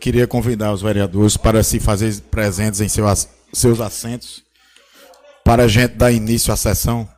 [0.00, 4.42] queria convidar os vereadores para se fazer presentes em seus assentos
[5.44, 7.08] para a gente dar início à sessão.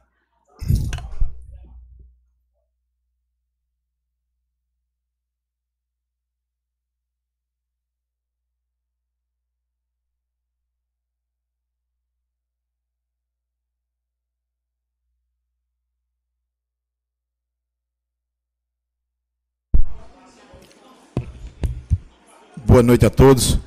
[22.72, 23.58] Boa noite a todos.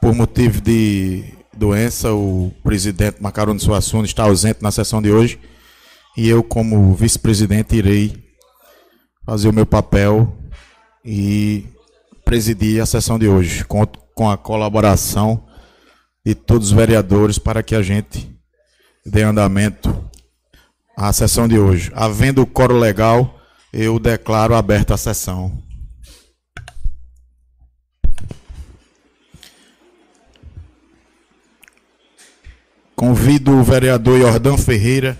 [0.00, 1.22] Por motivo de
[1.54, 5.38] doença, o presidente Macaroni Suassuna está ausente na sessão de hoje
[6.16, 8.24] e eu, como vice-presidente, irei
[9.26, 10.34] fazer o meu papel
[11.04, 11.66] e
[12.24, 13.66] presidir a sessão de hoje.
[13.66, 15.44] Conto com a colaboração
[16.24, 18.34] de todos os vereadores para que a gente
[19.04, 19.94] dê andamento
[20.96, 21.92] à sessão de hoje.
[21.94, 23.38] Havendo o coro legal,
[23.74, 25.62] eu declaro aberta a sessão.
[32.94, 35.18] Convido o vereador Jordão Ferreira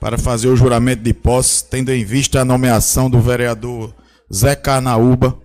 [0.00, 3.94] para fazer o juramento de posse, tendo em vista a nomeação do vereador
[4.32, 5.38] Zé Carnaúba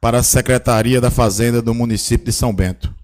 [0.00, 2.94] para a Secretaria da Fazenda do município de São Bento.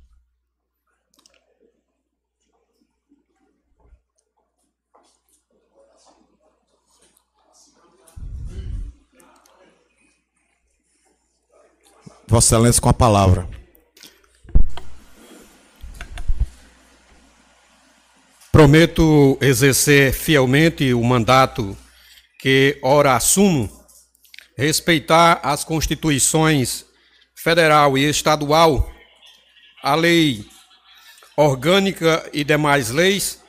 [12.28, 13.55] Vossa Excelência com a palavra.
[18.56, 21.76] Prometo exercer fielmente o mandato
[22.38, 23.70] que ora assumo,
[24.56, 26.86] respeitar as constituições
[27.34, 28.90] federal e estadual,
[29.82, 30.46] a lei
[31.36, 33.42] orgânica e demais leis,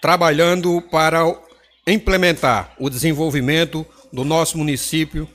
[0.00, 1.24] trabalhando para
[1.86, 5.28] implementar o desenvolvimento do nosso município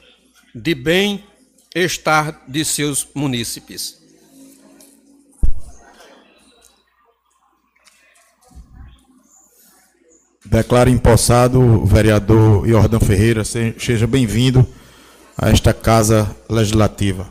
[0.55, 4.02] de bem-estar de seus munícipes.
[10.53, 13.43] Declaro empossado o vereador Jordão Ferreira.
[13.43, 14.63] Seja bem-vindo
[15.35, 17.27] a esta Casa Legislativa.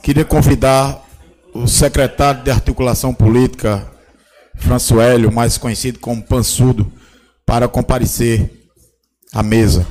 [0.00, 1.04] Queria convidar
[1.52, 3.90] o secretário de Articulação Política,
[4.58, 7.01] Françoélio, mais conhecido como Pansudo,
[7.44, 8.68] para comparecer
[9.32, 9.86] à mesa.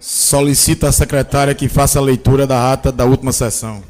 [0.00, 3.82] Solicita a secretária que faça a leitura da ata da última sessão.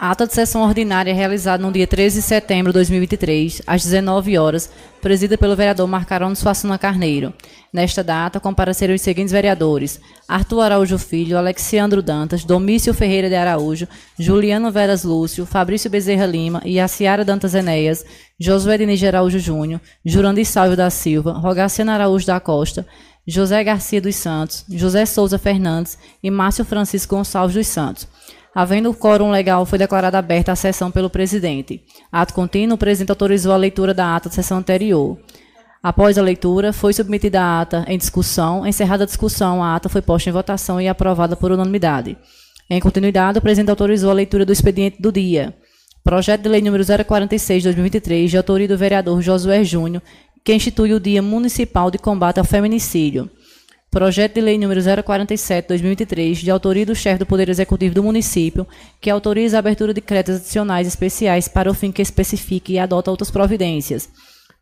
[0.00, 4.38] A ata de sessão ordinária realizada no dia 13 de setembro de 2023, às 19
[4.38, 4.70] horas,
[5.02, 7.34] presidida pelo vereador Marcarão Suassuna Carneiro.
[7.72, 13.88] Nesta data, compareceram os seguintes vereadores: Arthur Araújo Filho, Alexiandro Dantas, Domício Ferreira de Araújo,
[14.16, 18.04] Juliano Veras Lúcio, Fabrício Bezerra Lima e Aciara Dantas Enéas,
[18.38, 22.86] Josué Diniz Araújo Júnior, Jurandir Salve da Silva, Rogaciano Araújo da Costa,
[23.26, 28.06] José Garcia dos Santos, José Souza Fernandes e Márcio Francisco Gonçalves dos Santos.
[28.54, 31.82] Havendo quórum legal, foi declarada aberta a sessão pelo presidente.
[32.10, 35.18] Ato contínuo, o presidente autorizou a leitura da ata da sessão anterior.
[35.82, 38.66] Após a leitura, foi submetida a ata em discussão.
[38.66, 42.16] Encerrada a discussão, a ata foi posta em votação e aprovada por unanimidade.
[42.68, 45.54] Em continuidade, o presidente autorizou a leitura do expediente do dia.
[46.02, 50.02] Projeto de Lei número 046 de 2023, de autoria do vereador Josué Júnior,
[50.44, 53.30] que institui o Dia Municipal de Combate ao Feminicídio.
[53.98, 58.64] Projeto de Lei número 047/2023, de autoria do chefe do Poder Executivo do município,
[59.00, 63.10] que autoriza a abertura de créditos adicionais especiais para o fim que especifique e adota
[63.10, 64.08] outras providências.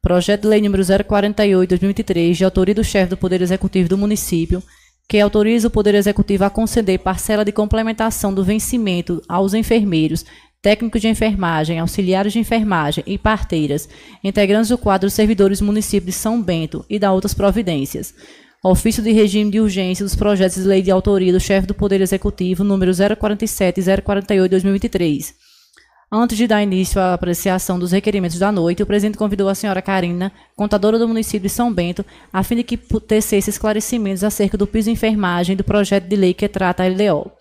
[0.01, 4.63] Projeto de Lei número 048/2023, de autoria do chefe do Poder Executivo do município,
[5.07, 10.25] que autoriza o Poder Executivo a conceder parcela de complementação do vencimento aos enfermeiros,
[10.63, 13.87] técnicos de enfermagem, auxiliares de enfermagem e parteiras,
[14.25, 18.15] integrantes do quadro servidores do município de São Bento e da outras providências
[18.71, 22.01] ofício de regime de urgência dos projetos de lei de autoria do chefe do Poder
[22.01, 25.35] Executivo, número 047 e 048 2023.
[26.11, 29.83] Antes de dar início à apreciação dos requerimentos da noite, o presidente convidou a senhora
[29.83, 34.67] Karina, contadora do município de São Bento, a fim de que tecesse esclarecimentos acerca do
[34.67, 37.33] piso enfermagem do projeto de lei que trata a LDO.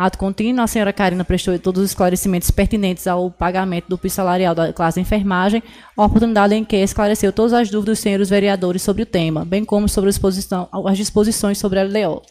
[0.00, 4.54] Ato contínuo, a senhora Karina prestou todos os esclarecimentos pertinentes ao pagamento do piso salarial
[4.54, 5.62] da classe de enfermagem,
[5.94, 9.86] oportunidade em que esclareceu todas as dúvidas dos senhores vereadores sobre o tema, bem como
[9.90, 12.22] sobre as disposições sobre a LDO.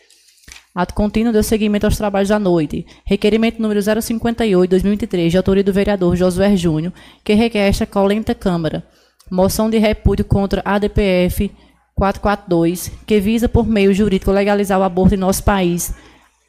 [0.73, 2.87] Ato contínuo deu seguimento aos trabalhos da noite.
[3.05, 6.91] Requerimento número 058-2023, de autoria do vereador Josué Júnior,
[7.23, 8.83] que requer esta colenta Câmara.
[9.29, 11.51] Moção de repúdio contra a ADPF
[11.93, 15.93] 442, que visa, por meio jurídico, legalizar o aborto em nosso país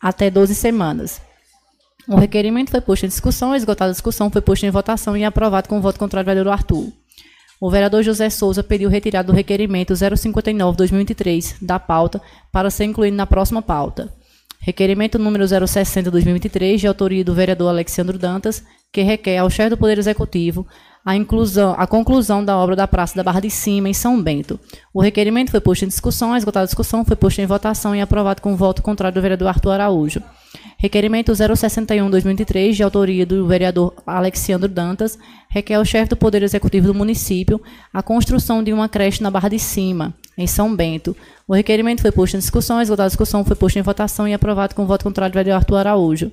[0.00, 1.20] até 12 semanas.
[2.08, 5.68] O requerimento foi posto em discussão, esgotada a discussão, foi posto em votação e aprovado
[5.68, 6.92] com voto contrário do vereador Arthur.
[7.60, 12.20] O vereador José Souza pediu retirada do requerimento 059-2023 da pauta
[12.50, 14.12] para ser incluído na próxima pauta.
[14.60, 19.98] Requerimento número 060-2023, de autoria do vereador Alexandre Dantas, que requer ao chefe do Poder
[19.98, 20.66] Executivo
[21.10, 24.60] a, inclusão, a conclusão da obra da Praça da Barra de Cima, em São Bento.
[24.94, 28.54] O requerimento foi posto em discussão, a discussão, foi posto em votação e aprovado com
[28.54, 30.22] voto contrário do vereador Arthur Araújo.
[30.78, 35.18] Requerimento 061-2003, de autoria do vereador Alexandre Dantas,
[35.48, 37.60] requer ao chefe do Poder Executivo do município
[37.92, 41.16] a construção de uma creche na Barra de Cima, em São Bento.
[41.46, 44.86] O requerimento foi posto em discussão, a discussão foi posto em votação e aprovado com
[44.86, 46.30] voto contrário do vereador Arthur Araújo.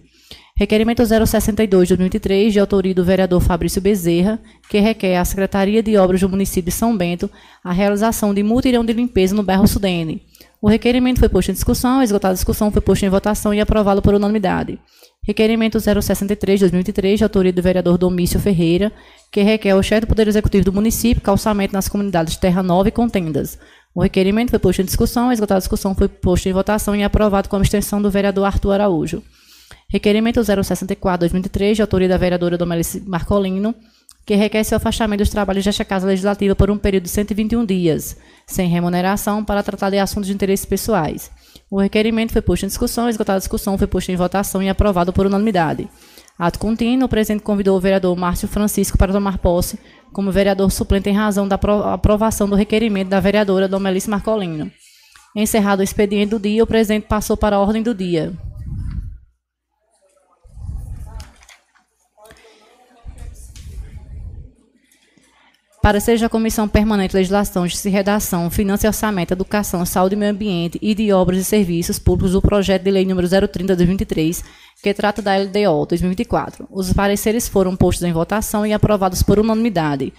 [0.59, 5.95] Requerimento 062 de 2003, de autoria do vereador Fabrício Bezerra, que requer à Secretaria de
[5.97, 7.29] Obras do município de São Bento
[7.63, 10.23] a realização de mutirão de limpeza no bairro Sudene.
[10.59, 14.01] O requerimento foi posto em discussão, esgotada a discussão foi posto em votação e aprovado
[14.01, 14.79] por unanimidade.
[15.23, 18.91] Requerimento 063 de 2003, de autoria do vereador Domício Ferreira,
[19.31, 22.91] que requer ao chefe do Poder Executivo do município calçamento nas comunidades Terra Nova e
[22.91, 23.59] Contendas.
[23.93, 27.47] O requerimento foi posto em discussão, esgotada a discussão foi posto em votação e aprovado
[27.47, 29.21] com a abstenção do vereador Arthur Araújo.
[29.89, 33.73] Requerimento 064-2003, de autoria da vereadora Domelice Marcolino,
[34.25, 38.17] que requer seu afastamento dos trabalhos desta Casa Legislativa por um período de 121 dias,
[38.45, 41.31] sem remuneração, para tratar de assuntos de interesses pessoais.
[41.71, 45.13] O requerimento foi posto em discussão, esgotada a discussão, foi posto em votação e aprovado
[45.13, 45.87] por unanimidade.
[46.37, 49.79] Ato contínuo, o presidente convidou o vereador Márcio Francisco para tomar posse
[50.11, 51.55] como vereador suplente em razão da
[51.93, 54.69] aprovação do requerimento da vereadora Domelice Marcolino.
[55.33, 58.33] Encerrado o expediente do dia, o presidente passou para a ordem do dia.
[65.87, 70.15] Para seja a Comissão Permanente de Legislação, Justiça e Redação, Finanças e Orçamento, Educação, Saúde
[70.15, 73.73] e Meio Ambiente e de Obras e Serviços Públicos do projeto de lei número 030
[73.73, 74.43] de 2023,
[74.83, 76.67] que trata da LDO 2024.
[76.69, 80.11] Os pareceres foram postos em votação e aprovados por unanimidade.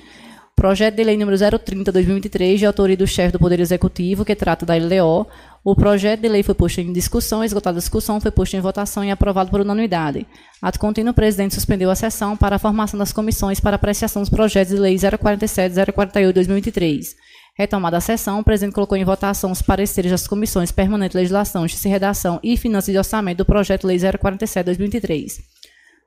[0.57, 4.75] Projeto de lei número 030/2023, de autoria do chefe do Poder Executivo, que trata da
[4.75, 5.27] LDO.
[5.71, 9.05] O projeto de lei foi posto em discussão, esgotada a discussão, foi posto em votação
[9.05, 10.27] e aprovado por unanimidade.
[10.63, 14.31] Ato contínuo, o presidente suspendeu a sessão para a formação das comissões para apreciação dos
[14.31, 17.15] projetos de lei 047 e 048 2023.
[17.55, 21.65] Retomada a sessão, o presidente colocou em votação os pareceres das comissões permanentes de legislação,
[21.65, 25.39] justiça e redação e finanças e orçamento do projeto de lei 047 2023.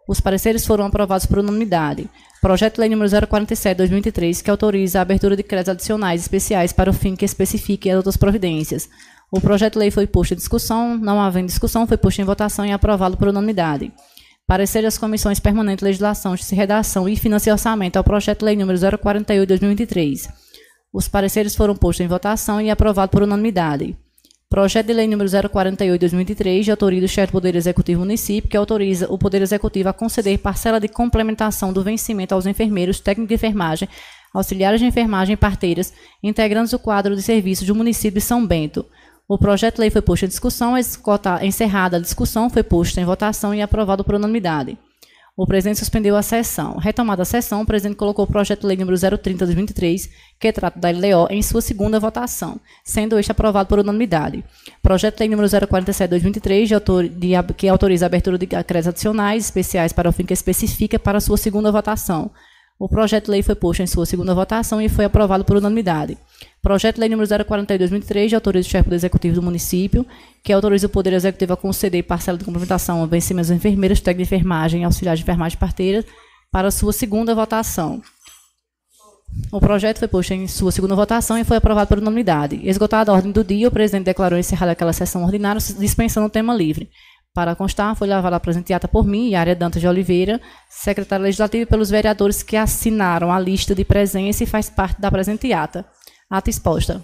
[0.08, 2.10] Os pareceres foram aprovados por unanimidade.
[2.42, 6.94] Projeto de Lei número 047/2003, que autoriza a abertura de créditos adicionais especiais para o
[6.94, 8.90] fim que especifique as outras providências.
[9.32, 12.66] O projeto de lei foi posto em discussão, não havendo discussão, foi posto em votação
[12.66, 13.90] e aprovado por unanimidade.
[14.46, 18.46] Parecer das comissões permanentes de legislação, de redação e finanças e orçamento ao projeto de
[18.46, 20.28] lei número 048/2023.
[20.92, 23.96] Os pareceres foram postos em votação e aprovado por unanimidade.
[24.50, 29.08] Projeto de Lei número 048/2003, de autoria do chefe do Poder Executivo Município, que autoriza
[29.10, 33.88] o Poder Executivo a conceder parcela de complementação do vencimento aos enfermeiros, técnicos de enfermagem,
[34.34, 38.86] auxiliares de enfermagem e parteiras, integrantes do quadro de serviços do município de São Bento.
[39.34, 40.74] O projeto de lei foi posto em discussão,
[41.42, 44.78] encerrada a discussão, foi posto em votação e aprovado por unanimidade.
[45.38, 46.76] O presidente suspendeu a sessão.
[46.76, 50.52] Retomada a sessão, o presidente colocou o projeto de lei número 030 de 2023, que
[50.52, 54.44] trata da LDO, em sua segunda votação, sendo este aprovado por unanimidade.
[54.84, 58.46] Projeto de lei número 047 de 2023, de autor, de, que autoriza a abertura de
[58.46, 62.32] créditos adicionais especiais para o fim que especifica para sua segunda votação.
[62.82, 66.18] O projeto de lei foi posto em sua segunda votação e foi aprovado por unanimidade.
[66.64, 70.04] Projeto de Lei número 042/2003, de autoria do chefe do Executivo do município,
[70.44, 74.30] que autoriza o Poder Executivo a conceder parcela de complementação a vencimentos de enfermeiros, técnicos
[74.30, 76.06] de enfermagem, auxiliares de enfermagem parteiras,
[76.52, 78.02] para sua segunda votação.
[79.52, 82.60] O projeto foi posto em sua segunda votação e foi aprovado por unanimidade.
[82.64, 86.52] Esgotada a ordem do dia, o presidente declarou encerrada aquela sessão ordinária, dispensando o tema
[86.52, 86.90] livre.
[87.34, 91.64] Para constar, foi levada a presente ata por mim, Área Dantas de Oliveira, secretária legislativa,
[91.64, 95.86] e pelos vereadores que assinaram a lista de presença e faz parte da presente ata.
[96.30, 97.02] Ata exposta.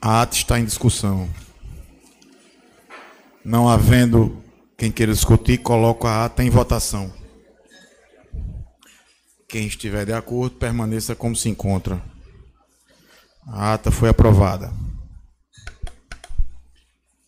[0.00, 1.30] A ata está em discussão.
[3.44, 4.42] Não havendo
[4.76, 7.12] quem queira discutir, coloco a ata em votação.
[9.48, 12.02] Quem estiver de acordo, permaneça como se encontra.
[13.46, 14.72] A ata foi aprovada.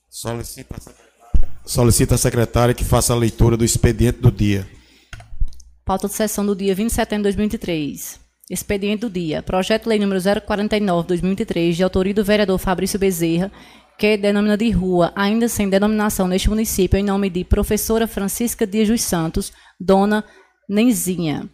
[0.08, 4.66] Solicita a secretária, Solicita a secretária que faça a leitura do expediente do dia.
[5.84, 8.20] Pauta de sessão do dia 20 de setembro de 2023.
[8.48, 9.42] Expediente do dia.
[9.42, 13.50] Projeto de Lei número 049/2023, de autoria do vereador Fabrício Bezerra,
[13.98, 18.88] que denomina de rua, ainda sem denominação neste município, em nome de professora Francisca Dias
[18.88, 20.24] dos Santos, dona
[20.68, 21.48] Nenzinha.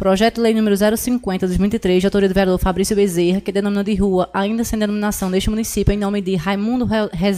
[0.00, 3.94] Projeto de Lei número 050, 2003, de autoria do vereador Fabrício Bezerra, que denomina de
[3.94, 6.88] rua, ainda sem denominação deste município, em nome de Raimundo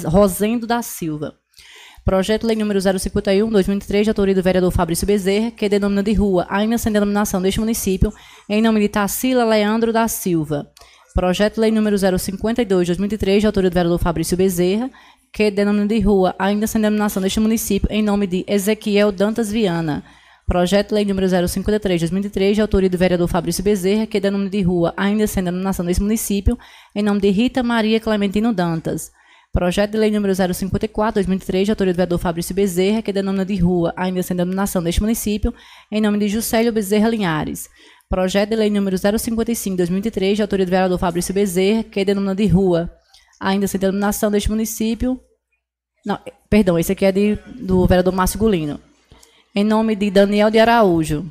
[0.06, 1.34] Rosendo da Silva.
[2.04, 6.12] Projeto de Lei número 051, 2003, de autoria do vereador Fabrício Bezerra, que denomina de
[6.12, 8.12] rua, ainda sem denominação deste município,
[8.48, 10.70] em nome de Tarsila Leandro da Silva.
[11.16, 14.88] Projeto de Lei número 052, 2003, de autoria do vereador Fabrício Bezerra,
[15.32, 20.04] que denomina de rua, ainda sem denominação deste município, em nome de Ezequiel Dantas Viana.
[20.46, 24.60] Projeto de Lei número 053, 2003, de autoria do vereador Fabrício Bezerra, que denomina de
[24.60, 26.58] rua, ainda sem denominação desse município,
[26.94, 29.12] em nome de Rita Maria Clementino Dantas.
[29.52, 33.54] Projeto de Lei número 054, 2003, de autoria do vereador Fabrício Bezerra, que denomina de
[33.56, 35.54] rua, ainda sem denominação deste município,
[35.90, 37.68] em nome de Juscelio Bezerra Linhares.
[38.08, 42.46] Projeto de Lei número 055, 2003, de autoria do vereador Fabrício Bezerra, que denomina de
[42.46, 42.90] rua,
[43.40, 45.20] ainda sem denominação deste município.
[46.04, 46.18] Não,
[46.50, 48.80] perdão, esse aqui é de, do vereador Márcio Gulino
[49.54, 51.26] em nome de Daniel de Araújo.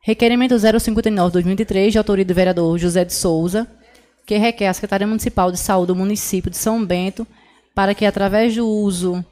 [0.00, 3.66] Requerimento 059-2003, de autoria do vereador José de Souza,
[4.26, 7.26] que requer à Secretaria Municipal de Saúde do município de São Bento
[7.74, 9.24] para que, através do uso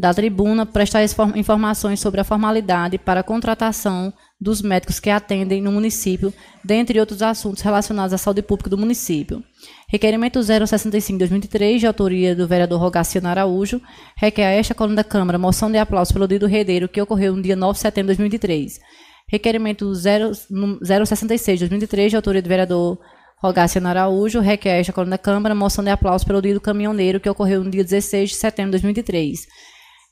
[0.00, 1.04] da tribuna, prestar
[1.36, 6.32] informações sobre a formalidade para a contratação dos médicos que atendem no município,
[6.64, 9.44] dentre outros assuntos relacionados à saúde pública do município.
[9.86, 13.82] Requerimento 065-2003, de autoria do vereador Rogaciano Araújo,
[14.16, 17.36] requer a esta coluna da Câmara moção de aplauso pelo dia do Redeiro, que ocorreu
[17.36, 18.80] no dia 9 de setembro de 2003.
[19.28, 22.98] Requerimento 066-2003, de autoria do vereador
[23.36, 27.20] Rogaciano Araújo, requer a esta coluna da Câmara moção de aplauso pelo dia do caminhoneiro,
[27.20, 29.46] que ocorreu no dia 16 de setembro de 2003.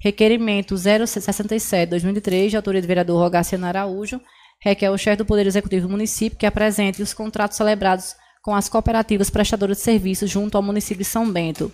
[0.00, 4.20] Requerimento 067-2003, de autoria do vereador Rogaciano Araújo,
[4.60, 8.68] requer o chefe do Poder Executivo do município que apresente os contratos celebrados com as
[8.68, 11.72] cooperativas prestadoras de serviços junto ao município de São Bento.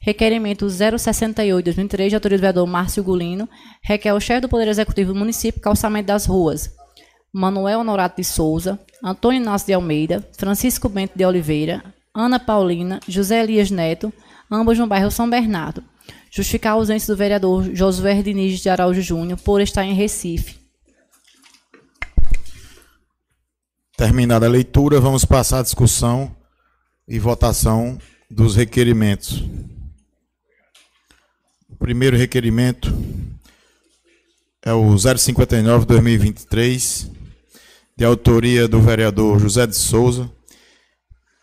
[0.00, 3.48] Requerimento 068-2003, de autoria do vereador Márcio Gulino,
[3.84, 6.74] requer o chefe do Poder Executivo do município calçamento das ruas.
[7.32, 13.40] Manuel Honorato de Souza, Antônio Inácio de Almeida, Francisco Bento de Oliveira, Ana Paulina, José
[13.44, 14.12] Elias Neto,
[14.50, 15.84] ambos no bairro São Bernardo
[16.30, 20.60] justificar a ausência do vereador Josué Diniz de Araújo Júnior por estar em Recife.
[23.96, 26.32] Terminada a leitura, vamos passar à discussão
[27.06, 27.98] e votação
[28.30, 29.42] dos requerimentos.
[31.68, 32.94] O primeiro requerimento
[34.62, 37.10] é o 059-2023,
[37.96, 40.30] de autoria do vereador José de Souza,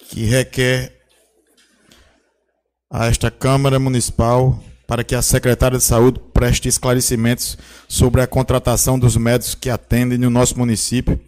[0.10, 0.96] que requer
[2.90, 8.98] a esta Câmara Municipal para que a secretária de Saúde preste esclarecimentos sobre a contratação
[8.98, 11.20] dos médicos que atendem no nosso município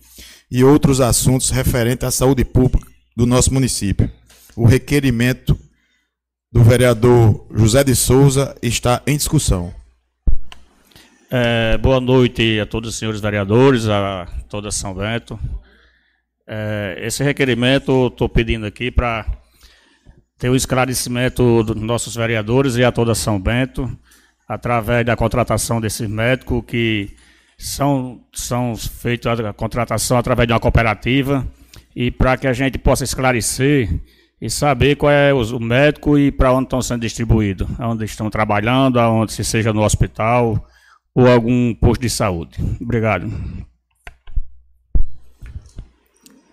[0.49, 4.09] e outros assuntos referentes à saúde pública do nosso município.
[4.55, 5.59] O requerimento
[6.51, 9.73] do vereador José de Souza está em discussão.
[11.29, 15.37] É, boa noite a todos os senhores vereadores, a toda São Bento.
[16.47, 19.38] É, esse requerimento estou pedindo aqui para
[20.39, 23.91] ter o esclarecimento dos nossos vereadores e a toda São Bento,
[24.48, 27.12] através da contratação desses médicos que
[27.58, 31.46] são, são feitos a contratação através de uma cooperativa
[31.93, 34.00] e para que a gente possa esclarecer
[34.41, 38.98] e saber qual é o médico e para onde estão sendo distribuídos, onde estão trabalhando,
[38.98, 40.65] aonde se seja no hospital
[41.13, 42.58] ou algum posto de saúde.
[42.79, 43.29] Obrigado.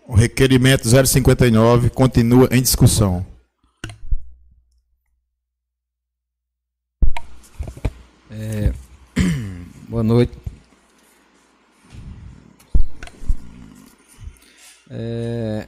[0.08, 3.35] O requerimento 059 continua em discussão.
[8.38, 8.70] É,
[9.88, 10.36] boa noite.
[14.90, 15.66] É,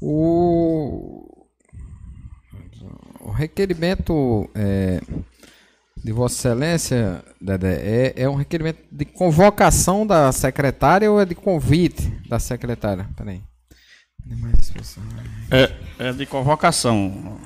[0.00, 1.46] o,
[3.20, 5.02] o requerimento é,
[6.02, 11.34] de Vossa Excelência, Dedé, é, é um requerimento de convocação da secretária ou é de
[11.34, 13.06] convite da secretária?
[13.14, 13.42] Peraí.
[15.50, 17.38] É, é de convocação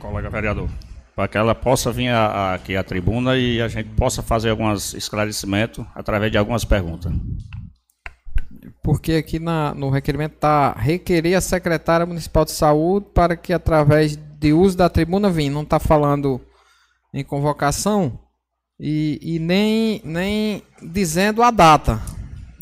[0.00, 0.68] colega vereador,
[1.14, 4.50] para que ela possa vir a, a, aqui à tribuna e a gente possa fazer
[4.50, 7.12] alguns esclarecimentos através de algumas perguntas.
[8.82, 14.16] Porque aqui na, no requerimento está requerer a secretária municipal de saúde para que através
[14.16, 15.50] de uso da tribuna vinha.
[15.50, 16.40] Não está falando
[17.12, 18.18] em convocação
[18.78, 22.00] e, e, nem, nem dizendo a data.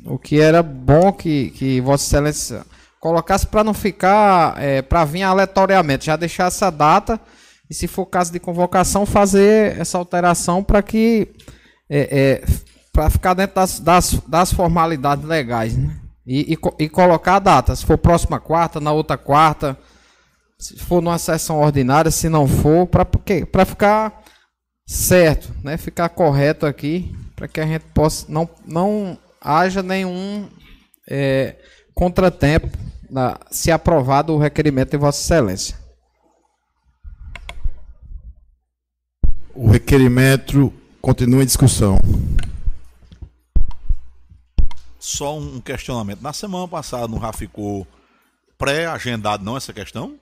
[0.04, 2.66] O que era bom que, que Vossa Excelência
[3.00, 7.20] colocasse para não ficar, é, para vir aleatoriamente, já deixar essa data
[7.70, 11.28] e se for caso de convocação, fazer essa alteração para que,
[11.88, 12.44] é, é
[12.92, 15.96] para ficar dentro das, das, das formalidades legais, né?
[16.26, 19.78] E, e, e, colocar a data, se for próxima quarta, na outra quarta,
[20.58, 24.22] se for numa sessão ordinária, se não for, para ficar
[24.86, 25.76] certo, né?
[25.76, 30.48] Ficar correto aqui, para que a gente possa não não haja nenhum
[31.08, 31.56] é,
[31.94, 32.76] contratempo
[33.10, 35.78] na, se aprovado o requerimento de Vossa Excelência.
[39.54, 41.98] O requerimento continua em discussão.
[44.98, 46.20] Só um questionamento.
[46.20, 47.86] Na semana passada não já ficou
[48.56, 50.18] pré-agendado não essa questão?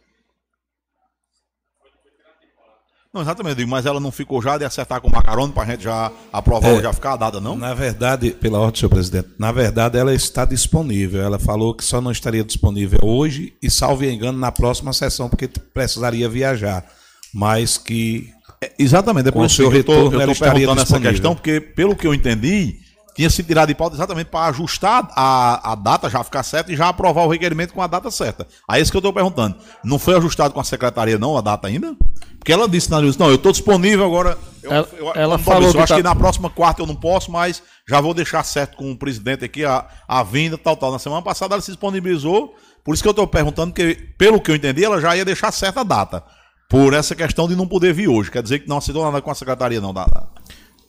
[3.17, 5.85] Não, exatamente, mas ela não ficou já de acertar com o Macarone para a gente
[5.85, 6.83] já aprovar ou É.
[6.83, 7.57] já ficar a data, não?
[7.57, 11.23] Na verdade, pela ordem, senhor presidente, na verdade ela está disponível.
[11.23, 15.49] Ela falou que só não estaria disponível hoje e, salvo engano, na próxima sessão, porque
[15.49, 16.85] precisaria viajar.
[17.33, 18.29] Mas que
[18.63, 21.35] É, Exatamente, por Com o seu que eu retorno, estou ela estaria perguntando essa questão,
[21.35, 22.77] porque, pelo que eu entendi,
[23.17, 26.77] tinha sido tirado de pauta exatamente para ajustar a, a data, já ficar certa e
[26.77, 28.47] já aprovar o requerimento com a data certa.
[28.69, 29.57] Aí é isso que eu estou perguntando.
[29.83, 31.97] Não foi ajustado com a secretaria, não, a data ainda?
[32.39, 34.39] Porque ela disse na luz, não, eu estou disponível agora.
[34.63, 36.87] Eu, Ela- eu- ela eu- falou eu que acho tá- que na próxima quarta eu
[36.87, 40.77] não posso, mas já vou deixar certo com o presidente aqui a, a vinda, tal,
[40.77, 40.93] tal.
[40.93, 42.55] Na semana passada ela se disponibilizou,
[42.85, 45.51] por isso que eu estou perguntando, porque, pelo que eu entendi, ela já ia deixar
[45.53, 46.23] certa a data.
[46.69, 48.29] Por essa questão de não poder vir hoje.
[48.31, 50.29] Quer dizer que não assinou nada com a secretaria, não, da-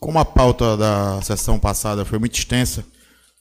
[0.00, 2.84] Como a pauta da sessão passada foi muito extensa,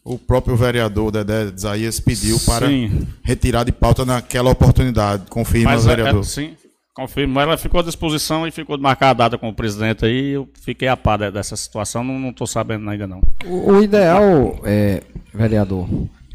[0.04, 3.08] o próprio vereador Dedé Isaías pediu para Sim.
[3.24, 5.24] retirar de pauta naquela oportunidade.
[5.30, 6.22] Confirma, Mas é, vereador.
[6.22, 6.54] é, sim,
[6.96, 7.40] confirmo.
[7.40, 10.30] Ela ficou à disposição e ficou de marcar a data com o presidente aí.
[10.32, 13.22] Eu fiquei a par de- dessa situação, não estou sabendo ainda não.
[13.46, 15.88] O, o ideal, é, vereador,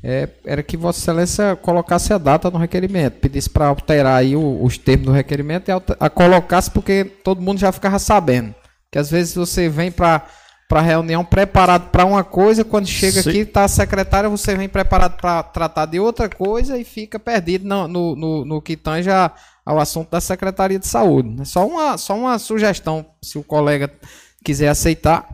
[0.05, 4.63] é, era que Vossa Excelência colocasse a data no requerimento, pedisse para alterar aí o-
[4.63, 8.55] os termos do requerimento e a colocasse porque todo mundo já ficava sabendo.
[8.93, 10.25] Que às vezes você vem para
[10.69, 13.29] para reunião preparado para uma coisa, quando chega Sim.
[13.29, 17.67] aqui tá a secretária, você vem preparado para tratar de outra coisa e fica perdido
[17.69, 19.11] no, no, no, no que tange
[19.67, 21.43] ao assunto da Secretaria de Saúde.
[21.43, 23.93] É só uma, só uma sugestão, se o colega
[24.43, 25.29] quiser aceitar.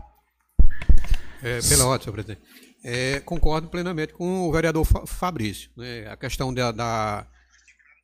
[1.41, 2.41] É, pela ordem, senhor presidente.
[2.83, 5.69] É, concordo plenamente com o vereador Fa- Fabrício.
[5.77, 7.25] né, a questão da, da-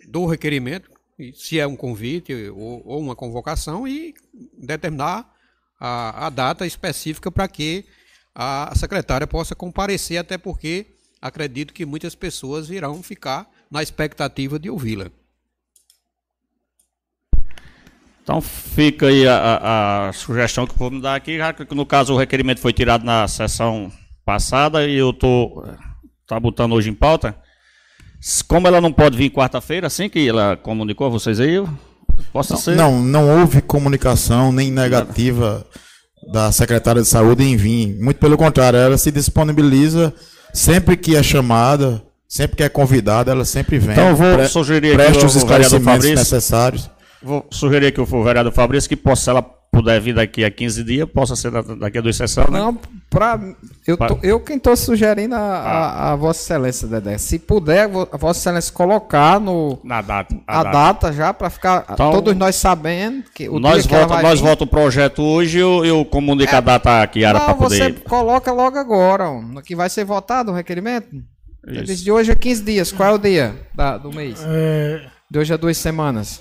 [0.09, 0.89] do requerimento,
[1.33, 4.13] se é um convite ou, ou uma convocação, e
[4.57, 5.34] determinar
[5.79, 7.85] a, a data específica para que
[8.33, 10.87] a secretária possa comparecer, até porque
[11.21, 15.09] acredito que muitas pessoas virão ficar na expectativa de ouvi-la.
[18.21, 22.17] Então fica aí a, a- sugestão que me dar aqui, já que no caso o
[22.17, 23.91] requerimento foi tirado na sessão
[24.25, 25.63] passada e eu tô
[26.25, 27.39] tá botando hoje em pauta.
[28.47, 31.57] Como ela não pode vir quarta-feira, assim que ela comunicou a vocês aí,
[32.33, 32.75] possa ser.
[32.75, 35.65] Não, não houve comunicação nem negativa
[36.31, 37.97] da secretária de saúde em vir.
[38.01, 40.13] Muito pelo contrário, ela se disponibiliza
[40.53, 43.91] sempre que é chamada, sempre que é convidada, ela sempre vem.
[43.91, 46.15] Então eu vou Pre- sugerir aqui os esclarecimentos Fabrício.
[46.15, 46.89] necessários.
[47.25, 50.83] Vou sugerir aqui o vereador Fabrício que possa, se ela puder vir daqui a 15
[50.85, 52.59] dias, possa ser da- daqui a duas sessões, né?
[52.59, 53.37] Não, pra,
[53.85, 57.17] eu, Pa- tô- eu quem estou sugerindo a, a, a Vossa Excelência, Dedé.
[57.17, 60.33] Se puder, a Vossa Excelência colocar no, Na data.
[60.47, 61.11] a, data.
[61.11, 64.31] já, para ficar Então, todos nós sabendo que o nós dia que ela volta, vai
[64.31, 68.03] nós volta o projeto hoje, eu, eu comunico a data aqui, Não, para você poder.
[68.05, 71.07] coloca logo agora, ó, que vai ser votado o requerimento.
[71.67, 72.03] Isso.
[72.03, 72.91] de hoje a 15 dias.
[72.93, 74.39] Qual é o dia da- do mês?
[74.47, 76.39] É, De hoje a duas semanas.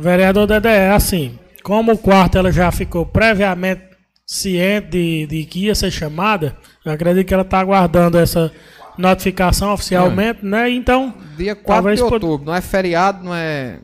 [0.00, 3.82] Vereador Dedé, é assim, como o quarto ela já ficou previamente
[4.26, 8.52] ciente de, de que ia ser chamada, eu acredito que ela está aguardando essa
[8.98, 10.68] notificação oficialmente, né?
[10.70, 12.46] Então, Dia 4 Talvez de pod- outubro.
[12.46, 13.78] Não é feriado, não é.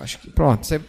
[0.00, 0.64] Acho que pronto.
[0.66, 0.80] Você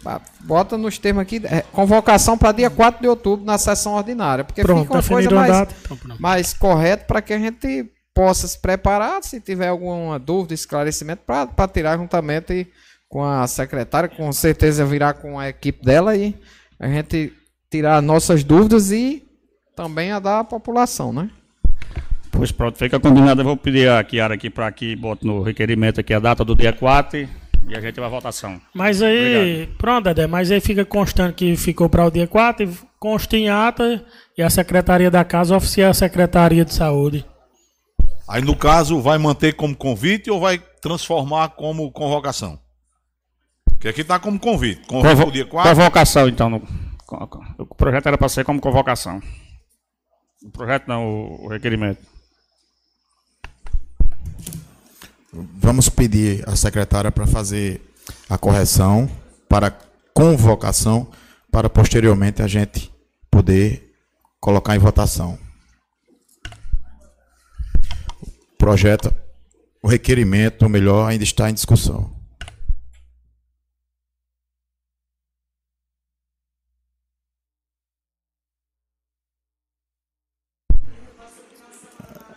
[0.42, 1.42] bota nos termos aqui.
[1.46, 4.44] é, convocação para dia 4 de outubro na sessão ordinária.
[4.44, 5.76] Porque pronto, fica uma coisa mais, data.
[6.20, 9.22] Mais correta para que a gente possa se preparar.
[9.24, 12.68] Se tiver alguma dúvida, esclarecimento, para tirar juntamente
[13.12, 14.10] com a secretária.
[14.10, 16.34] Com certeza virá com a equipe dela e
[16.80, 17.34] a gente
[17.70, 19.24] tirar nossas dúvidas e
[19.76, 21.30] também a da população, né?
[22.32, 23.42] Pois pronto, fica combinado.
[23.42, 26.56] Eu vou pedir a Kiara aqui para que bote no requerimento aqui a data do
[26.56, 27.20] dia 4
[27.68, 28.60] e a gente vai à votação.
[28.74, 32.78] Mas aí, pronto, Dedé, mas aí fica constante que ficou para o dia 4, e
[32.98, 34.04] consta em ata
[34.38, 37.26] e a Secretaria da Casa oficia a Secretaria de Saúde.
[38.28, 42.58] Aí, no caso, vai manter como convite ou vai transformar como convocação?
[43.82, 44.86] Porque aqui está como convite.
[44.86, 45.76] Convite Convo- dia 4.
[45.76, 46.52] Convocação, então.
[46.52, 46.62] no-
[47.58, 49.20] o projeto era para ser como convocação.
[50.46, 52.00] O projeto não, o, o requerimento.
[55.34, 57.82] Vamos pedir à secretária para fazer
[58.30, 59.10] a correção
[59.50, 59.72] para
[60.14, 61.10] convocação,
[61.52, 62.92] para posteriormente a gente
[63.32, 63.96] poder
[64.40, 65.40] colocar em votação.
[68.22, 69.12] O projeto,
[69.82, 72.21] o requerimento, ou melhor, ainda está em discussão.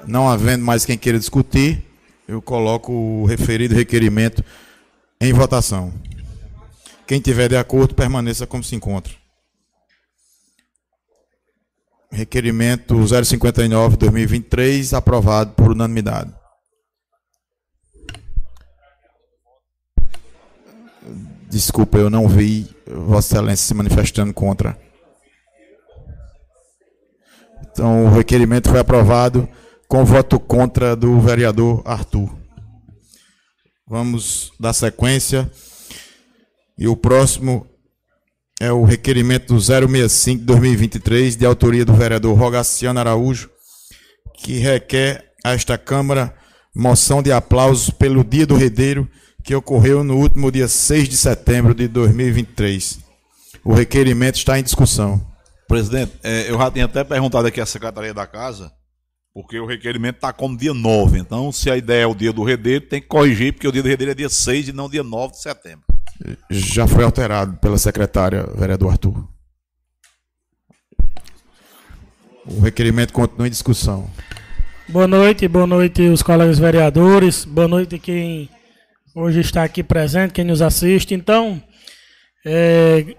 [0.07, 1.83] Não havendo mais quem queira discutir,
[2.29, 4.45] eu coloco o referido requerimento
[5.21, 5.93] em votação.
[7.07, 9.13] Quem tiver de acordo, permaneça como se encontra.
[12.11, 16.33] Requerimento 059-2023, aprovado por unanimidade.
[21.51, 24.79] Desculpa, eu não vi Vossa Excelência se manifestando contra.
[27.71, 29.49] Então, o requerimento foi aprovado
[29.89, 32.31] com voto contra do vereador Arthur.
[33.87, 35.51] Vamos dar sequência.
[36.77, 37.67] E o próximo
[38.61, 43.51] é o requerimento 065-2023, de autoria do vereador Rogaciano Araújo,
[44.39, 46.35] que requer a esta Câmara
[46.75, 49.09] moção de aplausos pelo Dia do Redeiro,
[49.45, 52.99] que ocorreu no último dia 6 de setembro de 2023.
[53.65, 55.25] O requerimento está em discussão.
[55.69, 58.73] Presidente, é, eu já tinha até perguntado aqui à Secretaria da Casa,
[59.35, 61.19] porque o requerimento está como dia 9.
[61.19, 63.83] Então, se a ideia é o dia do redeiro, tem que corrigir, porque o dia
[63.83, 65.85] do redeiro é dia 6 e não dia 9 de setembro.
[66.49, 69.29] Já foi alterado pela secretária, vereador Arthur.
[72.47, 74.09] O requerimento continua em discussão.
[74.89, 78.51] Boa noite, boa noite os colegas vereadores, boa noite quem
[79.17, 81.15] hoje está aqui presente, quem nos assiste.
[81.15, 81.61] Então,
[82.47, 83.17] é,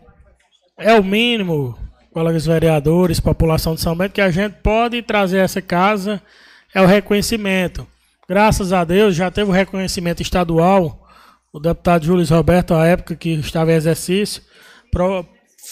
[0.77, 1.77] é o mínimo,
[2.15, 6.21] colegas vereadores, população de São Bento, que a gente pode trazer essa casa,
[6.73, 7.85] é o reconhecimento.
[8.25, 11.05] Graças a Deus já teve o reconhecimento estadual
[11.51, 14.41] o deputado Júlio Roberto, à época que estava em exercício,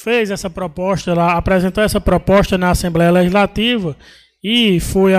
[0.02, 3.96] fez essa proposta lá, apresentou essa proposta na Assembleia Legislativa
[4.44, 5.12] e foi,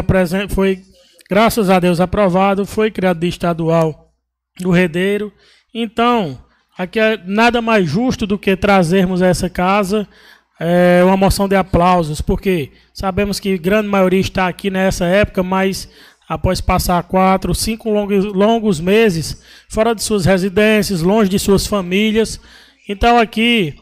[0.50, 0.82] foi
[1.28, 4.10] graças a Deus, aprovado, foi criado de estadual
[4.58, 5.32] do Redeiro.
[5.74, 6.38] Então,
[6.78, 10.06] aqui é nada mais justo do que trazermos essa casa
[10.60, 15.88] é, uma moção de aplausos, porque sabemos que grande maioria está aqui nessa época, mas
[16.28, 22.40] após passar quatro, cinco longos, longos meses fora de suas residências, longe de suas famílias.
[22.88, 23.74] Então aqui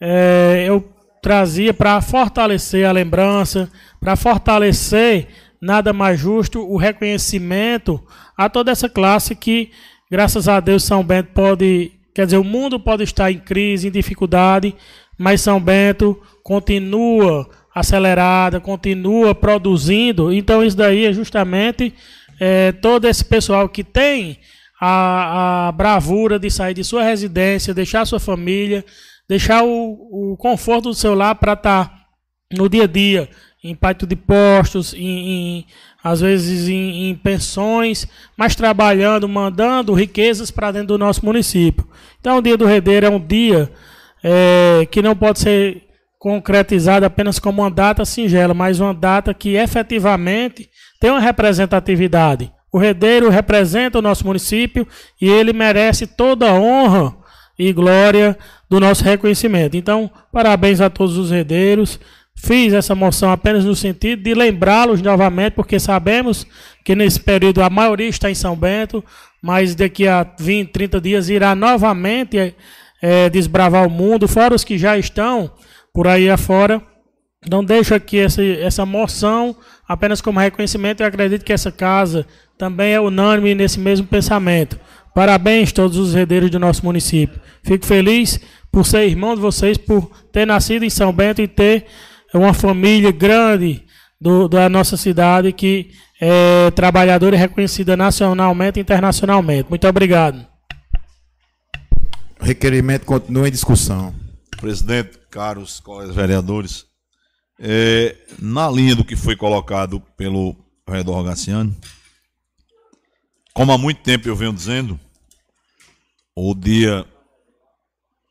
[0.00, 0.88] é, eu
[1.22, 5.28] trazia para fortalecer a lembrança, para fortalecer
[5.60, 8.02] nada mais justo o reconhecimento
[8.36, 9.70] a toda essa classe que,
[10.10, 13.90] graças a Deus, São Bento pode, quer dizer, o mundo pode estar em crise, em
[13.90, 14.74] dificuldade,
[15.20, 20.32] mas São Bento continua acelerada, continua produzindo.
[20.32, 21.92] Então, isso daí é justamente
[22.40, 24.38] é, todo esse pessoal que tem
[24.80, 28.82] a, a, bravura de sair de sua residência, deixar sua família,
[29.28, 32.06] deixar o, o conforto do seu lar para estar tá
[32.50, 33.28] no dia a dia,
[33.62, 35.66] em pátio de postos, em, em
[36.02, 41.86] às vezes em, em, pensões, mas trabalhando, mandando riquezas para dentro do nosso município.
[42.18, 43.70] Então, o Dia do Redeiro é um dia
[44.22, 45.82] é, que não pode ser
[46.18, 50.68] concretizada apenas como uma data singela, mas uma data que efetivamente
[51.00, 52.52] tem uma representatividade.
[52.70, 54.86] O Redeiro representa o nosso município
[55.20, 57.16] e ele merece toda a honra
[57.58, 59.76] e glória do nosso reconhecimento.
[59.76, 61.98] Então, parabéns a todos os redeiros.
[62.34, 66.46] Fiz essa moção apenas no sentido de lembrá-los novamente, porque sabemos
[66.84, 69.04] que nesse período a maioria está em São Bento,
[69.42, 72.54] mas daqui a 20, 30 dias irá novamente
[73.00, 75.50] é, desbravar o mundo, fora os que já estão
[75.92, 76.82] por aí afora.
[77.48, 79.56] Não deixo aqui essa, essa moção
[79.88, 81.02] apenas como reconhecimento.
[81.02, 82.26] Eu acredito que essa casa
[82.58, 84.78] também é unânime nesse mesmo pensamento.
[85.14, 87.40] Parabéns a todos os herdeiros do nosso município.
[87.62, 88.38] Fico feliz
[88.70, 91.86] por ser irmão de vocês, por ter nascido em São Bento e ter
[92.32, 93.82] uma família grande
[94.20, 99.68] do, da nossa cidade que é trabalhadora e reconhecida nacionalmente e internacionalmente.
[99.68, 100.46] Muito obrigado.
[102.40, 104.14] O requerimento continua em discussão.
[104.56, 106.86] Presidente, caros colegas vereadores,
[107.58, 110.56] é, na linha do que foi colocado pelo
[110.88, 111.76] vereador Rogaciano,
[113.52, 114.98] como há muito tempo eu venho dizendo,
[116.34, 117.06] o dia,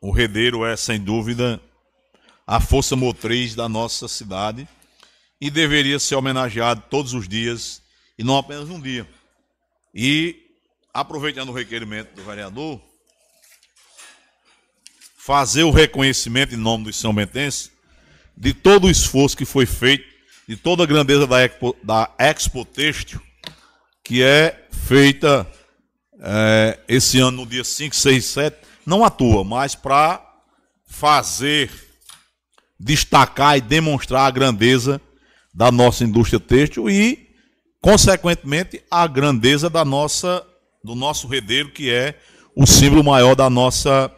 [0.02, 1.62] o Redeiro é sem dúvida
[2.48, 4.68] a força motriz da nossa cidade
[5.40, 7.84] e deveria ser homenageado todos os dias
[8.18, 9.08] e não apenas um dia.
[9.94, 10.36] E,
[10.92, 12.89] aproveitando o requerimento do vereador,
[15.20, 17.72] fazer o reconhecimento em nome dos São Bentenses
[18.38, 20.06] de todo o esforço que foi feito,
[20.48, 23.22] de toda a grandeza da Expo, da Expo Têxtil,
[24.02, 25.46] que é feita
[26.22, 30.26] é, esse ano no dia 5, 6, 7, não à toa, mas para
[30.88, 31.70] fazer,
[32.80, 35.02] destacar e demonstrar a grandeza
[35.54, 37.28] da nossa indústria têxtil e,
[37.82, 40.48] consequentemente, a grandeza da nossa,
[40.82, 42.18] do nosso redeiro, que é
[42.56, 44.10] o símbolo maior da nossa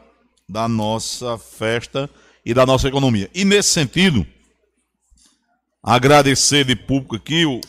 [0.52, 2.10] da nossa festa
[2.46, 3.30] e da nossa economia.
[3.34, 4.28] E nesse sentido,
[5.82, 7.62] agradecer de público aqui o,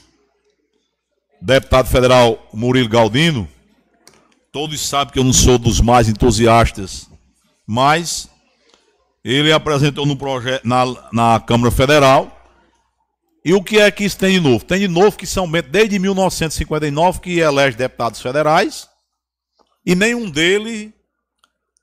[1.41, 3.49] deputado federal Murilo Galdino.
[4.51, 7.09] Todos sabem que eu não sou dos mais entusiastas,
[7.65, 8.29] mas
[9.25, 12.37] ele apresentou no projeto na, na Câmara Federal.
[13.45, 14.65] E o que é que isso tem de novo?
[14.65, 18.89] Tem de novo que São desde 1959, que elege deputados federais,
[19.87, 20.93] e nenhum deles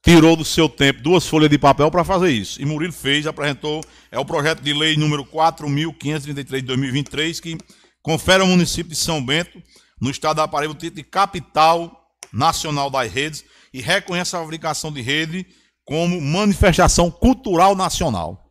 [0.01, 2.61] tirou do seu tempo duas folhas de papel para fazer isso.
[2.61, 7.57] E Murilo fez, apresentou, é o projeto de lei número 4.533 de 2023, que
[8.01, 9.61] confere ao município de São Bento,
[9.99, 14.91] no estado da Paraíba, o título de capital nacional das redes e reconhece a fabricação
[14.91, 15.45] de rede
[15.83, 18.45] como manifestação cultural nacional.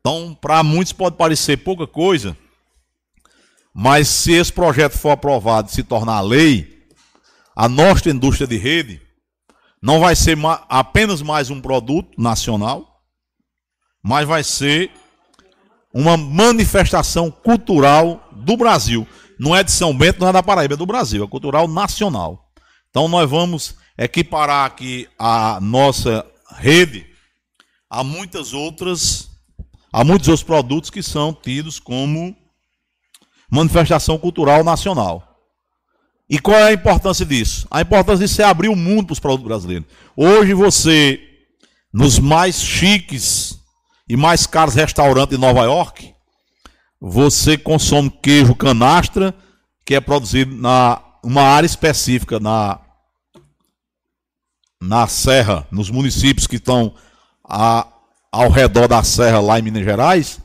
[0.00, 2.36] Então, para muitos pode parecer pouca coisa,
[3.72, 6.86] mas se esse projeto for aprovado e se tornar lei,
[7.54, 9.00] a nossa indústria de rede
[9.82, 10.36] não vai ser
[10.68, 13.02] apenas mais um produto nacional,
[14.02, 14.90] mas vai ser
[15.92, 19.06] uma manifestação cultural do Brasil.
[19.38, 22.50] Não é de São Bento, não é da Paraíba, é do Brasil, é cultural nacional.
[22.90, 27.06] Então nós vamos equiparar aqui a nossa rede
[27.90, 29.30] a muitas outras,
[29.92, 32.36] a muitos outros produtos que são tidos como
[33.50, 35.27] manifestação cultural nacional.
[36.30, 37.66] E qual é a importância disso?
[37.70, 39.88] A importância disso é abrir o mundo para os produtos brasileiros.
[40.14, 41.20] Hoje você,
[41.92, 43.58] nos mais chiques
[44.08, 46.14] e mais caros restaurantes de Nova York,
[47.00, 49.34] você consome queijo canastra,
[49.86, 52.80] que é produzido na uma área específica na
[54.80, 56.94] na serra, nos municípios que estão
[57.44, 57.86] a,
[58.30, 60.40] ao redor da serra lá em Minas Gerais,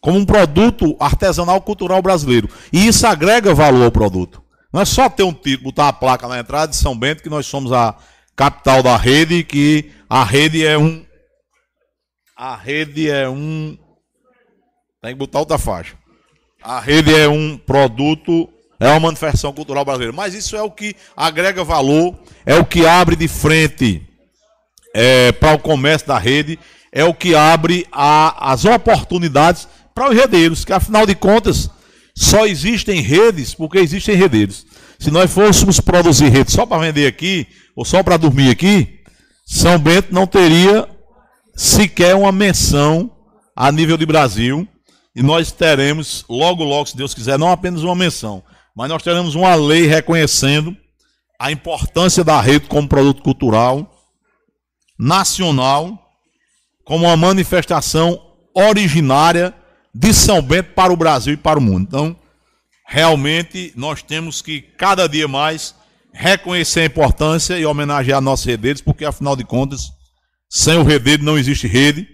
[0.00, 2.48] como um produto artesanal cultural brasileiro.
[2.72, 4.42] E isso agrega valor ao produto.
[4.72, 7.28] Não é só ter um título, botar uma placa na entrada de São Bento, que
[7.28, 7.96] nós somos a
[8.36, 11.04] capital da rede, que a rede é um.
[12.36, 13.76] A rede é um.
[15.02, 15.96] Tem que botar outra faixa.
[16.62, 20.12] A rede é um produto, é uma manifestação cultural brasileira.
[20.12, 22.14] Mas isso é o que agrega valor,
[22.46, 24.06] é o que abre de frente
[24.94, 26.58] é, para o comércio da rede,
[26.92, 31.68] é o que abre a, as oportunidades para os redeiros, que afinal de contas
[32.20, 34.66] só existem redes porque existem redeiros.
[34.98, 39.00] Se nós fôssemos produzir redes só para vender aqui, ou só para dormir aqui,
[39.46, 40.86] São Bento não teria
[41.56, 43.10] sequer uma menção
[43.56, 44.68] a nível de Brasil.
[45.16, 48.42] E nós teremos, logo, logo, se Deus quiser, não apenas uma menção,
[48.76, 50.76] mas nós teremos uma lei reconhecendo
[51.38, 53.90] a importância da rede como produto cultural
[54.98, 55.98] nacional,
[56.84, 58.20] como uma manifestação
[58.54, 59.54] originária
[59.94, 61.86] de São Bento para o Brasil e para o mundo.
[61.88, 62.16] Então,
[62.86, 65.74] realmente, nós temos que cada dia mais
[66.12, 69.90] reconhecer a importância e homenagear nossos redeiros, porque afinal de contas,
[70.48, 72.06] sem o redeiro não existe rede,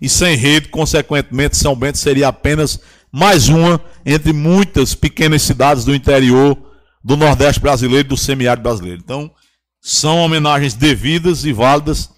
[0.00, 5.94] e sem rede, consequentemente, São Bento seria apenas mais uma entre muitas pequenas cidades do
[5.94, 6.56] interior
[7.02, 9.00] do Nordeste brasileiro e do semiárido brasileiro.
[9.02, 9.30] Então,
[9.80, 12.10] são homenagens devidas e válidas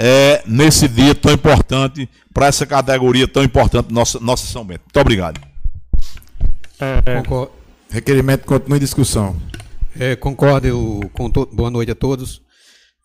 [0.00, 4.82] é, nesse dia tão importante, para essa categoria tão importante, nossa, nossa São Bento.
[4.84, 5.40] Muito obrigado.
[6.80, 7.22] É, é.
[7.90, 9.36] Requerimento continua em discussão.
[9.98, 11.48] É, concordo com to...
[11.52, 12.40] boa noite a todos.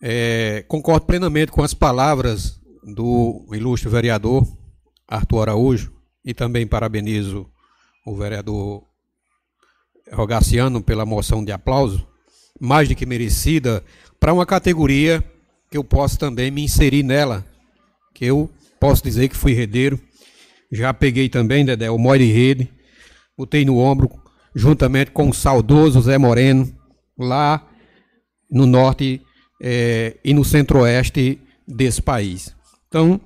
[0.00, 4.46] É, concordo plenamente com as palavras do ilustre vereador
[5.08, 5.92] Arthur Araújo
[6.24, 7.50] e também parabenizo
[8.06, 8.84] o vereador
[10.12, 12.06] Rogaciano pela moção de aplauso,
[12.60, 13.82] mais do que merecida,
[14.20, 15.24] para uma categoria
[15.74, 17.44] que eu posso também me inserir nela,
[18.14, 19.98] que eu posso dizer que fui redeiro.
[20.70, 22.70] Já peguei também, Dedé, o Moire Rede,
[23.36, 24.08] botei no ombro,
[24.54, 26.72] juntamente com o saudoso Zé Moreno,
[27.18, 27.66] lá
[28.48, 29.20] no norte
[29.60, 32.54] é, e no centro-oeste desse país.
[32.86, 33.20] Então,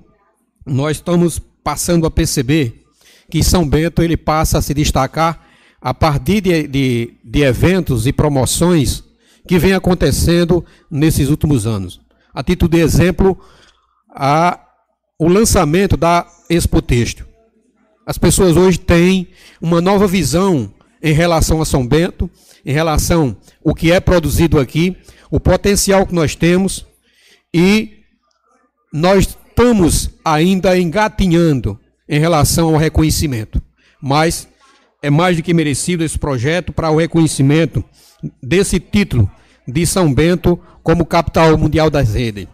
[0.65, 2.83] nós estamos passando a perceber
[3.29, 5.47] que São Bento ele passa a se destacar
[5.79, 9.03] a partir de, de, de eventos e promoções
[9.47, 12.08] que vem acontecendo nesses últimos anos.
[12.39, 13.37] A título de exemplo,
[14.09, 14.57] a,
[15.19, 17.27] o lançamento da Expo Texto.
[18.05, 19.27] As pessoas hoje têm
[19.59, 20.73] uma nova visão
[21.03, 22.31] em relação a São Bento,
[22.65, 24.95] em relação ao que é produzido aqui,
[25.29, 26.85] o potencial que nós temos
[27.53, 28.03] e
[28.93, 33.61] nós estamos ainda engatinhando em relação ao reconhecimento.
[34.01, 34.47] Mas
[35.03, 37.83] é mais do que merecido esse projeto para o reconhecimento
[38.41, 39.29] desse título
[39.71, 42.47] de São Bento como capital mundial das redes.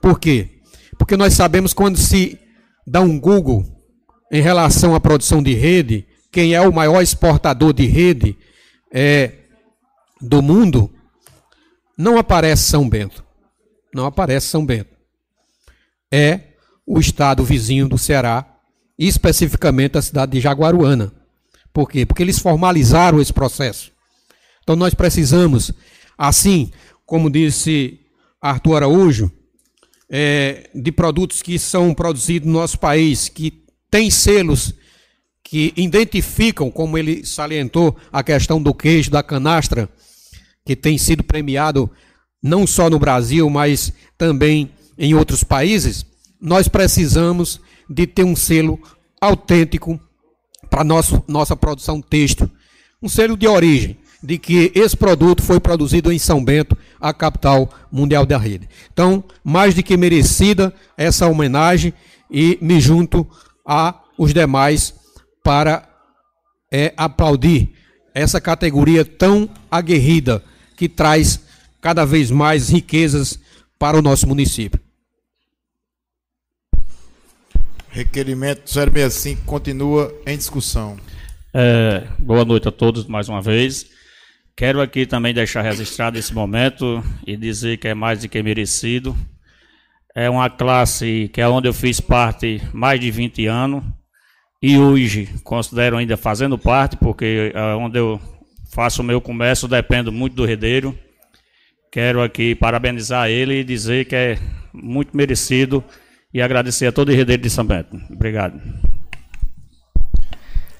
[0.00, 0.60] Por quê?
[0.98, 2.38] Porque nós sabemos quando se
[2.86, 3.64] dá um Google
[4.30, 8.36] em relação à produção de rede, quem é o maior exportador de rede
[8.92, 9.32] é,
[10.20, 10.90] do mundo,
[11.96, 13.24] não aparece São Bento.
[13.94, 14.90] Não aparece São Bento.
[16.10, 16.40] É
[16.86, 18.46] o estado vizinho do Ceará,
[18.98, 21.12] especificamente a cidade de Jaguaruana.
[21.72, 22.04] Por quê?
[22.06, 23.92] Porque eles formalizaram esse processo.
[24.62, 25.72] Então nós precisamos,
[26.16, 26.70] assim
[27.06, 28.00] como disse
[28.40, 29.30] Arthur Araújo,
[30.08, 34.74] é, de produtos que são produzidos no nosso país, que têm selos
[35.42, 39.88] que identificam, como ele salientou, a questão do queijo, da canastra,
[40.64, 41.90] que tem sido premiado
[42.42, 46.06] não só no Brasil, mas também em outros países,
[46.40, 48.80] nós precisamos de ter um selo
[49.20, 50.00] autêntico
[50.70, 52.50] para nossa produção texto,
[53.02, 57.68] um selo de origem, de que esse produto foi produzido em São Bento, a capital
[57.92, 58.66] mundial da rede.
[58.90, 61.92] Então, mais do que merecida essa homenagem
[62.30, 63.28] e me junto
[63.66, 64.94] a os demais
[65.42, 65.86] para
[66.72, 67.74] é, aplaudir
[68.14, 70.42] essa categoria tão aguerrida
[70.74, 71.40] que traz
[71.82, 73.38] cada vez mais riquezas
[73.78, 74.80] para o nosso município.
[77.90, 80.96] Requerimento 065 continua em discussão.
[81.52, 83.93] É, boa noite a todos mais uma vez.
[84.56, 89.16] Quero aqui também deixar registrado esse momento e dizer que é mais do que merecido.
[90.14, 93.82] É uma classe que é onde eu fiz parte mais de 20 anos
[94.62, 98.20] e hoje considero ainda fazendo parte, porque é onde eu
[98.70, 100.96] faço o meu comércio dependo muito do redeiro.
[101.90, 104.38] Quero aqui parabenizar ele e dizer que é
[104.72, 105.82] muito merecido
[106.32, 108.00] e agradecer a todo o Redeiro de São Bento.
[108.10, 108.60] Obrigado.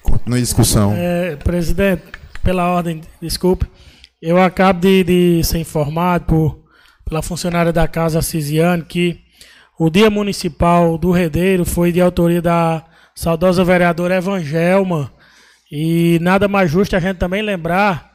[0.01, 0.93] Continue a discussão.
[0.93, 2.03] É, presidente,
[2.45, 3.65] pela ordem, desculpe.
[4.21, 6.63] Eu acabo de, de ser informado por,
[7.03, 9.19] pela funcionária da Casa Cisiane que
[9.79, 15.11] o Dia Municipal do Redeiro foi de autoria da saudosa vereadora Evangelma.
[15.71, 18.11] E nada mais justo a gente também lembrar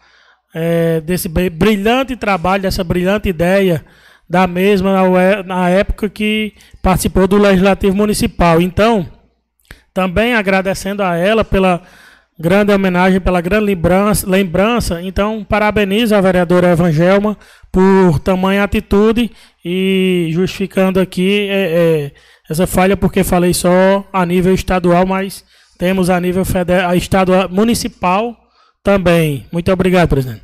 [0.55, 3.85] é, desse brilhante trabalho, dessa brilhante ideia
[4.29, 4.93] da mesma
[5.45, 8.61] na época que participou do Legislativo Municipal.
[8.61, 9.09] Então,
[9.93, 11.83] também agradecendo a ela pela
[12.41, 14.29] grande homenagem, pela grande lembrança.
[14.29, 15.03] lembrança.
[15.03, 17.37] Então, parabenizo a vereadora Evangelma
[17.71, 19.31] por tamanha atitude
[19.65, 22.13] e justificando aqui é, é,
[22.49, 25.45] essa falha, porque falei só a nível estadual, mas
[25.79, 28.35] temos a nível federal, estadual, municipal
[28.83, 29.47] também.
[29.53, 30.43] Muito obrigado, presidente.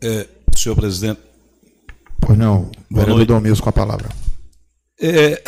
[0.00, 1.20] É, senhor presidente,
[2.24, 4.08] Pois não, vereador Domingos com a palavra.
[5.00, 5.42] É,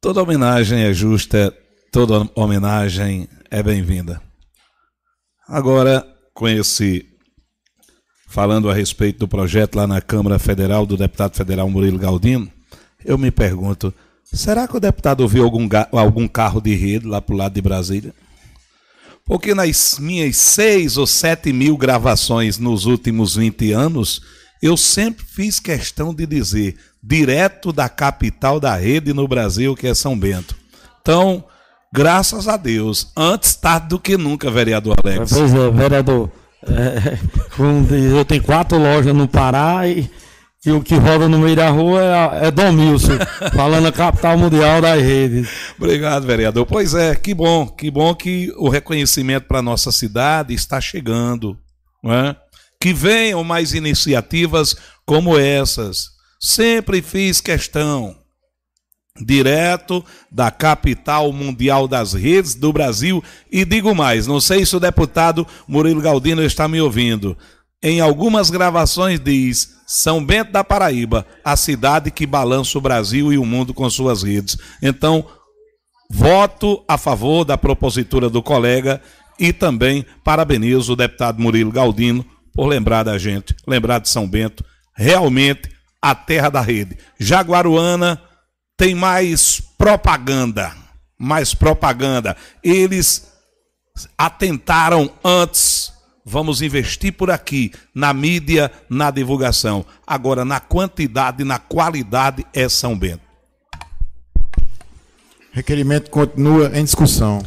[0.00, 1.52] toda homenagem é justa,
[1.90, 4.20] toda homenagem é bem-vinda.
[5.48, 7.06] Agora, com esse.
[8.26, 12.50] Falando a respeito do projeto lá na Câmara Federal do deputado federal Murilo Galdino,
[13.04, 17.32] eu me pergunto: será que o deputado ouviu algum, algum carro de rede lá para
[17.32, 18.12] o lado de Brasília?
[19.24, 24.20] Porque nas minhas seis ou sete mil gravações nos últimos 20 anos,
[24.60, 29.94] eu sempre fiz questão de dizer, direto da capital da rede no Brasil, que é
[29.94, 30.56] São Bento.
[31.00, 31.44] Então,
[31.94, 35.32] graças a Deus, antes tarde do que nunca, vereador Alex.
[35.32, 36.30] Pois é, vereador.
[36.66, 37.18] É,
[38.18, 40.10] eu tenho quatro lojas no Pará e,
[40.66, 43.18] e o que roda no meio da rua é, é Domilson,
[43.54, 45.48] falando a capital mundial das redes.
[45.78, 46.66] Obrigado, vereador.
[46.66, 51.56] Pois é, que bom, que bom que o reconhecimento para nossa cidade está chegando.
[52.02, 52.36] Não é?
[52.84, 54.76] que venham mais iniciativas
[55.06, 56.10] como essas.
[56.38, 58.14] Sempre fiz questão,
[59.20, 64.80] direto da capital mundial das redes do Brasil, e digo mais: não sei se o
[64.80, 67.36] deputado Murilo Galdino está me ouvindo.
[67.82, 73.38] Em algumas gravações diz São Bento da Paraíba, a cidade que balança o Brasil e
[73.38, 74.56] o mundo com suas redes.
[74.82, 75.24] Então,
[76.10, 79.00] voto a favor da propositura do colega
[79.38, 82.24] e também parabenizo o deputado Murilo Galdino
[82.54, 84.64] por lembrar da gente, lembrar de São Bento,
[84.96, 86.96] realmente a terra da rede.
[87.20, 88.20] Jaguaruana
[88.76, 90.74] tem mais propaganda,
[91.18, 92.36] mais propaganda.
[92.62, 93.32] Eles
[94.16, 95.92] atentaram antes.
[96.26, 99.84] Vamos investir por aqui, na mídia, na divulgação.
[100.06, 103.22] Agora, na quantidade, na qualidade, é São Bento.
[105.52, 107.42] Requerimento continua em discussão.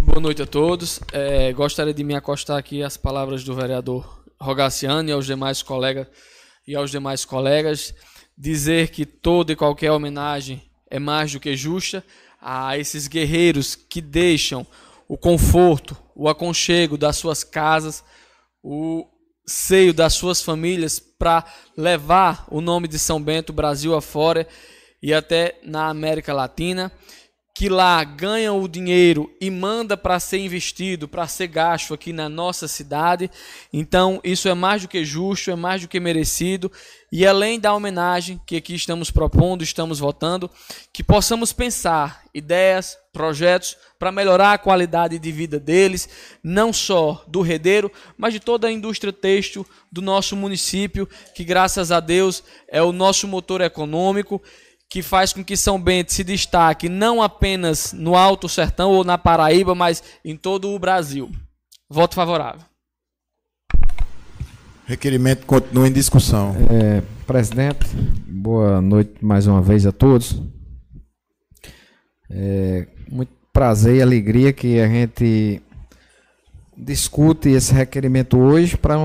[0.00, 1.00] Boa noite a todos.
[1.12, 6.06] É, gostaria de me acostar aqui às palavras do vereador Rogaciano e aos demais colegas
[6.66, 7.94] e aos demais colegas
[8.40, 12.02] dizer que toda e qualquer homenagem é mais do que justa
[12.40, 14.66] a esses guerreiros que deixam
[15.06, 18.02] o conforto, o aconchego das suas casas,
[18.62, 19.06] o
[19.46, 21.44] seio das suas famílias para
[21.76, 24.48] levar o nome de São Bento Brasil afora
[25.02, 26.90] e até na América Latina,
[27.60, 32.26] que lá ganha o dinheiro e manda para ser investido, para ser gasto aqui na
[32.26, 33.30] nossa cidade.
[33.70, 36.72] Então, isso é mais do que justo, é mais do que merecido.
[37.12, 40.50] E além da homenagem que aqui estamos propondo, estamos votando,
[40.90, 46.08] que possamos pensar ideias, projetos para melhorar a qualidade de vida deles,
[46.42, 51.92] não só do Redeiro, mas de toda a indústria têxtil do nosso município, que graças
[51.92, 54.40] a Deus é o nosso motor econômico
[54.90, 59.16] que faz com que São Bento se destaque não apenas no Alto Sertão ou na
[59.16, 61.30] Paraíba, mas em todo o Brasil.
[61.88, 62.62] Voto favorável.
[64.84, 66.56] Requerimento continua em discussão.
[66.68, 67.86] É, presidente,
[68.26, 70.42] boa noite mais uma vez a todos.
[72.28, 75.62] É, muito prazer e alegria que a gente
[76.76, 78.96] discute esse requerimento hoje para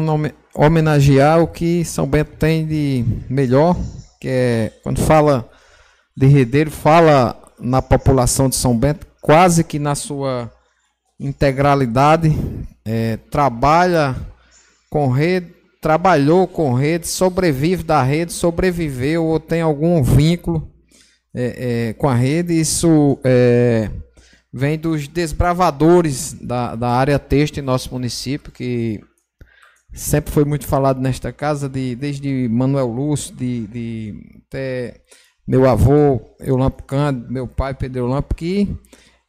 [0.56, 3.78] homenagear o que São Bento tem de melhor,
[4.20, 5.48] que é quando fala
[6.16, 10.52] de Redeiro fala na população de São Bento, quase que na sua
[11.20, 12.36] integralidade,
[12.86, 14.16] é, trabalha
[14.90, 20.72] com rede, trabalhou com rede, sobrevive da rede, sobreviveu ou tem algum vínculo
[21.34, 22.60] é, é, com a rede.
[22.60, 23.90] Isso é,
[24.54, 29.02] vem dos desbravadores da, da área texto em nosso município, que
[29.94, 35.02] sempre foi muito falado nesta casa, de, desde Manuel Lúcio, de, de até
[35.48, 38.76] meu avô Eulampo Cândido, meu pai Pedro Eulampo, que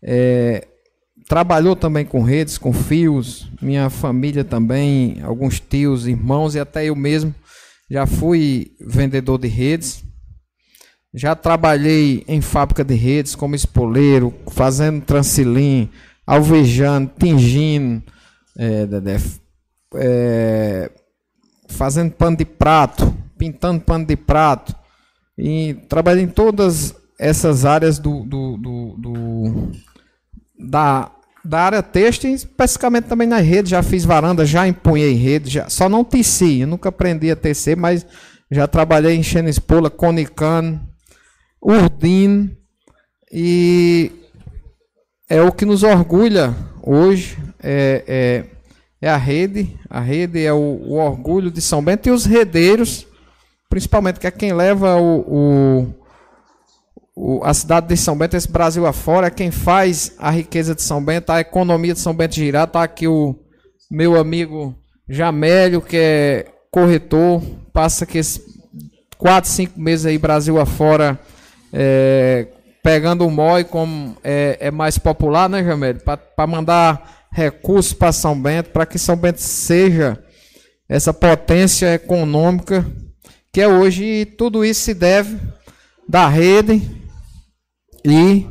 [0.03, 0.67] é,
[1.29, 6.97] trabalhou também com redes, com fios, minha família também, alguns tios, irmãos e até eu
[6.97, 7.35] mesmo
[7.91, 10.05] já fui vendedor de redes.
[11.15, 15.89] Já trabalhei em fábrica de redes como espoleiro, fazendo transilim,
[16.27, 18.03] alvejando, tingindo,
[18.59, 18.87] é,
[19.95, 20.91] é,
[21.69, 24.75] fazendo pano de prato, pintando pano de prato,
[25.39, 29.73] e trabalhei em todas essas áreas do, do, do, do
[30.59, 31.11] da,
[31.45, 33.71] da área texto, especificamente também na rede.
[33.71, 36.61] Já fiz varanda, já empunhei rede, já, só não teci.
[36.61, 38.07] Eu nunca aprendi a tecer, mas
[38.51, 40.81] já trabalhei enchendo espola, conicano,
[41.61, 42.57] urdindo.
[43.33, 44.11] E
[45.29, 47.37] é o que nos orgulha hoje.
[47.63, 48.45] É, é,
[49.01, 49.77] é a rede.
[49.91, 53.07] A rede é o, o orgulho de São Bento e os redeiros
[53.69, 55.95] principalmente que é quem leva o, o,
[57.17, 60.83] o, a cidade de São Bento, esse Brasil afora, é quem faz a riqueza de
[60.83, 62.67] São Bento, a economia de São Bento girar.
[62.67, 63.35] Está aqui o
[63.91, 64.75] meu amigo
[65.09, 67.43] Jamélio, que é corretor,
[67.73, 68.21] passa aqui
[69.17, 71.19] quatro, cinco meses aí Brasil afora,
[71.73, 72.49] é,
[72.83, 76.03] pegando o MOI, como é, é mais popular, né, Jamélio?
[76.03, 80.23] Para mandar recursos para São Bento, para que São Bento seja
[80.89, 82.87] essa potência econômica
[83.57, 85.41] que é hoje, e tudo isso se deve
[86.07, 86.83] da rede
[88.05, 88.47] e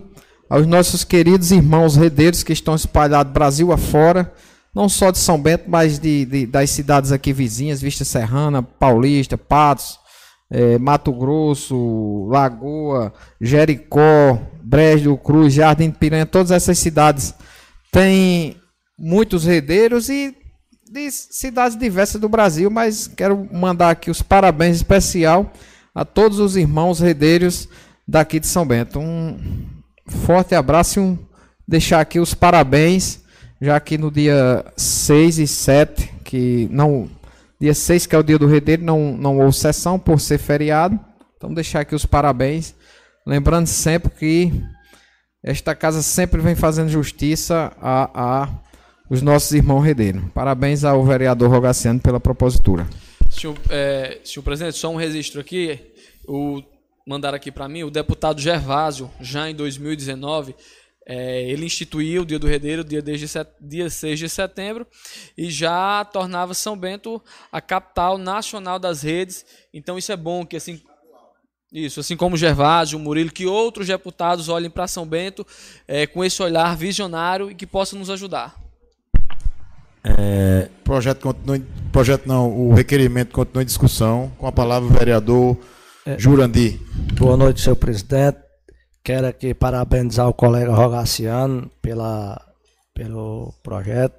[0.49, 4.33] aos nossos queridos irmãos redeiros que estão espalhados Brasil afora,
[4.73, 9.37] não só de São Bento, mas de, de das cidades aqui vizinhas, Vista Serrana, Paulista,
[9.37, 9.99] Patos,
[10.49, 17.31] é, Mato Grosso, Lagoa, Jericó, Brejo do Cruz, Jardim de Piranha, todas essas cidades
[17.91, 18.59] têm
[18.97, 20.35] muitos redeiros e
[20.89, 25.51] de cidades diversas do Brasil, mas quero mandar aqui os parabéns especial
[25.93, 27.67] a todos os irmãos redeiros
[28.07, 28.99] daqui de São Bento.
[28.99, 29.65] Um
[30.07, 31.17] forte abraço e um,
[31.67, 33.21] deixar aqui os parabéns,
[33.59, 37.09] já que no dia 6 e 7, que não
[37.59, 40.99] dia 6 que é o dia do redeiro, não não houve sessão por ser feriado.
[41.35, 42.75] Então deixar aqui os parabéns,
[43.25, 44.53] lembrando sempre que
[45.43, 48.49] esta casa sempre vem fazendo justiça a, a
[49.09, 50.23] os nossos irmãos redeiros.
[50.33, 52.87] Parabéns ao vereador Rogaciano pela propositura.
[53.29, 55.79] Senhor, é, senhor presidente, só um registro aqui.
[56.27, 56.61] O,
[57.05, 60.55] mandaram aqui para mim, o deputado Gervásio, já em 2019,
[61.07, 64.87] é, ele instituiu o Dia do Redeiro, dia, desde set, dia 6 de setembro,
[65.37, 69.45] e já tornava São Bento a capital nacional das redes.
[69.71, 70.81] Então isso é bom que assim
[71.71, 75.45] isso, assim como Gervásio, Murilo, que outros deputados olhem para São Bento
[75.85, 78.64] é, com esse olhar visionário e que possam nos ajudar.
[80.07, 81.59] É, projeto continua,
[81.91, 84.31] projeto não, o requerimento continua em discussão.
[84.37, 85.57] Com a palavra o vereador
[86.05, 86.79] é, Jurandir.
[87.17, 88.37] Boa noite, senhor presidente.
[89.03, 92.39] Quero aqui parabenizar o colega Rogaciano pela,
[92.93, 94.15] pelo projeto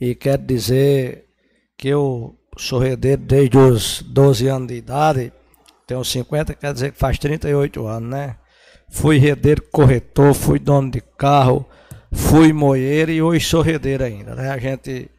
[0.00, 1.26] e quero dizer
[1.76, 5.32] que eu sou herdeiro desde os 12 anos de idade,
[5.86, 8.36] tenho 50, quer dizer que faz 38 anos, né?
[8.90, 11.66] Fui herdeiro corretor, fui dono de carro,
[12.12, 14.50] fui moeiro e hoje sou herdeiro ainda, né?
[14.50, 15.10] A gente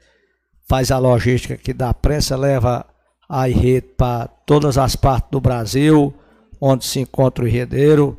[0.67, 2.85] faz a logística aqui da prensa, leva
[3.29, 6.13] a rede para todas as partes do Brasil,
[6.59, 8.17] onde se encontra o enredeiro.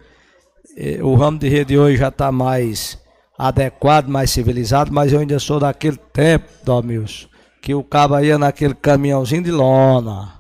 [0.76, 2.98] eh, o ramo de rede hoje já está mais
[3.38, 7.28] adequado, mais civilizado, mas eu ainda sou daquele tempo, Domilson,
[7.62, 10.34] que o cabo ia naquele caminhãozinho de lona.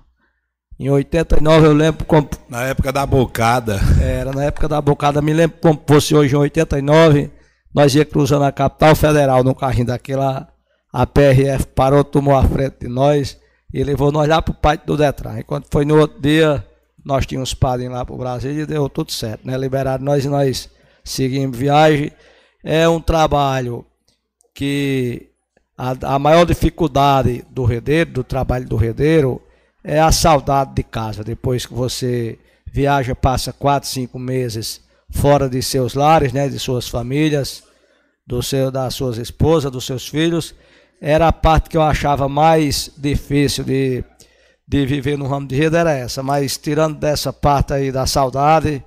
[0.78, 2.28] Em 89 eu lembro como.
[2.48, 3.80] Na época da bocada.
[4.00, 7.30] Era na época da bocada, me lembro como fosse hoje em 89,
[7.74, 10.48] nós ia cruzando a capital federal num carrinho daquela,
[10.92, 13.38] a PRF parou, tomou a frente de nós
[13.72, 15.38] e levou nós lá pro pátio do Detran.
[15.38, 16.64] E quando foi no outro dia,
[17.04, 19.56] nós tínhamos padrinho lá pro Brasil e deu tudo certo, né?
[19.56, 20.70] Liberaram nós e nós
[21.04, 22.10] seguimos viagem.
[22.64, 23.84] É um trabalho
[24.54, 25.28] que
[25.76, 29.40] a, a maior dificuldade do redeiro, do trabalho do redeiro,
[29.84, 31.22] é a saudade de casa.
[31.22, 34.80] Depois que você viaja, passa quatro, cinco meses
[35.10, 37.62] fora de seus lares, né, de suas famílias,
[38.26, 40.54] do seu, das suas esposas, dos seus filhos,
[41.00, 44.04] era a parte que eu achava mais difícil de,
[44.66, 46.22] de viver no ramo de rede, era essa.
[46.22, 48.84] Mas tirando dessa parte aí da saudade,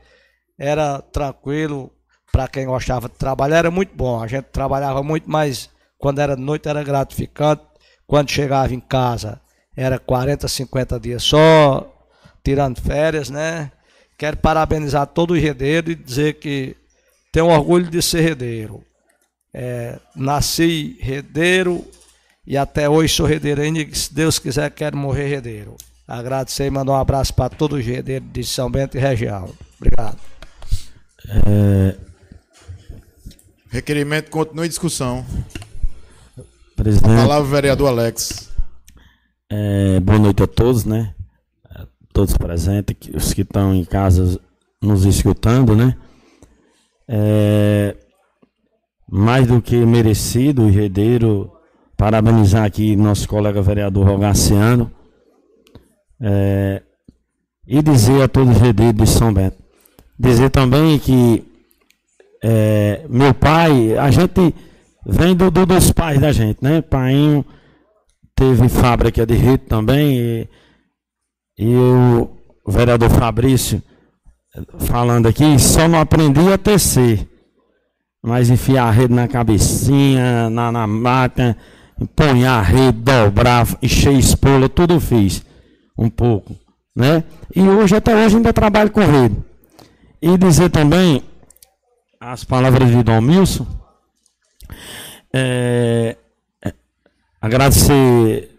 [0.57, 1.91] era tranquilo
[2.31, 4.21] para quem gostava de trabalhar, era muito bom.
[4.21, 7.63] A gente trabalhava muito, mas quando era noite era gratificante.
[8.07, 9.39] Quando chegava em casa,
[9.75, 11.89] era 40, 50 dias só,
[12.43, 13.71] tirando férias, né?
[14.17, 16.75] Quero parabenizar todo o redeiro e dizer que
[17.31, 18.83] tenho orgulho de ser redeiro.
[19.53, 21.85] É, nasci redeiro
[22.45, 23.79] e até hoje sou redeiro ainda.
[23.93, 25.75] Se Deus quiser, quero morrer redeiro.
[26.07, 29.49] Agradecer e mandar um abraço para todos os redeiros de São Bento e região.
[29.77, 30.17] Obrigado.
[31.27, 31.95] É...
[33.69, 35.25] Requerimento continua em discussão.
[36.75, 37.13] Presidente.
[37.13, 38.49] A palavra, vereador Alex.
[39.49, 41.13] É, boa noite a todos, né?
[41.69, 44.39] A todos presentes, os que estão em casa
[44.81, 45.95] nos escutando, né?
[47.07, 47.95] É,
[49.09, 51.51] mais do que merecido, o herdeiro,
[52.01, 54.91] parabenizar aqui nosso colega vereador Rogaciano
[56.19, 56.81] é,
[57.67, 59.57] e dizer a todos os herdeiros de São Bento.
[60.17, 61.45] Dizer também que
[62.43, 64.51] é, meu pai, a gente
[65.05, 66.81] vem do, do, dos pais da gente, né?
[66.81, 67.45] Painho
[68.35, 70.49] teve fábrica de rede também e,
[71.59, 72.31] e o
[72.67, 73.79] vereador Fabrício
[74.79, 77.27] falando aqui, só não aprendi a tecer.
[78.23, 81.55] Mas enfiar a rede na cabecinha, na, na máquina,
[82.47, 85.43] a rede, dobrar, encher espola, tudo fiz.
[85.97, 86.55] Um pouco.
[86.95, 87.23] Né?
[87.55, 89.37] E hoje, até hoje, ainda trabalho com rede.
[90.21, 91.23] E dizer também
[92.19, 93.65] as palavras de Dom Milson.
[95.33, 96.17] É,
[96.63, 96.73] é,
[97.41, 98.49] agradecer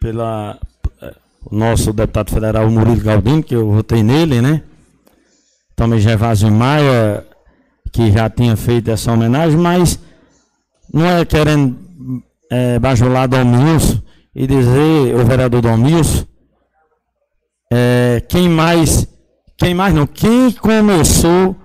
[0.00, 0.58] pela
[1.44, 4.62] o nosso deputado federal Murilo Galdino, que eu votei nele, né?
[5.74, 7.26] Também Gervásio Maia,
[7.90, 9.98] que já tinha feito essa homenagem, mas
[10.92, 11.76] não é querendo
[12.52, 14.02] é, bajular Dom Milson
[14.34, 16.26] e dizer, o vereador Dom Milson,
[17.72, 19.08] é, quem mais,
[19.56, 21.56] quem mais não, quem começou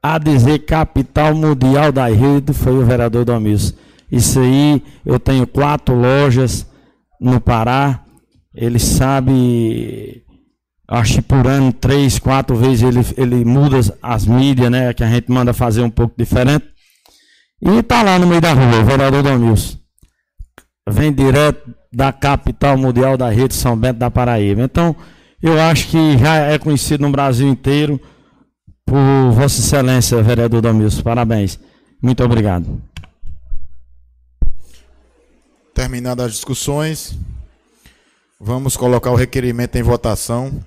[0.00, 3.74] a dizer capital mundial da rede foi o vereador Dom Milson.
[4.12, 6.64] Isso aí, eu tenho quatro lojas
[7.20, 8.04] no Pará,
[8.54, 10.22] ele sabe
[10.86, 14.94] acho que por ano, três, quatro vezes ele, ele muda as mídias, né?
[14.94, 16.64] Que a gente manda fazer um pouco diferente.
[17.60, 19.78] E tá lá no meio da rua, o vereador Domilson.
[20.90, 24.62] Vem direto da capital mundial da rede São Bento da Paraíba.
[24.62, 24.94] Então,
[25.42, 28.00] eu acho que já é conhecido no Brasil inteiro
[28.84, 31.02] por Vossa Excelência, vereador Domilson.
[31.02, 31.58] Parabéns.
[32.02, 32.80] Muito obrigado.
[35.74, 37.16] Terminadas as discussões,
[38.40, 40.60] vamos colocar o requerimento em votação.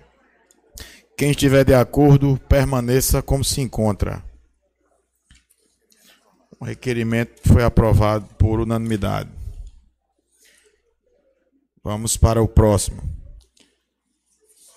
[1.17, 4.23] Quem estiver de acordo, permaneça como se encontra.
[6.59, 9.40] O requerimento foi aprovado por unanimidade.
[11.83, 13.03] Vamos para o próximo.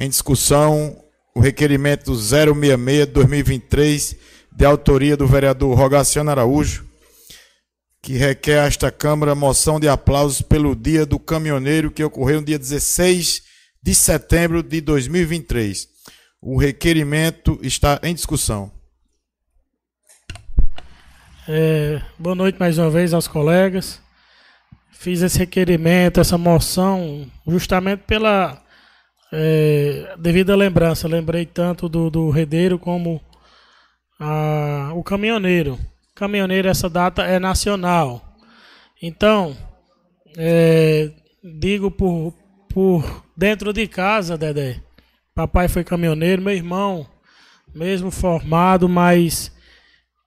[0.01, 1.01] Em discussão,
[1.35, 4.17] o requerimento 066-2023,
[4.53, 6.87] de autoria do vereador Rogaciano Araújo,
[8.01, 12.47] que requer a esta Câmara moção de aplausos pelo Dia do Caminhoneiro, que ocorreu no
[12.47, 13.43] dia 16
[13.83, 15.89] de setembro de 2023.
[16.41, 18.73] O requerimento está em discussão.
[21.49, 24.01] É, boa noite mais uma vez aos colegas.
[24.97, 28.63] Fiz esse requerimento, essa moção, justamente pela
[29.33, 31.09] é, devida lembrança.
[31.09, 33.21] Lembrei tanto do, do redeiro como
[34.19, 35.79] a, o caminhoneiro.
[36.15, 38.23] Caminhoneiro, essa data é nacional.
[39.03, 39.57] Então,
[40.37, 41.11] é,
[41.43, 42.33] digo por,
[42.71, 44.81] por dentro de casa, Dedé.
[45.35, 47.07] Papai foi caminhoneiro, meu irmão,
[47.75, 49.53] mesmo formado, mas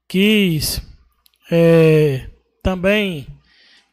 [0.07, 0.81] quis
[1.49, 2.29] é,
[2.61, 3.25] também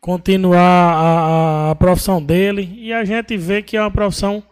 [0.05, 4.42] continuar a, a, profissão dele e a gente vê que é uma profissão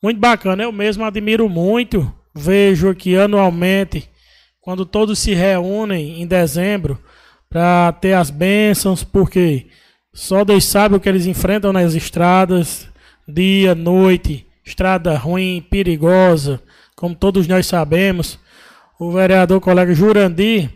[0.00, 0.62] muito bacana.
[0.62, 4.08] Eu mesmo admiro muito, vejo aqui anualmente
[4.60, 6.96] quando todos se reúnem em dezembro
[7.50, 9.66] para ter as bênçãos, porque
[10.14, 12.88] só Deus sabe o que eles enfrentam nas estradas,
[13.26, 16.62] dia, noite, estrada ruim, perigosa,
[16.94, 18.38] como todos nós sabemos.
[18.96, 20.70] O vereador colega Jurandir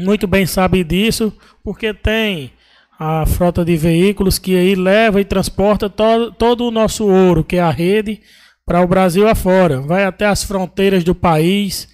[0.00, 1.30] muito bem sabe disso,
[1.62, 2.52] porque tem
[2.98, 7.56] a frota de veículos que aí leva e transporta todo, todo o nosso ouro, que
[7.56, 8.20] é a rede,
[8.66, 9.80] para o Brasil afora.
[9.80, 11.88] Vai até as fronteiras do país,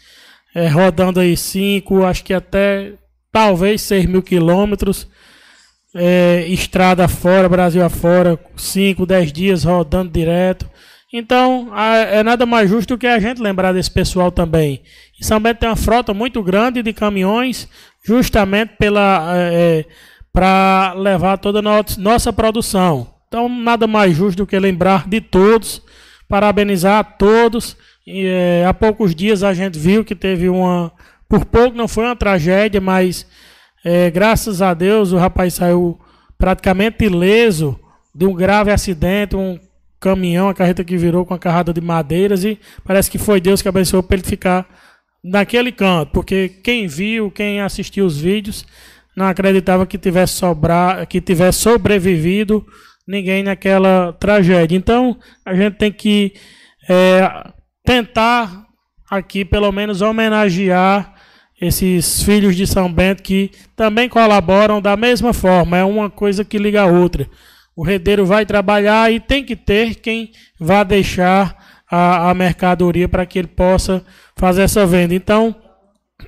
[0.55, 2.95] é, rodando aí 5, acho que até
[3.31, 5.07] talvez 6 mil quilômetros.
[5.97, 10.69] É, estrada fora, Brasil afora, 5, 10 dias rodando direto.
[11.13, 14.83] Então, é nada mais justo que a gente lembrar desse pessoal também.
[15.21, 17.69] São Bento tem uma frota muito grande de caminhões,
[18.05, 19.85] justamente pela é, é
[20.35, 23.09] para levar toda a nossa produção.
[23.28, 25.80] Então, nada mais justo do que lembrar de todos,
[26.28, 27.76] parabenizar a todos.
[28.05, 30.93] E, é, há poucos dias a gente viu que teve uma.
[31.28, 33.24] Por pouco não foi uma tragédia, mas
[33.85, 36.01] é, graças a Deus o rapaz saiu
[36.37, 37.78] praticamente ileso
[38.12, 39.59] de um grave acidente, um
[40.01, 43.62] caminhão, a carreta que virou com a carrada de madeiras e parece que foi Deus
[43.62, 44.66] que abençoou para ele ficar
[45.22, 48.66] naquele canto, porque quem viu, quem assistiu os vídeos,
[49.17, 52.67] não acreditava que tivesse sobrar, que tivesse sobrevivido
[53.07, 54.77] ninguém naquela tragédia.
[54.77, 56.35] Então, a gente tem que
[56.89, 57.51] é,
[57.85, 58.67] tentar
[59.11, 61.15] aqui, pelo menos, homenagear
[61.61, 65.79] esses filhos de São Bento que também colaboram da mesma forma.
[65.79, 67.29] É uma coisa que liga a outra.
[67.77, 71.57] O redeiro vai trabalhar e tem que ter quem vá deixar
[71.91, 74.05] a, a mercadoria para que ele possa
[74.37, 75.15] fazer essa venda.
[75.15, 75.55] Então,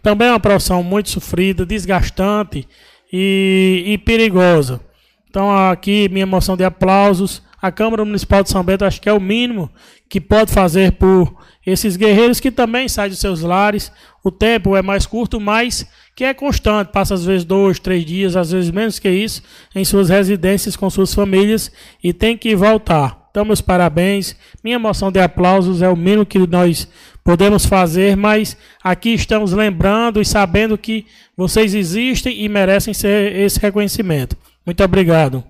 [0.02, 2.66] também é uma profissão muito sofrida, desgastante
[3.12, 4.80] e, e perigosa.
[5.28, 7.42] Então, aqui, minha moção de aplausos.
[7.60, 9.70] A Câmara Municipal de São Bento acho que é o mínimo
[10.08, 11.34] que pode fazer por
[11.66, 13.90] esses guerreiros que também saem dos seus lares.
[14.22, 18.36] O tempo é mais curto, mas que é constante, passa às vezes dois, três dias,
[18.36, 19.42] às vezes menos que isso,
[19.74, 21.70] em suas residências com suas famílias
[22.02, 23.26] e tem que voltar.
[23.30, 24.34] Então, meus parabéns.
[24.64, 26.88] Minha moção de aplausos é o mínimo que nós
[27.26, 31.04] podemos fazer, mas aqui estamos lembrando e sabendo que
[31.36, 34.36] vocês existem e merecem ser esse reconhecimento.
[34.64, 35.42] Muito obrigado.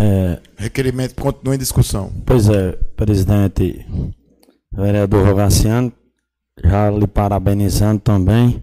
[0.00, 2.12] É, Requerimento continua em discussão.
[2.26, 3.86] Pois é, presidente,
[4.72, 5.92] vereador Rogaciano,
[6.64, 8.60] já lhe parabenizando também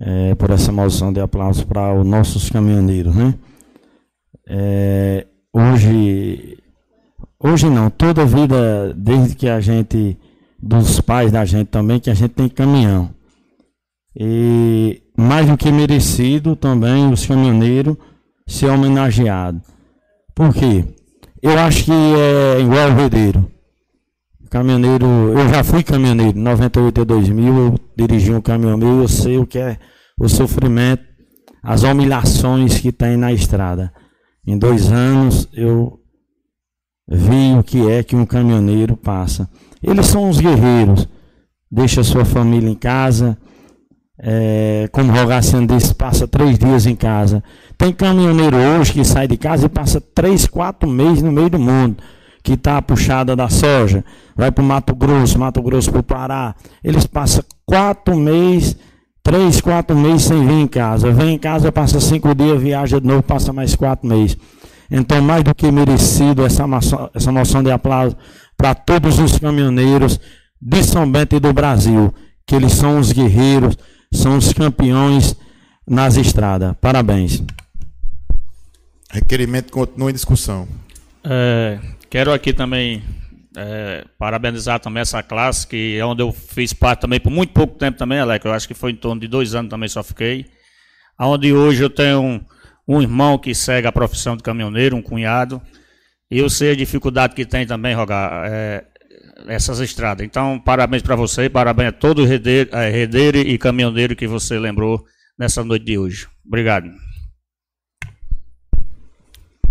[0.00, 3.34] é, por essa moção de aplauso para os nossos caminhoneiros, né?
[4.48, 6.58] É, hoje,
[7.38, 10.18] hoje não, toda a vida, desde que a gente
[10.62, 13.10] dos pais da gente também, que a gente tem caminhão.
[14.14, 17.96] E mais do que merecido também os caminhoneiros
[18.46, 19.62] ser homenageados.
[20.34, 20.84] Por quê?
[21.42, 23.50] Eu acho que é igual o rodeiro.
[24.50, 29.46] Caminhoneiro, eu já fui caminhoneiro, 98 a 2000 eu dirigi um caminhoneiro, eu sei o
[29.46, 29.78] que é
[30.18, 31.04] o sofrimento,
[31.62, 33.92] as humilhações que tem na estrada.
[34.44, 36.00] Em dois anos eu
[37.08, 39.48] vi o que é que um caminhoneiro passa.
[39.82, 41.08] Eles são os guerreiros.
[41.70, 43.38] Deixa sua família em casa.
[44.22, 47.42] É, como Rogaciano disse, passa três dias em casa.
[47.78, 51.58] Tem caminhoneiro hoje que sai de casa e passa três, quatro meses no meio do
[51.58, 52.02] mundo.
[52.42, 54.04] Que está a puxada da soja.
[54.36, 56.54] Vai para o Mato Grosso, Mato Grosso para o Pará.
[56.82, 58.76] Eles passam quatro meses,
[59.22, 61.10] três, quatro meses sem vir em casa.
[61.12, 64.36] Vem em casa, passa cinco dias, viaja de novo, passa mais quatro meses.
[64.90, 66.64] Então, mais do que merecido essa,
[67.14, 68.16] essa moção de aplauso
[68.60, 70.20] para todos os caminhoneiros
[70.60, 72.14] de São Bento e do Brasil,
[72.46, 73.74] que eles são os guerreiros,
[74.12, 75.34] são os campeões
[75.88, 76.74] nas estradas.
[76.78, 77.42] Parabéns.
[79.10, 80.68] Requerimento continua em discussão.
[81.24, 81.78] É,
[82.10, 83.02] quero aqui também
[83.56, 87.78] é, parabenizar também essa classe, que é onde eu fiz parte também por muito pouco
[87.78, 90.44] tempo também, Alec, eu acho que foi em torno de dois anos também só fiquei.
[91.18, 92.40] Onde hoje eu tenho um,
[92.86, 95.62] um irmão que segue a profissão de caminhoneiro, um cunhado,
[96.30, 98.86] e eu sei a dificuldade que tem também, Rogar, é,
[99.48, 100.24] essas estradas.
[100.24, 105.04] Então, parabéns para você, parabéns a todo redeiro, é, redeiro e caminhoneiro que você lembrou
[105.36, 106.28] nessa noite de hoje.
[106.46, 106.88] Obrigado.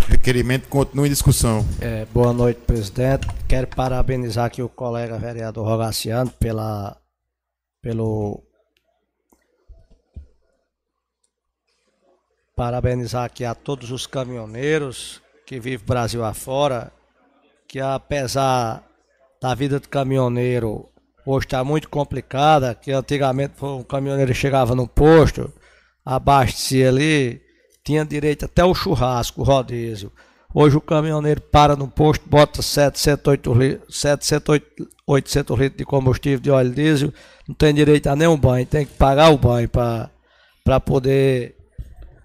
[0.07, 1.65] Requerimento continua em discussão.
[1.79, 3.27] É, boa noite, presidente.
[3.47, 6.97] Quero parabenizar aqui o colega vereador Rogaciano pela,
[7.81, 8.43] pelo.
[12.55, 16.91] Parabenizar aqui a todos os caminhoneiros que vive Brasil afora,
[17.67, 18.83] que apesar
[19.41, 20.87] da vida de caminhoneiro
[21.25, 25.51] hoje está muito complicada, que antigamente um caminhoneiro chegava no posto,
[26.05, 27.41] abastecia ali,
[27.83, 30.11] tinha direito até o churrasco, o rodízio.
[30.53, 33.39] Hoje o caminhoneiro para no posto, bota 700,
[33.87, 34.61] 800,
[35.07, 37.13] 800 litros de combustível de óleo diesel,
[37.47, 41.58] não tem direito a nenhum banho, tem que pagar o banho para poder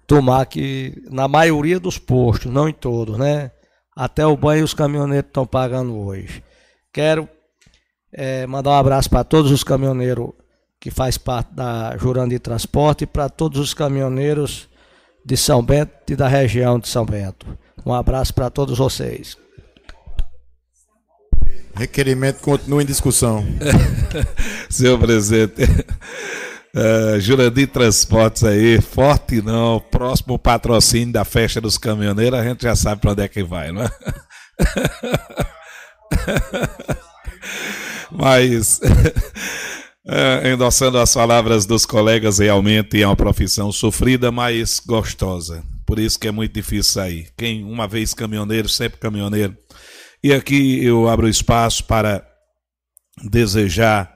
[0.07, 3.51] tomar, que na maioria dos postos, não em todos, né?
[3.95, 6.43] Até o banho os caminhoneiros estão pagando hoje.
[6.91, 7.29] Quero
[8.11, 10.29] é, mandar um abraço para todos os caminhoneiros
[10.79, 14.69] que faz parte da Jurandir Transporte e para todos os caminhoneiros
[15.25, 17.57] de São Bento e da região de São Bento.
[17.85, 19.37] Um abraço para todos vocês.
[21.75, 23.43] Requerimento continua em discussão.
[24.69, 25.63] Senhor presidente,
[26.75, 32.75] uh, Jurandir Transportes aí, forte não, próximo patrocínio da festa dos caminhoneiros, a gente já
[32.75, 33.89] sabe para onde é que vai, não é?
[38.11, 38.79] Mas,
[40.05, 45.63] uh, endossando as palavras dos colegas, realmente é uma profissão sofrida, mas gostosa.
[45.85, 47.27] Por isso que é muito difícil sair.
[47.37, 49.55] Quem uma vez caminhoneiro, sempre caminhoneiro.
[50.23, 52.25] E aqui eu abro espaço para
[53.23, 54.14] desejar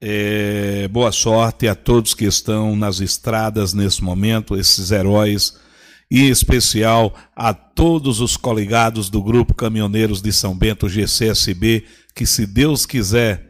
[0.00, 5.58] é, boa sorte a todos que estão nas estradas nesse momento, esses heróis,
[6.10, 11.84] e em especial a todos os coligados do Grupo Caminhoneiros de São Bento GCSB,
[12.14, 13.46] que se Deus quiser,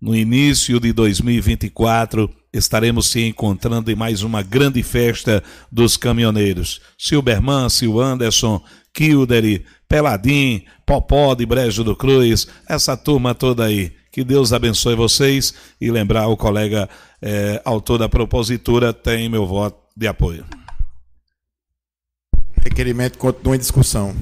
[0.00, 6.80] no início de 2024, estaremos se encontrando em mais uma grande festa dos caminhoneiros.
[6.96, 8.62] Silberman, Sil Anderson,
[8.94, 13.97] Kilderi, Peladim, Popó de Brejo do Cruz, essa turma toda aí.
[14.18, 16.90] Que Deus abençoe vocês e lembrar o colega
[17.22, 20.44] é, autor da propositura tem meu voto de apoio.
[22.60, 24.16] Requerimento continua em discussão.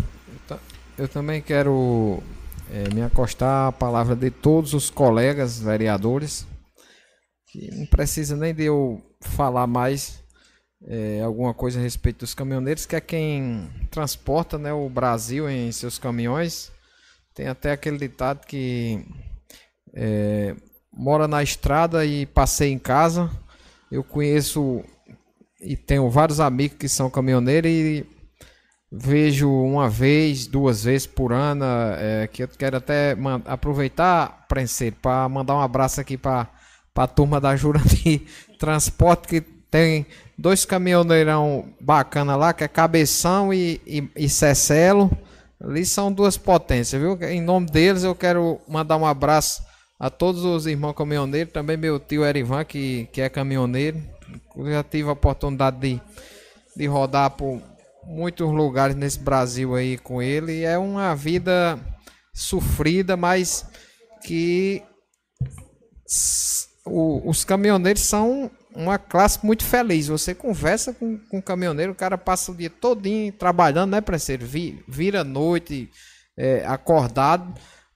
[0.99, 2.23] Eu também quero
[2.71, 6.47] é, me acostar à palavra de todos os colegas vereadores
[7.47, 10.23] que não precisa nem de eu falar mais
[10.87, 15.73] é, alguma coisa a respeito dos caminhoneiros, que é quem transporta né, o Brasil em
[15.73, 16.71] seus caminhões.
[17.35, 19.03] Tem até aquele ditado que
[19.97, 20.55] é,
[20.93, 23.31] mora na estrada e passei em casa.
[23.91, 24.85] Eu conheço
[25.61, 28.07] e tenho vários amigos que são caminhoneiros e
[28.93, 31.65] vejo uma vez, duas vezes por ano,
[31.99, 33.17] é, que eu quero até
[33.47, 34.47] aproveitar,
[35.01, 36.49] para mandar um abraço aqui para
[36.95, 38.23] a turma da Jurandir
[38.59, 40.07] Transporte, que tem
[40.39, 45.11] dois caminhoneirão bacana lá, que é Cabeção e, e, e Cecelo.
[45.61, 47.19] Ali são duas potências, viu?
[47.23, 49.66] Em nome deles eu quero mandar um abraço
[49.99, 54.03] a todos os irmãos caminhoneiros, também meu tio Erivan, que, que é caminhoneiro.
[54.57, 56.01] Eu já tive a oportunidade de,
[56.77, 57.63] de rodar por
[58.05, 60.65] muitos lugares nesse Brasil aí com ele.
[60.65, 61.79] É uma vida
[62.35, 63.67] sofrida, mas
[64.23, 64.83] que
[66.85, 70.09] o, os caminhoneiros são uma classe muito feliz.
[70.09, 74.45] Você conversa com, com um caminhoneiro, o cara passa o dia todinho trabalhando, né, parceiro?
[74.47, 75.91] Vi, vira noite
[76.37, 77.55] é, acordado,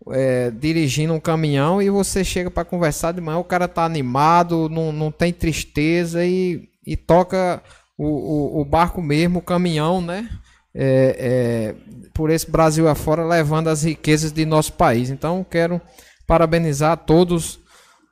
[0.08, 4.68] é, dirigindo um caminhão e você chega para conversar de manhã, o cara tá animado,
[4.68, 7.62] não, não tem tristeza e, e toca
[7.98, 10.28] o, o, o barco mesmo, o caminhão, né?
[10.74, 15.10] É, é, por esse Brasil afora, levando as riquezas de nosso país.
[15.10, 15.80] Então, quero
[16.26, 17.58] parabenizar todos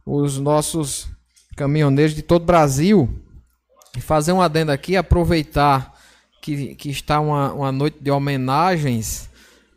[0.04, 1.08] os nossos
[1.56, 3.08] caminhoneiros de todo o Brasil.
[3.96, 5.94] E fazer um adendo aqui, aproveitar
[6.42, 9.28] que, que está uma, uma noite de homenagens.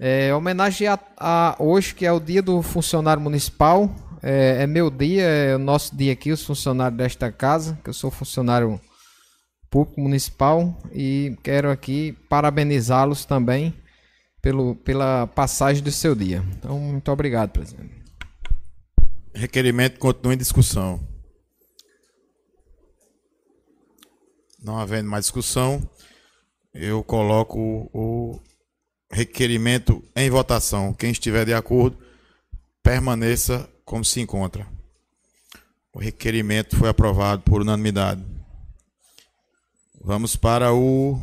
[0.03, 3.87] É, homenagem a, a, hoje, que é o dia do funcionário municipal.
[4.23, 7.93] É, é, meu dia, é o nosso dia aqui, os funcionários desta casa, que eu
[7.93, 8.81] sou funcionário
[9.69, 13.75] público municipal e quero aqui parabenizá-los também
[14.41, 16.43] pelo, pela passagem do seu dia.
[16.57, 17.93] Então, muito obrigado, presidente.
[19.35, 20.99] Requerimento continua em discussão.
[24.59, 25.79] Não havendo mais discussão,
[26.73, 28.39] eu coloco o
[29.11, 30.93] requerimento em votação.
[30.93, 31.97] Quem estiver de acordo,
[32.81, 34.65] permaneça como se encontra.
[35.93, 38.23] O requerimento foi aprovado por unanimidade.
[40.03, 41.19] Vamos para o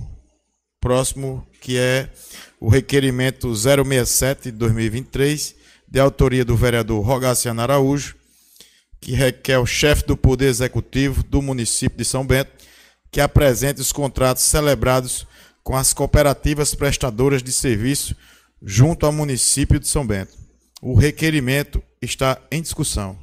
[0.80, 2.10] próximo, que é
[2.60, 5.56] o requerimento 067 de 2023
[5.88, 8.14] de autoria do vereador Rogaciano Araújo,
[9.00, 12.52] que requer o chefe do Poder Executivo do município de São Bento
[13.10, 15.26] que apresente os contratos celebrados
[15.68, 18.16] com as cooperativas prestadoras de serviço
[18.62, 20.32] junto ao município de São Bento.
[20.80, 23.18] O requerimento está em discussão.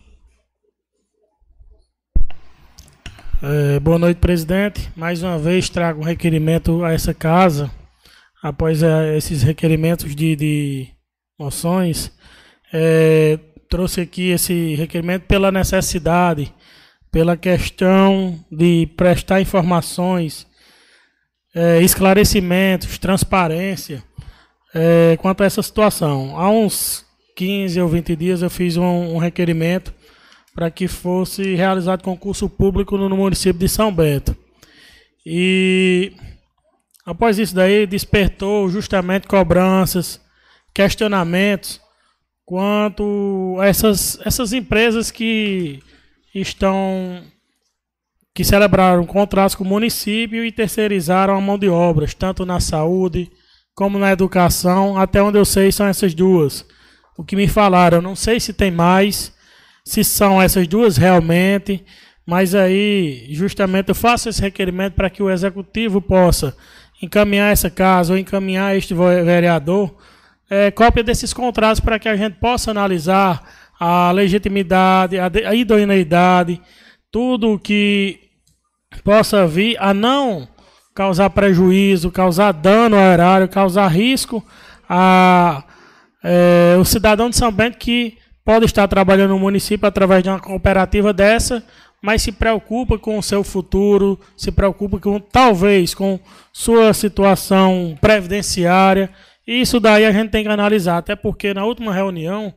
[3.41, 4.91] É, boa noite, presidente.
[4.95, 7.71] Mais uma vez trago um requerimento a essa casa,
[8.43, 10.87] após é, esses requerimentos de, de
[11.39, 12.11] moções
[12.71, 16.53] é, trouxe aqui esse requerimento pela necessidade,
[17.11, 20.45] pela questão de prestar informações,
[21.55, 24.03] é, esclarecimentos, transparência
[24.73, 26.37] é, quanto a essa situação.
[26.37, 29.93] Há uns 15 ou 20 dias eu fiz um, um requerimento
[30.53, 34.35] para que fosse realizado concurso público no município de São Bento.
[35.25, 36.13] E
[37.05, 40.21] após isso daí despertou justamente cobranças,
[40.73, 41.81] questionamentos
[42.45, 45.81] quanto a essas, essas empresas que
[46.33, 47.23] estão
[48.35, 53.31] que celebraram contratos com o município e terceirizaram a mão de obras, tanto na saúde
[53.73, 56.65] como na educação, até onde eu sei são essas duas.
[57.17, 59.33] O que me falaram, não sei se tem mais,
[59.85, 61.85] se são essas duas realmente,
[62.25, 66.57] mas aí justamente eu faço esse requerimento para que o executivo possa
[67.01, 69.95] encaminhar essa casa ou encaminhar este vereador
[70.49, 76.61] é, cópia desses contratos para que a gente possa analisar a legitimidade, a idoneidade,
[77.09, 78.24] tudo que
[79.01, 80.47] possa vir a não
[80.93, 84.43] causar prejuízo, causar dano ao erário, causar risco
[84.89, 85.63] a
[86.23, 90.39] é, o cidadão de São Bento que pode estar trabalhando no município através de uma
[90.39, 91.63] cooperativa dessa,
[92.01, 96.19] mas se preocupa com o seu futuro, se preocupa com talvez com
[96.51, 99.09] sua situação previdenciária.
[99.47, 102.53] E isso daí a gente tem que analisar, até porque na última reunião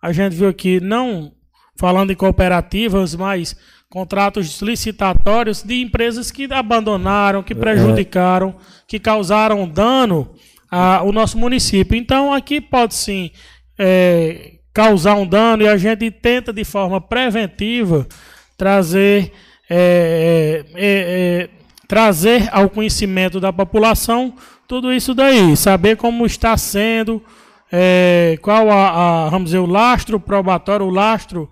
[0.00, 1.32] a gente viu aqui não
[1.76, 3.56] falando em cooperativas, mas
[3.90, 7.56] contratos licitatórios de empresas que abandonaram, que é.
[7.56, 8.54] prejudicaram,
[8.86, 10.30] que causaram dano
[10.70, 11.96] ao nosso município.
[11.96, 13.32] Então, aqui pode sim
[13.76, 18.06] é, causar um dano e a gente tenta de forma preventiva
[18.56, 19.32] trazer,
[19.68, 21.48] é, é, é, é
[21.88, 24.32] trazer ao conhecimento da população
[24.68, 27.20] tudo isso daí, saber como está sendo,
[28.40, 31.50] qual a, a, vamos dizer, o lastro probatório, o lastro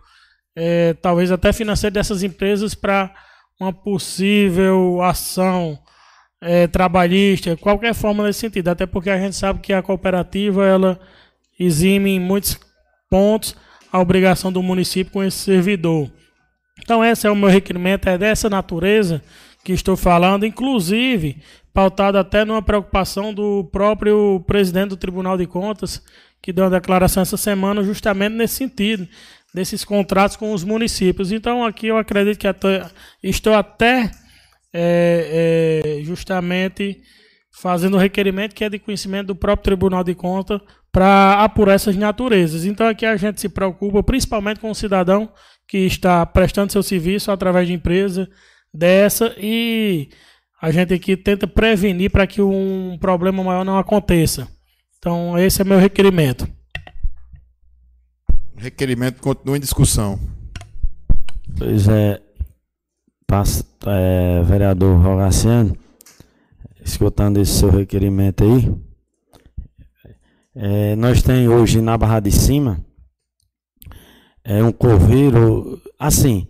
[0.60, 3.14] é, talvez até financeiro dessas empresas para
[3.60, 5.78] uma possível ação
[6.40, 8.66] é, trabalhista, qualquer forma nesse sentido.
[8.66, 10.98] Até porque a gente sabe que a cooperativa ela
[11.58, 12.58] exime em muitos
[13.08, 13.54] pontos
[13.92, 16.10] a obrigação do município com esse servidor.
[16.80, 19.22] Então esse é o meu requerimento, é dessa natureza
[19.64, 21.40] que estou falando, inclusive
[21.72, 26.02] pautado até numa preocupação do próprio presidente do Tribunal de Contas,
[26.42, 29.06] que deu uma declaração essa semana justamente nesse sentido,
[29.54, 31.32] desses contratos com os municípios.
[31.32, 32.86] Então, aqui eu acredito que até,
[33.22, 34.10] estou até
[34.72, 37.00] é, é, justamente
[37.50, 40.60] fazendo o requerimento que é de conhecimento do próprio Tribunal de Contas
[40.92, 42.64] para apurar essas naturezas.
[42.64, 45.32] Então, aqui a gente se preocupa principalmente com o cidadão
[45.66, 48.28] que está prestando seu serviço através de empresa
[48.72, 50.08] dessa e
[50.60, 54.48] a gente aqui tenta prevenir para que um problema maior não aconteça.
[54.98, 56.57] Então, esse é meu requerimento.
[58.58, 60.18] Requerimento continua em discussão.
[61.56, 62.20] Pois é,
[63.86, 65.76] é vereador Rogaciano,
[66.84, 68.74] escutando esse seu requerimento aí,
[70.54, 72.84] é, nós tem hoje na Barra de Cima
[74.48, 76.48] é um coveiro, assim,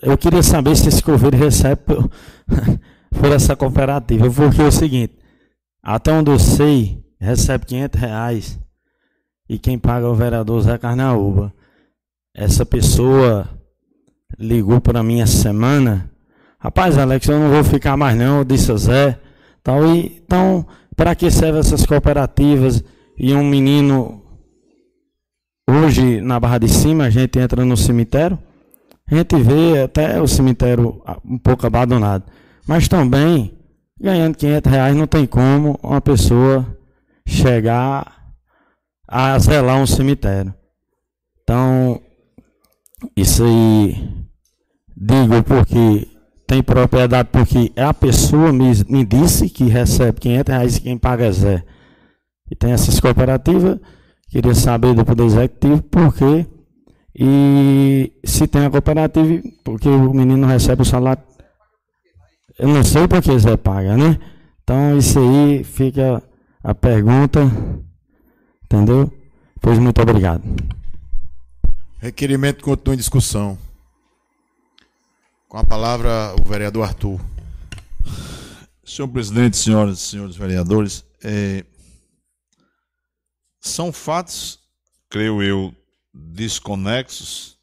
[0.00, 2.10] eu queria saber se esse coveiro recebe por,
[3.12, 5.14] por essa cooperativa, porque é o seguinte,
[5.82, 8.65] até onde eu sei, recebe 500 reais
[9.48, 11.52] e quem paga é o vereador Zé Carnaúba.
[12.34, 13.48] Essa pessoa
[14.38, 16.10] ligou para mim essa semana.
[16.58, 19.18] Rapaz, Alex, eu não vou ficar mais não, disse Zé.
[19.62, 22.82] Tal, e, então, para que servem essas cooperativas?
[23.18, 24.22] E um menino,
[25.68, 28.38] hoje na Barra de Cima, a gente entra no cemitério,
[29.10, 32.24] a gente vê até o cemitério um pouco abandonado.
[32.66, 33.56] Mas também,
[34.00, 36.66] ganhando 500 reais, não tem como uma pessoa
[37.26, 38.16] chegar
[39.06, 40.54] a zelar um cemitério.
[41.42, 42.00] Então,
[43.16, 44.26] isso aí
[44.96, 46.08] digo porque
[46.46, 51.26] tem propriedade, porque a pessoa me, me disse que recebe 500 reais e quem paga
[51.26, 51.64] é Zé.
[52.50, 53.78] E tem essas cooperativas,
[54.30, 56.46] queria saber do Poder Executivo por quê.
[57.18, 61.22] E se tem a cooperativa, porque o menino recebe o salário.
[62.58, 64.18] Eu não sei por que Zé paga, né?
[64.62, 66.22] Então, isso aí fica
[66.62, 67.40] a pergunta
[68.66, 69.12] Entendeu?
[69.60, 70.42] Pois muito obrigado.
[71.98, 73.56] Requerimento continua em discussão.
[75.48, 77.20] Com a palavra, o vereador Arthur.
[78.84, 81.64] Senhor presidente, senhoras e senhores vereadores, é,
[83.60, 84.58] são fatos,
[85.08, 85.74] creio eu,
[86.12, 87.56] desconexos.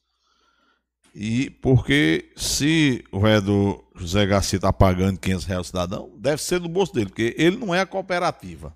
[1.13, 6.59] E porque se o vereador José Garcia está pagando 500 reais ao cidadão, deve ser
[6.59, 8.75] do bolso dele, porque ele não é a cooperativa.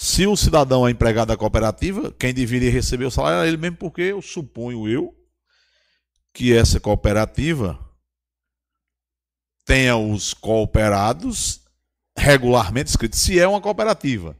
[0.00, 3.78] Se o cidadão é empregado da cooperativa, quem deveria receber o salário é ele mesmo,
[3.78, 5.12] porque eu suponho eu
[6.32, 7.76] que essa cooperativa
[9.66, 11.62] tenha os cooperados
[12.16, 14.38] regularmente escritos, se é uma cooperativa.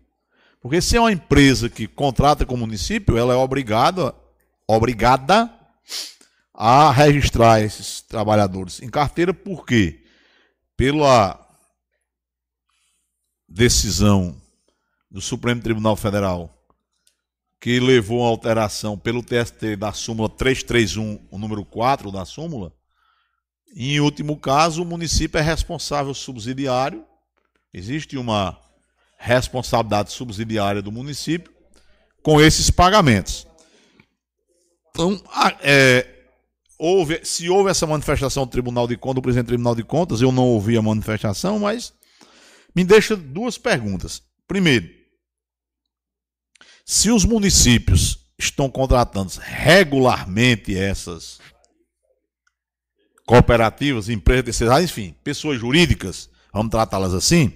[0.61, 4.15] Porque se é uma empresa que contrata com o município, ela é obrigada,
[4.65, 5.53] obrigada
[6.55, 10.05] a registrar esses trabalhadores em carteira, por quê?
[10.77, 11.45] Pela
[13.49, 14.41] decisão
[15.11, 16.55] do Supremo Tribunal Federal,
[17.61, 22.73] que levou a alteração pelo TST da súmula 331, o número 4 da súmula,
[23.75, 27.05] em último caso, o município é responsável subsidiário,
[27.73, 28.59] existe uma
[29.19, 31.53] responsabilidade subsidiária do município
[32.23, 33.47] com esses pagamentos.
[34.91, 35.21] Então,
[35.61, 36.07] é,
[36.79, 40.21] houve, se houve essa manifestação do Tribunal de Contas, do presidente do Tribunal de Contas,
[40.23, 41.93] eu não ouvi a manifestação, mas
[42.75, 44.23] me deixa duas perguntas.
[44.47, 44.89] Primeiro,
[46.91, 51.39] se os municípios estão contratando regularmente essas
[53.27, 57.53] cooperativas, empresas enfim, pessoas jurídicas, vamos tratá-las assim,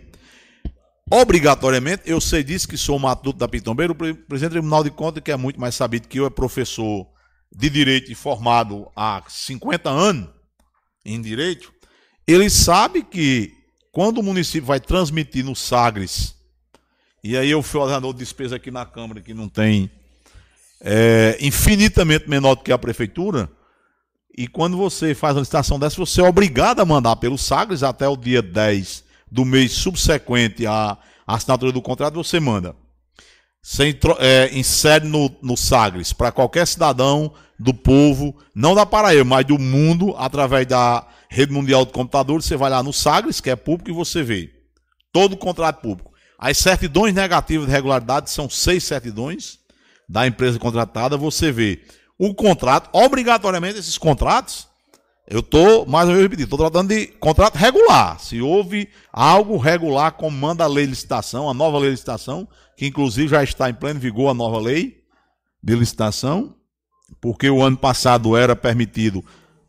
[1.10, 5.22] obrigatoriamente, eu sei disso que sou matuto da Pitombeira, o presidente do Tribunal de Contas,
[5.22, 7.06] que é muito mais sabido que eu, é professor
[7.50, 10.28] de direito e formado há 50 anos
[11.06, 11.72] em direito,
[12.26, 13.50] ele sabe que
[13.90, 16.34] quando o município vai transmitir no Sagres,
[17.22, 19.90] e aí eu fui ordenador de despesa aqui na Câmara, que não tem
[20.80, 23.50] é, infinitamente menor do que a prefeitura,
[24.36, 28.08] e quando você faz uma licitação dessa, você é obrigado a mandar pelo Sagres até
[28.08, 30.96] o dia 10 do mês subsequente à
[31.26, 32.74] assinatura do contrato, você manda.
[33.62, 39.46] Você é, insere no, no Sagres para qualquer cidadão do povo, não da Paraíba, mas
[39.46, 42.44] do mundo, através da rede mundial de computadores.
[42.44, 44.50] Você vai lá no Sagres, que é público, e você vê
[45.12, 46.11] todo o contrato público.
[46.44, 49.60] As certidões negativas de regularidade são seis certidões
[50.08, 51.16] da empresa contratada.
[51.16, 51.82] Você vê
[52.18, 54.66] o contrato, obrigatoriamente esses contratos,
[55.24, 58.18] eu estou, mais uma vez repetindo, estou tratando de contrato regular.
[58.18, 62.48] Se houve algo regular, como manda a lei de licitação, a nova lei de licitação,
[62.76, 64.96] que inclusive já está em pleno vigor a nova lei
[65.62, 66.56] de licitação,
[67.20, 69.24] porque o ano passado era permitido,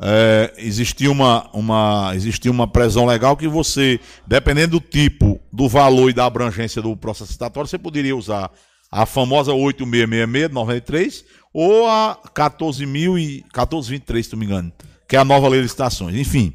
[0.06, 6.10] é, existia, uma, uma, existia uma presão legal que você, dependendo do tipo, do valor
[6.10, 8.52] e da abrangência do processo licitatório, você poderia usar
[8.92, 14.74] a famosa 8666 93 ou a 14.023, se não me engano,
[15.08, 16.16] que é a nova lei de licitações.
[16.16, 16.54] Enfim.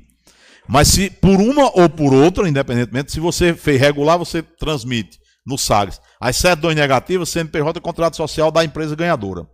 [0.68, 5.56] Mas se por uma ou por outra, independentemente, se você fez regular, você transmite no
[5.56, 9.46] SAGS as certidões negativas, CNPJ e contrato social da empresa ganhadora.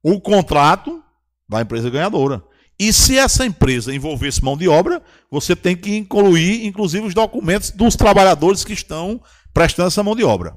[0.00, 1.02] O contrato
[1.48, 2.40] da empresa ganhadora.
[2.78, 7.70] E se essa empresa envolvesse mão de obra, você tem que incluir, inclusive, os documentos
[7.70, 9.20] dos trabalhadores que estão
[9.54, 10.54] prestando essa mão de obra.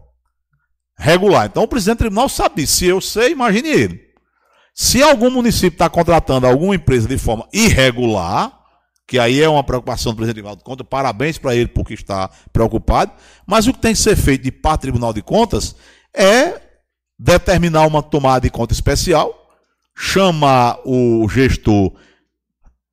[0.98, 1.46] Regular.
[1.46, 2.78] Então, o presidente do tribunal sabe disso.
[2.78, 4.02] Se eu sei, imagine ele.
[4.74, 8.60] Se algum município está contratando alguma empresa de forma irregular,
[9.08, 12.30] que aí é uma preocupação do presidente Tribunal de Contas, parabéns para ele porque está
[12.54, 13.12] preocupado,
[13.46, 15.76] mas o que tem que ser feito de parte do Tribunal de Contas
[16.14, 16.62] é
[17.18, 19.34] determinar uma tomada de conta especial,
[19.96, 21.94] chamar o gestor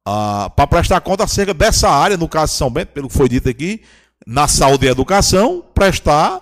[0.08, 3.28] ah, para prestar conta acerca dessa área, no caso de São Bento, pelo que foi
[3.28, 3.82] dito aqui,
[4.24, 6.40] na saúde e educação, prestar,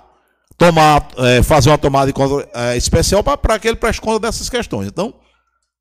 [0.58, 4.50] tomar, é, fazer uma tomada de conta é, especial para que ele preste conta dessas
[4.50, 4.88] questões.
[4.88, 5.14] Então,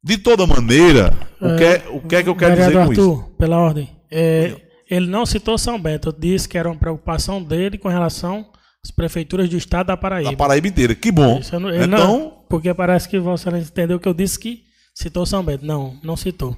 [0.01, 2.93] de toda maneira, o, que, é, o que é que eu quero dizer com Arthur,
[2.93, 3.35] isso?
[3.37, 3.89] pela ordem.
[4.09, 4.55] É,
[4.89, 8.45] ele não citou São Bento, disse que era uma preocupação dele com relação
[8.81, 10.31] às prefeituras do estado da Paraíba.
[10.31, 11.41] Da Paraíba inteira, que bom.
[11.51, 14.63] Não, então, não, porque parece que você entendeu que eu disse que
[14.95, 15.65] citou São Bento.
[15.65, 16.57] Não, não citou.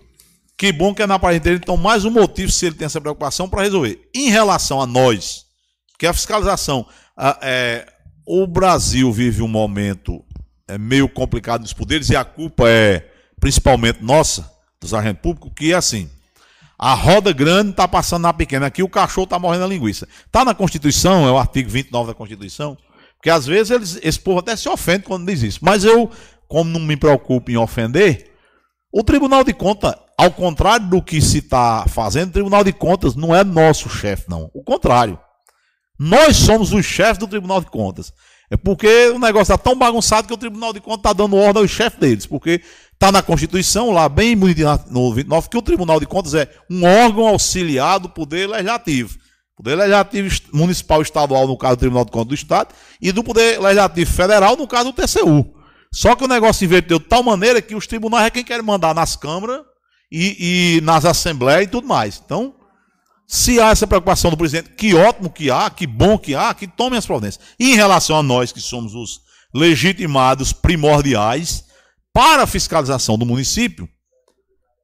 [0.58, 3.01] Que bom que é na Paraíba inteira, então mais um motivo se ele tem essa
[3.01, 4.10] preocupação para resolver.
[4.16, 5.45] Em relação a nós,
[5.99, 6.86] que a fiscalização,
[7.16, 7.86] a, é,
[8.26, 10.24] o Brasil vive um momento
[10.68, 14.49] é, meio complicado nos poderes e a culpa é principalmente nossa,
[14.80, 16.10] dos agentes públicos, que é assim.
[16.78, 18.66] A roda grande está passando na pequena.
[18.66, 20.08] Aqui o cachorro está morrendo a linguiça.
[20.26, 22.78] Está na Constituição, é o artigo 29 da Constituição,
[23.16, 25.60] porque às vezes eles, esse povo até se ofende quando diz isso.
[25.62, 26.10] Mas eu,
[26.47, 28.32] como não me preocupo em ofender,
[28.91, 33.16] o Tribunal de Contas, ao contrário do que se está fazendo, o Tribunal de Contas
[33.16, 34.49] não é nosso chefe, não.
[34.53, 35.20] O contrário.
[35.97, 38.11] Nós somos os chefes do Tribunal de Contas.
[38.49, 41.63] É porque o negócio está tão bagunçado que o Tribunal de Contas está dando ordem
[41.63, 42.26] aos chefes deles.
[42.26, 42.61] Porque
[42.95, 46.86] Está na Constituição, lá bem bonitinho no 29, que o Tribunal de Contas é um
[46.86, 49.18] órgão auxiliar do Poder Legislativo.
[49.55, 53.59] Poder Legislativo Municipal Estadual, no caso do Tribunal de Contas do Estado, e do Poder
[53.59, 55.53] Legislativo Federal, no caso do TCU.
[55.93, 58.95] Só que o negócio inverteu de tal maneira que os tribunais é quem quer mandar
[58.95, 59.61] nas câmaras
[60.12, 62.22] e, e nas assembleias e tudo mais.
[62.24, 62.56] Então,
[63.28, 66.68] se há essa preocupação do presidente, que ótimo que há, que bom que há, que
[66.68, 67.43] tome as providências.
[67.60, 69.22] E em relação a nós, que somos os
[69.53, 71.66] legitimados primordiais,
[72.14, 73.89] para a fiscalização do município,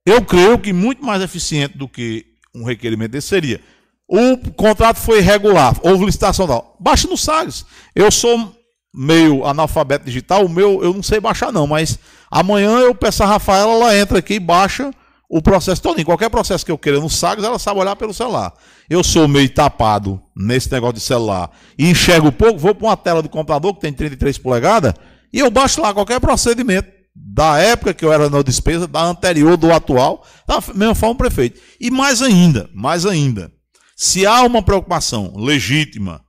[0.06, 3.62] eu creio que muito mais eficiente do que um requerimento desse seria.
[4.08, 6.76] O contrato foi irregular, houve licitação tal.
[6.80, 7.66] Baixe no Sagres.
[7.96, 8.54] Eu sou
[8.94, 11.98] meio analfabeto digital, o meu eu não sei baixar não, mas
[12.30, 14.92] amanhã eu peço a Rafaela, ela entra aqui e baixa
[15.32, 16.00] o processo todo.
[16.00, 18.54] Em qualquer processo que eu queira no Sagres, ela sabe olhar pelo celular.
[18.90, 23.22] Eu sou meio tapado nesse negócio de celular e enxergo pouco, vou para uma tela
[23.22, 24.94] do computador que tem 33 polegadas
[25.32, 29.56] e eu baixo lá qualquer procedimento da época que eu era na despesa, da anterior,
[29.56, 31.62] do atual, da mesma forma prefeito.
[31.80, 33.50] E mais ainda, mais ainda,
[33.96, 36.22] se há uma preocupação legítima,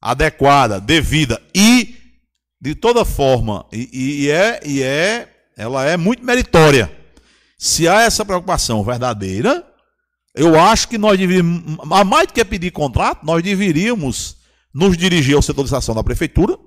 [0.00, 1.94] adequada, devida e
[2.58, 5.28] de toda forma, e, e, é, e é,
[5.58, 6.95] ela é muito meritória.
[7.58, 9.64] Se há essa preocupação verdadeira,
[10.34, 14.36] eu acho que nós deveríamos, a mais do que pedir contrato, nós deveríamos
[14.74, 16.58] nos dirigir ao setor de licitação da prefeitura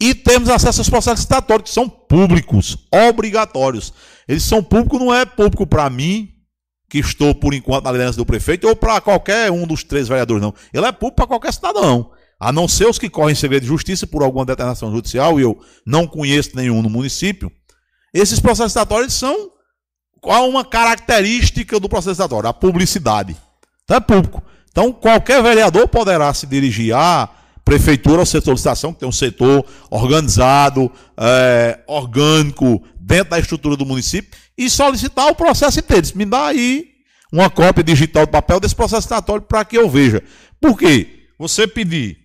[0.00, 3.92] e temos acesso aos processos licitatórios, que são públicos, obrigatórios.
[4.26, 6.30] Eles são públicos, não é público para mim,
[6.88, 10.42] que estou por enquanto na liderança do prefeito, ou para qualquer um dos três vereadores,
[10.42, 10.54] não.
[10.72, 12.10] Ele é público para qualquer cidadão.
[12.40, 15.60] A não ser os que correm segredo de justiça por alguma determinação judicial, e eu
[15.86, 17.52] não conheço nenhum no município.
[18.12, 19.52] Esses processos licitatórios são
[20.20, 22.48] qual uma característica do licitatório?
[22.48, 23.36] A publicidade.
[23.84, 24.42] Então é público.
[24.70, 27.28] Então qualquer vereador poderá se dirigir à
[27.64, 33.76] prefeitura, ao setor de licitação, que tem um setor organizado, é, orgânico, dentro da estrutura
[33.76, 36.06] do município, e solicitar o processo inteiro.
[36.14, 36.88] Me dá aí
[37.32, 40.22] uma cópia digital do papel desse processo licitatório para que eu veja.
[40.60, 41.28] Por quê?
[41.38, 42.18] Você pedir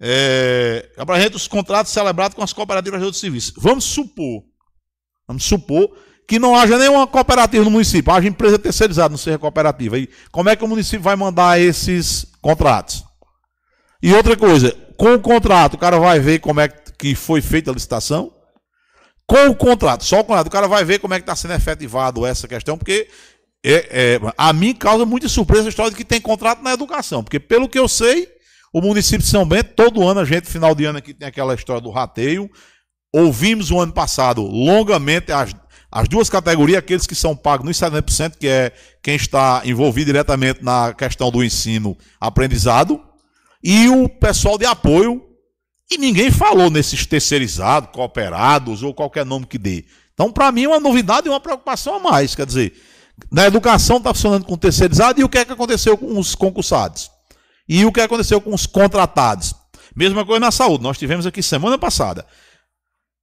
[0.00, 0.90] é,
[1.34, 3.54] os contratos celebrados com as cooperativas de serviço.
[3.56, 4.42] Vamos supor,
[5.26, 5.90] vamos supor
[6.32, 9.98] que não haja nenhuma cooperativa no município, haja empresa terceirizada, não seja cooperativa.
[9.98, 13.04] E como é que o município vai mandar esses contratos?
[14.02, 17.70] E outra coisa, com o contrato, o cara vai ver como é que foi feita
[17.70, 18.32] a licitação.
[19.26, 21.52] Com o contrato, só o contrato, o cara vai ver como é que está sendo
[21.52, 23.08] efetivado essa questão, porque
[23.62, 27.22] é, é, a mim causa muita surpresa a história de que tem contrato na educação,
[27.22, 28.26] porque pelo que eu sei,
[28.72, 31.52] o município de São Bento, todo ano a gente, final de ano aqui, tem aquela
[31.52, 32.50] história do rateio.
[33.14, 35.54] Ouvimos o ano passado longamente as
[35.92, 38.72] as duas categorias, aqueles que são pagos nos 70%, que é
[39.02, 42.98] quem está envolvido diretamente na questão do ensino aprendizado,
[43.62, 45.22] e o pessoal de apoio,
[45.90, 49.84] e ninguém falou nesses terceirizados, cooperados ou qualquer nome que dê.
[50.14, 52.34] Então, para mim, é uma novidade e uma preocupação a mais.
[52.34, 52.72] Quer dizer,
[53.30, 57.10] na educação está funcionando com terceirizado, e o que é que aconteceu com os concursados?
[57.68, 59.54] E o que aconteceu com os contratados?
[59.94, 60.82] Mesma coisa na saúde.
[60.82, 62.26] Nós tivemos aqui semana passada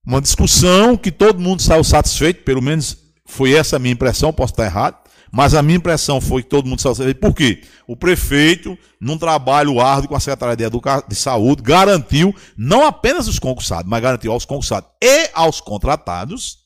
[0.06, 4.54] uma discussão que todo mundo saiu satisfeito, pelo menos foi essa a minha impressão, posso
[4.54, 4.98] estar errado,
[5.32, 7.20] mas a minha impressão foi que todo mundo saiu satisfeito.
[7.20, 7.62] Por quê?
[7.88, 11.04] O prefeito, num trabalho árduo com a Secretaria de, Educa...
[11.08, 16.58] de Saúde, garantiu não apenas os concursados, mas garantiu aos concursados e aos contratados.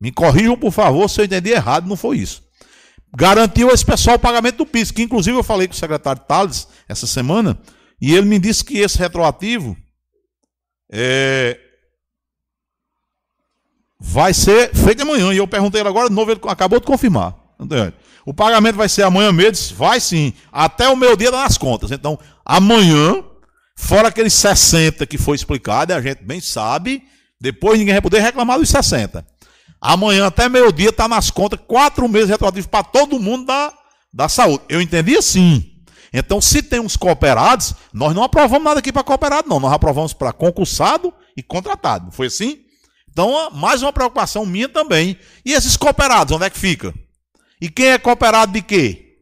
[0.00, 2.44] Me corrijam, por favor, se eu entendi errado, não foi isso.
[3.16, 6.68] Garantiu esse pessoal o pagamento do PIS, que inclusive eu falei com o secretário Tales
[6.88, 7.58] essa semana,
[8.00, 9.76] e ele me disse que esse retroativo
[10.92, 11.58] é,
[13.98, 15.32] vai ser feito amanhã.
[15.32, 17.34] E eu perguntei ele agora de novo, ele acabou de confirmar.
[18.24, 19.76] O pagamento vai ser amanhã mesmo?
[19.76, 20.32] Vai sim.
[20.52, 21.90] Até o meu dia nas contas.
[21.90, 23.22] Então, amanhã,
[23.76, 27.02] fora aqueles 60 que foi explicado, a gente bem sabe,
[27.40, 29.24] depois ninguém vai poder reclamar dos 60.
[29.80, 33.72] Amanhã, até meio-dia, está nas contas, quatro meses retroativos para todo mundo da,
[34.12, 34.64] da saúde.
[34.68, 35.72] Eu entendi assim.
[36.12, 39.60] Então, se tem uns cooperados, nós não aprovamos nada aqui para cooperado, não.
[39.60, 42.10] Nós aprovamos para concursado e contratado.
[42.10, 42.65] Foi assim?
[43.16, 45.18] Então, mais uma preocupação minha também.
[45.42, 46.92] E esses cooperados, onde é que fica?
[47.58, 49.16] E quem é cooperado de quê?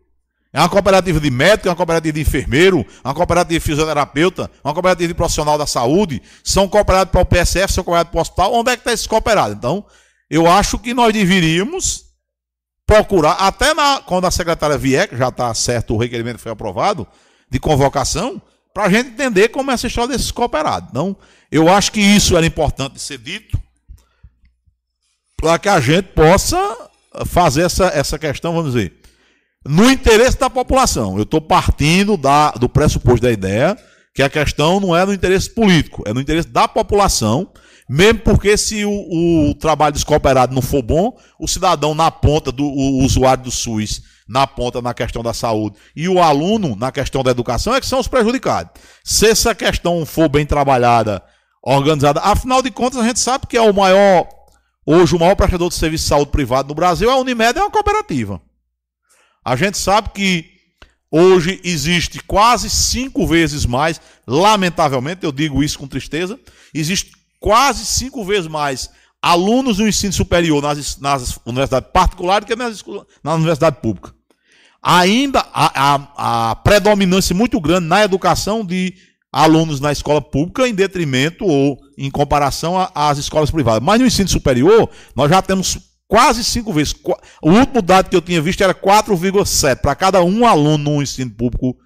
[0.52, 4.50] É uma cooperativa de médico, é uma cooperativa de enfermeiro, é uma cooperativa de fisioterapeuta,
[4.52, 8.18] é uma cooperativa de profissional da saúde, são cooperados para o PSF, são cooperados para
[8.18, 8.52] o hospital.
[8.54, 9.56] Onde é que está esses cooperados?
[9.56, 9.86] Então,
[10.28, 12.06] eu acho que nós deveríamos
[12.84, 17.06] procurar, até na, quando a secretária vier, que já está certo, o requerimento foi aprovado,
[17.48, 18.42] de convocação,
[18.74, 20.88] para a gente entender como é essa história desses cooperados.
[20.90, 21.16] Então,
[21.48, 23.62] eu acho que isso era importante ser dito
[25.44, 26.56] para que a gente possa
[27.26, 28.94] fazer essa, essa questão, vamos dizer,
[29.62, 31.18] no interesse da população.
[31.18, 33.76] Eu estou partindo da, do pressuposto da ideia
[34.14, 37.50] que a questão não é no interesse político, é no interesse da população,
[37.86, 42.50] mesmo porque se o, o trabalho dos cooperados não for bom, o cidadão na ponta,
[42.50, 46.90] do o usuário do SUS na ponta na questão da saúde e o aluno na
[46.90, 48.80] questão da educação é que são os prejudicados.
[49.04, 51.22] Se essa questão for bem trabalhada,
[51.62, 54.26] organizada, afinal de contas a gente sabe que é o maior
[54.86, 57.62] Hoje, o maior prestador de serviço de saúde privado no Brasil é a Unimed, é
[57.62, 58.40] uma cooperativa.
[59.44, 60.50] A gente sabe que
[61.10, 66.38] hoje existe quase cinco vezes mais, lamentavelmente, eu digo isso com tristeza,
[66.74, 68.90] existe quase cinco vezes mais
[69.22, 72.84] alunos do ensino superior nas, nas universidades particulares do que nas,
[73.22, 74.14] na universidade pública.
[74.82, 78.94] Ainda a, a, a predominância muito grande na educação de
[79.32, 83.82] alunos na escola pública, em detrimento ou em comparação às escolas privadas.
[83.82, 86.94] Mas no ensino superior, nós já temos quase cinco vezes.
[87.42, 89.80] O último dado que eu tinha visto era 4,7.
[89.80, 91.76] Para cada um aluno no ensino público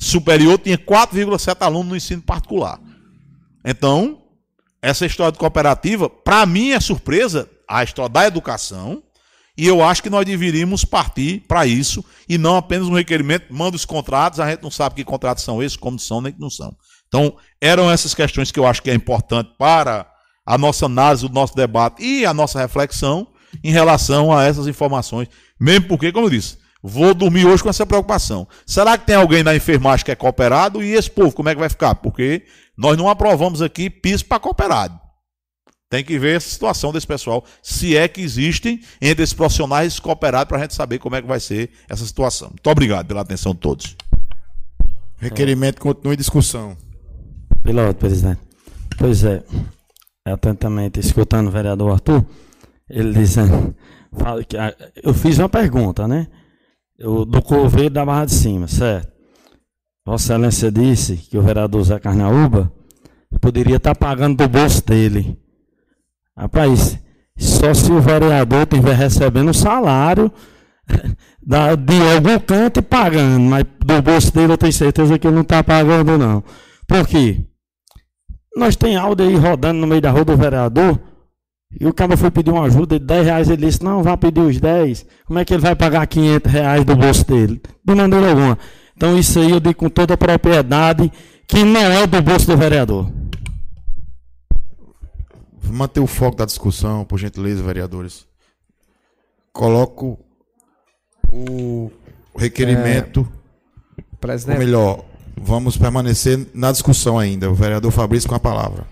[0.00, 2.80] superior, tinha 4,7 alunos no ensino particular.
[3.64, 4.22] Então,
[4.80, 9.02] essa história de cooperativa, para mim é surpresa a história da educação,
[9.56, 13.74] e eu acho que nós deveríamos partir para isso, e não apenas um requerimento, manda
[13.74, 16.48] os contratos, a gente não sabe que contratos são esses, como são, nem que não
[16.48, 16.74] são.
[17.08, 20.06] Então, eram essas questões que eu acho que é importante para
[20.46, 23.26] a nossa análise, o nosso debate e a nossa reflexão
[23.62, 25.28] em relação a essas informações.
[25.58, 28.46] Mesmo porque, como eu disse, vou dormir hoje com essa preocupação.
[28.66, 30.82] Será que tem alguém na enfermagem que é cooperado?
[30.82, 31.94] E esse povo, como é que vai ficar?
[31.96, 32.44] Porque
[32.76, 34.98] nós não aprovamos aqui piso para cooperado.
[35.90, 40.48] Tem que ver essa situação desse pessoal, se é que existem entre esses profissionais cooperados,
[40.48, 42.48] para a gente saber como é que vai ser essa situação.
[42.48, 43.96] Muito obrigado pela atenção de todos.
[45.18, 46.76] Requerimento continua em discussão.
[47.68, 48.40] Piloto, presidente.
[48.96, 49.44] Pois é,
[50.24, 52.24] atentamente escutando o vereador Arthur,
[52.88, 53.74] ele dizendo,
[54.10, 56.28] fala que, ah, eu fiz uma pergunta, né?
[56.98, 59.12] Eu, do Coveiro da Barra de Cima, certo?
[60.06, 62.72] Vossa Excelência disse que o vereador Zé Carnaúba
[63.38, 65.38] poderia estar pagando do bolso dele.
[66.34, 66.98] Rapaz,
[67.36, 70.32] só se o vereador estiver recebendo o salário
[71.46, 75.34] da- de algum canto e pagando, mas do bolso dele eu tenho certeza que ele
[75.34, 76.42] não está pagando, não.
[76.86, 77.44] Por quê?
[78.56, 81.00] Nós tem áudio aí rodando no meio da rua do vereador,
[81.80, 84.40] e o cara foi pedir uma ajuda de 10 reais, ele disse, não, vai pedir
[84.40, 85.06] os 10.
[85.26, 87.60] Como é que ele vai pagar 500 reais do bolso dele?
[87.84, 88.58] De maneira alguma.
[88.96, 91.12] Então isso aí eu digo com toda a propriedade
[91.46, 93.10] que não é do bolso do vereador.
[95.62, 98.26] Manter o foco da discussão, por gentileza, vereadores.
[99.52, 100.18] Coloco
[101.30, 101.90] o
[102.36, 103.20] requerimento.
[103.20, 104.58] Ou Presidente.
[104.58, 105.04] melhor,
[105.40, 107.50] vamos permanecer na discussão ainda.
[107.50, 108.86] O vereador Fabrício com a palavra.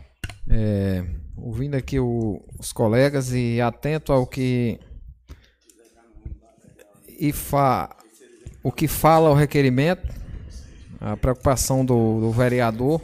[0.49, 1.05] É,
[1.37, 4.79] ouvindo aqui o- os colegas e atento ao que
[7.19, 7.97] e fa,
[8.63, 10.07] o que fala o requerimento,
[11.01, 13.01] a preocupação do, do vereador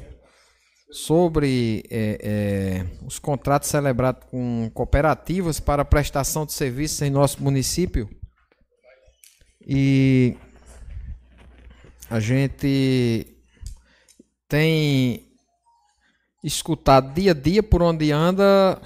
[0.90, 8.08] sobre é, é, os contratos celebrados com cooperativas para prestação de serviços em nosso município.
[9.66, 10.36] E
[12.10, 13.26] a gente
[14.52, 15.24] tem
[16.44, 18.78] escutado dia a dia por onde anda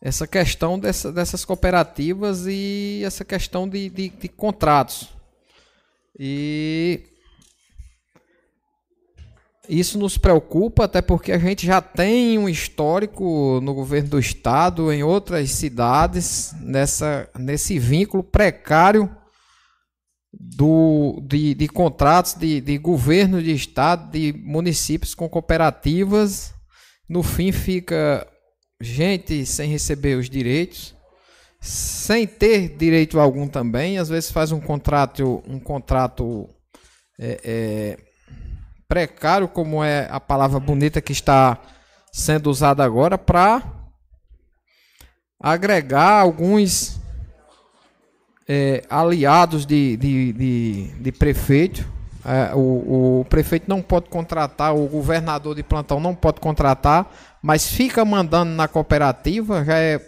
[0.00, 5.08] essa questão dessa- dessas cooperativas e essa questão de, de- de contratos.
[6.16, 7.02] E
[9.68, 14.92] isso nos preocupa, até porque a gente já tem um histórico no governo do estado,
[14.92, 19.10] em outras cidades, nessa, nesse vínculo precário
[20.32, 26.52] do, de, de contratos de, de governo de estado, de municípios com cooperativas.
[27.08, 28.26] No fim fica
[28.80, 30.94] gente sem receber os direitos,
[31.60, 33.98] sem ter direito algum também.
[33.98, 36.48] Às vezes faz um contrato, um contrato
[37.18, 37.98] é, é,
[38.86, 41.60] precário, como é a palavra bonita que está
[42.12, 43.62] sendo usada agora, para
[45.40, 46.97] agregar alguns
[48.48, 51.86] é, aliados de, de, de, de prefeito.
[52.24, 57.66] É, o, o prefeito não pode contratar, o governador de plantão não pode contratar, mas
[57.66, 60.00] fica mandando na cooperativa, já é,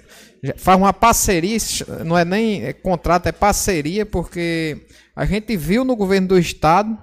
[0.43, 1.57] já faz uma parceria,
[2.05, 6.99] não é nem é contrato, é parceria, porque a gente viu no governo do estado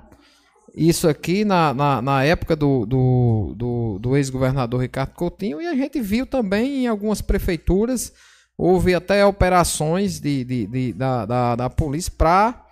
[0.75, 5.73] isso aqui na, na, na época do, do, do, do ex-governador Ricardo Coutinho, e a
[5.73, 8.13] gente viu também em algumas prefeituras,
[8.57, 12.65] houve até operações de, de, de- da, da, da polícia para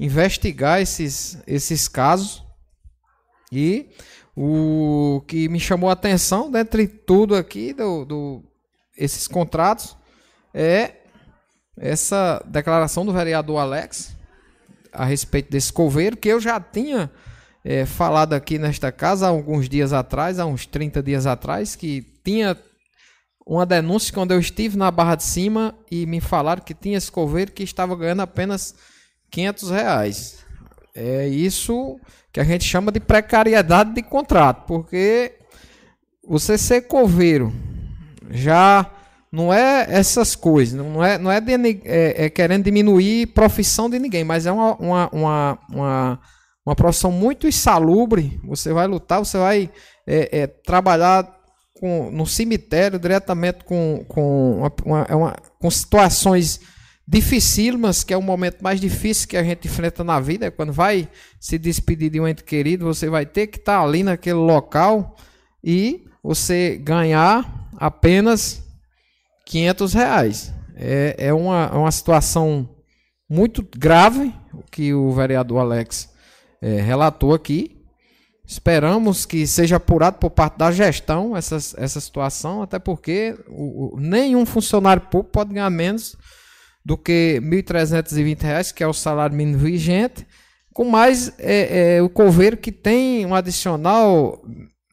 [0.00, 2.42] investigar esses, esses casos.
[3.52, 3.90] E
[4.34, 8.44] o que me chamou a atenção, dentre tudo aqui, do, do,
[8.96, 9.96] esses contratos,
[10.52, 10.94] é
[11.78, 14.16] essa declaração do vereador Alex
[14.92, 17.10] a respeito desse coveiro, que eu já tinha
[17.62, 22.00] eh, falado aqui nesta casa há alguns dias atrás, há uns 30 dias atrás, que
[22.24, 22.56] tinha
[23.46, 27.10] uma denúncia quando eu estive na Barra de Cima e me falaram que tinha esse
[27.12, 28.74] coveiro que estava ganhando apenas
[29.30, 30.38] 500 reais.
[30.94, 32.00] É isso
[32.32, 35.34] que a gente chama de precariedade de contrato, porque
[36.26, 37.52] você ser coveiro
[38.30, 38.90] já
[39.30, 43.98] não é essas coisas, não é, não é, deni- é- é querendo diminuir profissão de
[43.98, 46.20] ninguém, mas é uma, uma, uma, uma,
[46.64, 48.40] uma profissão muito insalubre.
[48.44, 49.70] Você vai lutar, você vai
[50.06, 51.35] é, é, trabalhar
[51.80, 56.60] com, no cemitério diretamente com, com, uma, uma- é uma- com situações
[57.08, 60.72] dificílimas, que é o momento mais difícil que a gente enfrenta na vida, é quando
[60.72, 61.08] vai
[61.40, 65.14] se despedir de um ente querido, você vai ter que estar ali naquele local
[65.62, 68.62] e você ganhar apenas
[69.46, 70.52] 500 reais.
[70.74, 72.68] É, é uma, uma situação
[73.30, 76.08] muito grave o que o vereador Alex
[76.60, 77.75] é, relatou aqui.
[78.46, 84.00] Esperamos que seja apurado por parte da gestão essa, essa situação, até porque o, o,
[84.00, 86.16] nenhum funcionário público pode ganhar menos
[86.84, 90.24] do que R$ 1.320, que é o salário mínimo vigente,
[90.72, 94.40] com mais é, é, o coveiro que tem um adicional,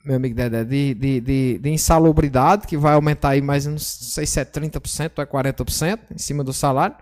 [0.03, 4.25] meu amigo Dedé, de, de, de, de, insalubridade, que vai aumentar aí mais, não sei
[4.25, 6.95] se é 30% ou é 40% em cima do salário.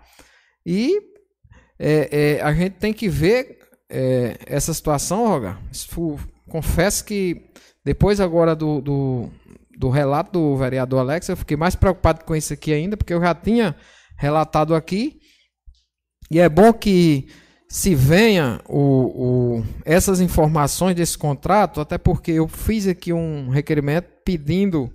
[0.65, 0.99] E
[1.79, 3.59] é, é, a gente tem que ver
[3.89, 5.57] é, essa situação, Roga.
[6.51, 7.49] Confesso que
[7.81, 9.29] depois agora do, do,
[9.77, 13.21] do relato do vereador Alex, eu fiquei mais preocupado com isso aqui ainda, porque eu
[13.21, 13.73] já tinha
[14.17, 15.21] relatado aqui.
[16.29, 17.29] E é bom que
[17.69, 24.09] se venha o, o, essas informações desse contrato, até porque eu fiz aqui um requerimento
[24.25, 24.93] pedindo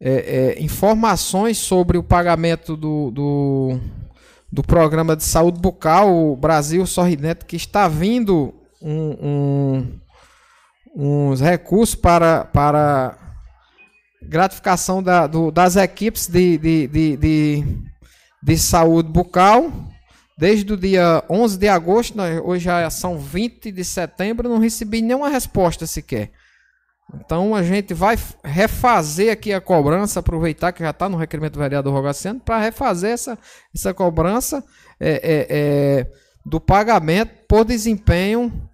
[0.00, 3.80] é, é, informações sobre o pagamento do, do,
[4.52, 10.00] do, programa de saúde bucal, o Brasil Sorridente, que está vindo um, um,
[10.98, 13.16] uns recursos para, para
[14.20, 17.88] gratificação da, do, das equipes de, de, de, de
[18.42, 19.70] de saúde bucal.
[20.36, 22.14] Desde o dia 11 de agosto,
[22.44, 26.30] hoje já são 20 de setembro, não recebi nenhuma resposta sequer.
[27.12, 31.58] Então a gente vai refazer aqui a cobrança, aproveitar que já está no requerimento do
[31.58, 33.36] vereador Rogaciano, para refazer essa,
[33.74, 34.62] essa cobrança
[35.00, 36.06] é, é, é,
[36.46, 38.67] do pagamento por desempenho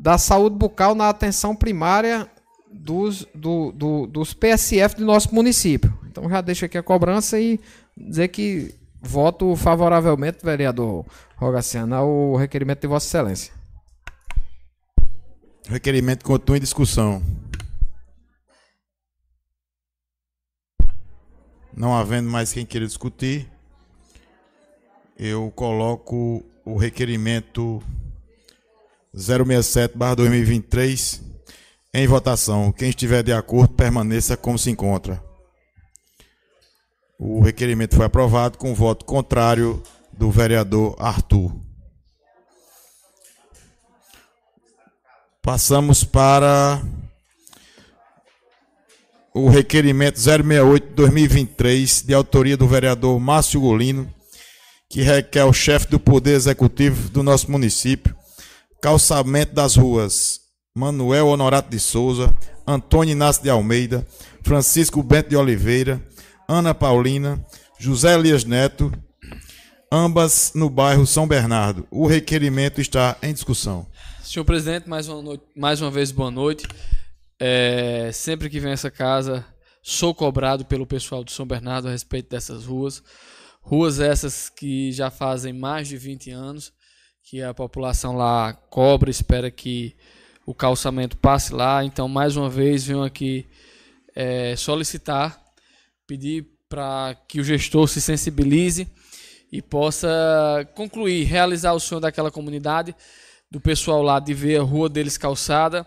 [0.00, 2.26] da saúde bucal na atenção primária
[2.72, 5.92] dos, do, do, dos PSF do nosso município.
[6.08, 7.60] Então já deixo aqui a cobrança e
[7.96, 11.06] dizer que Voto favoravelmente, vereador
[11.36, 13.52] Rogaciano, ao requerimento de Vossa Excelência.
[15.66, 17.22] Requerimento continua em discussão.
[21.74, 23.48] Não havendo mais quem queira discutir,
[25.18, 27.82] eu coloco o requerimento
[29.14, 31.20] 067-2023
[31.92, 32.70] em votação.
[32.72, 35.22] Quem estiver de acordo, permaneça como se encontra.
[37.18, 39.82] O requerimento foi aprovado com voto contrário
[40.12, 41.54] do vereador Arthur.
[45.42, 46.80] Passamos para
[49.34, 54.08] o requerimento 068-2023, de autoria do vereador Márcio Golino,
[54.88, 58.14] que requer ao chefe do Poder Executivo do nosso município
[58.80, 60.40] calçamento das ruas
[60.74, 62.34] Manuel Honorato de Souza,
[62.66, 64.06] Antônio Inácio de Almeida,
[64.42, 66.00] Francisco Bento de Oliveira,
[66.48, 67.44] Ana Paulina,
[67.78, 68.92] José Elias Neto,
[69.92, 71.86] ambas no bairro São Bernardo.
[71.90, 73.86] O requerimento está em discussão.
[74.22, 76.66] Senhor presidente, mais uma, noite, mais uma vez boa noite.
[77.38, 79.44] É, sempre que vem essa casa,
[79.82, 83.02] sou cobrado pelo pessoal de São Bernardo a respeito dessas ruas.
[83.60, 86.72] Ruas essas que já fazem mais de 20 anos,
[87.30, 89.94] que a população lá cobra, espera que
[90.44, 91.84] o calçamento passe lá.
[91.84, 93.46] Então, mais uma vez, venho aqui
[94.16, 95.40] é, solicitar
[96.08, 98.88] pedir para que o gestor se sensibilize
[99.52, 100.08] e possa
[100.74, 102.96] concluir, realizar o sonho daquela comunidade,
[103.48, 105.86] do pessoal lá de ver a rua deles calçada,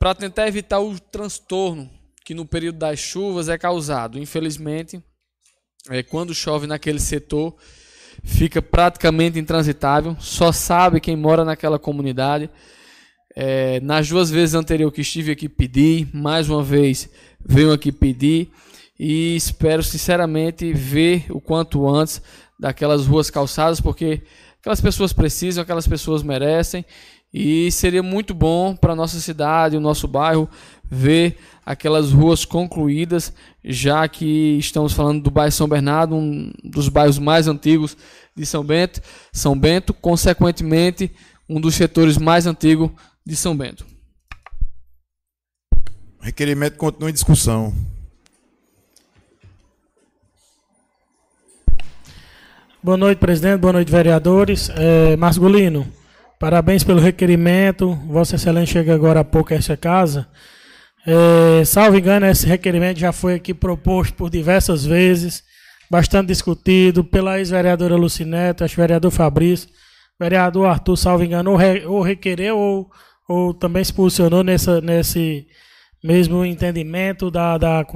[0.00, 1.88] para tentar evitar o transtorno
[2.24, 4.18] que no período das chuvas é causado.
[4.18, 5.00] Infelizmente,
[5.88, 7.56] é, quando chove naquele setor,
[8.22, 12.50] fica praticamente intransitável, só sabe quem mora naquela comunidade.
[13.34, 17.08] É, nas duas vezes anteriores que estive aqui pedi, mais uma vez
[17.44, 18.50] venho aqui pedir
[18.98, 22.20] e espero sinceramente ver o quanto antes
[22.58, 24.20] daquelas ruas calçadas, porque
[24.60, 26.84] aquelas pessoas precisam, aquelas pessoas merecem
[27.32, 30.48] e seria muito bom para nossa cidade, o nosso bairro,
[30.84, 33.32] ver aquelas ruas concluídas,
[33.64, 37.96] já que estamos falando do bairro São Bernardo, um dos bairros mais antigos
[38.34, 39.00] de São Bento,
[39.32, 41.10] São Bento, consequentemente,
[41.48, 42.90] um dos setores mais antigos
[43.26, 43.84] de São Bento.
[46.20, 47.74] O requerimento continua em discussão.
[52.82, 53.60] Boa noite, presidente.
[53.60, 54.70] Boa noite, vereadores.
[54.70, 55.86] É, Masgulino,
[56.38, 57.94] parabéns pelo requerimento.
[58.06, 60.26] Vossa Excelência chega agora há pouco a esta casa.
[61.06, 65.42] É, salvo engano, esse requerimento já foi aqui proposto por diversas vezes,
[65.90, 69.68] bastante discutido pela ex-vereadora Lucineta, ex-vereador Fabrício,
[70.18, 72.90] vereador Arthur, salvo engano, ou, re, ou requereu ou,
[73.28, 75.46] ou também se posicionou nessa, nesse
[76.04, 77.86] mesmo entendimento da, da,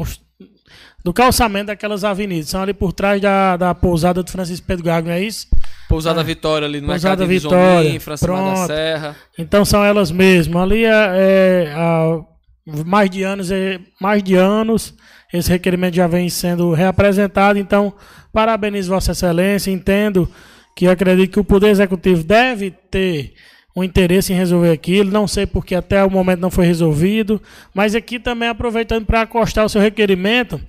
[1.05, 2.49] do calçamento daquelas avenidas.
[2.49, 5.47] São ali por trás da, da pousada do Francisco Pedro Gago, não é isso?
[5.89, 6.25] Pousada é.
[6.25, 9.17] Vitória ali no Pousada Vitória, Zomim, da Serra.
[9.39, 10.63] Então são elas mesmas.
[10.63, 12.34] Ali é, é a,
[12.67, 14.95] mais de anos, e- mais de anos,
[15.33, 17.59] esse requerimento já vem sendo reapresentado.
[17.59, 17.93] Então,
[18.33, 20.29] parabenizo Vossa Excelência, entendo
[20.77, 23.35] que acredito que o Poder Executivo deve ter
[23.77, 25.11] um interesse em resolver aquilo.
[25.11, 27.41] Não sei porque até o momento não foi resolvido,
[27.75, 30.61] mas aqui também aproveitando para acostar o seu requerimento,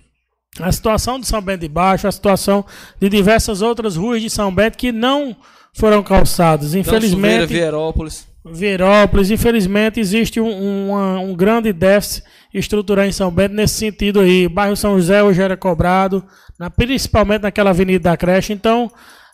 [0.59, 2.65] a situação de São Bento de Baixo, a situação
[2.99, 5.35] de diversas outras ruas de São Bento que não
[5.73, 6.71] foram calçadas.
[6.71, 8.27] Silveira, Infelizmente, Vierópolis.
[8.45, 12.23] Virópolis, infelizmente, existe um, um grande déficit
[12.53, 14.47] estrutural em São Bento nesse sentido aí.
[14.47, 16.23] Bairro São José hoje era cobrado,
[16.59, 18.53] na- principalmente naquela avenida da creche.
[18.53, 18.91] Então,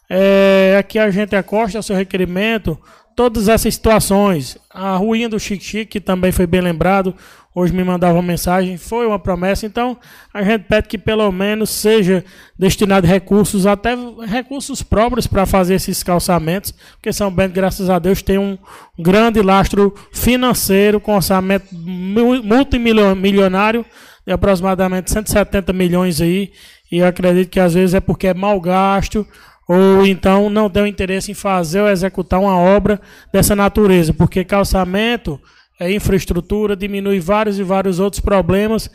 [0.10, 2.80] é, aqui a gente acosta ao seu requerimento
[3.16, 4.58] todas essas situações.
[4.70, 7.14] A ruinha do Chique Chique, que também foi bem lembrado,
[7.54, 9.66] hoje me mandava uma mensagem, foi uma promessa.
[9.66, 9.98] Então,
[10.34, 12.24] a gente pede que pelo menos seja
[12.58, 13.96] destinado recursos, até
[14.26, 18.58] recursos próprios para fazer esses calçamentos, porque São Bento, graças a Deus, tem um
[18.98, 23.86] grande lastro financeiro com orçamento mu- multimilionário
[24.26, 26.52] de aproximadamente 170 milhões aí,
[26.92, 29.26] e eu acredito que às vezes é porque é mal gasto
[29.68, 33.00] ou então não o interesse em fazer ou executar uma obra
[33.32, 35.40] dessa natureza, porque calçamento
[35.82, 38.90] é infraestrutura, diminui vários e vários outros problemas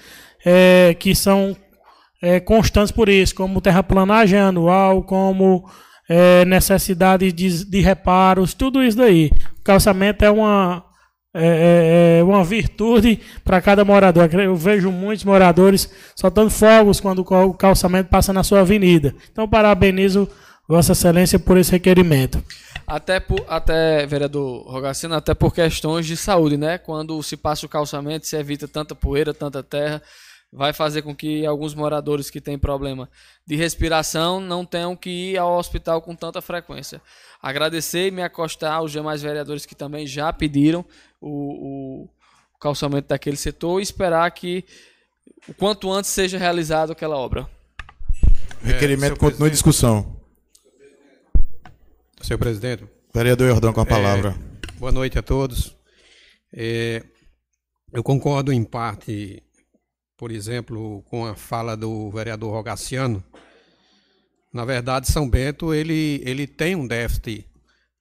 [0.44, 1.56] eh, que são
[2.22, 5.68] eh, constantes por isso, como terraplanagem anual, como
[6.08, 9.30] eh, necessidade de, de reparos, tudo isso daí.
[9.60, 10.84] O calçamento é uma,
[11.34, 14.28] é, é- é uma virtude para cada morador.
[14.34, 19.12] Eu vejo muitos moradores soltando fogos quando o calçamento passa na sua avenida.
[19.32, 20.28] Então, parabenizo
[20.68, 22.42] Vossa Excelência por esse requerimento.
[22.86, 26.78] Até, por, até, vereador Rogacino, até por questões de saúde, né?
[26.78, 30.00] Quando se passa o calçamento, se evita tanta poeira, tanta terra,
[30.52, 33.08] vai fazer com que alguns moradores que têm problema
[33.44, 37.02] de respiração não tenham que ir ao hospital com tanta frequência.
[37.42, 40.84] Agradecer e me acostar aos demais vereadores que também já pediram
[41.20, 42.08] o, o
[42.60, 44.64] calçamento daquele setor e esperar que
[45.48, 47.48] o quanto antes seja realizado aquela obra.
[48.62, 50.15] Requerimento senhor continua em discussão.
[52.26, 52.84] Senhor presidente.
[53.14, 54.30] Vereador Jordão com a palavra.
[54.30, 55.76] É, boa noite a todos.
[56.52, 57.04] É,
[57.92, 59.44] eu concordo em parte,
[60.16, 63.22] por exemplo, com a fala do vereador Rogaciano.
[64.52, 67.46] Na verdade, São Bento ele, ele tem um déficit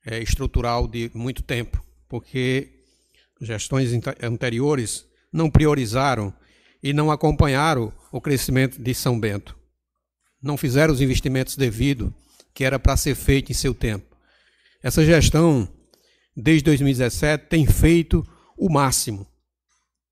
[0.04, 2.80] é, estrutural de muito tempo, porque
[3.40, 6.34] gestões ante- anteriores não priorizaram
[6.82, 9.56] e não acompanharam o crescimento de São Bento.
[10.42, 12.12] Não fizeram os investimentos devidos
[12.56, 14.15] que era para ser feito em seu tempo.
[14.86, 15.68] Essa gestão,
[16.38, 18.24] desde 2017, tem feito
[18.56, 19.26] o máximo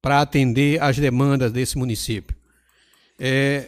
[0.01, 2.35] para atender às demandas desse município.
[3.19, 3.67] É,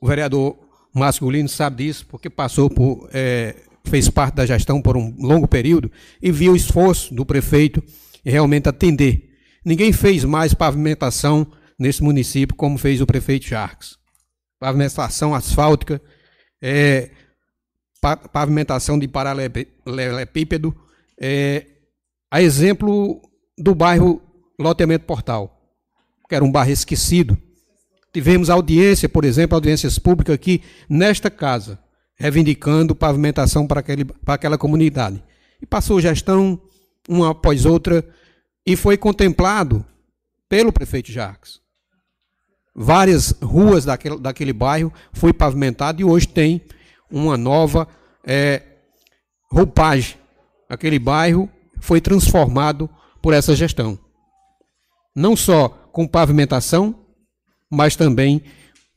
[0.00, 0.56] o vereador
[0.94, 3.56] Márcio Gulino sabe disso, porque passou por, é,
[3.86, 5.90] fez parte da gestão por um longo período
[6.22, 7.82] e viu o esforço do prefeito
[8.24, 9.28] em realmente atender.
[9.64, 11.44] Ninguém fez mais pavimentação
[11.76, 13.96] nesse município como fez o prefeito Jarques.
[14.60, 16.00] Pavimentação asfáltica,
[16.62, 17.10] é,
[18.32, 20.74] pavimentação de paralelepípedo,
[21.20, 21.66] é,
[22.30, 23.20] a exemplo
[23.58, 24.22] do bairro
[24.58, 25.60] Loteamento Portal,
[26.28, 27.36] que era um bairro esquecido.
[28.12, 31.78] Tivemos audiência, por exemplo, audiências públicas aqui nesta casa,
[32.14, 35.22] reivindicando pavimentação para, aquele, para aquela comunidade.
[35.60, 36.60] E passou gestão,
[37.08, 38.06] uma após outra,
[38.66, 39.84] e foi contemplado
[40.48, 41.60] pelo prefeito Jacques.
[42.74, 46.62] Várias ruas daquele, daquele bairro foi pavimentado e hoje tem
[47.10, 47.86] uma nova
[48.24, 48.62] é,
[49.50, 50.16] roupagem.
[50.68, 51.48] Aquele bairro
[51.80, 52.88] foi transformado
[53.22, 53.98] por essa gestão.
[55.14, 56.94] Não só com pavimentação,
[57.70, 58.42] mas também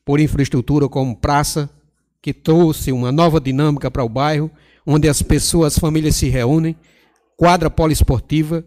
[0.04, 1.70] por infraestrutura como praça,
[2.22, 4.50] que trouxe uma nova dinâmica para o bairro,
[4.86, 6.76] onde as pessoas, as famílias se reúnem,
[7.36, 8.64] quadra poliesportiva.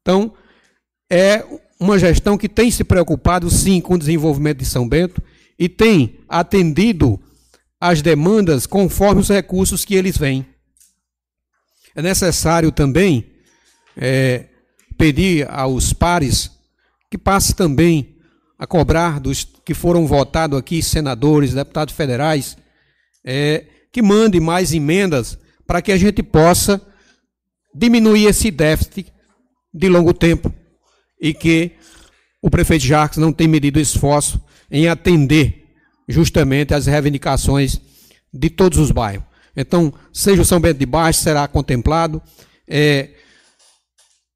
[0.00, 0.34] Então,
[1.10, 1.44] é
[1.80, 5.20] uma gestão que tem se preocupado, sim, com o desenvolvimento de São Bento
[5.58, 7.18] e tem atendido
[7.82, 10.46] às demandas conforme os recursos que eles vêm.
[11.96, 13.32] É necessário também
[13.96, 14.44] é,
[14.96, 16.52] pedir aos pares
[17.10, 18.14] que passe também
[18.56, 22.56] a cobrar dos que foram votados aqui, senadores, deputados federais,
[23.24, 25.36] é, que mande mais emendas
[25.66, 26.80] para que a gente possa
[27.74, 29.12] diminuir esse déficit
[29.74, 30.54] de longo tempo
[31.20, 31.72] e que
[32.40, 34.40] o prefeito Jacques não tem medido esforço
[34.70, 35.61] em atender
[36.08, 37.80] justamente as reivindicações
[38.32, 39.24] de todos os bairros.
[39.56, 42.22] Então, seja o São Bento de Baixo, será contemplado.
[42.66, 43.10] É,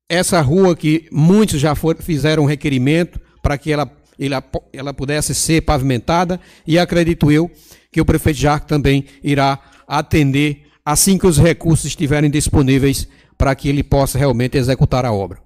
[0.09, 5.63] essa rua que muitos já for, fizeram requerimento para que ela, ela, ela pudesse ser
[5.63, 7.51] pavimentada, e acredito eu
[7.91, 13.69] que o prefeito Jacques também irá atender assim que os recursos estiverem disponíveis para que
[13.69, 15.41] ele possa realmente executar a obra.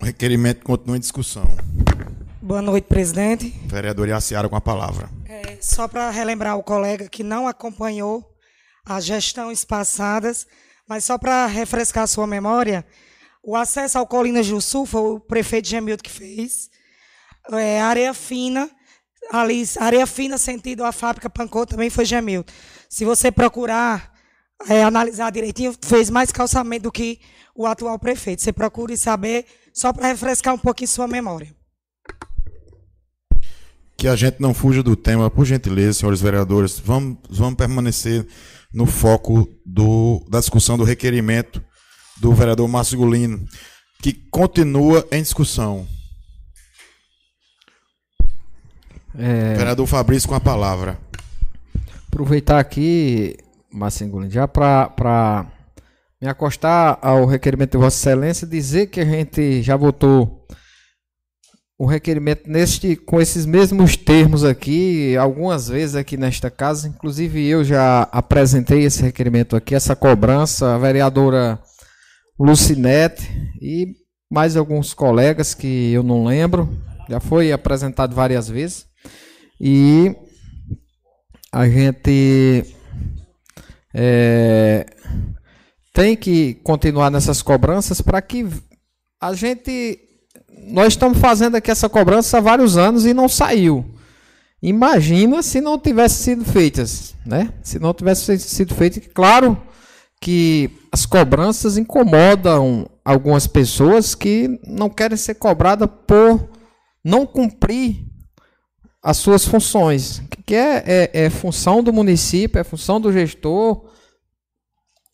[0.00, 1.48] O requerimento continua em discussão.
[2.48, 3.50] Boa noite, presidente.
[3.66, 5.10] Vereador Iaciara com a palavra.
[5.28, 8.24] É, só para relembrar o colega que não acompanhou
[8.86, 10.46] as gestões passadas,
[10.88, 12.86] mas só para refrescar a sua memória,
[13.44, 16.70] o acesso ao Colinas do Sul foi o prefeito Gemildo que fez.
[17.52, 18.70] É, areia fina,
[19.30, 22.50] ali, areia fina sentido a fábrica Pancô também foi Gemildo.
[22.88, 24.10] Se você procurar
[24.70, 27.20] é, analisar direitinho, fez mais calçamento do que
[27.54, 28.40] o atual prefeito.
[28.40, 29.44] Você procure saber,
[29.74, 31.57] só para refrescar um pouquinho sua memória.
[33.98, 36.78] Que a gente não fuja do tema, por gentileza, senhores vereadores.
[36.78, 38.26] Vamos, vamos permanecer
[38.72, 41.62] no foco do, da discussão do requerimento
[42.20, 43.44] do vereador Márcio Gulino,
[44.00, 45.86] que continua em discussão.
[49.16, 50.96] É, Vereador Fabrício com a palavra.
[52.06, 53.36] aproveitar aqui,
[53.72, 55.46] Marcinho Gulino, já para
[56.20, 60.46] me acostar ao requerimento de Vossa Excelência, dizer que a gente já votou
[61.78, 67.62] o requerimento neste, com esses mesmos termos aqui, algumas vezes aqui nesta casa, inclusive eu
[67.62, 71.58] já apresentei esse requerimento aqui, essa cobrança, a vereadora
[72.38, 73.22] Lucinete
[73.62, 73.94] e
[74.30, 76.68] mais alguns colegas que eu não lembro,
[77.08, 78.86] já foi apresentado várias vezes.
[79.60, 80.14] E
[81.52, 82.64] a gente
[83.94, 84.86] é,
[85.92, 88.46] tem que continuar nessas cobranças para que
[89.20, 90.07] a gente.
[90.66, 93.84] Nós estamos fazendo aqui essa cobrança há vários anos e não saiu.
[94.62, 97.52] Imagina se não tivesse sido feitas, né?
[97.62, 99.60] Se não tivesse sido feito, claro
[100.20, 106.50] que as cobranças incomodam algumas pessoas que não querem ser cobradas por
[107.04, 108.04] não cumprir
[109.02, 113.88] as suas funções, que é, é, é função do município, é função do gestor,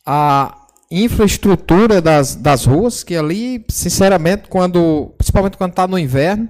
[0.07, 6.49] a infraestrutura das, das ruas, que ali, sinceramente, quando, principalmente quando está no inverno,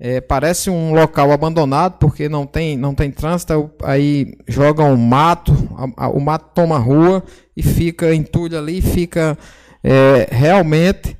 [0.00, 5.52] é, parece um local abandonado porque não tem, não tem trânsito, aí jogam mato,
[5.96, 7.24] a, a, o mato toma a rua
[7.56, 9.36] e fica entulho ali, fica
[9.82, 11.16] é, realmente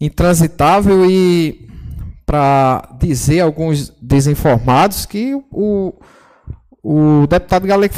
[0.00, 1.68] intransitável e
[2.24, 5.92] para dizer alguns desinformados que o,
[6.80, 7.94] o deputado Galego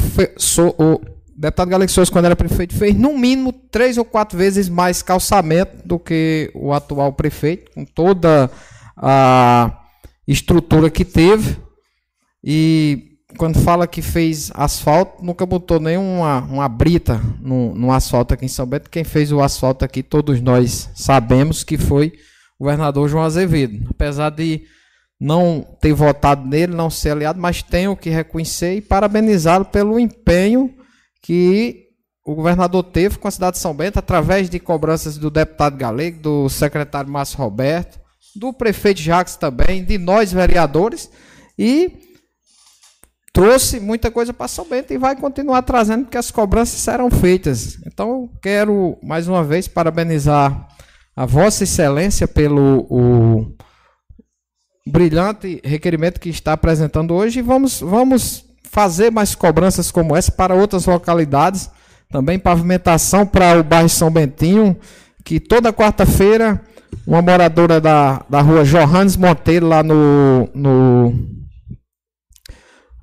[1.51, 5.99] deputado Souza, quando era prefeito, fez no mínimo três ou quatro vezes mais calçamento do
[5.99, 8.49] que o atual prefeito, com toda
[8.95, 9.81] a
[10.25, 11.57] estrutura que teve.
[12.41, 18.45] E quando fala que fez asfalto, nunca botou nenhuma uma brita no, no asfalto aqui
[18.45, 18.89] em São Bento.
[18.89, 22.13] Quem fez o asfalto aqui, todos nós sabemos que foi
[22.57, 23.85] o governador João Azevedo.
[23.89, 24.61] Apesar de
[25.19, 30.73] não ter votado nele, não ser aliado, mas tenho que reconhecer e parabenizá-lo pelo empenho
[31.23, 31.87] que
[32.25, 36.19] o governador teve com a cidade de São Bento, através de cobranças do deputado Galego,
[36.21, 37.99] do secretário Márcio Roberto,
[38.35, 41.09] do prefeito Jacques também, de nós vereadores,
[41.57, 41.91] e
[43.33, 47.77] trouxe muita coisa para São Bento e vai continuar trazendo, porque as cobranças serão feitas.
[47.85, 50.67] Então, quero mais uma vez parabenizar
[51.15, 53.55] a Vossa Excelência pelo o
[54.85, 60.55] brilhante requerimento que está apresentando hoje e vamos, vamos fazer mais cobranças como essa para
[60.55, 61.69] outras localidades.
[62.09, 64.75] Também pavimentação para o bairro São Bentinho,
[65.23, 66.59] que toda quarta-feira
[67.05, 71.13] uma moradora da, da rua Johannes Monteiro, lá no, no,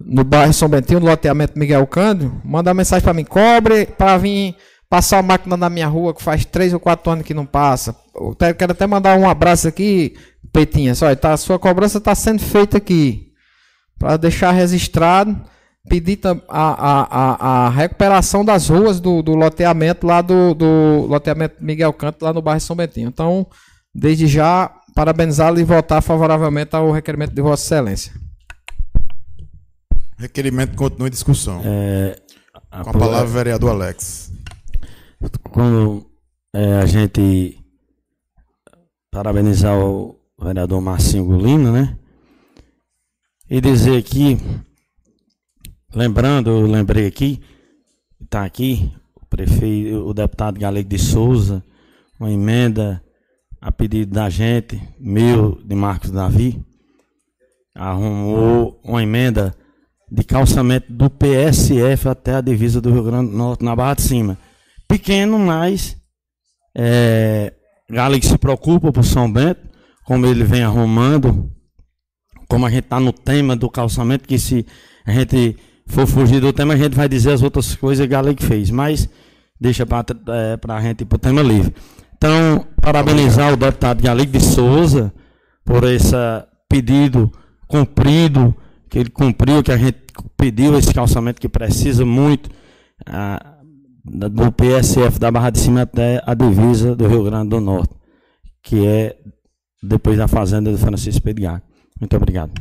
[0.00, 4.18] no bairro São Bentinho, no loteamento Miguel Cândido, manda uma mensagem para mim, cobre para
[4.18, 4.56] vir
[4.88, 7.94] passar a máquina na minha rua, que faz três ou quatro anos que não passa.
[8.14, 10.16] Eu quero até mandar um abraço aqui,
[10.52, 10.94] Petinha.
[11.02, 13.28] Olha, tá, sua cobrança está sendo feita aqui.
[13.96, 15.38] Para deixar registrado,
[15.88, 21.56] pedir a, a, a, a, recuperação das ruas do, do loteamento lá do, do loteamento
[21.60, 23.08] Miguel Canto, lá no bairro São Bentinho.
[23.08, 23.46] Então,
[23.94, 28.12] desde já, parabenizá-lo e votar favoravelmente ao requerimento de Vossa Excelência.
[30.18, 31.62] Requerimento continua em discussão.
[31.64, 32.20] É,
[32.82, 34.30] Com a palavra, o vereador Alex.
[35.50, 36.06] Quando
[36.54, 37.58] é, a gente
[39.10, 41.96] parabenizar o vereador Marcinho Gulino, né?
[43.48, 44.38] E dizer aqui,
[45.94, 47.40] lembrando, eu lembrei aqui,
[48.22, 51.62] está aqui, o prefeito, o deputado Galego de Souza,
[52.18, 53.02] uma emenda
[53.60, 56.64] a pedido da gente, meu, de Marcos Davi,
[57.74, 59.54] arrumou uma emenda
[60.10, 64.02] de calçamento do PSF até a divisa do Rio Grande do Norte, na Barra de
[64.02, 64.38] Cima.
[64.88, 65.96] Pequeno, mas
[66.76, 67.52] é,
[67.88, 69.60] Galego se preocupa por São Bento,
[70.04, 71.50] como ele vem arrumando,
[72.48, 74.66] como a gente está no tema do calçamento, que se
[75.06, 75.56] a gente
[75.90, 79.08] for fugir do tema, a gente vai dizer as outras coisas que Galego fez, mas
[79.60, 81.74] deixa para é, a gente ir para o tema livre.
[82.16, 85.12] Então, parabenizar o deputado Galego de Souza
[85.64, 86.14] por esse
[86.68, 87.30] pedido
[87.66, 88.54] cumprido,
[88.88, 89.98] que ele cumpriu, que a gente
[90.36, 92.50] pediu esse calçamento que precisa muito
[94.04, 97.94] do PSF da Barra de Cima até a divisa do Rio Grande do Norte,
[98.62, 99.16] que é
[99.82, 101.62] depois da fazenda do Francisco Pedgar.
[101.98, 102.52] Muito obrigado.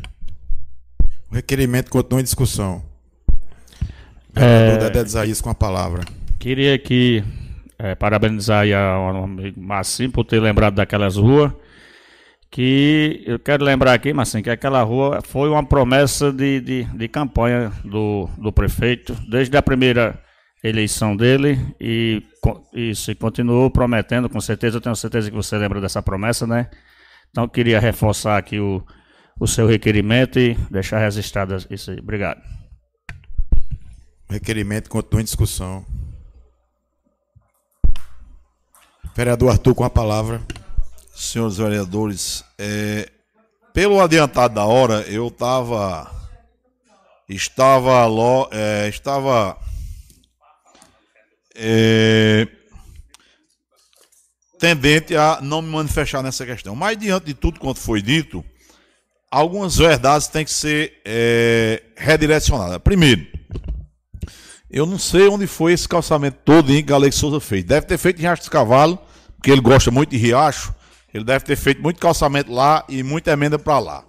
[1.32, 2.89] O requerimento continua em discussão.
[4.36, 4.78] É...
[4.78, 6.04] Dedé Isaías com a palavra.
[6.40, 7.24] Queria aqui
[7.78, 11.52] é, parabenizar aí ao amigo Massim por ter lembrado daquelas ruas.
[12.52, 17.08] Que eu quero lembrar aqui, Massim, que aquela rua foi uma promessa de, de, de
[17.08, 20.20] campanha do, do prefeito, desde a primeira
[20.64, 22.24] eleição dele, e
[22.74, 26.70] isso, e continuou prometendo, com certeza, eu tenho certeza que você lembra dessa promessa, né?
[27.30, 28.84] Então queria reforçar aqui o,
[29.40, 32.00] o seu requerimento e deixar registrado isso aí.
[32.00, 32.59] Obrigado.
[34.30, 35.84] O requerimento continua em discussão.
[39.16, 40.40] Vereador Arthur com a palavra.
[41.16, 43.10] Senhores vereadores, é,
[43.74, 46.10] pelo adiantado da hora, eu estava
[47.28, 48.08] estava
[48.52, 49.58] é, estava
[51.56, 52.48] é,
[54.60, 56.76] tendente a não me manifestar nessa questão.
[56.76, 58.46] Mas diante de tudo quanto foi dito,
[59.32, 62.78] algumas verdades têm que ser é, redirecionadas.
[62.78, 63.39] Primeiro,
[64.70, 67.64] eu não sei onde foi esse calçamento todo que Galego Souza fez.
[67.64, 69.00] Deve ter feito em Riacho dos Cavalos,
[69.36, 70.74] porque ele gosta muito de Riacho.
[71.14, 74.06] Ele deve ter feito muito calçamento lá e muita emenda para lá.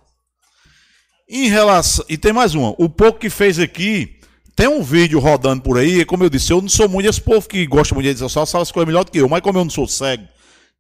[1.29, 2.05] Em relação.
[2.09, 2.75] E tem mais uma.
[2.77, 4.19] O pouco que fez aqui,
[4.55, 6.05] tem um vídeo rodando por aí.
[6.05, 8.45] Como eu disse, eu não sou muito esse povo que gosta muito de dizer só
[8.45, 9.29] sabe as coisas melhor do que eu.
[9.29, 10.29] Mas como eu não sou cego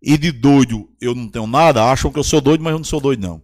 [0.02, 2.84] e de doido eu não tenho nada, acham que eu sou doido, mas eu não
[2.84, 3.42] sou doido, não.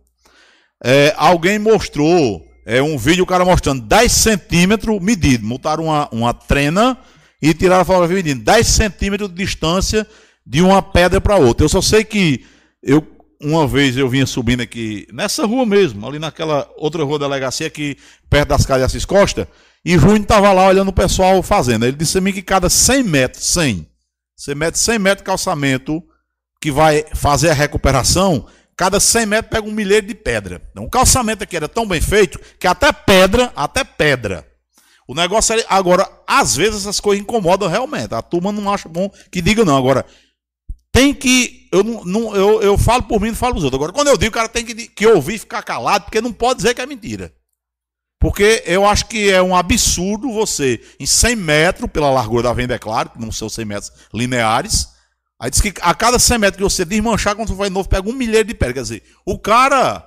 [0.84, 5.46] É, alguém mostrou é, um vídeo, o cara mostrando 10 centímetros medido.
[5.46, 6.98] Montaram uma, uma trena
[7.40, 10.04] e tiraram a fotografia medindo 10 centímetros de distância
[10.44, 11.64] de uma pedra para outra.
[11.64, 12.44] Eu só sei que
[12.82, 13.06] eu
[13.40, 17.66] uma vez eu vinha subindo aqui, nessa rua mesmo, ali naquela outra rua da delegacia
[17.66, 17.96] aqui,
[18.30, 19.48] perto das casas de Assis Costa,
[19.84, 21.84] e Júnior estava lá olhando o pessoal fazendo.
[21.84, 23.86] Ele disse a mim que cada 100 metros, 100,
[24.34, 26.02] você mete 100 metros de calçamento,
[26.60, 28.46] que vai fazer a recuperação,
[28.76, 30.60] cada 100 metros pega um milheiro de pedra.
[30.70, 34.46] Então, o calçamento aqui era tão bem feito que até pedra, até pedra.
[35.08, 38.14] O negócio é, agora, às vezes essas coisas incomodam realmente.
[38.14, 39.76] A turma não acha bom que diga não.
[39.76, 40.04] Agora,
[40.92, 41.68] tem que.
[41.72, 43.78] Eu, não, eu, eu falo por mim, não falo dos outros.
[43.78, 46.32] Agora, quando eu digo, o cara tem que, que ouvir e ficar calado, porque não
[46.32, 47.32] pode dizer que é mentira.
[48.18, 52.74] Porque eu acho que é um absurdo você, em 100 metros, pela largura da venda,
[52.74, 54.88] é claro, não são 100 metros lineares,
[55.38, 58.08] aí diz que a cada 100 metros que você desmanchar, quando você vai novo, pega
[58.08, 58.74] um milheiro de pedra.
[58.74, 60.04] Quer dizer, o cara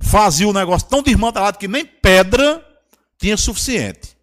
[0.00, 2.64] fazia o negócio tão desmantelado que nem pedra
[3.18, 4.16] tinha suficiente.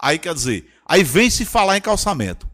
[0.00, 2.48] Aí quer dizer, aí vem se falar em calçamento.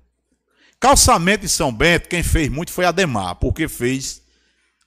[0.78, 4.22] Calçamento em São Bento, quem fez muito foi Ademar, porque fez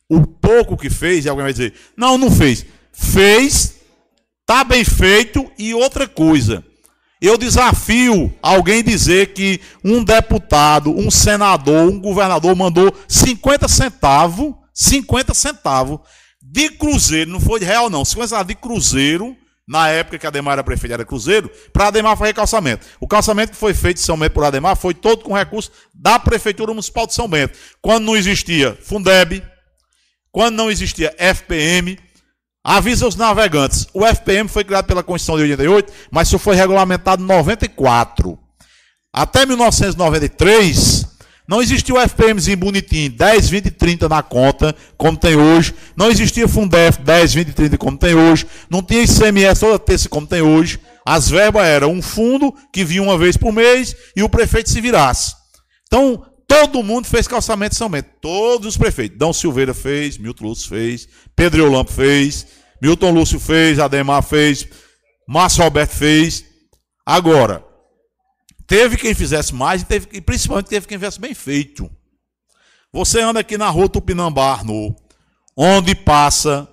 [0.10, 2.66] o pouco que fez, e alguém vai dizer, não, não fez.
[2.92, 3.76] Fez,
[4.46, 6.64] tá bem feito, e outra coisa.
[7.22, 15.34] Eu desafio alguém dizer que um deputado, um senador, um governador mandou 50 centavos, 50
[15.34, 16.00] centavos
[16.42, 19.36] de cruzeiro, não foi de real não, 50 centavos de cruzeiro
[19.68, 22.86] na época que Ademar era prefeito, era Cruzeiro, para Ademar fazer calçamento.
[23.00, 26.20] O calçamento que foi feito em São Bento por Ademar foi todo com recurso da
[26.20, 27.58] Prefeitura Municipal de São Bento.
[27.82, 29.44] Quando não existia Fundeb,
[30.32, 31.98] quando não existia FPM,
[32.66, 33.88] avisa os navegantes.
[33.94, 38.40] O FPM foi criado pela Constituição de 88, mas só foi regulamentado em 94.
[39.14, 41.06] Até 1993,
[41.48, 45.76] não existia o FPMzinho bonitinho, 10, 20 e 30 na conta, como tem hoje.
[45.96, 48.48] Não existia Fundef 10, 20 e 30 como tem hoje.
[48.68, 50.80] Não tinha ICMS toda terça como tem hoje.
[51.06, 54.82] As verbas eram um fundo que vinha uma vez por mês e o prefeito se
[54.82, 55.36] virasse.
[55.86, 58.10] Então, todo mundo fez calçamento de São Bento.
[58.22, 59.18] Todos os prefeitos.
[59.18, 62.48] Dão Silveira fez, Milton Lúcio fez, Pedro Eulampo fez,
[62.82, 64.68] Milton Lúcio fez, Ademar fez,
[65.28, 66.46] Márcio Alberto fez.
[67.06, 67.64] Agora,
[68.68, 71.90] Teve quem fizesse mais e, teve, e principalmente teve quem fizesse bem feito.
[72.92, 74.96] Você anda aqui na rua Tupinambá, Arno,
[75.56, 76.68] onde passa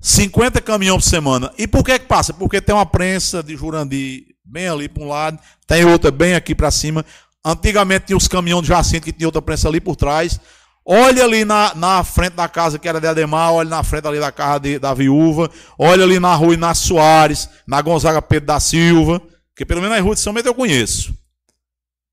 [0.00, 1.52] 50 caminhões por semana.
[1.58, 2.32] E por que que passa?
[2.32, 6.54] Porque tem uma prensa de Jurandi bem ali para um lado, tem outra bem aqui
[6.54, 7.04] para cima.
[7.44, 10.38] Antigamente tinha os caminhões de Jacinto que tinha outra prensa ali por trás.
[10.84, 14.18] Olha ali na, na frente da casa que era de Ademar, olha na frente ali
[14.18, 15.48] da casa de, da viúva,
[15.78, 19.20] olha ali na rua Inácio Soares, na Gonzaga Pedro da Silva.
[19.50, 21.14] Porque pelo menos na rua de São Bento eu conheço.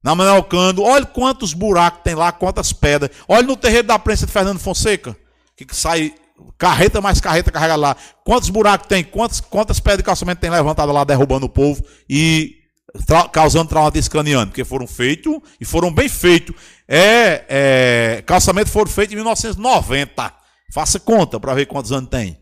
[0.04, 3.12] Na Manuel Cando, olha quantos buracos tem lá, quantas pedras.
[3.28, 5.18] Olha no terreiro da prensa de Fernando Fonseca,
[5.58, 6.14] que sai
[6.58, 7.96] carreta mais carreta carregada lá.
[8.24, 11.84] Quantos buracos tem, quantas, quantas pedras de calçamento tem levantado lá, derrubando o povo.
[12.10, 12.59] E
[13.06, 16.56] tra causando traumatismo craniano, porque foram feitos e foram bem feitos.
[16.88, 20.34] É, é, calçamento foram feitos em 1990.
[20.74, 22.38] Faça conta para ver quantos anos tem.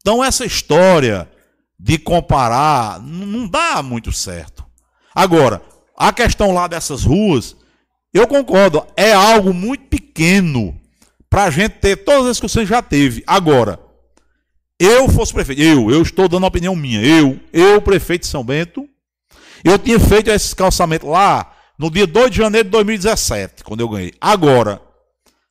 [0.00, 1.30] Então, essa história
[1.78, 4.64] de comparar não dá muito certo.
[5.14, 5.62] Agora,
[5.96, 7.56] a questão lá dessas ruas,
[8.12, 10.78] eu concordo, é algo muito pequeno
[11.28, 13.22] para a gente ter todas as discussões que já teve.
[13.26, 13.78] Agora,
[14.78, 18.42] eu fosse prefeito, eu, eu estou dando a opinião minha, eu, eu, prefeito de São
[18.42, 18.88] Bento,
[19.64, 23.88] eu tinha feito esse calçamento lá no dia 2 de janeiro de 2017, quando eu
[23.88, 24.12] ganhei.
[24.20, 24.80] Agora,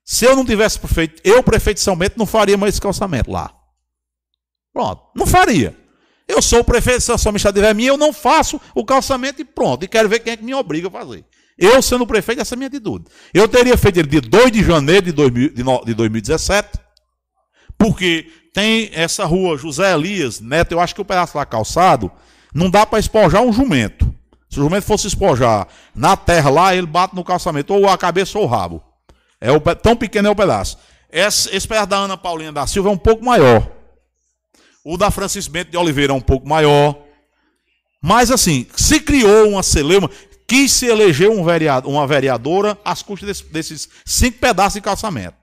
[0.05, 3.31] se eu não tivesse prefeito, eu, prefeito de São Bento, não faria mais esse calçamento
[3.31, 3.53] lá.
[4.73, 5.77] Pronto, não faria.
[6.27, 9.41] Eu sou o prefeito, se a sua amistade tiver minha, eu não faço o calçamento
[9.41, 9.83] e pronto.
[9.83, 11.25] E quero ver quem é que me obriga a fazer.
[11.57, 13.05] Eu, sendo prefeito, essa é a minha atitude.
[13.33, 15.53] Eu teria feito ele dia 2 de janeiro de, 2000,
[15.85, 16.79] de 2017,
[17.77, 22.11] porque tem essa rua José Elias Neto, eu acho que o pedaço lá calçado,
[22.53, 24.13] não dá para espojar um jumento.
[24.49, 28.37] Se o jumento fosse espojar na terra lá, ele bate no calçamento, ou a cabeça
[28.37, 28.83] ou o rabo.
[29.39, 30.77] É o, tão pequeno é o pedaço.
[31.09, 33.69] Esse, esse pedaço da Ana Paulinha da Silva é um pouco maior.
[34.83, 36.97] O da Francisco Bento de Oliveira é um pouco maior.
[38.01, 40.09] Mas assim, se criou uma celeuma,
[40.47, 45.40] quis se eleger um vereador, uma vereadora às custas desse, desses cinco pedaços de calçamento.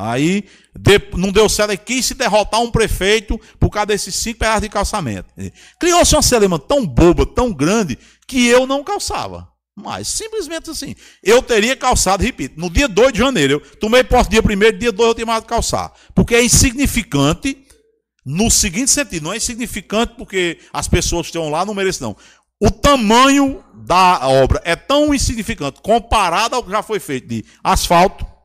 [0.00, 0.44] Aí
[0.78, 4.62] de, não deu certo, aí quis se derrotar um prefeito por causa desses cinco pedaços
[4.62, 5.34] de calçamento.
[5.80, 9.48] Criou-se uma celeuma tão boba, tão grande, que eu não calçava.
[9.74, 10.94] Mas, simplesmente assim.
[11.20, 13.54] Eu teria calçado, repito, no dia 2 de janeiro.
[13.54, 15.92] Eu tomei posse dia 1 dia 2 eu tinha mais calçar.
[16.14, 17.58] Porque é insignificante
[18.24, 22.16] no seguinte sentido, não é insignificante porque as pessoas que estão lá não merecem, não.
[22.60, 28.37] O tamanho da obra é tão insignificante comparado ao que já foi feito de asfalto.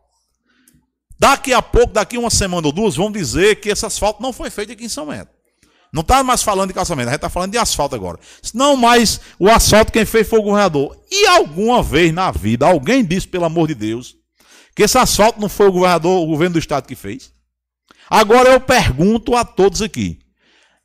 [1.23, 4.49] Daqui a pouco, daqui uma semana ou duas, vão dizer que esse asfalto não foi
[4.49, 5.29] feito aqui em São Bento.
[5.89, 8.19] Não está mais falando de calçamento, a gente está falando de asfalto agora.
[8.53, 10.99] Não mais o asfalto quem fez foi o governador.
[11.09, 14.17] E alguma vez na vida, alguém disse, pelo amor de Deus,
[14.75, 17.31] que esse asfalto não foi o governador, o governo do estado que fez?
[18.09, 20.19] Agora eu pergunto a todos aqui: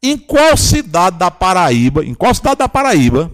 [0.01, 3.28] em qual cidade da Paraíba, em qual cidade da Paraíba,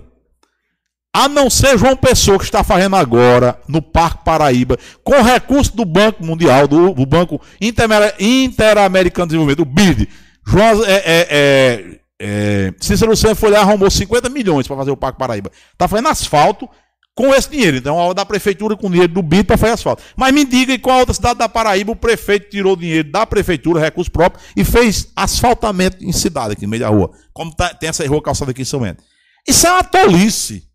[1.14, 5.84] a não ser João Pessoa que está fazendo agora no Parque Paraíba, com recurso do
[5.84, 10.08] Banco Mundial, do, do Banco Interamericano de Desenvolvimento, do BID,
[10.44, 14.90] João, é, é, é, é, Cícero Lucena foi lá e arrumou 50 milhões para fazer
[14.90, 15.52] o Parque Paraíba.
[15.72, 16.68] Está fazendo asfalto
[17.14, 17.76] com esse dinheiro.
[17.76, 20.02] Então, a da prefeitura com dinheiro do BID para fazer asfalto.
[20.16, 23.80] Mas me diga em qual outra cidade da Paraíba o prefeito tirou dinheiro da prefeitura,
[23.80, 27.12] recurso próprio, e fez asfaltamento em cidade, aqui no meio da rua.
[27.32, 29.02] Como tá, tem essa rua calçada aqui em São Bento.
[29.46, 30.73] Isso é uma tolice.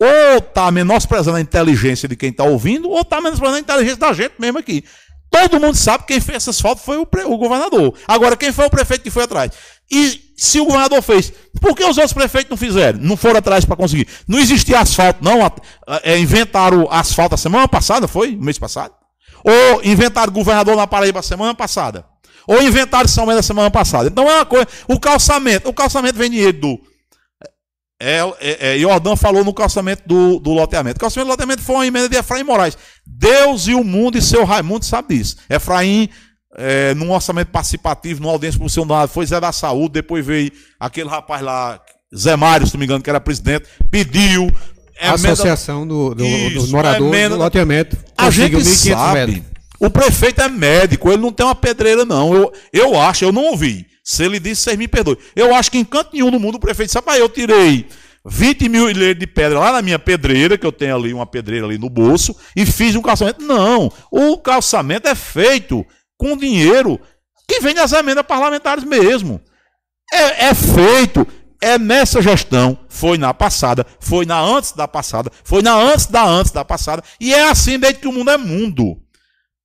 [0.00, 4.12] Ou está menosprezando a inteligência de quem está ouvindo, ou está menosprezando a inteligência da
[4.12, 4.84] gente mesmo aqui.
[5.30, 7.92] Todo mundo sabe que quem fez esse asfalto foi o, o governador.
[8.06, 9.50] Agora, quem foi o prefeito que foi atrás?
[9.90, 12.98] E se o governador fez, por que os outros prefeitos não fizeram?
[13.00, 14.06] Não foram atrás para conseguir.
[14.28, 15.40] Não existia asfalto, não.
[16.02, 18.36] É, inventaram asfalto a semana passada, foi?
[18.36, 18.94] Mês passado?
[19.44, 22.04] Ou inventaram governador na Paraíba a semana passada?
[22.46, 24.08] Ou inventaram São a semana passada?
[24.08, 24.66] Então é uma coisa.
[24.88, 26.80] O calçamento, o calçamento vem dinheiro do.
[28.00, 30.96] É, é, é, Jordão falou no calçamento do, do loteamento.
[30.96, 32.76] O calçamento do loteamento foi uma emenda de Efraim Moraes.
[33.06, 35.36] Deus e o mundo e seu Raimundo sabe disso.
[35.48, 36.08] Efraim
[36.56, 41.42] é, num orçamento participativo, numa audiência funcionário, foi Zé da Saúde, depois veio aquele rapaz
[41.42, 41.80] lá,
[42.16, 44.50] Zé Mário, se não me engano, que era presidente, pediu.
[45.00, 47.96] A Associação do, do, Isso, do Morador emenda, do Loteamento.
[48.16, 49.53] A gente sabe, metros.
[49.80, 52.34] O prefeito é médico, ele não tem uma pedreira, não.
[52.34, 53.86] Eu, eu acho, eu não ouvi.
[54.02, 55.18] Se ele disse, vocês me perdoem.
[55.34, 57.86] Eu acho que em canto nenhum do mundo o prefeito sabe, eu tirei
[58.26, 61.66] 20 mil ilhas de pedra lá na minha pedreira, que eu tenho ali uma pedreira
[61.66, 63.42] ali no bolso, e fiz um calçamento.
[63.42, 65.84] Não, o calçamento é feito
[66.16, 66.98] com dinheiro
[67.46, 69.40] que vem das emendas parlamentares mesmo.
[70.12, 71.26] É, é feito,
[71.60, 76.24] é nessa gestão, foi na passada, foi na antes da passada, foi na antes da
[76.24, 79.03] antes da passada, e é assim desde que o mundo é mundo.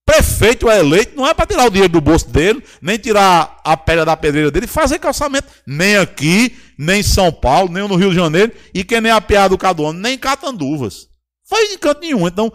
[0.10, 3.78] Prefeito é eleito, não é para tirar o dinheiro do bolso dele, nem tirar a
[3.78, 8.10] pedra da pedreira dele, fazer calçamento, nem aqui, nem em São Paulo, nem no Rio
[8.10, 11.08] de Janeiro, e que nem a piada do Caduano, nem em Catanduvas.
[11.48, 12.28] Foi de canto nenhum.
[12.28, 12.52] Então,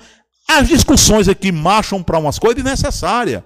[0.49, 3.45] as discussões aqui marcham para umas coisas desnecessárias.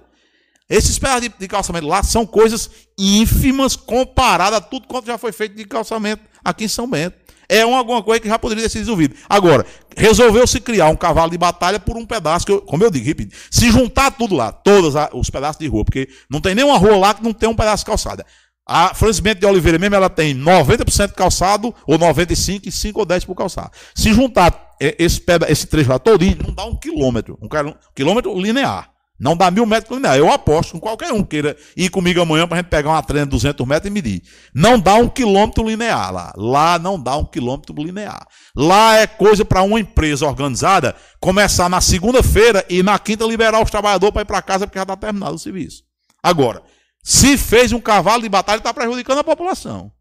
[0.67, 2.67] Esses pedaços de, de, calçamento lá são coisas
[2.97, 7.15] ínfimas comparadas a tudo quanto já foi feito de calçamento aqui em São Bento.
[7.49, 9.15] É uma, alguma coisa que já poderia ter sido resolvido.
[9.27, 9.65] Agora,
[9.97, 13.35] resolveu-se criar um cavalo de batalha por um pedaço, que eu, como eu digo, repito,
[13.49, 17.13] se juntar tudo lá, todos os pedaços de rua, porque não tem nenhuma rua lá
[17.13, 18.23] que não tem um pedaço de calçada.
[18.67, 23.25] A Francis de Oliveira mesmo, ela tem 90% calçado, ou 95%, e 5 ou 10%
[23.25, 23.71] por calçado.
[23.95, 27.49] Se juntar esse, esse trecho lá todinho, não dá um quilômetro, um
[27.95, 28.88] quilômetro linear.
[29.19, 30.17] Não dá mil metros linear.
[30.17, 33.25] Eu aposto com qualquer um queira ir comigo amanhã para a gente pegar uma trena
[33.25, 34.23] de 200 metros e medir.
[34.53, 36.31] Não dá um quilômetro linear lá.
[36.37, 38.25] Lá não dá um quilômetro linear.
[38.55, 43.69] Lá é coisa para uma empresa organizada começar na segunda-feira e na quinta liberar os
[43.69, 45.83] trabalhadores para ir para casa porque já está terminado o serviço.
[46.23, 46.61] Agora,
[47.03, 49.91] se fez um cavalo de batalha, está prejudicando a população.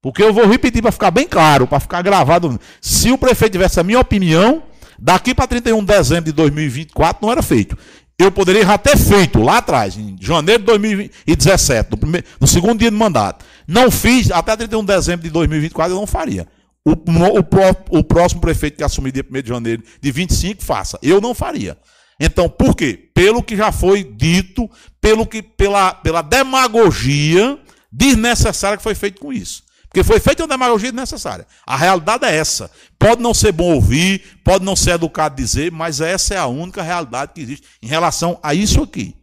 [0.00, 2.60] Porque eu vou repetir para ficar bem claro, para ficar gravado.
[2.80, 4.62] Se o prefeito tivesse a minha opinião,
[4.98, 7.76] daqui para 31 de dezembro de 2024 não era feito.
[8.18, 12.78] Eu poderia já ter feito lá atrás, em janeiro de 2017, no, primeiro, no segundo
[12.78, 13.44] dia do mandato.
[13.66, 16.46] Não fiz, até 31 de dezembro de 2024 eu não faria.
[16.84, 20.98] O, o, o próximo prefeito que assumir dia 1 de janeiro de 25, faça.
[21.02, 21.76] Eu não faria.
[22.20, 23.10] Então, por quê?
[23.12, 24.70] Pelo que já foi dito,
[25.00, 27.58] pelo que, pela, pela demagogia
[27.90, 29.64] desnecessária que foi feito com isso.
[29.94, 31.46] Porque foi feita uma demagogia desnecessária.
[31.64, 32.68] A realidade é essa.
[32.98, 36.82] Pode não ser bom ouvir, pode não ser educado dizer, mas essa é a única
[36.82, 39.14] realidade que existe em relação a isso aqui.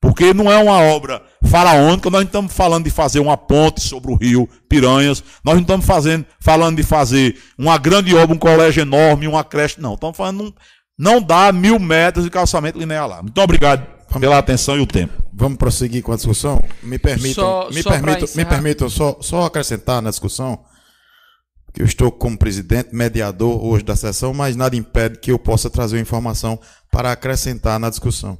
[0.00, 4.12] Porque não é uma obra faraônica, nós não estamos falando de fazer uma ponte sobre
[4.12, 8.82] o rio Piranhas, nós não estamos fazendo, falando de fazer uma grande obra, um colégio
[8.82, 9.94] enorme, uma creche, não.
[9.94, 10.54] Estamos falando,
[10.96, 13.22] não dá mil metros de calçamento linear lá.
[13.22, 15.22] Muito obrigado pela atenção e o tempo.
[15.32, 16.60] Vamos prosseguir com a discussão?
[16.82, 20.64] Me permitam, só, me, só permitam me permitam só, só acrescentar na discussão
[21.72, 25.70] que eu estou como presidente, mediador hoje da sessão, mas nada impede que eu possa
[25.70, 26.60] trazer uma informação
[26.90, 28.38] para acrescentar na discussão.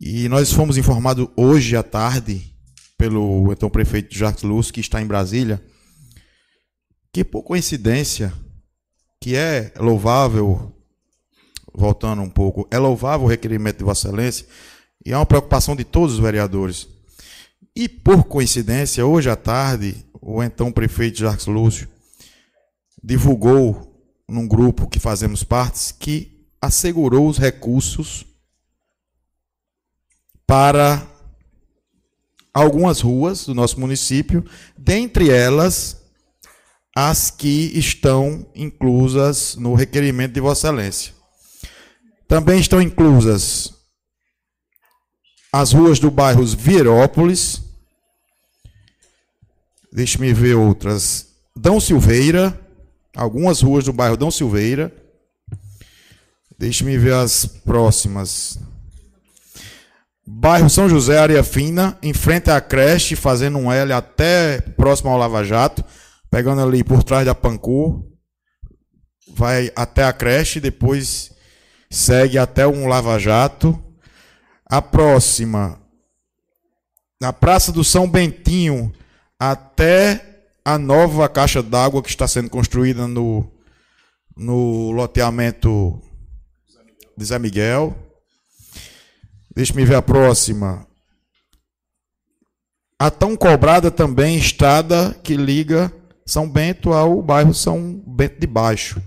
[0.00, 2.54] E nós fomos informados hoje à tarde
[2.96, 5.62] pelo então prefeito Jacques Luz, que está em Brasília,
[7.12, 8.32] que por coincidência,
[9.20, 10.72] que é louvável,
[11.74, 14.46] voltando um pouco, é louvável o requerimento de Vossa Excelência,
[15.04, 16.88] e é uma preocupação de todos os vereadores.
[17.76, 21.88] E, por coincidência, hoje à tarde, o então prefeito Jacques Lúcio
[23.02, 23.92] divulgou
[24.28, 28.24] num grupo que fazemos parte que assegurou os recursos
[30.46, 31.06] para
[32.54, 34.44] algumas ruas do nosso município,
[34.78, 36.00] dentre elas
[36.96, 41.12] as que estão inclusas no requerimento de Vossa Excelência.
[42.28, 43.73] Também estão inclusas
[45.56, 47.62] as ruas do bairro Virópolis.
[49.92, 51.28] Deixe-me ver outras.
[51.54, 52.60] Dão Silveira,
[53.14, 54.92] algumas ruas do bairro Dão Silveira.
[56.58, 58.58] Deixe-me ver as próximas.
[60.26, 65.18] Bairro São José, Área Fina, em frente à creche, fazendo um L até próximo ao
[65.18, 65.84] Lava Jato,
[66.28, 68.04] pegando ali por trás da Pancur,
[69.32, 71.30] vai até a creche, depois
[71.88, 73.83] segue até um Lava Jato.
[74.74, 75.80] A próxima,
[77.20, 78.92] na Praça do São Bentinho,
[79.38, 83.48] até a nova caixa d'água que está sendo construída no,
[84.36, 86.02] no loteamento
[87.16, 87.96] de Zé Miguel.
[89.54, 90.84] Deixa-me ver a próxima.
[92.98, 95.92] A tão cobrada também estrada que liga
[96.26, 99.00] São Bento ao bairro São Bento de Baixo.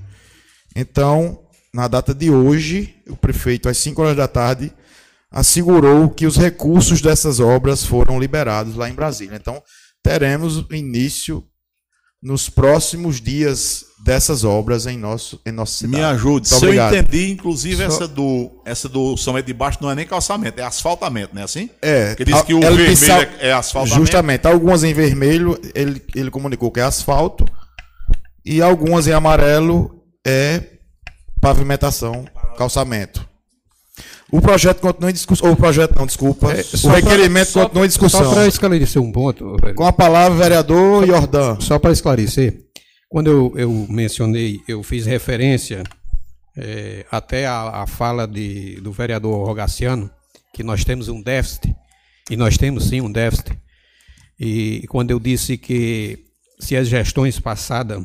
[0.74, 4.74] Então, na data de hoje, o prefeito, às 5 horas da tarde,
[5.32, 9.36] assegurou que os recursos dessas obras foram liberados lá em Brasília.
[9.36, 9.62] Então,
[10.04, 11.44] teremos início
[12.22, 15.98] nos próximos dias dessas obras em nosso em nossa cidade.
[15.98, 16.48] Me ajude.
[16.48, 16.94] Se obrigado.
[16.94, 17.84] eu entendi, inclusive Só...
[17.84, 21.46] essa do essa do somente de baixo não é nem calçamento, é asfaltamento, não é
[21.46, 21.70] assim?
[21.82, 22.16] É.
[22.16, 23.22] Que diz que o vermelho sal...
[23.22, 24.00] é, é asfaltamento.
[24.00, 27.46] Justamente, algumas em vermelho ele ele comunicou que é asfalto
[28.44, 30.64] e algumas em amarelo é
[31.40, 32.26] pavimentação,
[32.58, 33.27] calçamento.
[34.32, 35.52] O projeto continua em discussão.
[35.52, 36.52] O projeto não, desculpa.
[36.52, 38.24] É, o requerimento pra, continua em discussão.
[38.24, 39.56] Só para esclarecer um ponto.
[39.62, 39.76] Velho.
[39.76, 41.60] Com a palavra, vereador só, Jordan.
[41.62, 42.62] Só para esclarecer.
[43.10, 45.84] Quando eu, eu mencionei, eu fiz referência
[46.58, 50.12] é, até a, a, fala de, do vereador Rogaciano,
[50.54, 51.74] que nós temos um déficit,
[52.30, 53.58] e nós temos sim um déficit.
[54.38, 56.26] E quando eu disse que
[56.60, 58.04] se as gestões passadas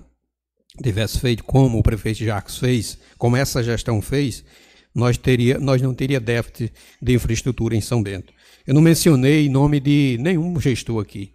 [0.82, 4.44] tivessem feito como o prefeito Jacques fez, como essa gestão fez,
[4.94, 8.32] nós, teria, nós não teria déficit de infraestrutura em São Bento.
[8.66, 11.32] Eu não mencionei nome de nenhum gestor aqui.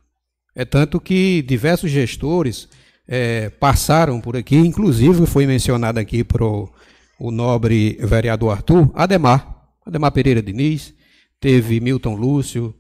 [0.56, 2.68] É tanto que diversos gestores
[3.08, 10.12] é, passaram por aqui, inclusive foi mencionado aqui para o nobre vereador Arthur, Ademar, Ademar
[10.12, 10.94] Pereira Diniz,
[11.40, 12.76] teve Milton Lúcio,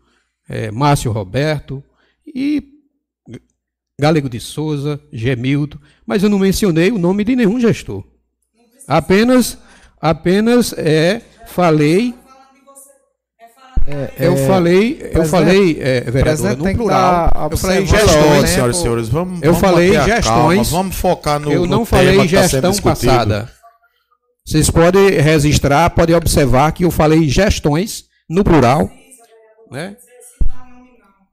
[0.49, 1.83] é, Márcio Roberto
[2.25, 2.63] e
[3.99, 8.03] Galego de Souza, Gemildo, mas eu não mencionei o nome de nenhum gestor.
[8.87, 9.57] Apenas
[10.01, 12.13] Apenas é, falei.
[13.89, 16.03] É, eu é, falei, eu falei, é,
[16.57, 17.31] no plural.
[17.49, 20.69] Eu falei gestões, senhoras e senhores, vamos, eu vamos falei gestões.
[20.69, 23.49] Calma, vamos focar no Eu não no falei tá gestão tá passada.
[24.45, 28.91] Vocês podem registrar, podem observar que eu falei gestões no plural,
[29.71, 29.95] né?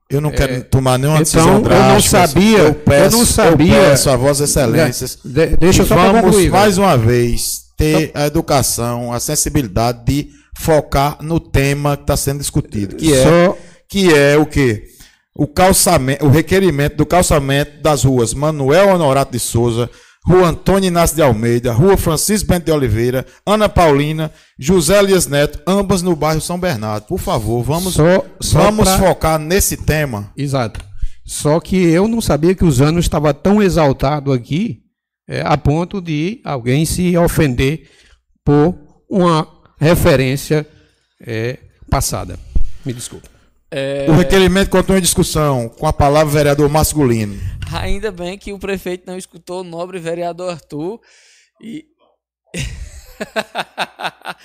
[0.08, 3.74] Eu não quero tomar nenhuma então, decisão eu não sabia, Eu peço, eu não sabia.
[3.74, 5.18] eu peço a Vossas Excelências.
[5.24, 10.28] De- deixa eu só vamos concluir, mais uma vez ter a educação, a sensibilidade de
[10.56, 13.56] focar no tema que está sendo discutido, que é Só-
[13.88, 14.84] que é o quê?
[15.36, 19.90] O calçamento, o requerimento do calçamento das ruas Manuel Honorato de Souza,
[20.26, 25.60] Rua Antônio Inácio de Almeida, Rua Francisco Bento de Oliveira, Ana Paulina, José Elias Neto,
[25.66, 27.05] ambas no bairro São Bernardo.
[27.06, 30.32] Por favor, vamos, Só- só vamos pra- focar nesse tema.
[30.36, 30.80] Exato.
[31.26, 34.80] Só que eu não sabia que o Zano estava tão exaltado aqui
[35.26, 37.90] é, a ponto de alguém se ofender
[38.44, 38.76] por
[39.09, 39.48] uma
[39.78, 40.66] referência
[41.20, 41.59] é,
[41.90, 42.38] passada.
[42.84, 43.28] Me desculpe.
[43.70, 47.40] É, O requerimento continua em discussão, com a palavra o vereador Masculino.
[47.72, 51.01] Ainda bem que o prefeito não escutou o nobre vereador Arthur
[51.60, 51.86] e.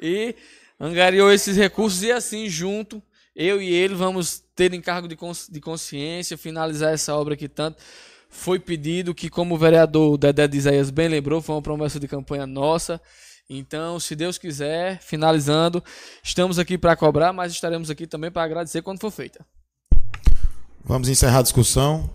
[0.00, 0.34] e
[0.80, 3.02] angariou esses recursos e assim, junto,
[3.34, 7.78] eu e ele vamos ter encargo de consciência, finalizar essa obra que tanto
[8.28, 12.06] foi pedido, que como o vereador Dedé de Isaías bem lembrou, foi uma promessa de
[12.06, 13.00] campanha nossa.
[13.50, 15.82] Então, se Deus quiser, finalizando,
[16.22, 19.44] estamos aqui para cobrar, mas estaremos aqui também para agradecer quando for feita.
[20.84, 22.10] Vamos encerrar a discussão.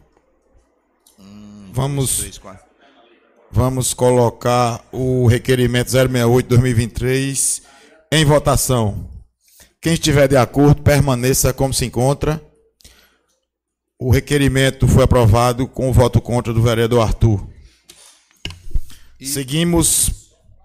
[1.71, 2.39] Vamos,
[3.51, 7.63] vamos colocar o requerimento 068-2023
[8.11, 9.09] em votação.
[9.81, 12.39] Quem estiver de acordo, permaneça como se encontra.
[13.99, 17.47] O requerimento foi aprovado com o voto contra do vereador Arthur.
[19.21, 20.11] Seguimos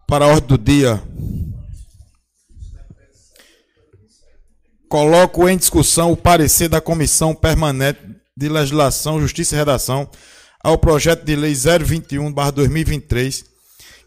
[0.07, 1.03] para a ordem do dia.
[4.89, 8.01] Coloco em discussão o parecer da Comissão Permanente
[8.37, 10.09] de Legislação, Justiça e Redação
[10.65, 13.45] ao projeto de lei 021/2023,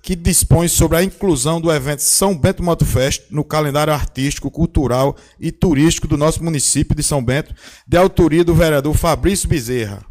[0.02, 5.52] que dispõe sobre a inclusão do evento São Bento Motofest no calendário artístico, cultural e
[5.52, 7.54] turístico do nosso município de São Bento,
[7.88, 10.04] de autoria do vereador Fabrício Bezerra.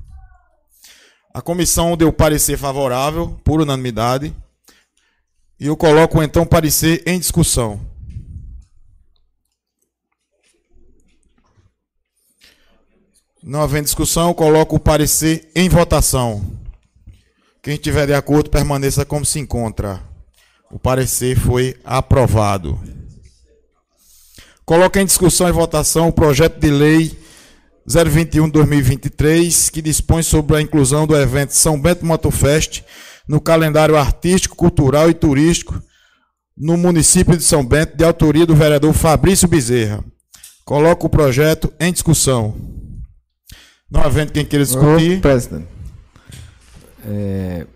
[1.34, 4.34] A comissão deu parecer favorável, por unanimidade,
[5.58, 7.80] e eu coloco então parecer em discussão.
[13.42, 16.59] Não havendo discussão, eu coloco o parecer em votação.
[17.62, 20.00] Quem estiver de acordo, permaneça como se encontra.
[20.70, 22.78] O parecer foi aprovado.
[24.64, 27.18] Coloco em discussão e votação o projeto de lei
[27.88, 32.84] 021-2023, que dispõe sobre a inclusão do evento São Bento Motofest
[33.28, 35.82] no calendário artístico, cultural e turístico
[36.56, 40.04] no município de São Bento, de autoria do vereador Fabrício Bezerra.
[40.64, 42.54] Coloco o projeto em discussão.
[43.90, 45.18] Não havendo quem queira discutir.
[45.18, 45.79] Ô, presidente.
[47.04, 47.66] É,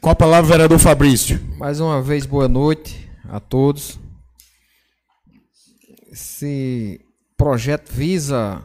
[0.00, 1.40] Com a palavra, vereador Fabrício.
[1.58, 3.98] Mais uma vez, boa noite a todos.
[6.12, 7.00] Esse
[7.36, 8.62] projeto visa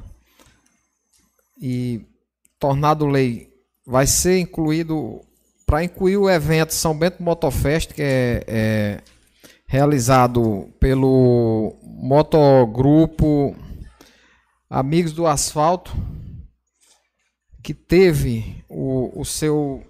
[1.60, 2.02] e
[2.60, 3.50] tornado lei
[3.86, 5.22] vai ser incluído
[5.66, 9.02] para incluir o evento São Bento Motofest, que é, é
[9.66, 13.56] realizado pelo motogrupo
[14.70, 15.92] Amigos do Asfalto,
[17.70, 19.84] que teve o, o seu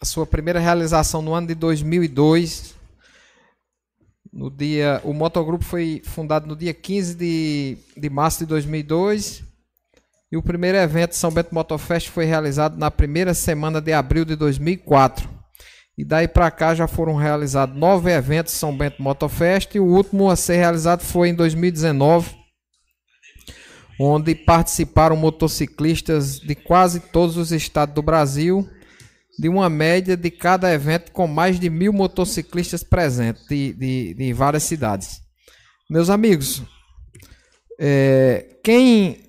[0.00, 2.74] a sua primeira realização no ano de 2002.
[4.32, 9.44] No dia, o motogrupo foi fundado no dia 15 de, de março de 2002
[10.32, 14.34] e o primeiro evento São Bento Motofest foi realizado na primeira semana de abril de
[14.34, 15.28] 2004.
[15.98, 20.30] E daí para cá já foram realizados nove eventos São Bento Motofest e o último
[20.30, 22.34] a ser realizado foi em 2019,
[23.98, 28.68] onde participaram motociclistas de quase todos os estados do Brasil,
[29.38, 34.32] de uma média de cada evento com mais de mil motociclistas presentes de, de, de
[34.32, 35.20] várias cidades.
[35.88, 36.62] Meus amigos,
[37.78, 39.22] é, quem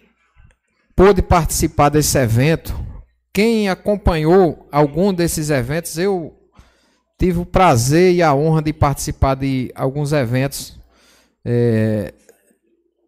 [0.95, 2.73] pôde participar desse evento,
[3.33, 6.33] quem acompanhou algum desses eventos, eu
[7.19, 10.79] tive o prazer e a honra de participar de alguns eventos
[11.45, 12.13] é,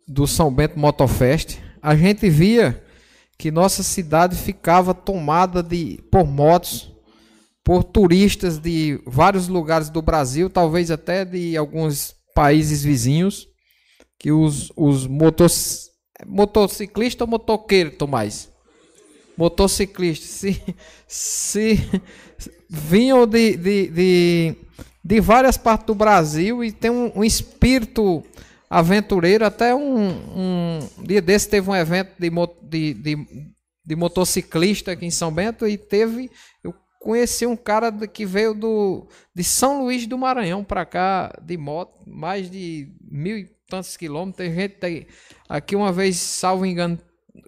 [0.10, 1.60] do São Bento Motofest.
[1.82, 2.84] A gente via
[3.38, 6.92] que nossa cidade ficava tomada de por motos,
[7.64, 13.48] por turistas de vários lugares do Brasil, talvez até de alguns países vizinhos,
[14.18, 15.90] que os, os motos,
[16.26, 18.50] motociclistas ou motoqueiro, Tomás?
[19.38, 20.62] Motociclistas, se,
[21.08, 21.80] se
[22.68, 24.56] vinham de, de, de,
[25.04, 28.24] de várias partes do Brasil e tem um, um espírito
[28.70, 29.46] aventureiro.
[29.46, 32.30] Até um, um dia desse teve um evento de,
[32.62, 33.18] de, de,
[33.86, 36.30] de motociclista aqui em São Bento e teve.
[36.64, 41.58] Eu conheci um cara que veio do, de São Luís do Maranhão para cá de
[41.58, 44.38] moto, mais de mil e tantos quilômetros.
[44.38, 45.08] Tem gente
[45.48, 47.00] aqui uma vez, salvo engano,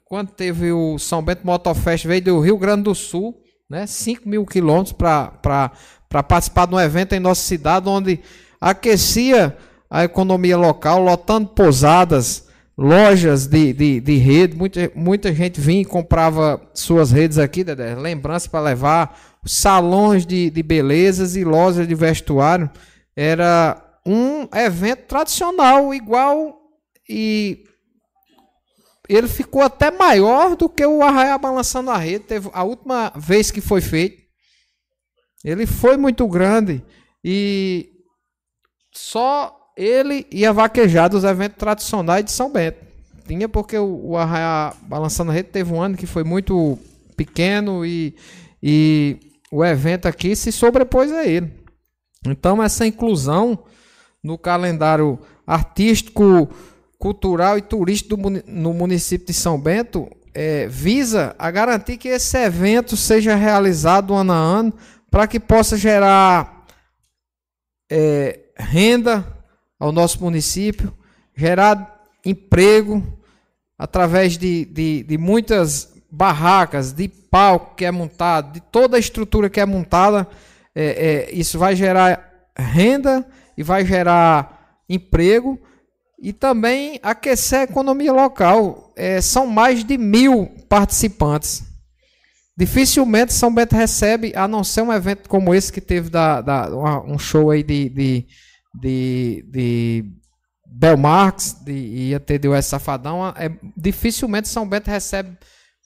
[0.06, 3.88] quando teve o São Bento Motofest, veio do Rio Grande do Sul, né?
[3.88, 5.72] 5 mil quilômetros para
[6.10, 8.20] participar de um evento em nossa cidade, onde
[8.60, 9.58] aquecia
[9.92, 12.48] a economia local, lotando pousadas,
[12.78, 14.56] lojas de, de, de rede.
[14.56, 20.50] Muita, muita gente vinha e comprava suas redes aqui, Dedé, lembrança para levar, salões de,
[20.50, 22.70] de belezas e lojas de vestuário.
[23.14, 26.58] Era um evento tradicional, igual
[27.10, 27.66] e
[29.10, 32.24] ele ficou até maior do que o Arraiá Balançando a Rede.
[32.24, 34.22] Teve a última vez que foi feito.
[35.44, 36.82] Ele foi muito grande
[37.22, 37.90] e
[38.94, 42.80] só ele ia vaquejar dos eventos tradicionais de São Bento.
[43.28, 46.78] Tinha porque o, o Arraiá Balançando a Rede teve um ano que foi muito
[47.16, 48.16] pequeno e,
[48.62, 49.18] e
[49.52, 51.52] o evento aqui se sobrepôs a ele.
[52.26, 53.60] Então essa inclusão
[54.24, 56.50] no calendário artístico,
[57.00, 62.38] cultural e turístico do no município de São Bento é, visa a garantir que esse
[62.38, 64.74] evento seja realizado ano a ano
[65.10, 66.66] para que possa gerar
[67.92, 69.26] é, renda
[69.82, 70.94] ao nosso município,
[71.36, 73.04] gerar emprego
[73.80, 79.50] através de, de, de muitas barracas, de palco que é montado, de toda a estrutura
[79.50, 80.28] que é montada.
[80.76, 83.26] É, é, isso vai gerar renda
[83.58, 85.60] e vai gerar emprego
[86.22, 88.94] e também aquecer a economia local.
[88.96, 91.64] É, são mais de mil participantes.
[92.56, 96.70] Dificilmente São Bento recebe, a não ser um evento como esse que teve da, da-
[97.04, 98.26] um show aí de, de,
[98.74, 100.06] de, de
[100.66, 103.28] Belmarx, de, ia ter de Oeste Safadão.
[103.30, 105.38] É, dificilmente São Bento recebe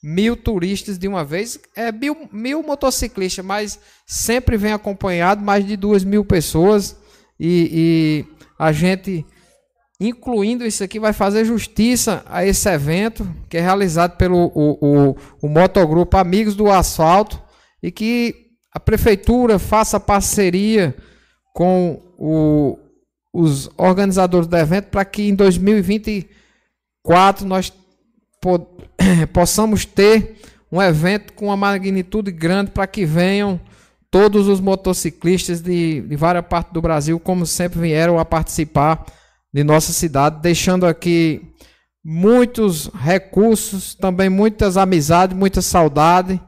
[0.02, 1.58] mil turistas de uma vez.
[1.74, 6.96] É mil, mil motociclistas, mas sempre vem acompanhado mais de duas mil pessoas.
[7.38, 9.26] E, e a gente
[10.00, 15.16] incluindo isso aqui, vai fazer justiça a esse evento que é realizado pelo o, o,
[15.40, 17.42] o motogrupo Amigos do Asfalto
[17.82, 18.34] e que
[18.72, 20.94] a prefeitura faça parceria
[21.56, 22.78] com o,
[23.32, 27.72] os organizadores do evento para que em 2024 nós
[28.42, 28.76] po-
[29.32, 30.36] possamos ter
[30.70, 33.58] um evento com uma magnitude grande para que venham
[34.10, 39.06] todos os motociclistas de, de várias partes do Brasil, como sempre vieram a participar
[39.50, 41.54] de nossa cidade, deixando aqui
[42.04, 46.38] muitos recursos, também muitas amizades, muita saudade,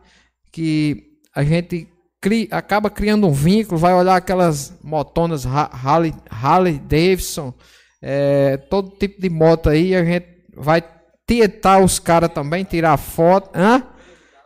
[0.52, 1.88] que a gente
[2.20, 7.54] cri, acaba criando um vínculo, vai olhar aquelas motonas Ha- Harley, Harley Davidson,
[8.02, 10.26] é, todo tipo de moto aí, a gente
[10.56, 10.82] vai
[11.26, 13.82] tietar os caras também, tirar foto, hã?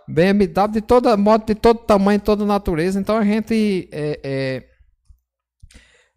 [0.08, 4.62] BMW de toda moto, de todo tamanho, toda natureza, então a gente é, é,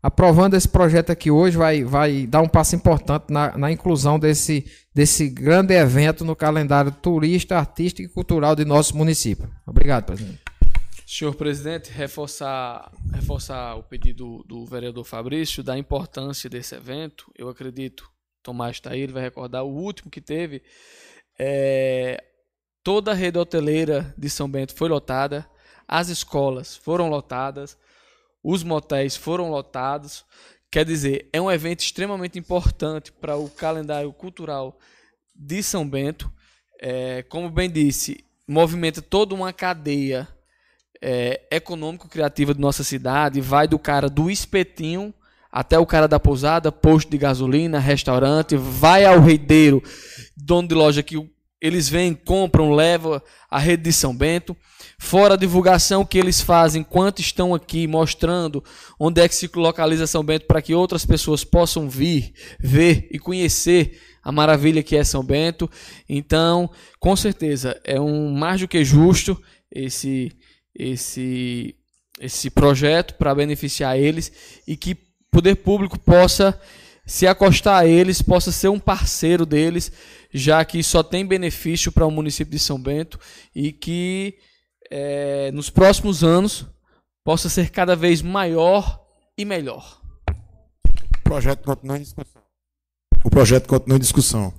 [0.01, 4.65] aprovando esse projeto aqui hoje, vai, vai dar um passo importante na, na inclusão desse,
[4.93, 9.49] desse grande evento no calendário turista, artístico e cultural de nosso município.
[9.65, 10.44] Obrigado, presidente.
[11.05, 17.31] Senhor presidente, reforçar, reforçar o pedido do vereador Fabrício da importância desse evento.
[17.37, 18.11] Eu acredito,
[18.41, 20.63] Tomás está aí, ele vai recordar o último que teve.
[21.37, 22.23] É,
[22.83, 25.47] toda a rede hoteleira de São Bento foi lotada,
[25.87, 27.77] as escolas foram lotadas,
[28.43, 30.25] os motéis foram lotados.
[30.71, 34.79] Quer dizer, é um evento extremamente importante para o calendário cultural
[35.35, 36.33] de São Bento.
[36.81, 40.34] É, como bem disse, movimenta toda uma cadeia
[41.07, 43.39] é, econômico-criativa de nossa cidade.
[43.39, 45.13] Vai do cara do espetinho
[45.51, 49.83] até o cara da pousada, posto de gasolina, restaurante, vai ao reideiro,
[50.35, 51.15] dono de loja que
[51.61, 54.57] eles vêm, compram, levam a rede de São Bento.
[54.97, 58.63] Fora a divulgação que eles fazem enquanto estão aqui, mostrando
[58.99, 63.19] onde é que se localiza São Bento para que outras pessoas possam vir, ver e
[63.19, 65.69] conhecer a maravilha que é São Bento.
[66.09, 66.69] Então,
[66.99, 69.39] com certeza, é um mais do que justo
[69.71, 70.31] esse
[70.75, 71.75] esse
[72.19, 74.31] esse projeto para beneficiar eles
[74.65, 74.95] e que
[75.29, 76.59] poder público possa
[77.05, 79.91] se acostar a eles, possa ser um parceiro deles,
[80.33, 83.19] já que só tem benefício para o município de São Bento
[83.53, 84.37] e que
[84.89, 86.65] eh, nos próximos anos
[87.23, 89.05] possa ser cada vez maior
[89.37, 90.01] e melhor.
[91.19, 92.41] O projeto continua em discussão.
[93.23, 94.53] O projeto continua em discussão.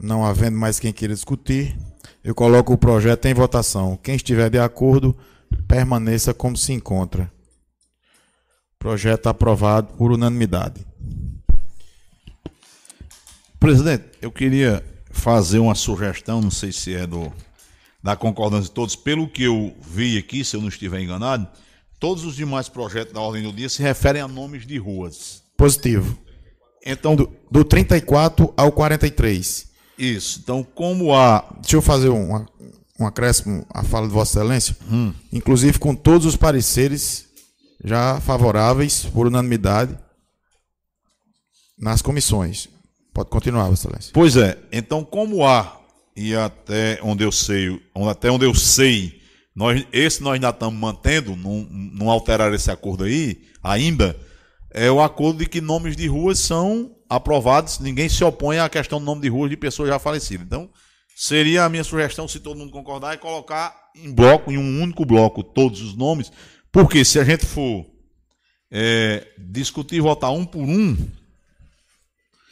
[0.00, 1.76] Não havendo mais quem queira discutir,
[2.24, 3.98] eu coloco o projeto em votação.
[4.02, 5.14] Quem estiver de acordo,
[5.68, 7.30] permaneça como se encontra.
[8.78, 10.84] Projeto aprovado por unanimidade.
[13.60, 17.30] Presidente, eu queria fazer uma sugestão, não sei se é do,
[18.02, 21.46] da concordância de todos, pelo que eu vi aqui, se eu não estiver enganado,
[22.00, 25.42] todos os demais projetos da ordem do dia se referem a nomes de ruas.
[25.56, 26.18] Positivo.
[26.84, 29.73] Então, Do, do 34 ao 43.
[29.98, 30.40] Isso.
[30.42, 32.44] Então, como há Deixa eu fazer um,
[32.98, 34.76] um acréscimo à fala de Vossa Excelência.
[34.90, 35.12] Hum.
[35.32, 37.26] Inclusive com todos os pareceres
[37.82, 39.96] já favoráveis, por unanimidade,
[41.78, 42.68] nas comissões.
[43.12, 44.10] Pode continuar, Vossa Excelência.
[44.12, 45.80] Pois é, então como há,
[46.16, 47.80] e até onde eu sei,
[48.10, 49.20] até onde eu sei,
[49.54, 54.16] nós, esse nós ainda estamos mantendo, não, não alterar esse acordo aí, ainda,
[54.70, 58.98] é o acordo de que nomes de ruas são aprovados, ninguém se opõe à questão
[58.98, 60.46] do nome de ruas de pessoas já falecidas.
[60.46, 60.68] Então,
[61.16, 65.04] seria a minha sugestão, se todo mundo concordar, é colocar em bloco, em um único
[65.04, 66.30] bloco, todos os nomes,
[66.72, 67.86] porque se a gente for
[68.70, 70.96] é, discutir e votar um por um,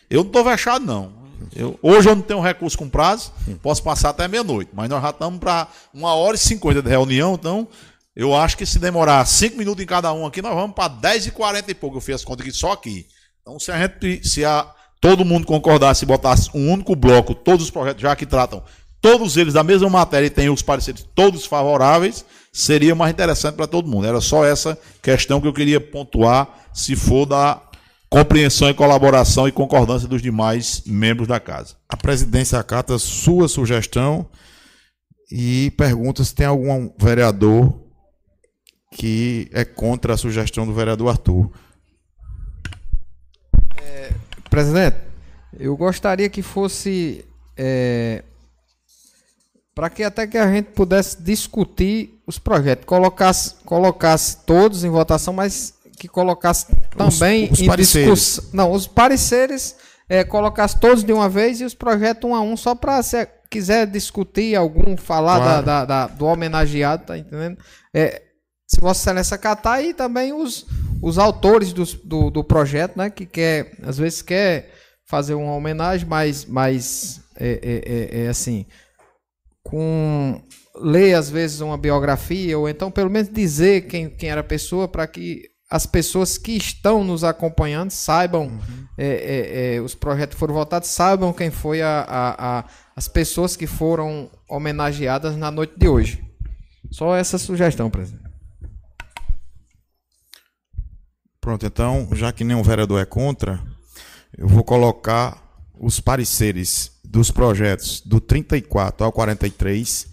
[0.09, 1.13] eu não estou vexado, não.
[1.55, 3.33] Eu- hoje eu não tenho recurso com prazo,
[3.63, 7.35] posso passar até meia-noite, mas nós já estamos para uma hora e cinquenta de reunião,
[7.35, 7.67] então
[8.15, 11.27] eu acho que se demorar cinco minutos em cada um aqui, nós vamos para 10
[11.27, 11.97] e 40 e pouco.
[11.97, 13.07] Eu fiz as contas aqui só aqui.
[13.43, 17.65] Então, se a gente, se a, todo mundo concordasse e botasse um único bloco, todos
[17.65, 18.63] os projetos já que tratam,
[19.01, 23.67] todos eles da mesma matéria e têm os pareceres todos favoráveis, seria mais interessante para
[23.67, 24.07] todo mundo.
[24.07, 27.61] Era só essa questão que eu queria pontuar, se for da
[28.09, 31.75] compreensão e colaboração e concordância dos demais membros da casa.
[31.89, 34.29] A presidência acata sua sugestão
[35.33, 37.83] e pergunta se tem algum vereador
[38.95, 41.51] que é contra a sugestão do vereador Arthur.
[44.53, 44.97] Presidente,
[45.59, 47.25] eu gostaria que fosse.
[49.75, 55.33] para que até que a gente pudesse discutir os projetos, colocasse, colocasse todos em votação,
[55.33, 56.67] mas que colocasse
[56.97, 58.11] também os em pareceres.
[58.15, 58.51] discussão.
[58.53, 59.77] Não, os pareceres
[60.09, 63.27] é, colocasse todos de uma vez e os projetos um a um, só para se
[63.49, 65.67] quiser discutir algum, falar da- Claro.
[65.67, 67.57] da, da- do homenageado, tá entendendo?
[67.95, 68.21] É,
[68.73, 70.65] se Vossa Excelência acatar e também os,
[71.03, 73.11] os autores dos- do, do projeto, né?
[73.11, 74.71] Que quer, às vezes quer
[75.07, 78.65] fazer uma homenagem, mas, mas é, é, é, é assim,
[79.63, 80.41] com
[80.81, 84.89] ler às vezes uma biografia, ou então pelo menos dizer quem, quem era a pessoa,
[84.89, 88.59] para que as pessoas que estão nos acompanhando saibam,
[88.99, 93.57] é, é, é, os projetos foram votados, saibam quem foi a, a- a- as pessoas
[93.57, 96.23] que foram homenageadas na noite de hoje.
[96.91, 98.32] Só essa sugestão, presidente.
[101.43, 103.61] Pronto, então, já que nenhum vereador é contra,
[104.39, 105.43] eu vou colocar
[105.77, 110.07] os pareceres dos projetos do 34 ao 43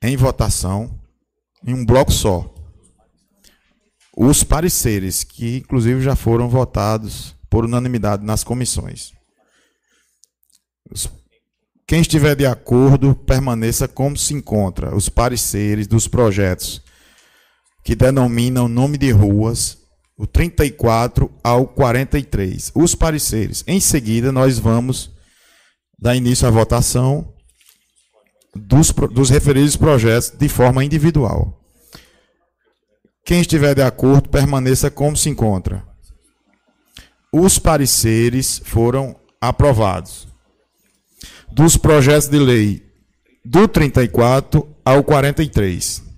[0.00, 0.96] em votação
[1.66, 2.54] em um bloco só.
[4.16, 9.12] Os pareceres, que inclusive já foram votados por unanimidade nas comissões.
[11.84, 14.94] Quem estiver de acordo, permaneça como se encontra.
[14.94, 16.80] Os pareceres dos projetos
[17.82, 19.81] que denominam nome de ruas,
[20.16, 22.72] o 34 ao 43.
[22.74, 23.64] Os pareceres.
[23.66, 25.10] Em seguida, nós vamos
[25.98, 27.32] dar início à votação
[28.54, 31.58] dos, dos referidos projetos de forma individual.
[33.24, 35.86] Quem estiver de acordo, permaneça como se encontra.
[37.32, 40.28] Os pareceres foram aprovados.
[41.50, 42.82] Dos projetos de lei
[43.44, 46.11] do 34 ao 43.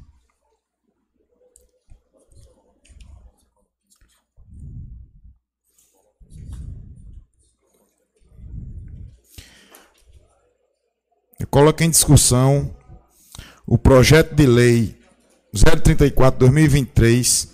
[11.44, 12.74] Eu coloco em discussão
[13.66, 14.96] o projeto de lei
[15.54, 17.50] 034-2023,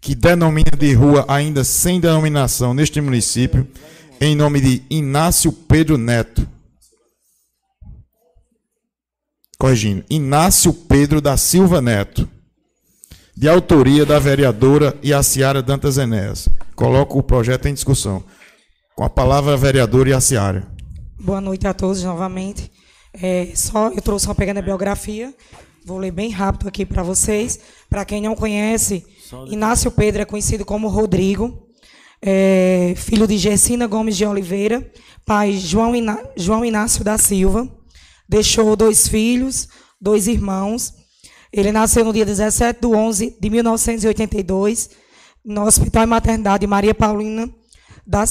[0.00, 3.68] que denomina de rua ainda sem denominação neste município,
[4.22, 6.48] em nome de Inácio Pedro Neto.
[9.58, 12.26] Corrigindo, Inácio Pedro da Silva Neto,
[13.36, 16.48] de autoria da vereadora Iaciara Dantas Enéas.
[16.74, 18.24] Coloco o projeto em discussão.
[18.94, 20.66] Com a palavra a vereadora Iaciara.
[21.20, 22.72] Boa noite a todos novamente.
[23.22, 25.34] É, só eu trouxe uma pequena biografia.
[25.84, 27.58] Vou ler bem rápido aqui para vocês.
[27.88, 29.04] Para quem não conhece,
[29.52, 31.68] Inácio Pedro é conhecido como Rodrigo,
[32.20, 34.90] é, filho de Gessina Gomes de Oliveira,
[35.24, 37.68] pai João, Iná- João Inácio da Silva.
[38.28, 39.68] Deixou dois filhos,
[40.00, 40.92] dois irmãos.
[41.52, 44.90] Ele nasceu no dia 17 de 11 de 1982,
[45.44, 47.48] no Hospital e Maternidade Maria Paulina
[48.04, 48.24] da,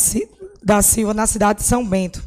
[0.61, 2.21] da Silva, na cidade de São Bento.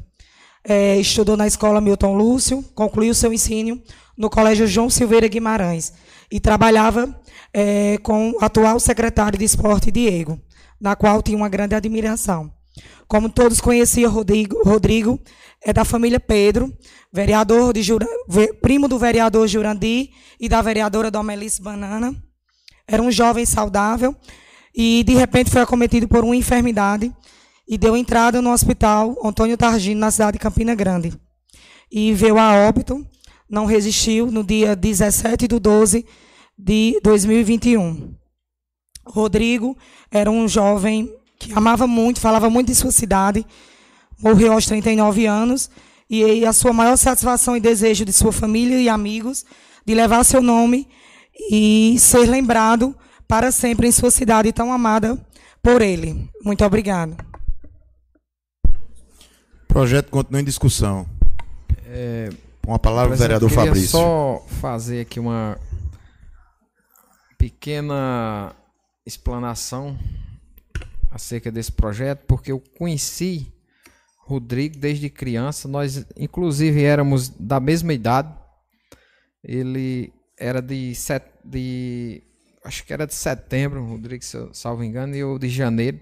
[0.65, 3.81] É, estudou na escola Milton Lúcio, concluiu seu ensino
[4.17, 5.93] no Colégio João Silveira Guimarães
[6.31, 7.19] e trabalhava
[7.53, 10.39] é, com o atual secretário de Esporte, Diego,
[10.81, 12.53] na qual tinha uma grande admiração.
[13.07, 15.19] Como todos conheciam, Rodrigo, Rodrigo
[15.65, 16.73] é da família Pedro,
[17.13, 18.07] vereador de Jura,
[18.61, 22.15] primo do vereador Jurandir e da vereadora Domelice Banana.
[22.87, 24.15] Era um jovem saudável
[24.75, 27.13] e, de repente, foi acometido por uma enfermidade
[27.69, 31.13] e deu entrada no hospital Antônio Targino, na cidade de Campina Grande.
[31.93, 33.07] E veio a óbito,
[33.49, 36.07] não resistiu, no dia 17 de 12
[36.57, 38.15] de 2021.
[39.05, 39.77] Rodrigo
[40.11, 43.47] era um jovem que amava muito, falava muito de sua cidade,
[44.21, 45.71] morreu aos 39 anos,
[46.11, 49.45] e a sua maior satisfação e desejo de sua família e amigos
[49.85, 50.89] de levar seu nome
[51.51, 52.97] e ser lembrado
[53.27, 55.19] para sempre em sua cidade tão amada
[55.63, 56.29] por ele.
[56.43, 57.28] Muito obrigado.
[59.69, 61.07] Projeto continua em discussão.
[61.87, 62.31] É,
[62.65, 63.91] Com a palavra o vereador eu Fabrício.
[63.91, 65.59] só fazer aqui uma
[67.37, 68.55] pequena
[69.07, 69.99] explanação
[71.11, 73.53] acerca desse projeto, porque eu conheci
[74.19, 75.69] Rodrigo desde criança.
[75.69, 78.35] Nós, inclusive, éramos da mesma idade.
[79.43, 82.23] Ele era de, set, de
[82.65, 86.01] acho que era de setembro, Rodrigo, se eu salvo engano, e eu de janeiro.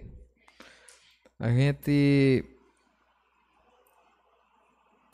[1.38, 2.44] A gente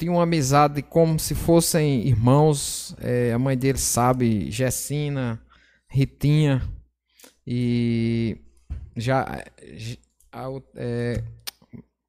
[0.02, 2.96] tinha uma amizade como se fossem irmãos.
[3.00, 5.40] É, a mãe dele sabe, Gessina,
[5.88, 6.60] Ritinha
[7.46, 8.36] e
[8.96, 9.44] já
[10.32, 11.22] a, é,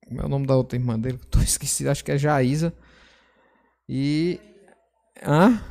[0.07, 1.20] como é o nome da outra irmã dele?
[1.30, 2.74] Tô esquecido, acho que é Jaísa.
[3.88, 4.40] E
[5.24, 5.61] hã?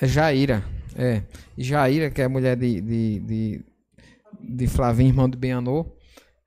[0.00, 0.62] É Jaira.
[0.94, 1.24] É.
[1.58, 3.64] Jaira, que é mulher de, de, de,
[4.40, 5.84] de Flavinho, irmão de Benanô.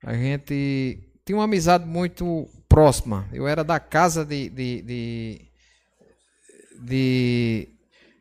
[0.02, 3.26] A gente tinha uma amizade muito próxima.
[3.32, 5.42] Eu era da casa de, de, de,
[6.82, 7.70] de,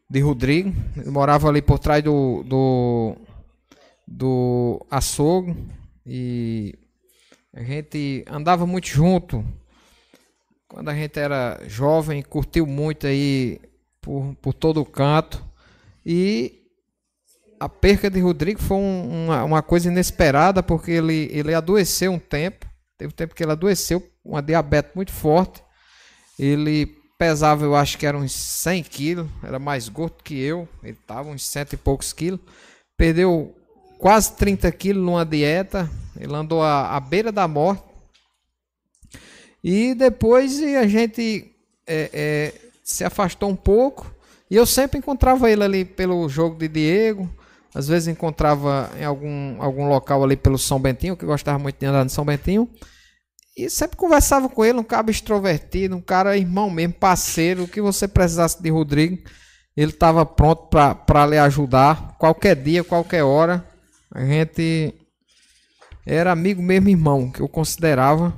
[0.08, 0.72] de Rodrigo.
[1.04, 3.16] Eu morava ali por trás do, do,
[4.06, 5.56] do açougue.
[6.06, 6.72] E
[7.52, 9.44] a gente andava muito junto.
[10.68, 13.60] Quando a gente era jovem, curtiu muito aí
[14.00, 15.44] por, por todo o canto.
[16.06, 16.62] E
[17.58, 22.20] a perca de Rodrigo foi um, uma, uma coisa inesperada, porque ele, ele adoeceu um
[22.20, 22.72] tempo.
[22.96, 25.62] Teve um tempo que ele adoeceu, uma diabetes muito forte.
[26.38, 26.86] Ele
[27.18, 30.68] pesava, eu acho que era uns 100 quilos, era mais gordo que eu.
[30.82, 32.40] Ele estava uns cento e poucos quilos.
[32.96, 33.54] Perdeu
[33.98, 35.90] quase 30 quilos numa dieta.
[36.18, 37.82] Ele andou à, à beira da morte.
[39.62, 41.50] E depois a gente
[41.86, 44.14] é, é, se afastou um pouco.
[44.50, 47.28] E eu sempre encontrava ele ali pelo jogo de Diego.
[47.74, 51.86] Às vezes encontrava em algum, algum local ali pelo São Bentinho, que gostava muito de
[51.86, 52.70] andar no São Bentinho.
[53.56, 57.64] E sempre conversava com ele, um cara extrovertido, um cara irmão mesmo, parceiro.
[57.64, 59.18] O que você precisasse de Rodrigo,
[59.76, 62.16] ele estava pronto para lhe ajudar.
[62.18, 63.64] Qualquer dia, qualquer hora.
[64.12, 64.94] A gente
[66.06, 68.34] era amigo mesmo, irmão, que eu considerava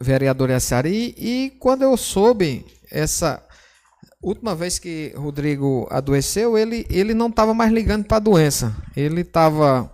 [0.00, 1.14] vereador Yassari.
[1.16, 3.43] E, e quando eu soube essa
[4.24, 8.74] última vez que Rodrigo adoeceu, ele, ele não estava mais ligando para a doença.
[8.96, 9.90] Ele estava.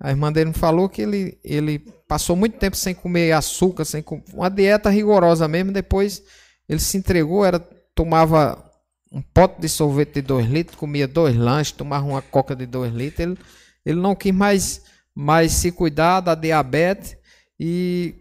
[0.00, 4.04] A irmã dele me falou que ele, ele passou muito tempo sem comer açúcar, sem
[4.32, 5.72] uma dieta rigorosa mesmo.
[5.72, 6.22] Depois
[6.68, 7.58] ele se entregou, era
[7.94, 8.64] tomava
[9.10, 12.92] um pote de sorvete de 2 litros, comia dois lanches, tomava uma coca de 2
[12.92, 13.20] litros.
[13.20, 13.38] Ele,
[13.84, 14.82] ele não quis mais,
[15.14, 17.16] mais se cuidar da diabetes
[17.58, 18.14] e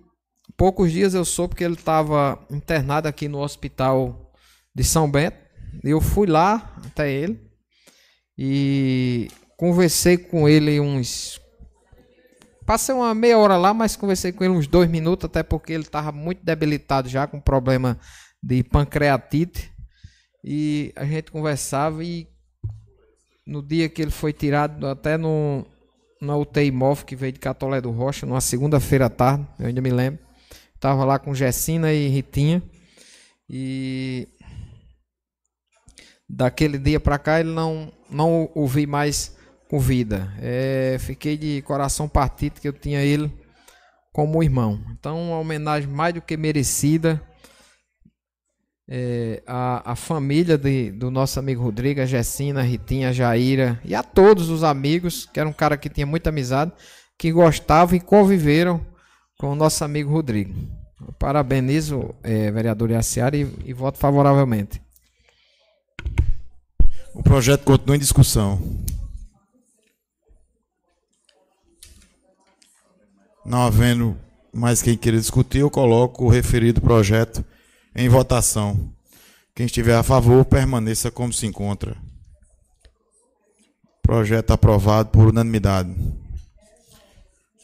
[0.56, 4.32] poucos dias eu soube que ele estava internado aqui no hospital
[4.74, 5.47] de São Bento
[5.84, 7.40] eu fui lá até ele
[8.38, 9.28] e
[9.58, 11.42] conversei com ele uns.
[12.66, 15.84] Passei uma meia hora lá, mas conversei com ele uns dois minutos, até porque ele
[15.84, 17.98] estava muito debilitado já com problema
[18.44, 19.72] de pancreatite.
[20.44, 22.28] E a gente conversava e
[23.46, 25.66] no dia que ele foi tirado, até no,
[26.22, 29.82] na UTI móvel que veio de Catolé do Rocha, numa segunda-feira à tarde, eu ainda
[29.82, 30.20] me lembro.
[30.76, 32.62] Estava lá com Gessina e Ritinha.
[33.50, 34.28] E
[36.30, 39.36] daquele dia para cá ele não não o vi mais
[39.70, 40.34] com vida.
[40.40, 43.32] É, fiquei de coração partido que eu tinha ele
[44.14, 44.82] como irmão.
[44.92, 47.22] Então, uma homenagem mais do que merecida
[48.90, 53.94] é, a família de, do nosso amigo Rodrigo, a Gessina, a Ritinha, a Jaira e
[53.94, 56.72] a todos os amigos, que era um cara que tinha muita amizade,
[57.18, 58.86] que gostavam e conviveram
[59.38, 60.54] com o nosso amigo Rodrigo.
[61.20, 64.82] parabenizo, é, vereador Iaciara, e, e voto favoravelmente.
[67.18, 68.62] O projeto continua em discussão.
[73.44, 74.16] Não havendo
[74.54, 77.44] mais quem queira discutir, eu coloco o referido projeto
[77.96, 78.94] em votação.
[79.56, 81.98] Quem estiver a favor, permaneça como se encontra.
[84.04, 85.96] Projeto aprovado por unanimidade.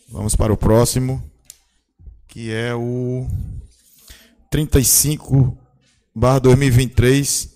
[0.10, 1.24] Vamos para o próximo,
[2.28, 3.28] que é o
[4.50, 5.56] 35
[6.16, 7.53] barra 2023,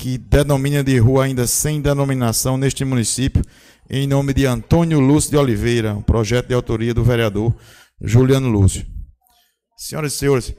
[0.00, 3.44] que denomina de rua ainda sem denominação neste município,
[3.90, 7.54] em nome de Antônio Lúcio de Oliveira, um projeto de autoria do vereador
[8.00, 8.86] Juliano Lúcio.
[9.76, 10.54] Senhoras e senhores,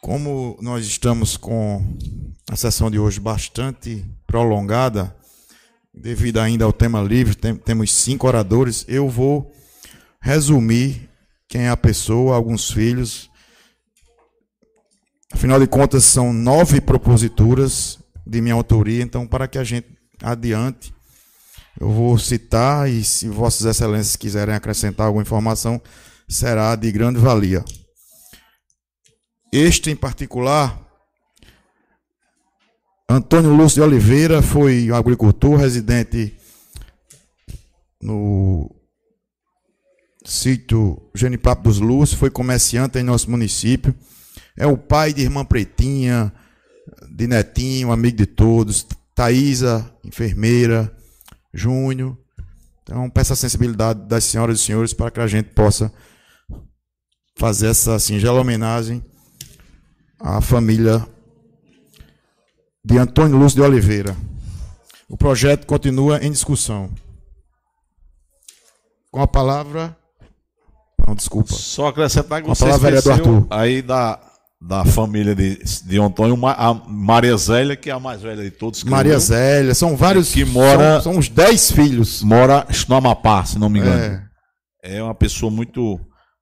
[0.00, 1.86] como nós estamos com
[2.50, 5.14] a sessão de hoje bastante prolongada,
[5.94, 9.52] devido ainda ao tema livre, tem, temos cinco oradores, eu vou
[10.20, 11.08] resumir
[11.46, 13.30] quem é a pessoa, alguns filhos.
[15.32, 19.88] Afinal de contas, são nove proposituras de minha autoria, então, para que a gente
[20.22, 20.94] adiante,
[21.80, 25.80] eu vou citar e, se Vossas Excelências quiserem acrescentar alguma informação,
[26.28, 27.64] será de grande valia.
[29.52, 30.80] Este, em particular,
[33.08, 36.34] Antônio Lúcio de Oliveira foi agricultor residente
[38.00, 38.74] no
[40.24, 43.94] sítio Genipapo dos Lúcios, foi comerciante em nosso município.
[44.56, 46.32] É o pai de irmã Pretinha,
[47.14, 48.86] de Netinho, amigo de todos.
[49.14, 50.94] Thaisa, enfermeira.
[51.54, 52.16] Júnior.
[52.82, 55.92] Então, peço a sensibilidade das senhoras e senhores para que a gente possa
[57.36, 59.04] fazer essa singela homenagem
[60.18, 61.06] à família
[62.84, 64.16] de Antônio Lúcio de Oliveira.
[65.08, 66.90] O projeto continua em discussão.
[69.10, 69.94] Com a palavra.
[71.06, 71.52] Não, desculpa.
[71.52, 73.46] Só acrescentar que Com a você palavra, esqueceu Arthur.
[73.50, 74.18] aí da,
[74.64, 78.84] da família de, de Antônio, a Maria Zélia, que é a mais velha de todos.
[78.84, 79.20] Maria eu.
[79.20, 80.32] Zélia, são vários.
[80.32, 82.22] Que mora- São, são uns 10 filhos.
[82.22, 83.98] Mora no Amapá, se não me engano.
[84.84, 84.96] É.
[84.98, 85.98] É, uma pessoa muito,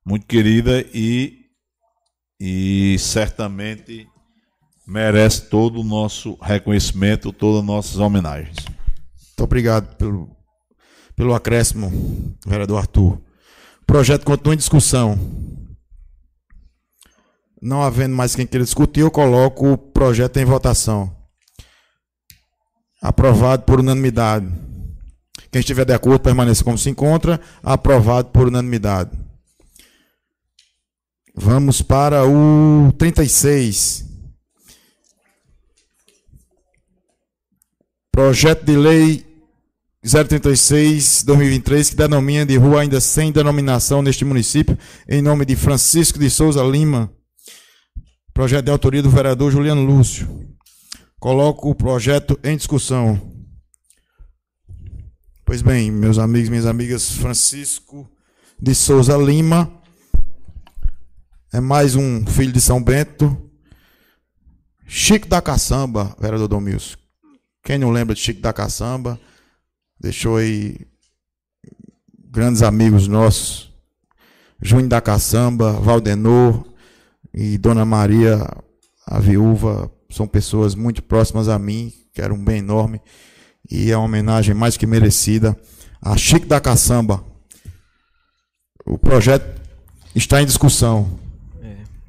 [0.06, 1.34] muito querida e,
[2.40, 4.06] e certamente
[4.86, 8.56] merece todo o nosso reconhecimento, todas as nossas homenagens.
[8.66, 10.28] Muito obrigado pelo,
[11.16, 13.12] pelo acréscimo, vereador Arthur.
[13.82, 15.18] O projeto continua em discussão.
[17.61, 21.15] Não havendo mais quem queira discutir, eu coloco o projeto em votação.
[23.03, 24.47] Aprovado por unanimidade.
[25.51, 27.41] Quem estiver de acordo, permaneça como se encontra.
[27.62, 29.11] Aprovado por unanimidade.
[31.35, 34.07] Vamos para o 36.
[38.11, 39.27] Projeto de lei
[40.05, 44.78] 036-2023, que denomina de rua ainda sem denominação neste município,
[45.09, 47.12] em nome de Francisco de Souza Lima.
[48.32, 50.48] Projeto de autoria do vereador Juliano Lúcio.
[51.19, 53.20] Coloco o projeto em discussão.
[55.44, 58.11] Pois bem, meus amigos minhas amigas, Francisco
[58.59, 59.70] de Souza Lima
[61.52, 63.51] é mais um filho de São Bento.
[64.86, 66.97] Chico da Caçamba, vereador Domilson.
[67.65, 69.20] Quem não lembra de Chico da Caçamba,
[69.98, 70.86] deixou aí
[72.31, 73.73] grandes amigos nossos,
[74.62, 76.69] Júnior da Caçamba, Valdenor
[77.32, 78.47] e Dona Maria,
[79.07, 83.01] a viúva, são pessoas muito próximas a mim, quero um bem enorme,
[83.70, 85.57] e é uma homenagem mais que merecida
[86.02, 87.24] a Chico da Caçamba.
[88.85, 89.61] O projeto
[90.15, 91.19] está em discussão.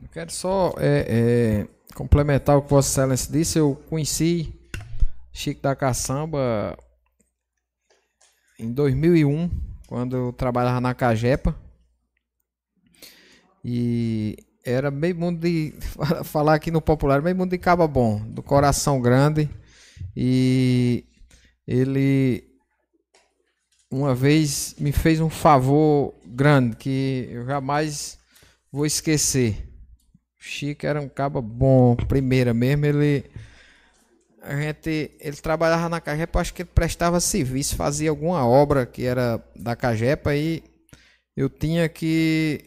[0.01, 3.59] Eu quero só é, é, complementar o que Vossa Excelência disse.
[3.59, 4.53] Eu conheci
[5.31, 6.77] Chico da Caçamba
[8.59, 9.49] em 2001,
[9.87, 11.55] quando eu trabalhava na Cagepa.
[13.63, 15.73] E era meio mundo de.
[16.23, 19.49] Falar aqui no popular, meio mundo de caba bom, do coração grande.
[20.15, 21.05] E
[21.67, 22.43] ele
[23.91, 28.17] uma vez me fez um favor grande que eu jamais
[28.71, 29.67] vou esquecer.
[30.39, 33.25] O Chico era um caba bom, primeira mesmo, ele
[34.41, 39.05] a gente ele trabalhava na Cagepa, acho que ele prestava serviço, fazia alguma obra que
[39.05, 40.63] era da Cagepa e
[41.35, 42.65] eu tinha que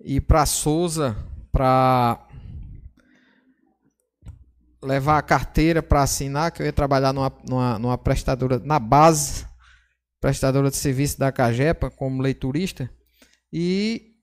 [0.00, 1.16] ir para Souza
[1.50, 2.26] para
[4.82, 9.44] levar a carteira para assinar, que eu ia trabalhar numa, numa, numa prestadora na base,
[10.20, 12.88] prestadora de serviço da Cagepa como leiturista.
[13.52, 14.14] E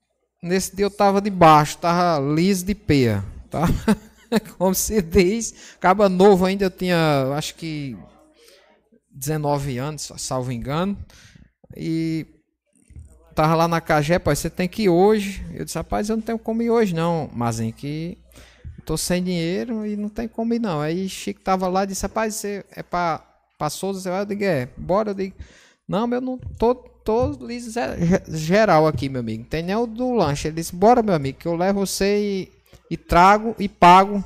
[0.42, 3.66] nesse dia eu tava de baixo, tava liso de peia, tá?
[4.58, 7.96] Como se diz, acaba novo ainda, eu tinha acho que
[9.10, 10.96] 19 anos, salvo engano.
[11.76, 12.26] E
[13.36, 15.44] tava lá na Cagepa, você tem que ir hoje.
[15.52, 18.16] Eu disse, rapaz, eu não tenho como ir hoje não, mas em que
[18.86, 20.80] tô sem dinheiro e não tem como ir não.
[20.80, 23.22] Aí Chico tava lá e disse, rapaz, você é pra,
[23.58, 24.22] pra Souza, você vai?
[24.22, 25.36] Eu digo, é, bora, eu digo,
[25.86, 27.36] não, eu não tô, tô
[28.28, 29.44] geral aqui, meu amigo.
[29.44, 30.48] Tem nem o do lanche.
[30.48, 32.52] Ele disse, bora, meu amigo, que eu levo você e,
[32.90, 34.24] e trago e pago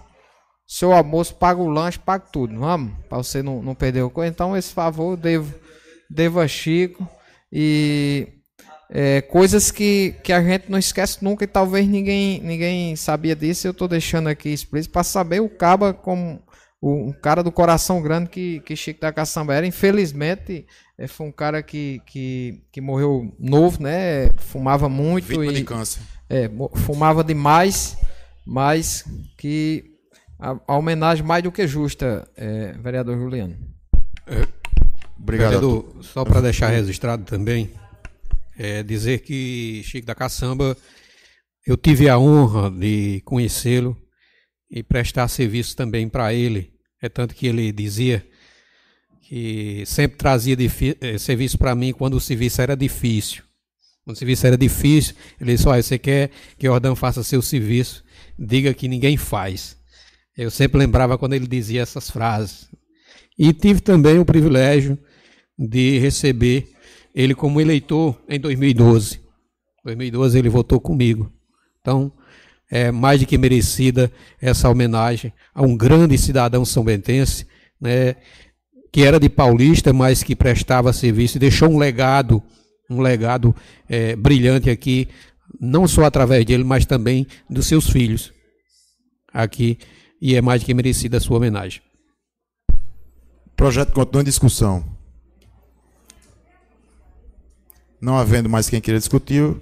[0.68, 2.56] seu almoço, pago o lanche, pago tudo.
[2.56, 4.30] Vamos, pra você não, não perder o coisa.
[4.30, 5.54] Então, esse favor eu devo,
[6.08, 7.08] devo a Chico.
[7.52, 8.39] E
[8.92, 13.66] é, coisas que, que a gente não esquece nunca e talvez ninguém, ninguém sabia disso.
[13.66, 16.42] Eu estou deixando aqui explícito para saber o Caba como
[16.82, 19.66] um cara do coração grande que, que Chico da Caçamba era.
[19.66, 20.66] Infelizmente,
[20.98, 24.30] é, foi um cara que, que, que morreu novo, né?
[24.38, 25.26] Fumava muito.
[25.26, 26.02] Vítima e, de câncer.
[26.28, 27.96] É, fumava demais,
[28.44, 29.04] mas
[29.36, 29.84] que
[30.36, 33.56] a, a homenagem mais do que justa, é, vereador Juliano.
[35.16, 35.50] Obrigado.
[35.50, 37.70] Vereador, só para deixar registrado também,
[38.62, 40.76] é dizer que Chico da Caçamba,
[41.66, 43.96] eu tive a honra de conhecê-lo
[44.70, 46.70] e prestar serviço também para ele.
[47.00, 48.22] É tanto que ele dizia
[49.22, 50.54] que sempre trazia
[51.00, 53.42] eh, serviço para mim quando o serviço era difícil.
[54.04, 58.04] Quando o serviço era difícil, ele disse: Olha, você quer que Jordão faça seu serviço?
[58.38, 59.74] Diga que ninguém faz.
[60.36, 62.68] Eu sempre lembrava quando ele dizia essas frases.
[63.38, 64.98] E tive também o privilégio
[65.58, 66.70] de receber
[67.20, 69.16] ele como eleitor em 2012.
[69.16, 71.30] Em 2012 ele votou comigo.
[71.80, 72.12] Então,
[72.70, 74.10] é mais do que merecida
[74.40, 77.46] essa homenagem a um grande cidadão são-bentense,
[77.80, 78.16] né,
[78.92, 82.42] que era de paulista, mas que prestava serviço e deixou um legado,
[82.88, 83.54] um legado
[83.88, 85.08] é, brilhante aqui,
[85.60, 88.32] não só através dele, mas também dos seus filhos
[89.32, 89.78] aqui,
[90.20, 91.82] e é mais do que merecida a sua homenagem.
[92.72, 94.99] O projeto continua em discussão.
[98.00, 99.54] Não havendo mais quem queira discutir,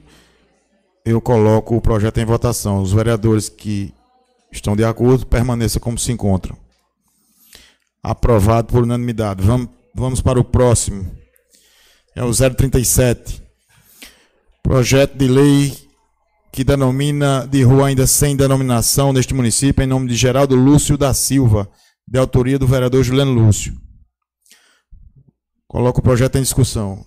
[1.05, 2.81] eu coloco o projeto em votação.
[2.81, 3.93] Os vereadores que
[4.53, 6.57] estão de acordo permaneçam como se encontram.
[8.03, 9.43] Aprovado por unanimidade.
[9.43, 11.11] Vamos, vamos para o próximo.
[12.15, 13.43] É o 037.
[14.63, 15.89] Projeto de lei
[16.53, 21.15] que denomina de rua ainda sem denominação neste município, em nome de Geraldo Lúcio da
[21.15, 21.71] Silva,
[22.07, 23.75] de autoria do vereador Juliano Lúcio.
[25.67, 27.05] Coloco o projeto em discussão.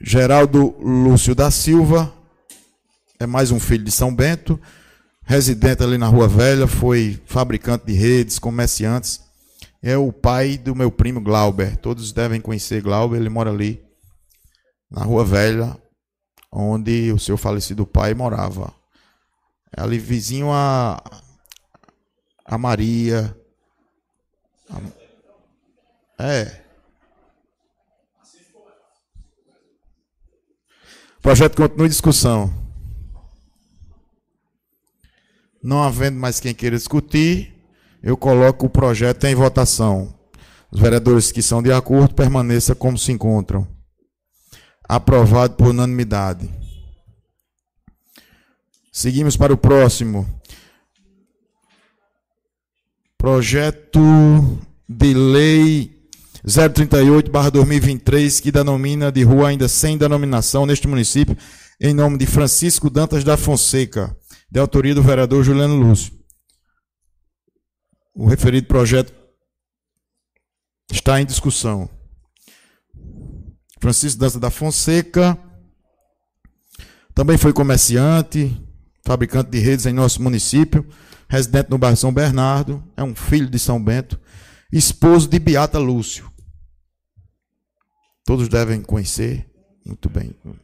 [0.00, 2.12] Geraldo Lúcio da Silva
[3.18, 4.60] é mais um filho de São Bento,
[5.24, 9.20] residente ali na Rua Velha, foi fabricante de redes, comerciantes.
[9.82, 11.76] É o pai do meu primo Glauber.
[11.76, 13.84] Todos devem conhecer Glauber, ele mora ali
[14.90, 15.76] na Rua Velha,
[16.50, 18.72] onde o seu falecido pai morava.
[19.76, 21.02] É ali vizinho a,
[22.44, 23.36] a Maria.
[24.70, 26.61] A- é.
[31.22, 32.52] O projeto continua em discussão.
[35.62, 37.64] Não havendo mais quem queira discutir,
[38.02, 40.12] eu coloco o projeto em votação.
[40.68, 43.68] Os vereadores que são de acordo permaneçam como se encontram.
[44.82, 46.50] Aprovado por unanimidade.
[48.90, 50.28] Seguimos para o próximo.
[53.16, 54.00] Projeto
[54.88, 56.01] de lei
[56.46, 61.36] 038/2023 que denomina de rua ainda sem denominação neste município
[61.80, 64.16] em nome de Francisco Dantas da Fonseca,
[64.50, 66.12] de autoria do vereador Juliano Lúcio.
[68.14, 69.12] O referido projeto
[70.90, 71.88] está em discussão.
[73.80, 75.36] Francisco Dantas da Fonseca
[77.14, 78.56] também foi comerciante,
[79.04, 80.86] fabricante de redes em nosso município,
[81.28, 84.20] residente no bairro São Bernardo, é um filho de São Bento,
[84.72, 86.31] esposo de Beata Lúcio.
[88.24, 89.48] Todos devem conhecer.
[89.84, 90.34] Muito bem.
[90.44, 90.54] O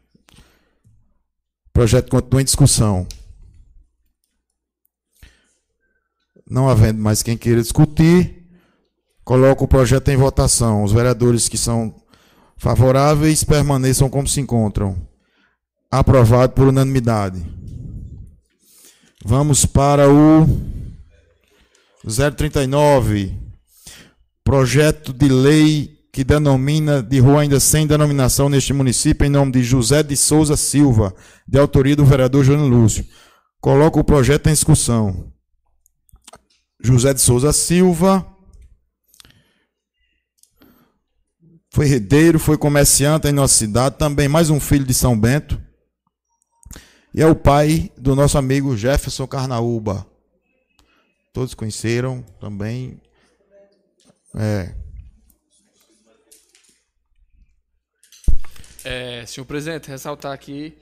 [1.72, 3.06] projeto continua em discussão.
[6.48, 8.47] Não havendo mais quem queira discutir,
[9.24, 10.82] coloco o projeto em votação.
[10.82, 11.94] Os vereadores que são
[12.56, 15.06] favoráveis permaneçam como se encontram.
[15.90, 17.44] Aprovado por unanimidade.
[19.24, 20.47] Vamos para o
[22.36, 23.36] 039.
[24.43, 29.62] Projeto de lei que denomina de rua ainda sem denominação neste município em nome de
[29.62, 31.15] José de Souza Silva,
[31.47, 33.07] de autoria do vereador Júnior Lúcio.
[33.61, 35.32] Coloco o projeto em discussão.
[36.82, 38.27] José de Souza Silva
[41.70, 45.62] foi herdeiro, foi comerciante em nossa cidade, também mais um filho de São Bento.
[47.15, 50.05] E é o pai do nosso amigo Jefferson Carnaúba.
[51.32, 53.01] Todos conheceram também.
[54.35, 54.88] É.
[58.90, 60.74] É, senhor presidente, ressaltar aqui,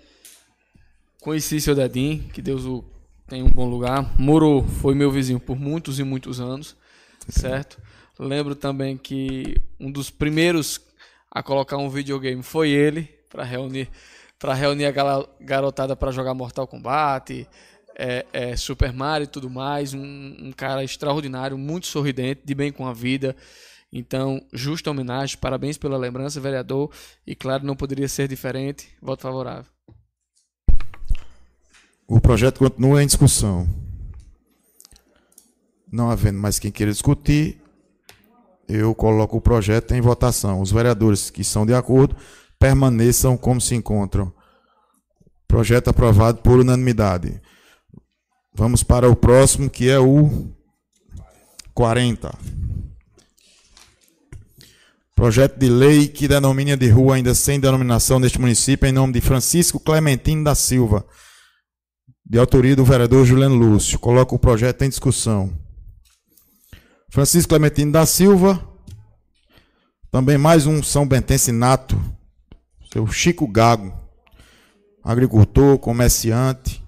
[1.20, 2.85] conheci seu Dedim, que Deus o
[3.27, 4.15] tenha um bom lugar.
[4.16, 6.77] Moro foi meu vizinho por muitos e muitos anos,
[7.28, 7.83] certo?
[8.16, 10.81] Lembro também que um dos primeiros
[11.28, 13.89] a colocar um videogame foi ele, para reunir,
[14.39, 17.45] para reunir a garotada para jogar Mortal Kombat,
[17.99, 19.95] é, é, Super Mario e tudo mais.
[19.95, 23.35] Um, um cara extraordinário, muito sorridente, de bem com a vida.
[23.98, 26.90] Então, justa homenagem, parabéns pela lembrança, vereador.
[27.27, 28.90] E claro, não poderia ser diferente.
[29.01, 29.64] Voto favorável.
[32.06, 33.66] O projeto continua em discussão.
[35.90, 37.59] Não havendo mais quem queira discutir,
[38.68, 40.60] eu coloco o projeto em votação.
[40.60, 42.14] Os vereadores que são de acordo
[42.59, 44.31] permaneçam como se encontram.
[45.48, 47.40] Projeto aprovado por unanimidade.
[48.52, 50.51] Vamos para o próximo, que é o
[51.73, 52.31] 40.
[55.17, 59.23] Projeto de lei que denomina de rua ainda sem denominação neste município em nome de
[59.23, 61.07] Francisco Clementino da Silva,
[62.23, 63.99] de autoria do vereador Juliano Lúcio.
[63.99, 65.59] Coloco o projeto em discussão.
[67.09, 68.63] Francisco Clementino da Silva,
[70.11, 71.99] também mais um São Bentense nato,
[72.93, 73.99] seu Chico Gago,
[75.03, 76.85] agricultor, comerciante,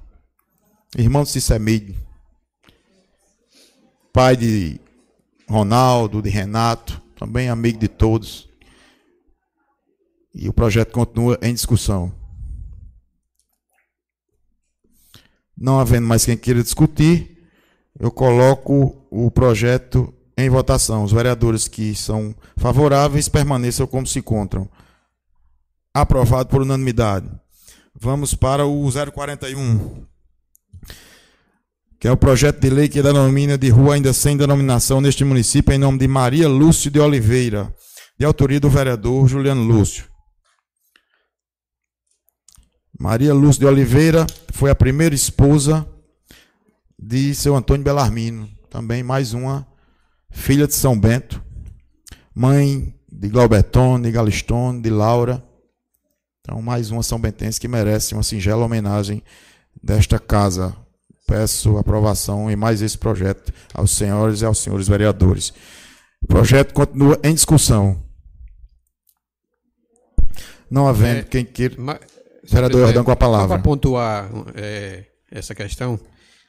[0.99, 1.97] irmão de Cicemide,
[4.13, 4.79] pai de
[5.49, 8.49] Ronaldo, de Renato, também amigo de todos.
[10.35, 12.13] E o projeto continua em discussão.
[15.57, 17.51] Não havendo mais quem queira discutir,
[17.99, 21.03] eu coloco o projeto em votação.
[21.03, 24.71] Os vereadores que são favoráveis permaneçam como se encontram.
[25.93, 27.29] Aprovado por unanimidade.
[27.93, 30.07] Vamos para o 041
[31.99, 35.75] que é o projeto de lei que denomina de rua ainda sem denominação neste município
[35.75, 37.75] em nome de Maria Lúcio de Oliveira,
[38.17, 40.05] de autoria do vereador Juliano Lúcio.
[42.99, 45.87] Maria Lúcio de Oliveira foi a primeira esposa
[46.99, 49.67] de seu Antônio Belarmino, também mais uma
[50.31, 51.43] filha de São Bento,
[52.35, 55.43] mãe de Glaubetone, de Galistone, de Laura.
[56.41, 59.23] Então, mais uma São Bentense que merece uma singela homenagem
[59.83, 60.77] desta casa
[61.29, 65.53] Peço aprovação em mais esse projeto aos senhores e aos senhores vereadores.
[66.23, 68.03] O projeto continua em discussão.
[70.71, 71.75] Não havendo é, quem queira.
[71.77, 71.99] Mas,
[72.45, 73.49] Vereador Jordão com a palavra.
[73.49, 76.01] Para pontuar é, essa questão,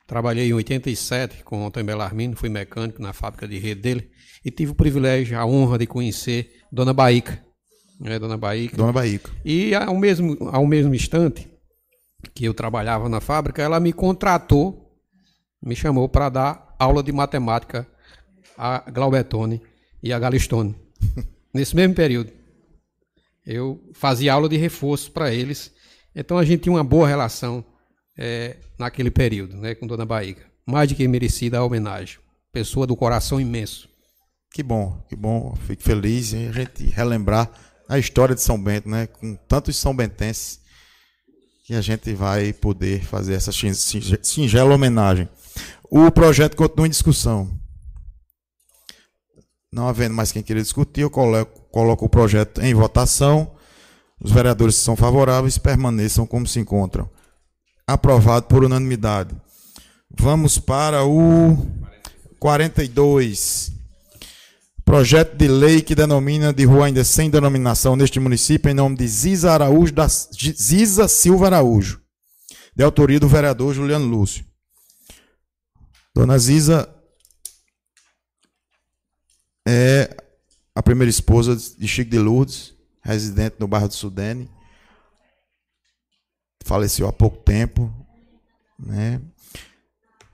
[0.08, 4.10] trabalhei em 87 com o Antônio Belarmino, fui mecânico na fábrica de rede dele
[4.46, 7.44] e tive o privilégio, a honra de conhecer Dona Baíca.
[8.00, 8.78] Né, Dona Baíca.
[8.78, 9.30] Dona Baíca.
[9.44, 11.49] E ao mesmo, ao mesmo instante,
[12.34, 14.98] que eu trabalhava na fábrica, ela me contratou,
[15.62, 17.88] me chamou para dar aula de matemática
[18.58, 19.62] a Glaubetone
[20.04, 20.76] e a Galistone.
[21.54, 22.32] Nesse mesmo período.
[23.46, 25.72] Eu fazia aula de reforço para eles.
[26.14, 27.66] Então a gente tinha uma boa relação
[28.18, 30.38] é, naquele período, né, com Dona Bahia.
[30.66, 32.20] Mais de que merecida a homenagem.
[32.52, 33.90] Pessoa do coração imenso.
[34.54, 35.56] Que bom, que bom.
[35.66, 37.50] Fico feliz em a gente relembrar
[37.88, 40.60] a história de São Bento, né, com tantos são bentenses
[41.70, 43.52] que a gente vai poder fazer essa
[44.24, 45.30] singela homenagem.
[45.84, 47.48] O projeto continua em discussão.
[49.72, 53.52] Não havendo mais quem queira discutir, eu coloco, coloco o projeto em votação.
[54.20, 57.08] Os vereadores que são favoráveis permaneçam como se encontram.
[57.86, 59.36] Aprovado por unanimidade.
[60.10, 61.56] Vamos para o
[62.40, 63.79] 42.
[64.90, 69.08] Projeto de lei que denomina de rua ainda sem denominação neste município em nome de
[69.08, 72.02] Ziza Araújo da Ziza Silva Araújo,
[72.76, 74.44] de autoria do vereador Juliano Lúcio.
[76.12, 76.92] Dona Ziza
[79.64, 80.10] é
[80.74, 84.50] a primeira esposa de Chico de Lourdes, residente no bairro do Sudene.
[86.66, 87.94] Faleceu há pouco tempo,
[88.80, 89.22] né?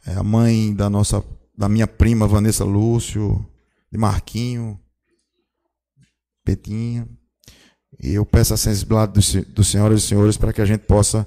[0.08, 1.22] É a mãe da nossa
[1.58, 3.46] da minha prima Vanessa Lúcio,
[3.96, 4.78] de Marquinho,
[6.44, 7.08] Petinho.
[7.98, 11.26] E eu peço a sensibilidade dos, dos senhoras e senhores para que a gente possa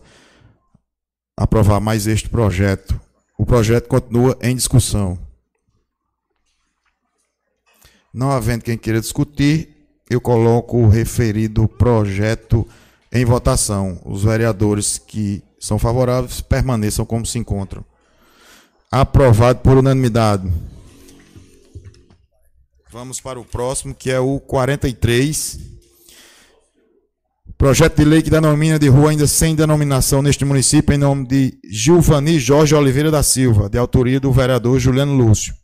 [1.34, 3.00] aprovar mais este projeto.
[3.38, 5.18] O projeto continua em discussão.
[8.12, 9.74] Não havendo quem queira discutir,
[10.10, 12.68] eu coloco o referido projeto
[13.10, 14.00] em votação.
[14.04, 17.82] Os vereadores que são favoráveis permaneçam como se encontram.
[18.90, 20.50] Aprovado por unanimidade.
[22.90, 25.58] Vamos para o próximo, que é o 43.
[27.58, 31.58] Projeto de lei que denomina de rua ainda sem denominação neste município em nome de
[31.64, 35.54] Gilvani Jorge Oliveira da Silva, de autoria do vereador Juliano Lúcio.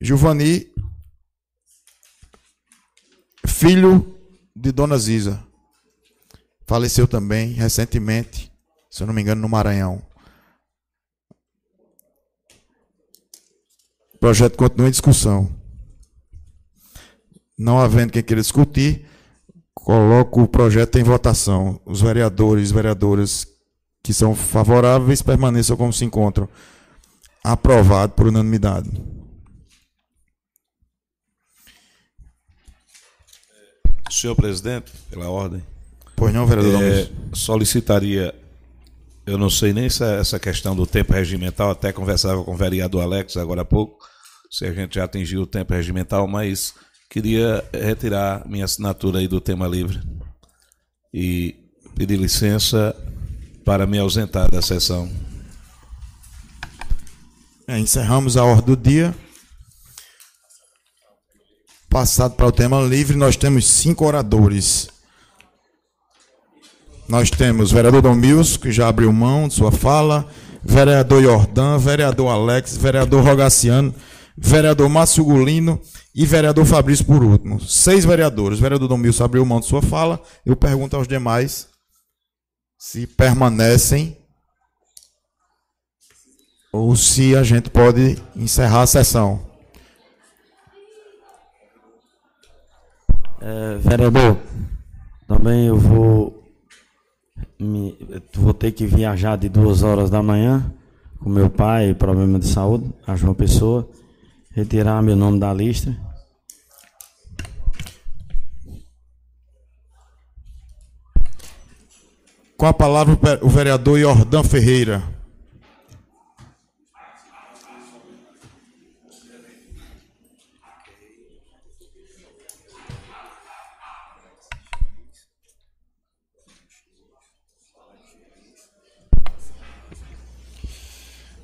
[0.00, 0.72] Gilvani,
[3.46, 4.16] filho
[4.56, 5.44] de Dona Ziza,
[6.66, 8.50] faleceu também recentemente,
[8.90, 10.02] se eu não me engano, no Maranhão.
[14.14, 15.57] O projeto continua em discussão.
[17.58, 19.04] Não havendo quem queira discutir,
[19.74, 21.80] coloco o projeto em votação.
[21.84, 23.46] Os vereadores e vereadoras
[24.02, 26.48] que são favoráveis permaneçam como se encontram.
[27.42, 28.90] Aprovado por unanimidade.
[34.10, 35.62] Senhor presidente, pela ordem.
[36.16, 38.34] Pois não, vereador é, Solicitaria
[39.28, 42.56] eu não sei nem se é essa questão do tempo regimental, até conversava com o
[42.56, 43.98] vereador Alex agora há pouco,
[44.50, 46.72] se a gente já atingiu o tempo regimental, mas
[47.08, 50.00] queria retirar minha assinatura aí do tema livre
[51.12, 51.56] e
[51.94, 52.94] pedir licença
[53.64, 55.10] para me ausentar da sessão.
[57.66, 59.14] É, encerramos a ordem do dia.
[61.88, 64.88] Passado para o tema livre, nós temos cinco oradores.
[67.08, 70.28] Nós temos o vereador Dom Milson, que já abriu mão de sua fala,
[70.62, 73.94] vereador Jordan, vereador Alex, vereador Rogaciano,
[74.36, 75.80] vereador Márcio Gulino
[76.18, 77.60] e vereador Fabrício por último.
[77.60, 78.58] Seis vereadores.
[78.58, 80.20] Vereador Dom Milson abriu mão de sua fala.
[80.44, 81.68] Eu pergunto aos demais
[82.76, 84.18] se permanecem
[86.72, 89.46] ou se a gente pode encerrar a sessão.
[93.40, 94.38] É, vereador,
[95.28, 96.52] também eu vou,
[97.60, 97.96] me,
[98.34, 100.74] vou ter que viajar de duas horas da manhã
[101.20, 103.88] com meu pai, problema de saúde, a João Pessoa,
[104.50, 106.07] retirar meu nome da lista.
[112.58, 115.00] Com a palavra o vereador Jordan Ferreira.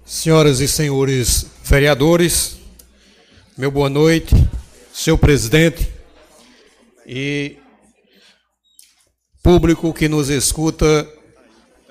[0.04, 2.58] Senhoras e senhores vereadores,
[3.56, 4.34] meu boa noite,
[4.92, 5.88] senhor presidente
[7.06, 7.58] e
[9.44, 11.06] público que nos escuta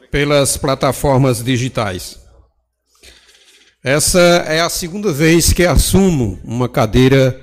[0.10, 2.18] pelas plataformas digitais.
[3.84, 7.40] Essa é a segunda vez que assumo uma cadeira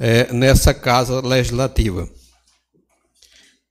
[0.00, 2.08] é, nessa casa legislativa.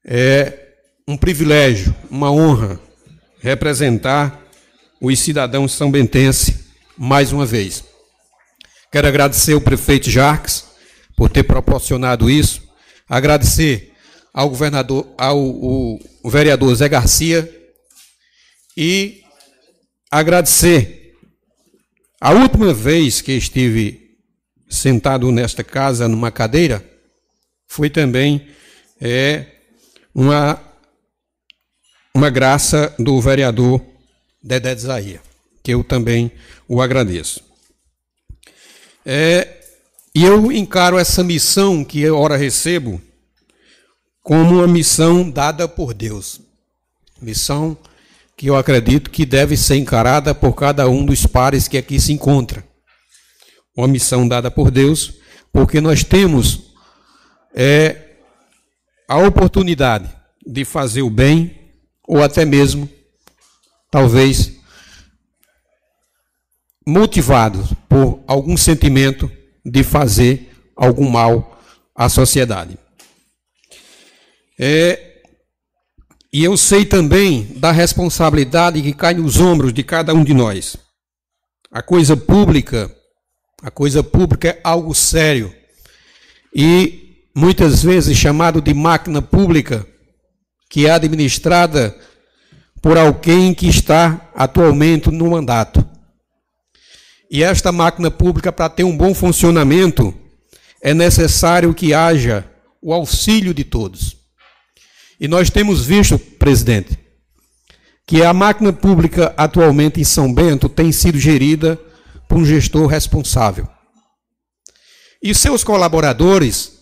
[0.06, 0.76] É
[1.08, 2.80] um privilégio, uma honra
[3.40, 4.40] representar
[5.02, 7.84] os cidadãos são bentense mais uma vez.
[8.92, 10.66] Quero agradecer ao prefeito Jarques
[11.16, 12.62] por ter proporcionado isso,
[13.10, 13.97] agradecer
[14.38, 17.52] ao governador, ao o, o vereador Zé Garcia
[18.78, 19.24] e
[20.12, 21.16] agradecer
[22.22, 24.16] a última vez que estive
[24.70, 26.88] sentado nesta casa numa cadeira
[27.68, 28.48] foi também
[29.02, 29.48] é,
[30.14, 30.62] uma
[32.14, 33.84] uma graça do vereador
[34.44, 35.20] Dedé de
[35.64, 36.32] que eu também
[36.68, 37.44] o agradeço.
[39.04, 39.62] É,
[40.14, 43.02] e eu encaro essa missão que eu ora recebo
[44.28, 46.42] como uma missão dada por Deus.
[47.22, 47.78] Missão
[48.36, 52.12] que eu acredito que deve ser encarada por cada um dos pares que aqui se
[52.12, 52.62] encontra.
[53.74, 55.14] Uma missão dada por Deus,
[55.50, 56.74] porque nós temos
[57.56, 58.18] é,
[59.08, 60.14] a oportunidade
[60.46, 61.72] de fazer o bem,
[62.06, 62.90] ou até mesmo
[63.90, 64.58] talvez
[66.86, 69.32] motivados por algum sentimento
[69.64, 71.62] de fazer algum mal
[71.96, 72.78] à sociedade.
[74.60, 75.22] É,
[76.34, 80.76] e eu sei também da responsabilidade que cai nos ombros de cada um de nós.
[81.72, 82.94] A coisa pública,
[83.62, 85.54] a coisa pública é algo sério.
[86.54, 89.86] E muitas vezes chamado de máquina pública,
[90.70, 91.96] que é administrada
[92.82, 95.88] por alguém que está atualmente no mandato.
[97.30, 100.14] E esta máquina pública, para ter um bom funcionamento,
[100.82, 102.50] é necessário que haja
[102.82, 104.17] o auxílio de todos.
[105.20, 106.98] E nós temos visto, presidente,
[108.06, 111.80] que a máquina pública atualmente em São Bento tem sido gerida
[112.28, 113.68] por um gestor responsável.
[115.22, 116.74] E seus colaboradores,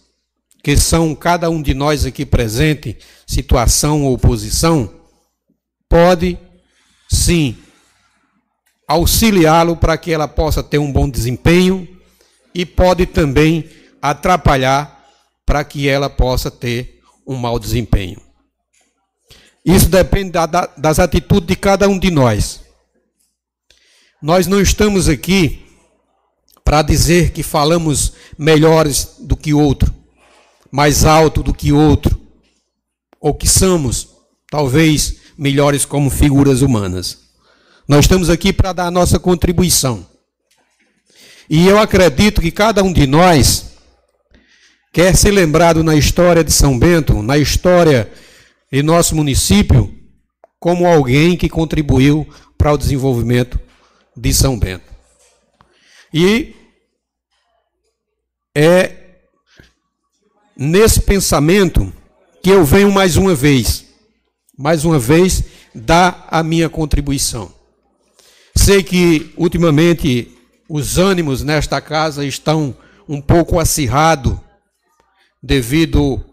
[0.64, 4.94] que são cada um de nós aqui presente, situação ou oposição,
[5.88, 6.38] pode
[7.10, 7.56] sim
[8.88, 11.88] auxiliá-lo para que ela possa ter um bom desempenho
[12.54, 13.70] e pode também
[14.02, 15.04] atrapalhar
[15.46, 18.25] para que ela possa ter um mau desempenho.
[19.66, 22.62] Isso depende da, da, das atitudes de cada um de nós.
[24.22, 25.66] Nós não estamos aqui
[26.64, 29.94] para dizer que falamos melhores do que outro,
[30.72, 32.20] mais alto do que outro,
[33.20, 34.10] ou que somos,
[34.52, 37.26] talvez, melhores como figuras humanas.
[37.88, 40.06] Nós estamos aqui para dar a nossa contribuição.
[41.50, 43.66] E eu acredito que cada um de nós
[44.92, 48.12] quer ser lembrado na história de São Bento, na história
[48.76, 49.90] de nosso município,
[50.60, 53.58] como alguém que contribuiu para o desenvolvimento
[54.18, 54.94] de São Bento.
[56.14, 56.54] E
[58.54, 58.92] é
[60.58, 61.94] nesse pensamento
[62.44, 63.86] que eu venho mais uma vez
[64.58, 67.54] mais uma vez, dar a minha contribuição.
[68.56, 70.32] Sei que ultimamente
[70.70, 72.76] os ânimos nesta casa estão
[73.08, 74.38] um pouco acirrados
[75.44, 76.24] devido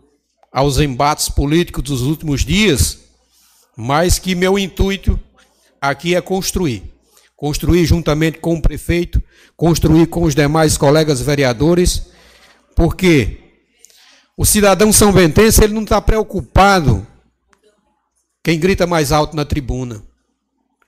[0.52, 2.98] aos embates políticos dos últimos dias,
[3.76, 5.18] mas que meu intuito
[5.80, 6.92] aqui é construir.
[7.34, 9.20] Construir juntamente com o prefeito,
[9.56, 12.06] construir com os demais colegas vereadores,
[12.76, 13.38] porque
[14.36, 17.06] o cidadão são bentense ele não está preocupado
[18.44, 20.02] quem grita mais alto na tribuna,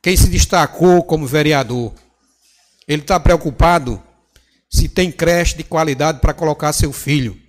[0.03, 1.93] quem se destacou como vereador.
[2.87, 4.03] Ele está preocupado
[4.69, 7.41] se tem creche de qualidade para colocar seu filho,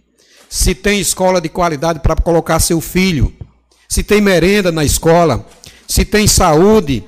[0.49, 3.33] se tem escola de qualidade para colocar seu filho,
[3.87, 5.47] se tem merenda na escola,
[5.87, 7.03] se tem saúde.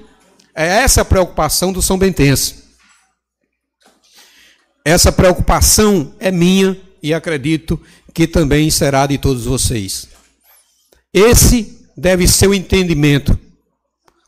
[0.56, 2.64] É essa a preocupação do São Bentense.
[4.84, 7.80] Essa preocupação é minha e acredito
[8.14, 10.08] que também será de todos vocês.
[11.14, 13.38] Esse deve ser o entendimento.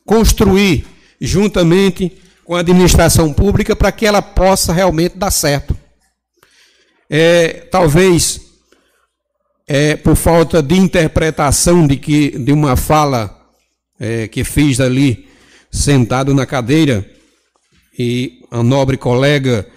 [0.05, 0.85] Construir
[1.21, 2.11] juntamente
[2.43, 5.77] com a administração pública para que ela possa realmente dar certo.
[7.09, 8.48] É, talvez
[9.72, 13.39] é, por falta de interpretação de, que, de uma fala
[13.99, 15.30] é, que fiz ali,
[15.72, 17.07] sentado na cadeira,
[17.98, 19.67] e a nobre colega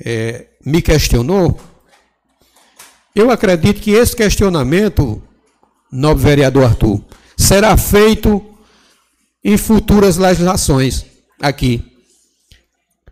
[0.00, 1.60] é, me questionou,
[3.16, 5.20] eu acredito que esse questionamento,
[5.90, 7.04] nobre vereador Arthur,
[7.36, 8.46] será feito
[9.42, 11.04] em futuras legislações
[11.40, 11.84] aqui.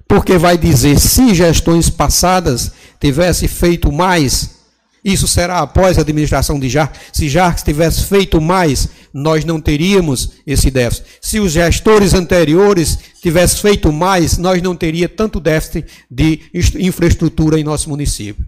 [0.06, 4.59] Porque vai dizer, se gestões passadas tivesse feito mais,
[5.04, 7.00] isso será após a administração de Jarques.
[7.12, 11.06] Se Jarques tivesse feito mais, nós não teríamos esse déficit.
[11.20, 16.40] Se os gestores anteriores tivessem feito mais, nós não teríamos tanto déficit de
[16.78, 18.44] infraestrutura em nosso município.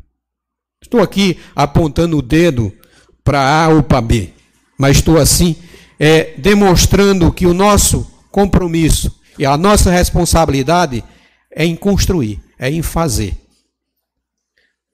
[0.83, 2.73] Estou aqui apontando o dedo
[3.25, 4.31] para A ou para B,
[4.77, 5.57] mas estou assim
[5.99, 11.03] é, demonstrando que o nosso compromisso e a nossa responsabilidade
[11.51, 13.42] é em construir, é em fazer.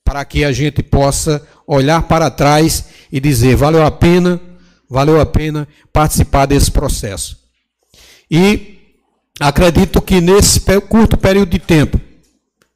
[0.08, 4.40] Para que a gente possa olhar para trás e dizer: valeu a pena,
[4.88, 7.36] valeu a pena participar desse processo.
[8.30, 8.78] E
[9.38, 12.00] acredito que nesse curto período de tempo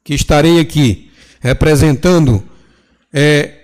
[0.03, 2.43] que estarei aqui representando
[3.11, 3.61] é,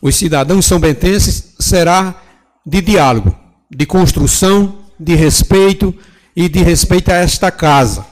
[0.00, 2.22] os cidadãos são bentenses será
[2.66, 3.34] de diálogo,
[3.70, 5.94] de construção, de respeito
[6.36, 8.06] e de respeito a esta casa,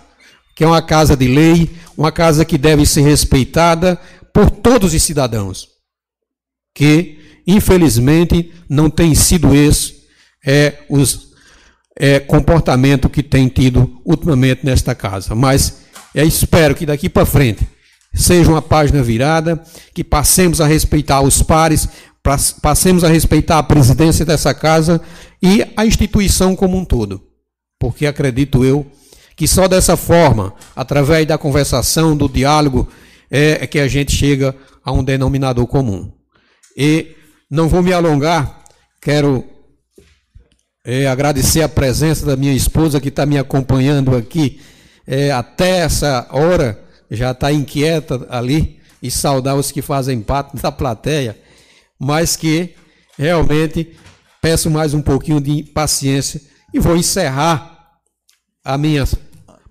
[0.57, 4.01] que é uma casa de lei, uma casa que deve ser respeitada
[4.35, 5.69] por todos os cidadãos,
[6.75, 10.03] que infelizmente não tem sido esse
[10.45, 11.29] é, os
[11.97, 15.37] é, comportamento que tem tido ultimamente nesta casa.
[15.37, 15.83] Mas
[16.13, 17.67] é, espero que daqui para frente
[18.13, 19.63] seja uma página virada,
[19.95, 21.89] que passemos a respeitar os pares,
[22.61, 25.01] passemos a respeitar a presidência dessa casa
[25.41, 27.23] e a instituição como um todo.
[27.79, 28.85] Porque acredito eu
[29.37, 32.89] que só dessa forma, através da conversação, do diálogo,
[33.35, 34.55] é, é que a gente chega
[34.85, 36.13] a um denominador comum.
[36.77, 37.17] E
[37.51, 38.63] não vou me alongar,
[39.03, 39.45] quero
[40.85, 44.61] é, agradecer a presença da minha esposa que está me acompanhando aqui
[45.07, 46.81] é, até essa hora
[47.11, 51.37] já está inquieta ali e saudar os que fazem parte da plateia,
[51.99, 52.75] mas que
[53.19, 53.97] realmente
[54.41, 56.41] peço mais um pouquinho de paciência
[56.73, 57.91] e vou encerrar
[58.65, 59.05] a minha.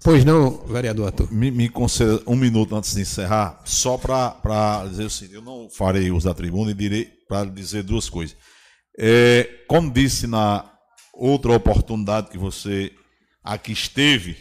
[0.03, 1.14] Pois não, vereador?
[1.32, 5.69] Me, me conceda um minuto antes de encerrar, só para dizer o seguinte: eu não
[5.69, 8.35] farei uso da tribuna e direi para dizer duas coisas.
[8.99, 10.69] É, como disse na
[11.14, 12.91] outra oportunidade que você
[13.41, 14.35] aqui esteve,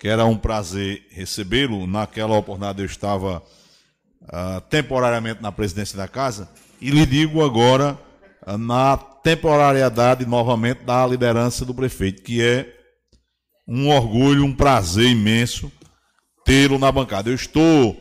[0.00, 1.86] que era um prazer recebê-lo.
[1.86, 3.42] Naquela oportunidade eu estava
[4.22, 6.48] uh, temporariamente na presidência da casa
[6.80, 7.98] e lhe digo agora
[8.46, 12.73] uh, na temporariedade novamente da liderança do prefeito, que é
[13.66, 15.70] um orgulho, um prazer imenso
[16.44, 17.30] tê-lo na bancada.
[17.30, 18.00] Eu estou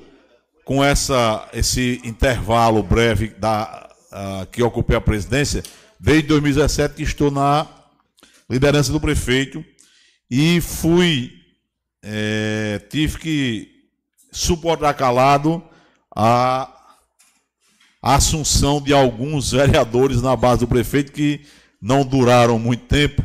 [0.65, 5.63] com essa, esse intervalo breve da, uh, que ocupei a presidência
[5.99, 7.67] desde 2017 que estou na
[8.49, 9.63] liderança do prefeito
[10.29, 11.43] e fui
[12.03, 13.71] é, tive que
[14.31, 15.63] suportar calado
[16.13, 16.69] a,
[18.01, 21.45] a assunção de alguns vereadores na base do prefeito que
[21.81, 23.23] não duraram muito tempo,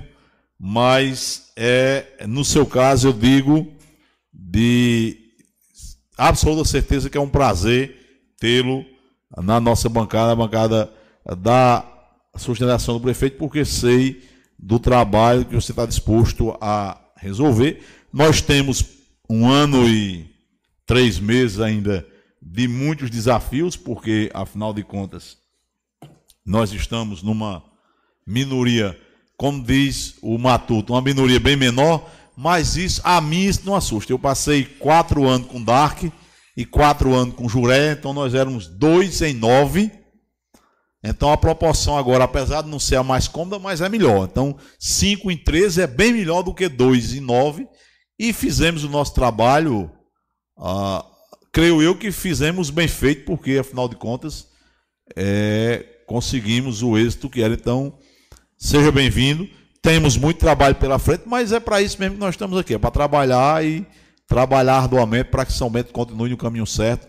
[0.58, 3.66] mas é, no seu caso eu digo
[4.32, 5.18] de
[6.16, 7.96] absoluta certeza que é um prazer
[8.38, 8.84] tê-lo
[9.36, 10.88] na nossa bancada, a bancada
[11.36, 11.84] da
[12.36, 14.22] sustentação do prefeito, porque sei
[14.56, 17.82] do trabalho que você está disposto a resolver.
[18.12, 18.84] Nós temos
[19.28, 20.30] um ano e
[20.86, 22.06] três meses ainda
[22.40, 25.36] de muitos desafios, porque, afinal de contas,
[26.46, 27.64] nós estamos numa
[28.24, 28.96] minoria
[29.38, 34.12] como diz o Matuto, uma minoria bem menor, mas isso, a mim isso não assusta.
[34.12, 36.02] Eu passei quatro anos com Dark
[36.56, 39.92] e quatro anos com Juré, então nós éramos dois em nove.
[41.04, 44.28] Então a proporção agora, apesar de não ser a mais cômoda, mas é melhor.
[44.28, 47.68] Então, 5 em 13 é bem melhor do que 2 em 9.
[48.18, 49.88] E fizemos o nosso trabalho,
[50.58, 51.06] ah,
[51.52, 54.48] creio eu que fizemos bem feito, porque afinal de contas
[55.14, 57.54] é, conseguimos o êxito que era.
[57.54, 57.96] Então,
[58.58, 59.48] seja bem-vindo.
[59.80, 62.78] Temos muito trabalho pela frente, mas é para isso mesmo que nós estamos aqui é
[62.78, 63.86] para trabalhar e
[64.26, 67.08] trabalhar arduamente para que São Bento continue no caminho certo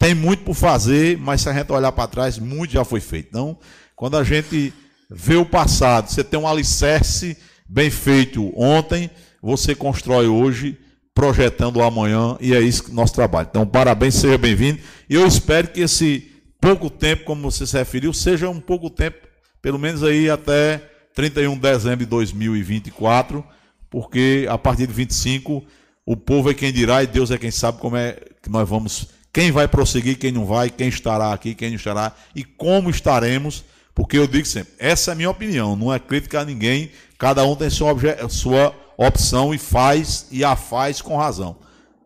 [0.00, 3.28] tem muito por fazer, mas se a gente olhar para trás, muito já foi feito.
[3.28, 3.58] Então,
[3.94, 4.72] quando a gente
[5.10, 7.36] vê o passado, você tem um alicerce
[7.68, 9.10] bem feito ontem,
[9.42, 10.78] você constrói hoje,
[11.14, 13.48] projetando o amanhã, e é isso que nosso trabalho.
[13.50, 14.80] Então, parabéns, seja bem-vindo.
[15.06, 19.18] E eu espero que esse pouco tempo, como você se referiu, seja um pouco tempo,
[19.60, 20.82] pelo menos aí até
[21.14, 23.44] 31 de dezembro de 2024,
[23.88, 25.64] porque a partir de 25
[26.06, 29.08] o povo é quem dirá e Deus é quem sabe como é que nós vamos
[29.32, 33.64] quem vai prosseguir, quem não vai, quem estará aqui, quem não estará e como estaremos,
[33.94, 37.44] porque eu digo sempre, essa é a minha opinião, não é crítica a ninguém, cada
[37.44, 37.94] um tem sua,
[38.28, 41.56] sua opção e faz e a faz com razão.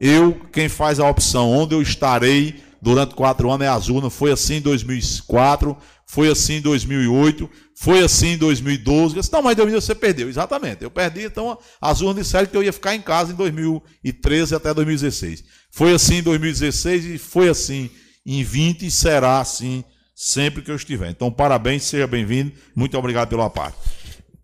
[0.01, 4.31] Eu, quem faz a opção onde eu estarei durante quatro anos é azul, não foi
[4.31, 5.75] assim em 2004,
[6.15, 9.17] foi assim em 2008, foi assim em 2012.
[9.17, 10.29] Eu disse, não, mas em 2012 você perdeu.
[10.29, 14.55] Exatamente, eu perdi, então as urnas disseram que eu ia ficar em casa em 2013
[14.55, 15.43] até 2016.
[15.73, 17.91] Foi assim em 2016 e foi assim
[18.25, 19.83] em 20 e será assim
[20.15, 21.11] sempre que eu estiver.
[21.11, 22.53] Então, parabéns, seja bem-vindo.
[22.77, 23.77] Muito obrigado pela parte.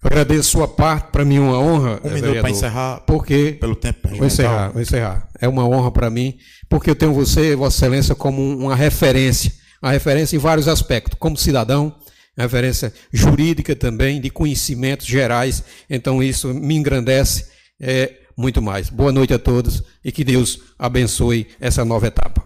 [0.02, 2.00] Agradeço sua parte, para mim é uma honra.
[2.02, 3.00] Um minuto para encerrar.
[3.06, 4.08] Porque pelo tempo.
[4.08, 5.28] Vou encerrar, vou encerrar.
[5.40, 6.36] É uma honra para mim,
[6.68, 9.52] porque eu tenho você, Vossa Excelência, como uma referência,
[9.82, 11.94] uma referência em vários aspectos, como cidadão,
[12.36, 15.64] referência jurídica também, de conhecimentos gerais.
[15.88, 17.50] Então isso me engrandece.
[17.80, 18.88] É, muito mais.
[18.88, 22.42] Boa noite a todos e que Deus abençoe essa nova etapa.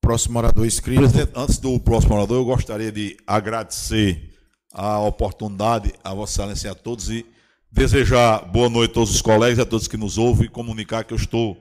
[0.00, 1.00] Próximo orador inscrito.
[1.00, 4.32] Presidente, antes do próximo orador, eu gostaria de agradecer
[4.72, 7.26] a oportunidade a Vossa Excelência e a todos e
[7.70, 11.12] desejar boa noite a todos os colegas, a todos que nos ouvem e comunicar que
[11.12, 11.60] eu estou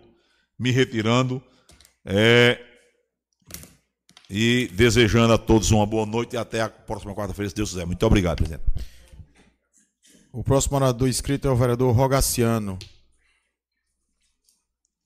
[0.58, 1.42] me retirando
[2.06, 2.60] é,
[4.30, 7.86] e desejando a todos uma boa noite e até a próxima quarta-feira, se Deus quiser.
[7.86, 8.64] Muito obrigado, presidente.
[10.32, 12.78] O próximo orador inscrito é o vereador Rogaciano.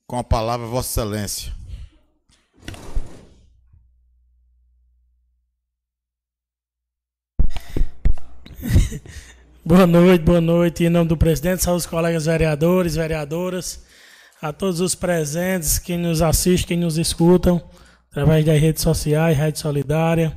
[0.06, 1.52] Com a palavra, Vossa Excelência.
[9.64, 10.84] boa noite, boa noite.
[10.84, 13.84] Em nome do presidente, saúde os colegas vereadores, vereadoras,
[14.40, 17.62] a todos os presentes, quem nos assiste, quem nos escutam,
[18.12, 20.36] através das redes sociais, Rede Solidária.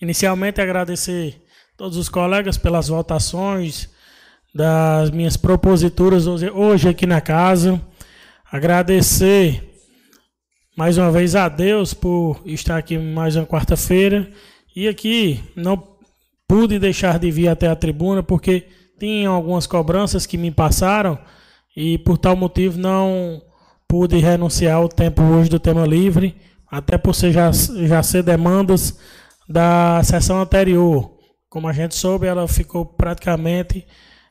[0.00, 1.44] Inicialmente, agradecer
[1.76, 3.90] todos os colegas pelas votações
[4.54, 7.80] das minhas proposituras hoje, hoje aqui na casa.
[8.50, 9.70] Agradecer
[10.74, 14.30] mais uma vez a Deus por estar aqui mais uma quarta-feira.
[14.74, 15.96] E aqui não
[16.48, 18.66] pude deixar de vir até a tribuna porque
[18.98, 21.18] tinha algumas cobranças que me passaram
[21.76, 23.42] e por tal motivo não
[23.86, 26.34] pude renunciar ao tempo hoje do tema livre,
[26.72, 28.98] até por ser já, já ser demandas
[29.46, 31.18] da sessão anterior.
[31.50, 33.86] Como a gente soube, ela ficou praticamente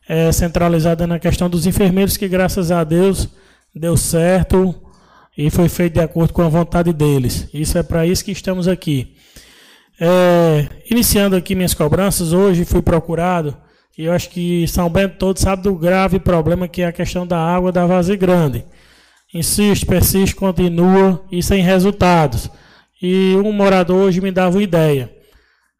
[0.09, 3.29] é, centralizada na questão dos enfermeiros, que graças a Deus
[3.75, 4.73] deu certo
[5.37, 7.47] e foi feito de acordo com a vontade deles.
[7.53, 9.15] Isso é para isso que estamos aqui.
[9.99, 13.55] É, iniciando aqui minhas cobranças, hoje fui procurado,
[13.95, 17.27] e eu acho que São Bento todo sabe do grave problema que é a questão
[17.27, 18.65] da água da Vazia Grande.
[19.33, 22.49] Insiste, persiste, continua e sem resultados.
[23.01, 25.11] E um morador hoje me dava uma ideia.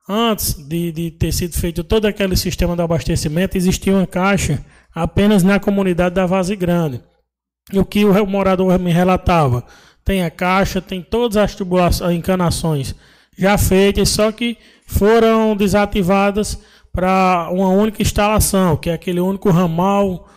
[0.08, 4.64] Antes de, de ter sido feito todo aquele sistema de abastecimento, existia uma caixa
[4.94, 7.02] apenas na comunidade da Vaze Grande.
[7.72, 9.66] E o que o morador me relatava?
[10.04, 12.96] Tem a caixa, tem todas as tubulações, encanações
[13.38, 16.60] já feitas, só que foram desativadas
[16.92, 20.28] para uma única instalação, que é aquele único ramal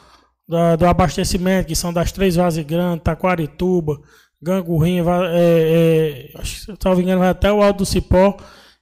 [0.48, 4.00] da, do abastecimento, que são das três vases grandes, Taquarituba,
[4.42, 8.36] Gangurrinha, é, é, se não me engano, vai até o Alto do Cipó,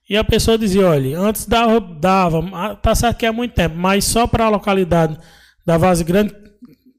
[0.09, 4.05] e a pessoa dizia, olha, antes dava, dava tá certo que é muito tempo, mas
[4.05, 5.17] só para a localidade
[5.65, 6.35] da Vase Grande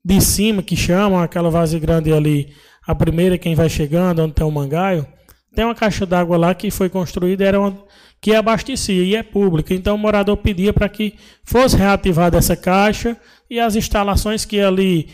[0.04, 2.54] de cima, que chamam aquela Vase Grande ali,
[2.88, 5.06] a primeira quem vai chegando, onde tem o mangaio,
[5.54, 7.78] tem uma caixa d'água lá que foi construída, era uma,
[8.24, 9.74] que abastecia e é pública.
[9.74, 13.18] Então o morador pedia para que fosse reativada essa caixa
[13.50, 15.10] e as instalações que ali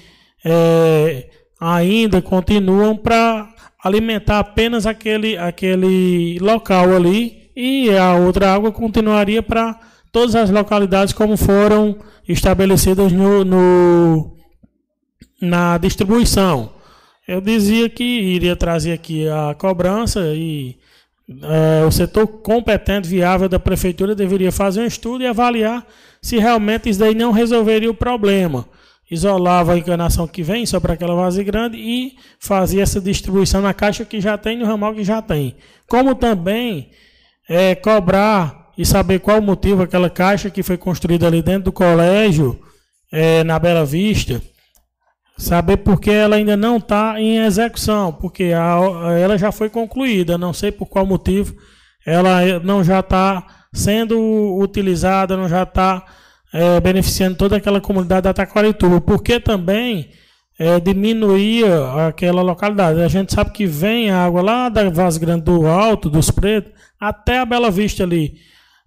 [0.45, 1.27] é,
[1.59, 3.51] ainda continuam para
[3.83, 9.79] alimentar apenas aquele, aquele local ali e a outra água continuaria para
[10.11, 11.97] todas as localidades como foram
[12.27, 14.37] estabelecidas no, no
[15.41, 16.73] na distribuição.
[17.27, 20.77] Eu dizia que iria trazer aqui a cobrança e
[21.43, 25.85] é, o setor competente, viável da prefeitura deveria fazer um estudo e avaliar
[26.21, 28.67] se realmente isso daí não resolveria o problema.
[29.09, 33.73] Isolava a encanação que vem só para aquela vase grande e fazia essa distribuição na
[33.73, 35.55] caixa que já tem, no ramal que já tem.
[35.87, 36.89] Como também
[37.47, 41.71] é, cobrar e saber qual o motivo aquela caixa que foi construída ali dentro do
[41.71, 42.59] colégio,
[43.11, 44.41] é, na Bela Vista,
[45.39, 50.37] saber por que ela ainda não está em execução, porque a, ela já foi concluída,
[50.37, 51.55] não sei por qual motivo
[52.05, 54.17] ela não já está sendo
[54.59, 56.05] utilizada, não já está
[56.53, 60.09] é, beneficiando toda aquela comunidade da Taquarituba, porque também
[60.57, 63.01] é, diminuía aquela localidade.
[63.01, 67.39] A gente sabe que vem água lá da Vaz Grande do Alto, dos Pretos, até
[67.39, 68.35] a Bela Vista ali,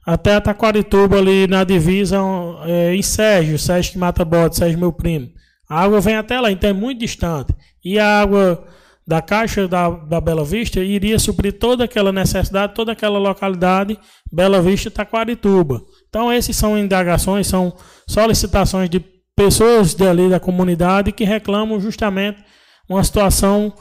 [0.05, 2.19] até a Taquarituba ali na divisa
[2.67, 5.31] é, em Sérgio, Sérgio que mata bode, Sérgio meu primo.
[5.73, 7.55] A água vem até lá, então é muito distante.
[7.83, 8.63] E a água
[9.07, 13.99] da caixa da, da Bela Vista iria suprir toda aquela necessidade, toda aquela localidade,
[14.31, 15.81] Bela Vista Taquarituba.
[16.11, 17.73] Então, esses são indagações, são
[18.07, 19.03] solicitações de
[19.35, 22.45] pessoas dali da comunidade que reclamam justamente
[22.87, 23.73] uma situação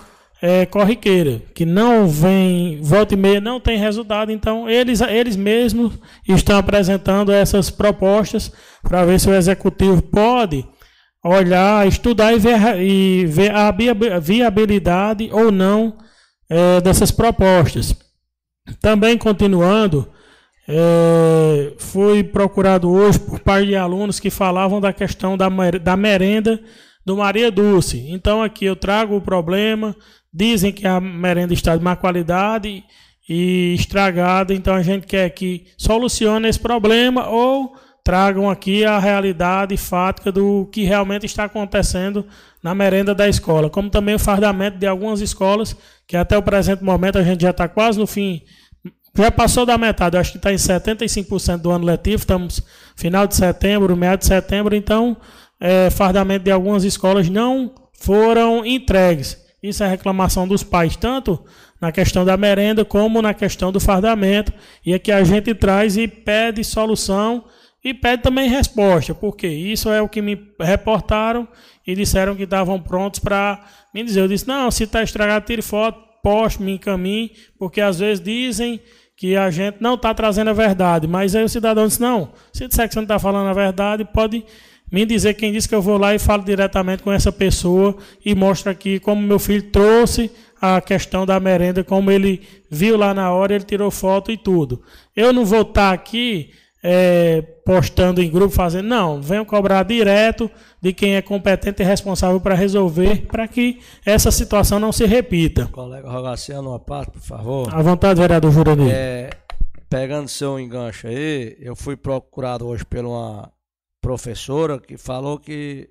[0.41, 4.31] é, corriqueira, que não vem, volta e meia, não tem resultado.
[4.31, 5.91] Então, eles, eles mesmos
[6.25, 8.49] estão apresentando essas propostas
[8.81, 10.65] para ver se o executivo pode
[11.23, 13.71] olhar, estudar e ver, e ver a
[14.19, 15.97] viabilidade ou não
[16.49, 17.95] é, dessas propostas.
[18.79, 20.07] Também continuando,
[20.67, 25.49] é, fui procurado hoje por parte de alunos que falavam da questão da,
[25.81, 26.59] da merenda
[27.05, 28.05] do Maria Dulce.
[28.09, 29.95] Então aqui eu trago o problema,
[30.33, 32.83] dizem que a merenda está de má qualidade
[33.27, 39.77] e estragada, então a gente quer que solucione esse problema ou tragam aqui a realidade
[39.77, 42.25] fática do que realmente está acontecendo
[42.61, 45.75] na merenda da escola, como também o fardamento de algumas escolas,
[46.07, 48.41] que até o presente momento a gente já está quase no fim
[49.15, 52.61] já passou da metade, acho que está em 75% do ano letivo, estamos
[52.95, 55.17] final de setembro, meio de setembro, então
[55.59, 59.37] é, fardamento de algumas escolas não foram entregues.
[59.61, 61.43] Isso é reclamação dos pais, tanto
[61.79, 64.53] na questão da merenda como na questão do fardamento,
[64.85, 67.43] e é que a gente traz e pede solução
[67.83, 71.47] e pede também resposta, porque isso é o que me reportaram
[71.85, 73.59] e disseram que estavam prontos para
[73.93, 74.21] me dizer.
[74.21, 78.79] Eu disse: não, se está estragado, tire foto, poste, me encaminhe, porque às vezes dizem
[79.17, 81.07] que a gente não está trazendo a verdade.
[81.07, 84.05] Mas aí o cidadão disse: não, se disser que você não está falando a verdade,
[84.05, 84.45] pode
[84.91, 88.35] me dizer quem disse que eu vou lá e falo diretamente com essa pessoa e
[88.35, 90.29] mostra aqui como meu filho trouxe
[90.61, 94.83] a questão da merenda, como ele viu lá na hora, ele tirou foto e tudo.
[95.15, 96.51] Eu não vou estar tá aqui
[96.83, 98.87] é, postando em grupo, fazendo.
[98.87, 100.49] Não, venham cobrar direto
[100.81, 105.67] de quem é competente e responsável para resolver, para que essa situação não se repita.
[105.67, 107.73] Colega Rogaciano, uma parte, por favor.
[107.73, 108.91] À vontade, vereador Jurandir.
[108.91, 109.29] É,
[109.89, 113.51] pegando seu enganche aí, eu fui procurado hoje por uma
[114.01, 115.89] professora que falou que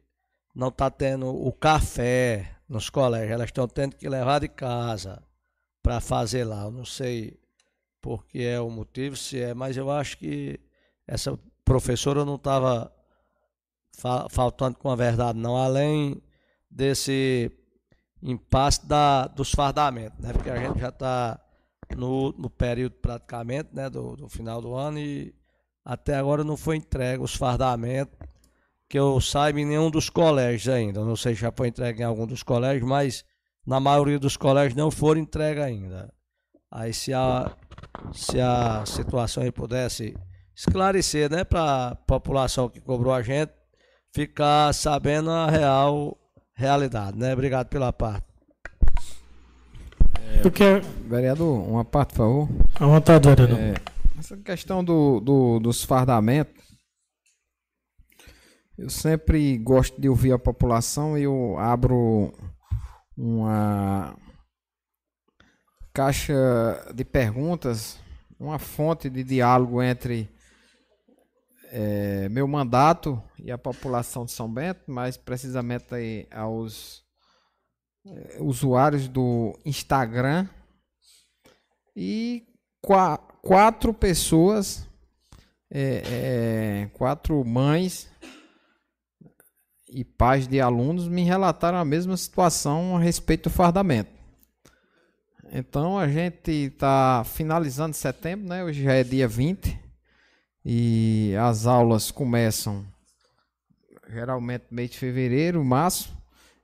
[0.55, 5.23] não está tendo o café nos colégios, elas estão tendo que levar de casa
[5.83, 6.63] para fazer lá.
[6.63, 7.39] Eu não sei
[8.01, 10.59] por que é o motivo, se é, mas eu acho que
[11.11, 12.93] essa professora não estava
[13.99, 16.23] fa faltando com a verdade, não, além
[16.71, 17.51] desse
[18.23, 20.33] impasse da, dos fardamentos, né?
[20.33, 21.41] Porque a gente já está
[21.97, 25.35] no, no período praticamente, né, do, do final do ano e
[25.85, 28.17] até agora não foi entregue os fardamentos
[28.89, 31.05] que eu saiba em nenhum dos colégios ainda.
[31.05, 33.25] Não sei se já foi entregue em algum dos colégios, mas
[33.67, 36.13] na maioria dos colégios não foram entregues ainda.
[36.71, 37.51] Aí se a,
[38.13, 40.15] se a situação aí pudesse
[40.61, 43.51] esclarecer, né, para a população que cobrou a gente
[44.13, 46.19] ficar sabendo a real
[46.55, 47.33] realidade, né?
[47.33, 48.27] Obrigado pela parte.
[50.35, 50.65] É, Porque...
[51.07, 52.49] Vereador, uma parte, por favor.
[52.75, 53.59] À vontade, vereador.
[53.59, 53.75] É,
[54.19, 56.63] essa questão do, do, dos fardamentos,
[58.77, 62.35] eu sempre gosto de ouvir a população e eu abro
[63.17, 64.15] uma
[65.95, 66.35] caixa
[66.95, 67.99] de perguntas,
[68.39, 70.29] uma fonte de diálogo entre
[71.71, 77.05] é, meu mandato e a população de São Bento, mais precisamente aos
[78.05, 80.49] é, usuários do Instagram
[81.95, 82.45] e
[82.83, 84.89] qua, quatro pessoas,
[85.71, 88.11] é, é, quatro mães
[89.89, 94.11] e pais de alunos me relataram a mesma situação a respeito do fardamento.
[95.53, 98.63] Então a gente está finalizando setembro, né?
[98.65, 99.90] Hoje já é dia 20
[100.65, 102.85] e as aulas começam
[104.13, 106.17] geralmente mês de fevereiro, março,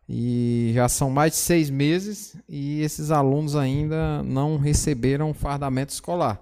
[0.08, 6.40] e já são mais de seis meses e esses alunos ainda não receberam fardamento escolar.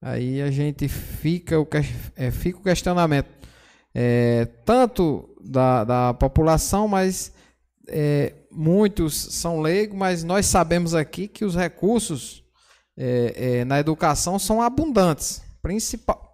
[0.00, 1.66] Aí a gente fica o,
[2.14, 3.28] é, fica o questionamento,
[3.94, 7.32] é, tanto da, da população, mas
[7.88, 12.44] é, muitos são leigos, mas nós sabemos aqui que os recursos
[12.96, 16.27] é, é, na educação são abundantes, principal,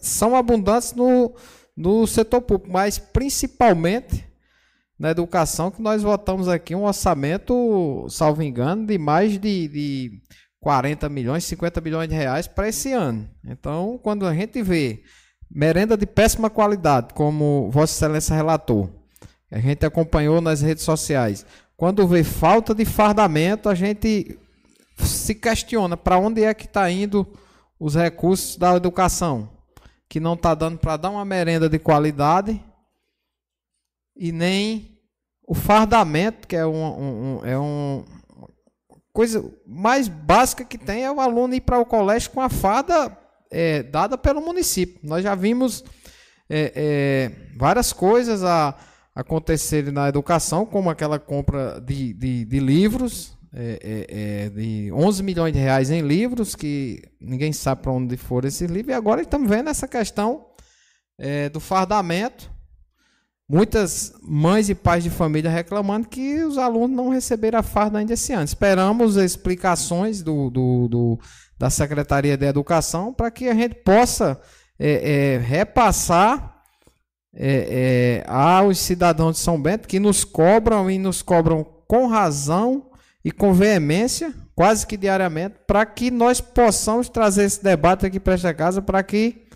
[0.00, 1.34] são abundantes no,
[1.76, 4.24] no setor público, mas principalmente
[4.98, 10.22] na educação, que nós votamos aqui um orçamento, salvo engano, de mais de, de
[10.60, 13.28] 40 milhões, 50 milhões de reais para esse ano.
[13.44, 15.02] Então, quando a gente vê
[15.50, 18.88] merenda de péssima qualidade, como Vossa Excelência relatou,
[19.50, 21.44] a gente acompanhou nas redes sociais,
[21.76, 24.38] quando vê falta de fardamento, a gente
[24.98, 27.26] se questiona para onde é que está indo
[27.78, 29.48] os recursos da educação,
[30.12, 32.62] que não está dando para dar uma merenda de qualidade
[34.14, 35.00] e nem
[35.42, 38.04] o fardamento, que é um, um, um é um
[39.10, 43.16] coisa mais básica que tem é o aluno ir para o colégio com a farda
[43.50, 45.00] é, dada pelo município.
[45.02, 45.82] Nós já vimos
[46.46, 48.76] é, é, várias coisas a,
[49.14, 55.22] acontecerem na educação, como aquela compra de, de, de livros, é, é, é de 11
[55.22, 59.20] milhões de reais em livros, que ninguém sabe para onde foram esses livros, e agora
[59.20, 60.46] estamos vendo essa questão
[61.18, 62.50] é, do fardamento,
[63.48, 68.14] muitas mães e pais de família reclamando que os alunos não receberam a farda ainda
[68.14, 68.44] esse ano.
[68.44, 71.20] Esperamos explicações do, do, do
[71.58, 74.40] da Secretaria de Educação para que a gente possa
[74.78, 76.52] é, repassar
[77.34, 82.90] é, é, aos cidadãos de São Bento que nos cobram e nos cobram com razão
[83.24, 88.34] e com veemência, quase que diariamente, para que nós possamos trazer esse debate aqui para
[88.34, 89.46] esta casa, para que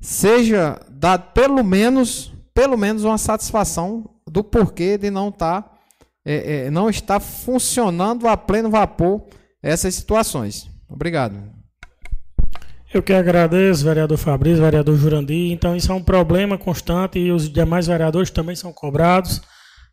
[0.00, 5.78] seja dado pelo menos pelo menos uma satisfação do porquê de não estar tá,
[6.24, 9.24] é, é, não estar funcionando a pleno vapor
[9.62, 10.68] essas situações.
[10.88, 11.60] Obrigado.
[12.92, 15.52] Eu que agradeço, vereador Fabrício, vereador Jurandir.
[15.52, 19.40] Então, isso é um problema constante e os demais vereadores também são cobrados.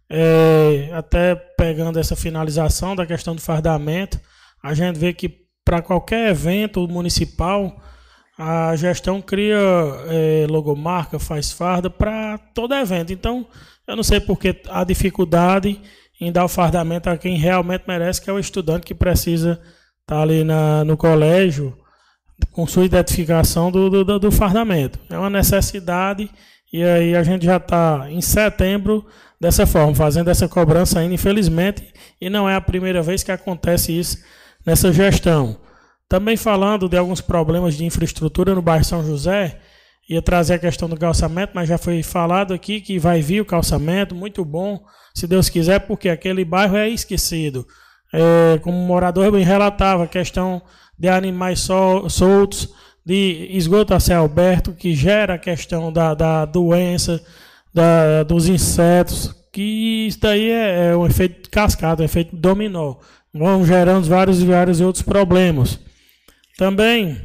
[0.09, 4.19] É, até pegando essa finalização da questão do fardamento,
[4.63, 7.81] a gente vê que para qualquer evento municipal,
[8.37, 9.57] a gestão cria
[10.07, 13.11] é, logomarca, faz farda para todo evento.
[13.11, 13.45] Então,
[13.85, 15.81] eu não sei porque a dificuldade
[16.19, 20.15] em dar o fardamento a quem realmente merece, que é o estudante que precisa estar
[20.15, 21.77] tá ali na, no colégio
[22.51, 24.99] com sua identificação do, do, do fardamento.
[25.09, 26.29] É uma necessidade
[26.77, 29.05] e aí a gente já está em setembro
[29.39, 33.97] dessa forma, fazendo essa cobrança ainda, infelizmente, e não é a primeira vez que acontece
[33.97, 34.17] isso
[34.65, 35.57] nessa gestão.
[36.07, 39.59] Também falando de alguns problemas de infraestrutura no bairro São José,
[40.09, 43.45] ia trazer a questão do calçamento, mas já foi falado aqui que vai vir o
[43.45, 44.79] calçamento, muito bom,
[45.13, 47.67] se Deus quiser, porque aquele bairro é esquecido.
[48.13, 50.61] É, como o morador bem relatava, a questão
[50.97, 52.69] de animais sol, soltos,
[53.07, 57.23] de esgoto a céu aberto, que gera a questão da, da doença,
[57.73, 62.95] da, dos insetos, que isso daí é, é um efeito cascata, um efeito dominó.
[63.33, 65.79] Vão gerando vários e vários outros problemas.
[66.57, 67.17] Também,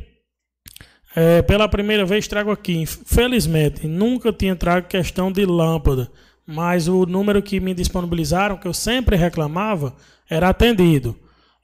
[1.16, 6.08] é, pela primeira vez trago aqui, felizmente, nunca tinha trago questão de lâmpada,
[6.46, 9.96] mas o número que me disponibilizaram, que eu sempre reclamava,
[10.30, 11.16] era atendido.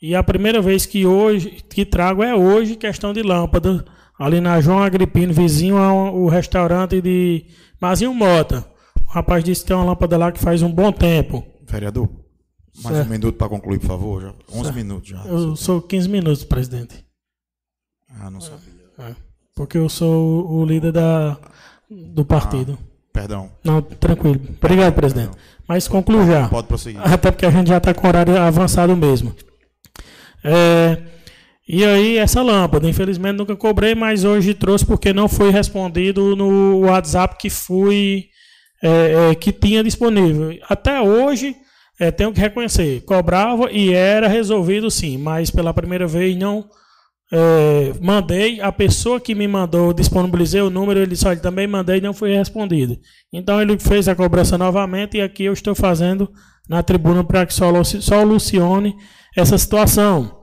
[0.02, 3.84] E a primeira vez que hoje que trago é hoje questão de lâmpada,
[4.18, 7.46] ali na João Agripino, vizinho ao restaurante de
[7.80, 8.66] Mazinho Mota.
[9.06, 11.44] O rapaz disse que tem uma lâmpada lá que faz um bom tempo.
[11.66, 12.08] Vereador,
[12.82, 13.08] mais certo.
[13.08, 14.22] um minuto para concluir, por favor.
[14.22, 14.74] Já, 11 certo.
[14.74, 15.24] minutos já.
[15.24, 17.04] Eu sou 15 minutos, presidente.
[18.20, 18.58] Ah, não sabia.
[18.98, 19.14] É,
[19.54, 21.38] porque eu sou o líder da,
[21.90, 22.78] do partido.
[22.80, 23.50] Ah, perdão.
[23.62, 24.40] Não, tranquilo.
[24.60, 25.28] Obrigado, presidente.
[25.28, 25.48] Perdão.
[25.66, 26.48] Mas concluo já.
[26.48, 27.00] Pode prosseguir.
[27.02, 29.34] Até porque a gente já está com horário avançado mesmo.
[30.42, 31.02] É,
[31.68, 36.80] e aí, essa lâmpada, infelizmente nunca cobrei, mas hoje trouxe porque não foi respondido no
[36.86, 38.28] WhatsApp que fui
[38.82, 40.56] é, é, que tinha disponível.
[40.68, 41.54] Até hoje,
[42.00, 46.70] é, tenho que reconhecer, cobrava e era resolvido sim, mas pela primeira vez não
[47.30, 52.00] é, mandei, a pessoa que me mandou, disponibilizei o número, ele só também mandei e
[52.00, 52.96] não foi respondido.
[53.32, 56.30] Então ele fez a cobrança novamente e aqui eu estou fazendo
[56.68, 58.94] na tribuna para que solucione
[59.36, 60.37] essa situação.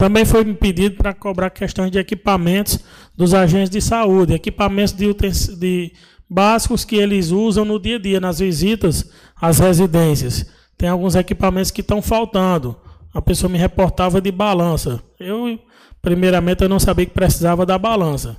[0.00, 2.78] Também foi me pedido para cobrar questões de equipamentos
[3.14, 5.12] dos agentes de saúde, equipamentos de,
[5.58, 5.92] de
[6.26, 10.46] básicos que eles usam no dia a dia, nas visitas às residências.
[10.78, 12.74] Tem alguns equipamentos que estão faltando.
[13.12, 15.02] A pessoa me reportava de balança.
[15.18, 15.58] Eu
[16.00, 18.38] Primeiramente, eu não sabia que precisava da balança.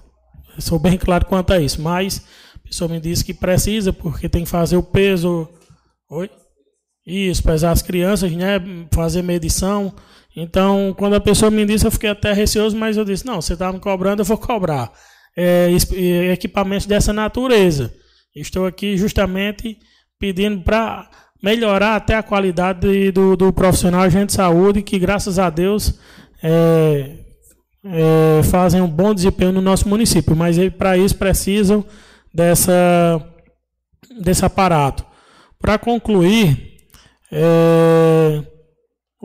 [0.58, 1.80] sou bem claro quanto a isso.
[1.80, 2.26] Mas
[2.56, 5.48] a pessoa me disse que precisa, porque tem que fazer o peso.
[6.10, 6.28] Oi?
[7.06, 8.60] Isso, pesar as crianças, né?
[8.92, 9.94] Fazer medição.
[10.36, 13.54] Então, quando a pessoa me disse, eu fiquei até receoso, mas eu disse: não, você
[13.54, 14.92] está me cobrando, eu vou cobrar.
[15.36, 15.70] É,
[16.32, 17.94] equipamentos dessa natureza.
[18.36, 19.78] Estou aqui justamente
[20.20, 21.10] pedindo para
[21.42, 26.00] melhorar até a qualidade do, do profissional agente de saúde, que graças a Deus
[26.44, 27.18] é,
[27.84, 31.84] é, fazem um bom desempenho no nosso município, mas para isso precisam
[32.34, 33.26] dessa,
[34.22, 35.06] desse aparato.
[35.60, 36.78] Para concluir,
[37.32, 38.44] é,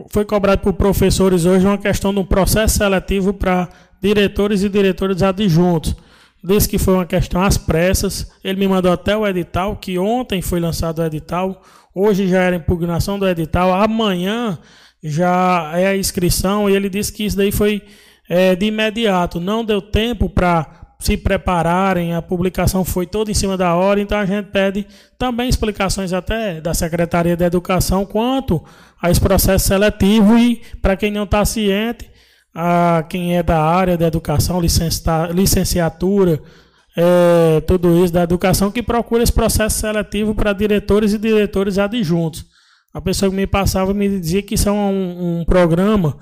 [0.09, 3.67] foi cobrado por professores hoje uma questão de um processo seletivo para
[4.01, 5.95] diretores e diretores adjuntos.
[6.43, 8.31] Disse que foi uma questão às pressas.
[8.43, 11.63] Ele me mandou até o edital, que ontem foi lançado o edital.
[11.93, 13.73] Hoje já era impugnação do edital.
[13.73, 14.57] Amanhã
[15.03, 16.69] já é a inscrição.
[16.69, 17.81] E ele disse que isso daí foi
[18.29, 19.39] é, de imediato.
[19.39, 24.17] Não deu tempo para se prepararem, a publicação foi toda em cima da hora, então
[24.17, 24.85] a gente pede
[25.17, 28.63] também explicações até da Secretaria de Educação quanto
[29.01, 32.09] a esse processo seletivo e, para quem não está ciente,
[32.53, 36.41] a quem é da área da educação, licenciatura,
[36.95, 42.43] é, tudo isso da educação, que procura esse processo seletivo para diretores e diretores adjuntos.
[42.91, 46.17] A pessoa que me passava me dizia que isso é um, um programa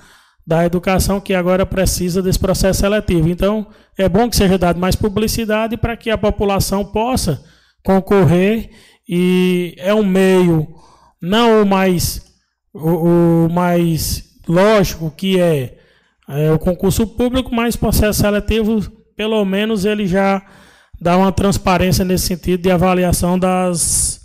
[0.46, 3.30] da educação que agora precisa desse processo seletivo.
[3.30, 3.68] Então,
[3.98, 7.44] é bom que seja dado mais publicidade para que a população possa
[7.84, 8.70] concorrer
[9.08, 10.68] e é um meio
[11.22, 12.24] não o mais
[12.74, 15.78] o, o mais lógico que é,
[16.28, 18.82] é, o concurso público, mas processo seletivo,
[19.16, 20.42] pelo menos ele já
[21.00, 24.22] dá uma transparência nesse sentido de avaliação das,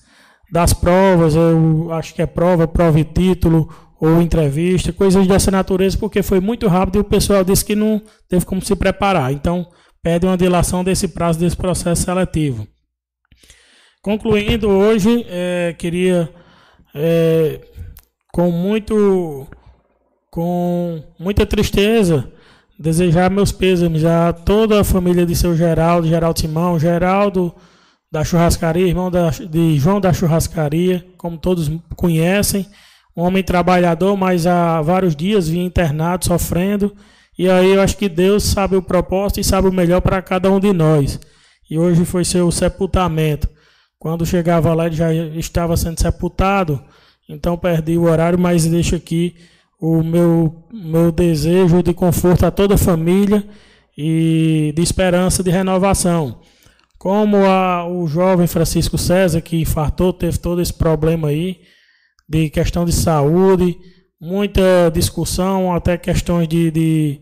[0.53, 5.99] das provas, eu acho que é prova, prova e título, ou entrevista, coisas dessa natureza,
[5.99, 9.31] porque foi muito rápido e o pessoal disse que não teve como se preparar.
[9.31, 9.69] Então,
[10.03, 12.67] pede uma dilação desse prazo desse processo seletivo.
[14.03, 16.31] Concluindo, hoje, é, queria,
[16.95, 17.61] é,
[18.33, 19.47] com, muito,
[20.31, 22.33] com muita tristeza,
[22.79, 27.55] desejar meus pêsames a toda a família de seu Geraldo, Geraldo Simão, Geraldo
[28.11, 32.67] da churrascaria, irmão da, de João da churrascaria, como todos conhecem,
[33.17, 36.95] um homem trabalhador, mas há vários dias vinha internado, sofrendo.
[37.39, 40.51] E aí eu acho que Deus sabe o propósito e sabe o melhor para cada
[40.51, 41.19] um de nós.
[41.71, 43.49] E hoje foi seu sepultamento.
[43.99, 46.83] Quando chegava lá, ele já estava sendo sepultado.
[47.29, 49.37] Então perdi o horário, mas deixo aqui
[49.81, 53.47] o meu, meu desejo de conforto a toda a família
[53.97, 56.41] e de esperança de renovação.
[56.99, 61.61] Como a, o jovem Francisco César, que infartou, teve todo esse problema aí
[62.31, 63.77] de questão de saúde,
[64.21, 67.21] muita discussão, até questões de, de,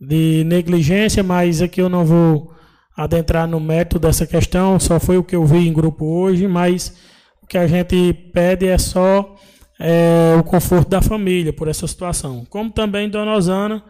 [0.00, 2.52] de negligência, mas aqui eu não vou
[2.96, 6.96] adentrar no mérito dessa questão, só foi o que eu vi em grupo hoje, mas
[7.42, 9.34] o que a gente pede é só
[9.80, 12.46] é, o conforto da família por essa situação.
[12.48, 13.82] Como também Dona Osana,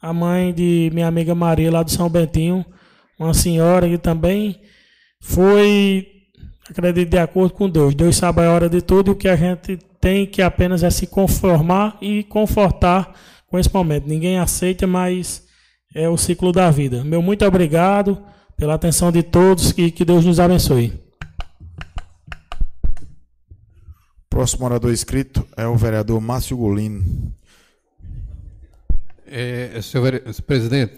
[0.00, 2.64] a mãe de minha amiga Maria lá do São Bentinho,
[3.18, 4.60] uma senhora que também
[5.22, 6.06] foi,
[6.70, 7.94] acredito, de acordo com Deus.
[7.94, 10.90] Deus sabe a hora de tudo e o que a gente tem que apenas é
[10.90, 13.14] se conformar e confortar
[13.48, 14.08] com esse momento.
[14.08, 15.46] Ninguém aceita, mas
[15.94, 17.04] é o ciclo da vida.
[17.04, 18.22] Meu muito obrigado
[18.56, 20.92] pela atenção de todos e que Deus nos abençoe.
[24.30, 27.04] Próximo orador inscrito é o vereador Márcio Golino.
[29.26, 30.94] É, senhor presidente,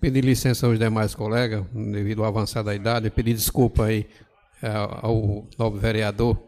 [0.00, 4.06] pedi licença aos demais colegas, devido ao avançar da idade, pedi desculpa aí
[4.68, 6.38] ao novo vereador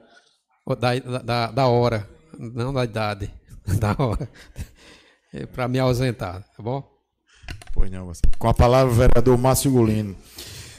[0.75, 3.31] da, da, da hora, não da idade,
[3.79, 4.29] da hora,
[5.33, 6.83] é para me ausentar, tá bom?
[7.73, 10.17] Pois não, Com a palavra, o vereador Márcio Golino.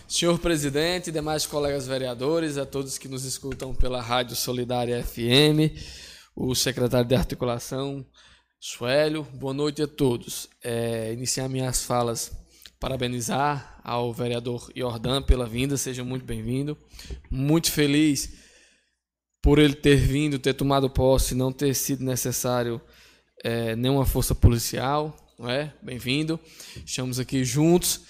[0.08, 5.76] Senhor presidente, demais colegas vereadores, a todos que nos escutam pela Rádio Solidária FM,
[6.36, 8.06] o secretário de articulação,
[8.60, 10.50] Suélio, boa noite a todos.
[10.64, 12.32] É, iniciar minhas falas
[12.80, 16.78] parabenizar ao vereador Jordan pela vinda, seja muito bem-vindo.
[17.30, 18.34] Muito feliz
[19.42, 22.82] por ele ter vindo, ter tomado posse, não ter sido necessário
[23.44, 25.16] é, nenhuma força policial,
[25.46, 25.72] é?
[25.82, 26.40] Bem-vindo.
[26.86, 28.02] Estamos aqui juntos.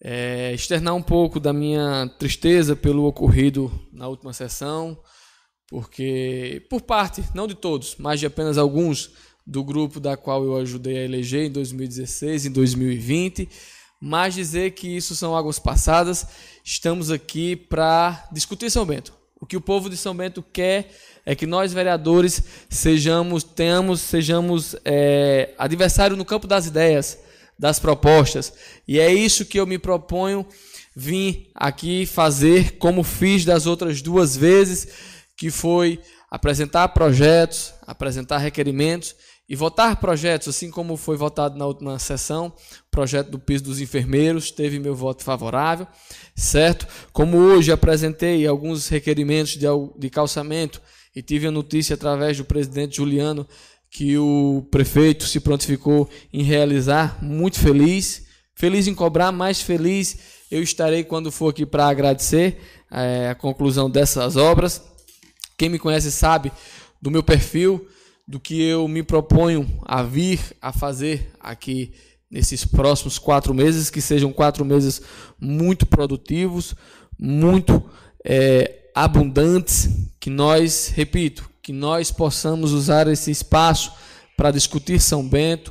[0.00, 5.00] É, externar um pouco da minha tristeza pelo ocorrido na última sessão,
[5.68, 9.12] porque, por parte, não de todos, mas de apenas alguns
[9.46, 13.48] do grupo da qual eu ajudei a eleger em 2016 e 2020,
[14.04, 16.26] mas dizer que isso são águas passadas.
[16.64, 19.14] Estamos aqui para discutir São Bento.
[19.40, 20.92] O que o povo de São Bento quer
[21.24, 27.16] é que nós, vereadores, sejamos, tenhamos, sejamos é, adversário no campo das ideias,
[27.56, 28.52] das propostas.
[28.88, 30.44] E é isso que eu me proponho
[30.96, 34.88] vim aqui fazer como fiz das outras duas vezes,
[35.36, 39.14] que foi apresentar projetos, apresentar requerimentos
[39.52, 42.50] e votar projetos, assim como foi votado na última sessão,
[42.90, 45.86] projeto do piso dos enfermeiros, teve meu voto favorável,
[46.34, 46.86] certo?
[47.12, 50.80] Como hoje apresentei alguns requerimentos de, calçamento
[51.14, 53.46] e tive a notícia através do presidente Juliano
[53.90, 58.24] que o prefeito se prontificou em realizar, muito feliz,
[58.54, 60.16] feliz em cobrar, mais feliz
[60.50, 62.56] eu estarei quando for aqui para agradecer
[62.90, 64.80] é, a conclusão dessas obras.
[65.58, 66.50] Quem me conhece sabe
[67.02, 67.86] do meu perfil,
[68.32, 71.92] do que eu me proponho a vir a fazer aqui
[72.30, 75.02] nesses próximos quatro meses, que sejam quatro meses
[75.38, 76.74] muito produtivos,
[77.18, 77.84] muito
[78.24, 83.92] é, abundantes, que nós, repito, que nós possamos usar esse espaço
[84.34, 85.70] para discutir São Bento,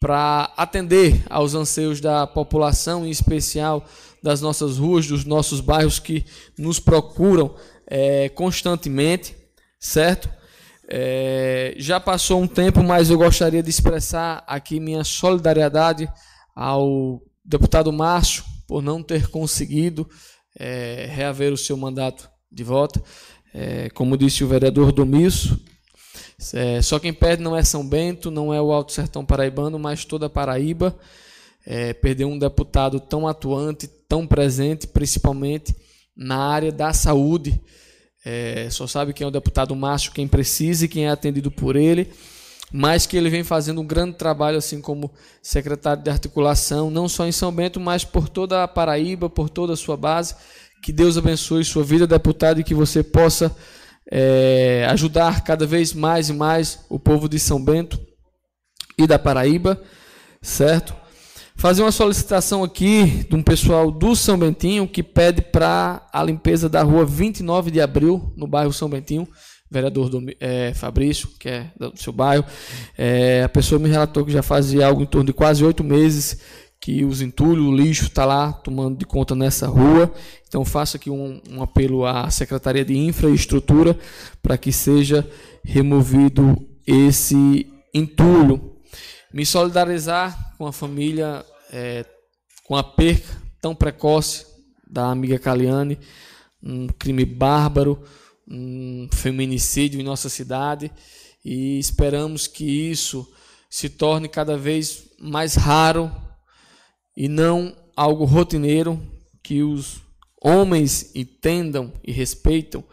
[0.00, 3.86] para atender aos anseios da população, em especial
[4.20, 6.24] das nossas ruas, dos nossos bairros que
[6.58, 7.54] nos procuram
[7.86, 9.36] é, constantemente,
[9.78, 10.41] certo?
[10.88, 16.08] É, já passou um tempo, mas eu gostaria de expressar aqui minha solidariedade
[16.54, 20.08] ao deputado Márcio por não ter conseguido
[20.58, 23.02] é, reaver o seu mandato de volta.
[23.54, 25.60] É, como disse o vereador Domisso,
[26.54, 30.04] é, só quem perde não é São Bento, não é o Alto Sertão Paraibano, mas
[30.04, 30.96] toda a Paraíba.
[31.64, 35.74] É, perdeu um deputado tão atuante, tão presente, principalmente
[36.16, 37.60] na área da saúde.
[38.24, 41.74] É, só sabe quem é o deputado Márcio, quem precisa e quem é atendido por
[41.74, 42.12] ele,
[42.72, 47.26] mas que ele vem fazendo um grande trabalho, assim como secretário de articulação, não só
[47.26, 50.34] em São Bento, mas por toda a Paraíba, por toda a sua base.
[50.82, 53.54] Que Deus abençoe sua vida, deputado, e que você possa
[54.10, 58.00] é, ajudar cada vez mais e mais o povo de São Bento
[58.98, 59.80] e da Paraíba,
[60.40, 61.01] certo?
[61.62, 66.68] Fazer uma solicitação aqui de um pessoal do São Bentinho que pede para a limpeza
[66.68, 69.28] da rua 29 de abril, no bairro São Bentinho,
[69.70, 72.44] vereador do, é, Fabrício, que é do seu bairro.
[72.98, 76.40] É, a pessoa me relatou que já fazia algo em torno de quase oito meses
[76.80, 80.12] que os entulhos, o lixo está lá tomando de conta nessa rua.
[80.48, 83.96] Então faço aqui um, um apelo à Secretaria de Infraestrutura
[84.42, 85.24] para que seja
[85.62, 88.72] removido esse entulho.
[89.32, 92.04] Me solidarizar com a família é,
[92.64, 94.46] com a perca tão precoce
[94.86, 95.98] da amiga Caliane,
[96.62, 98.04] um crime bárbaro,
[98.46, 100.92] um feminicídio em nossa cidade
[101.44, 103.26] e esperamos que isso
[103.70, 106.14] se torne cada vez mais raro
[107.16, 109.00] e não algo rotineiro
[109.42, 110.02] que os
[110.40, 112.84] homens entendam e respeitam,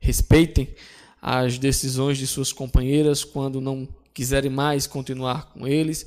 [0.00, 0.74] respeitem
[1.20, 6.06] as decisões de suas companheiras quando não quiserem mais continuar com eles.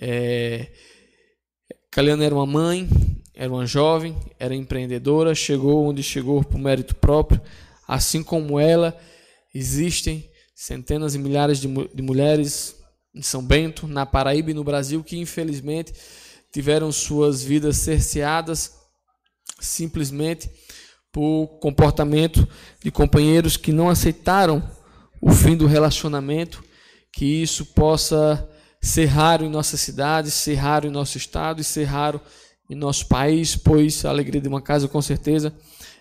[0.00, 0.70] É,
[1.92, 2.88] Caliana era uma mãe,
[3.34, 7.38] era uma jovem, era empreendedora, chegou onde chegou por mérito próprio.
[7.86, 8.98] Assim como ela,
[9.54, 12.74] existem centenas e milhares de, de mulheres
[13.14, 15.92] em São Bento, na Paraíba e no Brasil que infelizmente
[16.50, 18.72] tiveram suas vidas cerceadas
[19.60, 20.50] simplesmente
[21.12, 22.48] por comportamento
[22.82, 24.66] de companheiros que não aceitaram
[25.20, 26.64] o fim do relacionamento,
[27.12, 28.48] que isso possa
[28.82, 32.20] ser raro em nossa cidade, ser raro em nosso estado e ser raro
[32.68, 35.54] em nosso país, pois a alegria de uma casa, com certeza,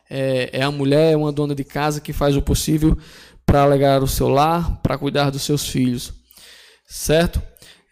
[0.10, 2.98] é, é a mulher, é uma dona de casa que faz o possível
[3.46, 6.14] para alegar o seu lar, para cuidar dos seus filhos,
[6.88, 7.42] certo?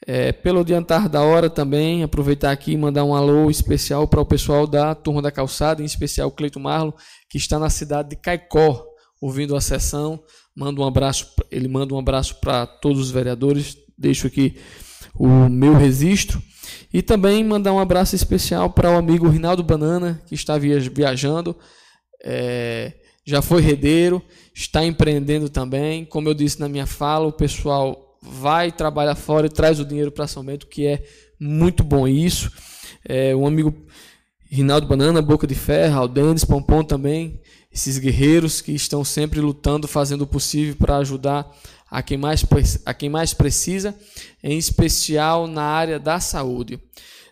[0.07, 4.25] É, pelo adiantar da hora também, aproveitar aqui e mandar um alô especial para o
[4.25, 6.95] pessoal da Turma da Calçada, em especial Cleito Marlo,
[7.29, 8.85] que está na cidade de Caicó,
[9.21, 10.19] ouvindo a sessão.
[10.55, 13.77] Manda um abraço, ele manda um abraço para todos os vereadores.
[13.99, 14.55] Deixo aqui
[15.13, 16.41] o meu registro.
[16.93, 21.55] E também mandar um abraço especial para o amigo Rinaldo Banana, que está viajando.
[22.23, 22.93] É,
[23.25, 24.21] já foi redeiro,
[24.55, 26.05] está empreendendo também.
[26.05, 30.11] Como eu disse na minha fala, o pessoal vai trabalhar fora e traz o dinheiro
[30.11, 31.03] para São Bento, que é
[31.39, 32.51] muito bom isso.
[33.05, 33.75] É, um amigo
[34.49, 37.39] Rinaldo Banana, Boca de Ferro, Aldenes, Pompom também,
[37.71, 41.49] esses guerreiros que estão sempre lutando, fazendo o possível para ajudar
[41.89, 42.45] a quem, mais,
[42.85, 43.95] a quem mais precisa,
[44.43, 46.79] em especial na área da saúde.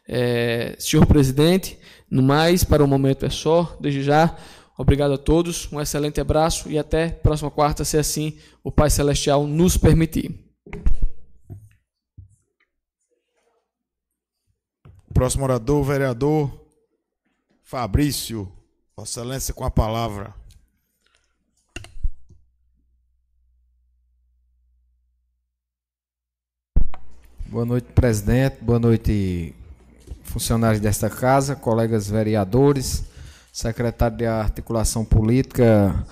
[0.08, 1.78] É, senhor presidente,
[2.10, 3.78] no mais, para o momento é só.
[3.80, 4.36] Desde já,
[4.78, 9.46] obrigado a todos, um excelente abraço e até próxima quarta, se assim o Pai Celestial
[9.46, 10.48] nos permitir.
[15.14, 16.68] Próximo orador, vereador
[17.64, 18.52] Fabrício.
[18.96, 20.34] Vossa Excelência com a palavra.
[27.50, 28.58] Boa noite, presidente.
[28.62, 29.56] Boa noite,
[30.24, 33.06] funcionários desta casa, colegas vereadores,
[33.54, 36.06] secretário de articulação política,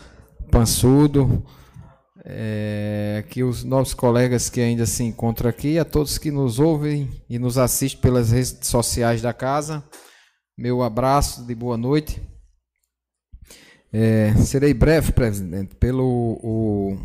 [0.50, 1.46] Pansudo,
[2.24, 7.38] é, os novos colegas que ainda se encontram aqui, a todos que nos ouvem e
[7.38, 9.84] nos assistem pelas redes sociais da casa,
[10.58, 12.22] meu abraço de boa noite.
[13.92, 16.98] É, serei breve, presidente, pelo o,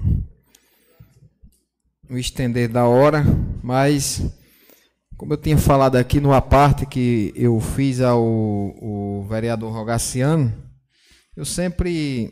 [2.11, 3.25] o estender da hora,
[3.63, 4.21] mas
[5.17, 10.53] como eu tinha falado aqui no aparte que eu fiz ao, ao vereador Rogaciano,
[11.37, 12.31] eu sempre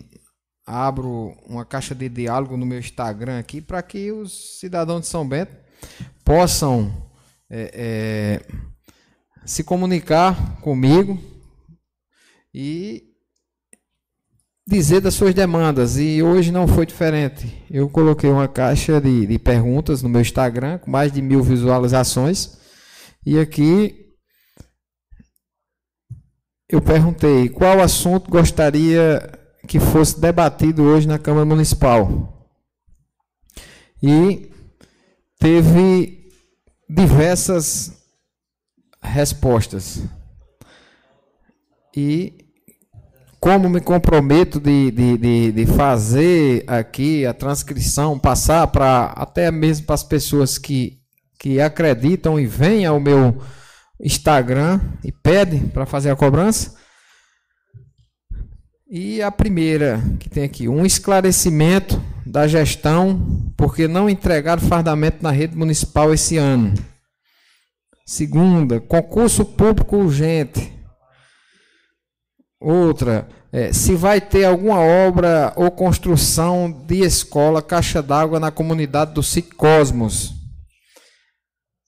[0.66, 5.26] abro uma caixa de diálogo no meu Instagram aqui para que os cidadãos de São
[5.26, 5.52] Bento
[6.24, 6.92] possam
[7.48, 8.46] é, é,
[9.46, 11.18] se comunicar comigo
[12.52, 13.07] e
[14.68, 15.96] dizer das suas demandas.
[15.96, 17.64] E hoje não foi diferente.
[17.70, 22.58] Eu coloquei uma caixa de, de perguntas no meu Instagram com mais de mil visualizações.
[23.24, 24.14] E aqui
[26.68, 29.32] eu perguntei qual assunto gostaria
[29.66, 32.46] que fosse debatido hoje na Câmara Municipal.
[34.02, 34.50] E
[35.38, 36.30] teve
[36.88, 37.92] diversas
[39.00, 40.02] respostas.
[41.96, 42.47] E
[43.40, 49.86] como me comprometo de, de, de, de fazer aqui a transcrição, passar para até mesmo
[49.86, 50.98] para as pessoas que,
[51.38, 53.40] que acreditam e vêm ao meu
[54.00, 56.76] Instagram e pedem para fazer a cobrança,
[58.90, 65.30] e a primeira que tem aqui, um esclarecimento da gestão, porque não entregaram fardamento na
[65.30, 66.72] rede municipal esse ano.
[68.06, 70.72] Segunda, concurso público urgente.
[72.60, 79.14] Outra, é, se vai ter alguma obra ou construção de escola, caixa d'água na comunidade
[79.14, 80.34] do sítio Cosmos.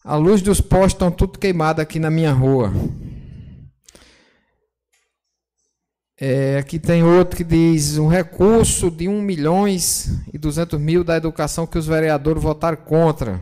[0.05, 2.73] A luz dos postes estão tudo queimada aqui na minha rua.
[6.19, 11.17] É, aqui tem outro que diz um recurso de 1 milhões e 200 mil da
[11.17, 13.41] educação que os vereadores votaram contra.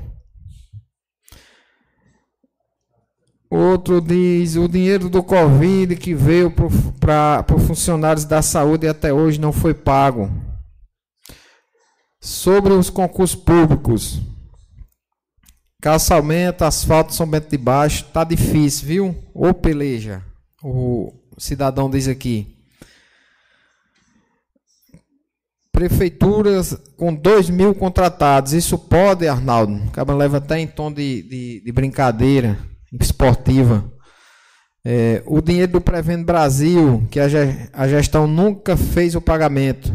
[3.50, 6.52] Outro diz o dinheiro do Covid que veio
[7.00, 10.30] para os funcionários da saúde até hoje não foi pago.
[12.20, 14.20] Sobre os concursos públicos.
[15.80, 19.24] Calçamento, asfalto, São Bento de Baixo, tá difícil, viu?
[19.32, 20.22] Ô peleja,
[20.62, 22.54] o cidadão diz aqui.
[25.72, 28.52] Prefeituras com 2 mil contratados.
[28.52, 29.84] Isso pode, Arnaldo?
[29.84, 32.58] Acaba leva até em tom de, de, de brincadeira
[32.92, 33.92] esportiva.
[34.84, 39.94] É, o dinheiro do Prevendo Brasil, que a, gestão nunca fez o pagamento.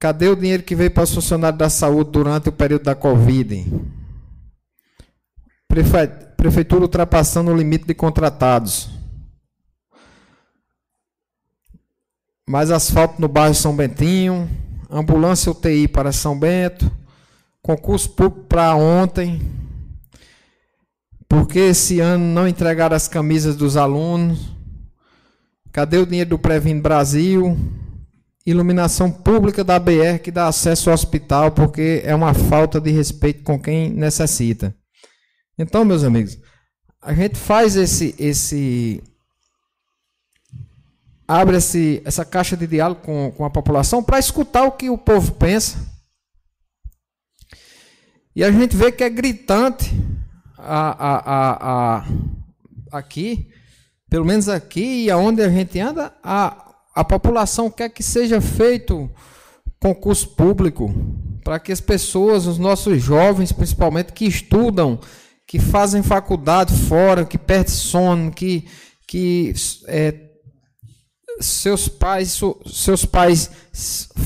[0.00, 3.66] Cadê o dinheiro que veio para os funcionários da saúde durante o período da Covid?
[5.66, 8.98] Prefe, prefeitura ultrapassando o limite de contratados.
[12.48, 14.48] mais asfalto no bairro São Bentinho,
[14.90, 16.90] ambulância UTI para São Bento,
[17.60, 19.42] concurso público para ontem,
[21.28, 24.56] porque esse ano não entregaram as camisas dos alunos,
[25.70, 27.56] cadê o dinheiro do Previno Brasil,
[28.46, 33.42] iluminação pública da BR que dá acesso ao hospital, porque é uma falta de respeito
[33.42, 34.74] com quem necessita.
[35.58, 36.38] Então, meus amigos,
[37.02, 39.02] a gente faz esse, esse
[41.26, 44.96] abre esse, essa caixa de diálogo com, com a população para escutar o que o
[44.96, 45.86] povo pensa.
[48.34, 49.92] E a gente vê que é gritante
[50.58, 52.04] a, a, a, a,
[52.98, 53.48] aqui,
[54.10, 59.10] pelo menos aqui e aonde a gente anda, a, a população quer que seja feito
[59.80, 60.92] concurso público
[61.44, 64.98] para que as pessoas, os nossos jovens principalmente, que estudam,
[65.46, 68.66] que fazem faculdade fora, que perdem sono, que,
[69.06, 69.54] que
[69.86, 70.14] é,
[71.40, 73.50] seus pais, seus pais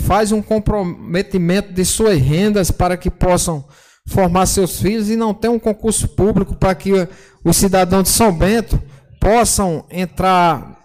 [0.06, 3.64] faz um comprometimento de suas rendas para que possam
[4.06, 6.90] formar seus filhos e não tem um concurso público para que
[7.44, 8.80] os cidadãos de São Bento
[9.20, 10.78] possam entrar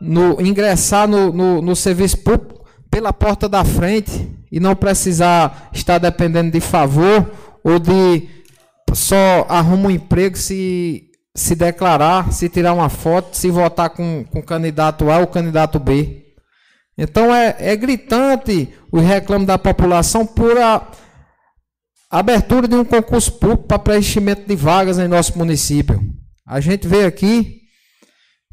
[0.00, 5.98] no ingressar no, no, no serviço público pela porta da frente e não precisar estar
[5.98, 7.30] dependendo de favor
[7.62, 8.28] ou de
[8.92, 14.38] só arruma um emprego se se declarar, se tirar uma foto, se votar com, com
[14.38, 16.24] o candidato A ou candidato B.
[16.96, 20.90] Então é, é gritante o reclamo da população por a
[22.10, 26.00] abertura de um concurso público para preenchimento de vagas em nosso município.
[26.46, 27.62] A gente vê aqui,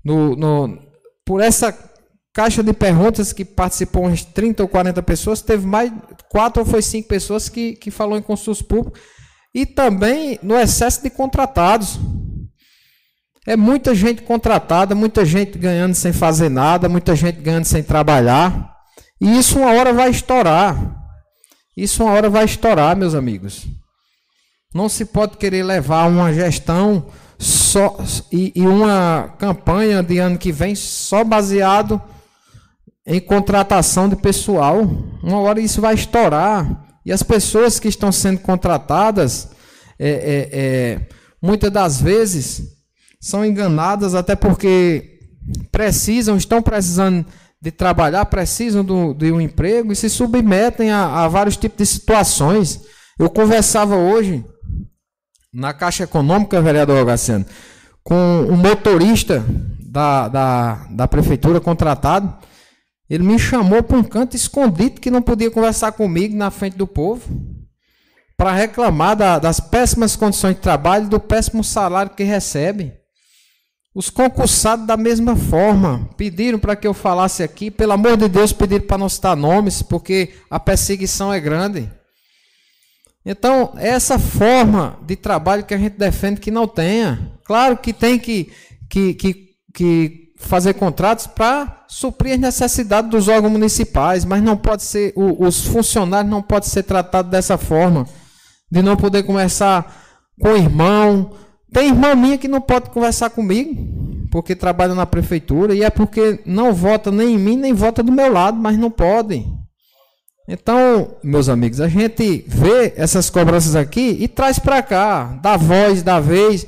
[0.03, 0.79] no, no,
[1.25, 1.71] por essa
[2.33, 5.91] caixa de perguntas que participou umas 30 ou 40 pessoas, teve mais
[6.29, 8.97] quatro ou foi cinco pessoas que, que falou em concurso público
[9.53, 11.99] e também no excesso de contratados.
[13.45, 18.73] É muita gente contratada, muita gente ganhando sem fazer nada, muita gente ganhando sem trabalhar.
[19.21, 21.02] E isso uma hora vai estourar.
[21.75, 23.65] Isso uma hora vai estourar, meus amigos.
[24.73, 27.97] Não se pode querer levar uma gestão só
[28.31, 32.01] e, e uma campanha de ano que vem só baseado
[33.05, 34.81] em contratação de pessoal.
[35.21, 36.85] Uma hora isso vai estourar.
[37.05, 39.49] E as pessoas que estão sendo contratadas,
[39.99, 41.07] é, é, é,
[41.41, 42.63] muitas das vezes,
[43.19, 45.19] são enganadas até porque
[45.71, 47.25] precisam, estão precisando
[47.63, 51.85] de trabalhar, precisam do, de um emprego e se submetem a, a vários tipos de
[51.85, 52.81] situações.
[53.17, 54.43] Eu conversava hoje
[55.53, 57.45] na Caixa Econômica, vereador Rogaciano,
[58.03, 59.45] com um motorista
[59.79, 62.35] da, da, da prefeitura contratado.
[63.09, 66.85] Ele me chamou para um canto escondido que não podia conversar comigo na frente do
[66.85, 67.23] povo
[68.35, 73.02] para reclamar da, das péssimas condições de trabalho, do péssimo salário que recebe.
[73.95, 78.51] Os concursados da mesma forma pediram para que eu falasse aqui, pelo amor de Deus,
[78.51, 81.91] pediram para não citar nomes, porque a perseguição é grande.
[83.25, 87.31] Então, essa forma de trabalho que a gente defende que não tenha.
[87.45, 88.51] Claro que tem que,
[88.89, 94.83] que, que, que fazer contratos para suprir as necessidades dos órgãos municipais, mas não pode
[94.83, 98.07] ser, os funcionários não podem ser tratados dessa forma,
[98.69, 100.03] de não poder conversar
[100.41, 101.35] com o irmão.
[101.73, 106.39] Tem irmã minha que não pode conversar comigo, porque trabalha na prefeitura, e é porque
[106.45, 109.43] não vota nem em mim, nem vota do meu lado, mas não pode.
[110.47, 116.03] Então, meus amigos, a gente vê essas cobranças aqui e traz para cá, dá voz,
[116.03, 116.67] dá vez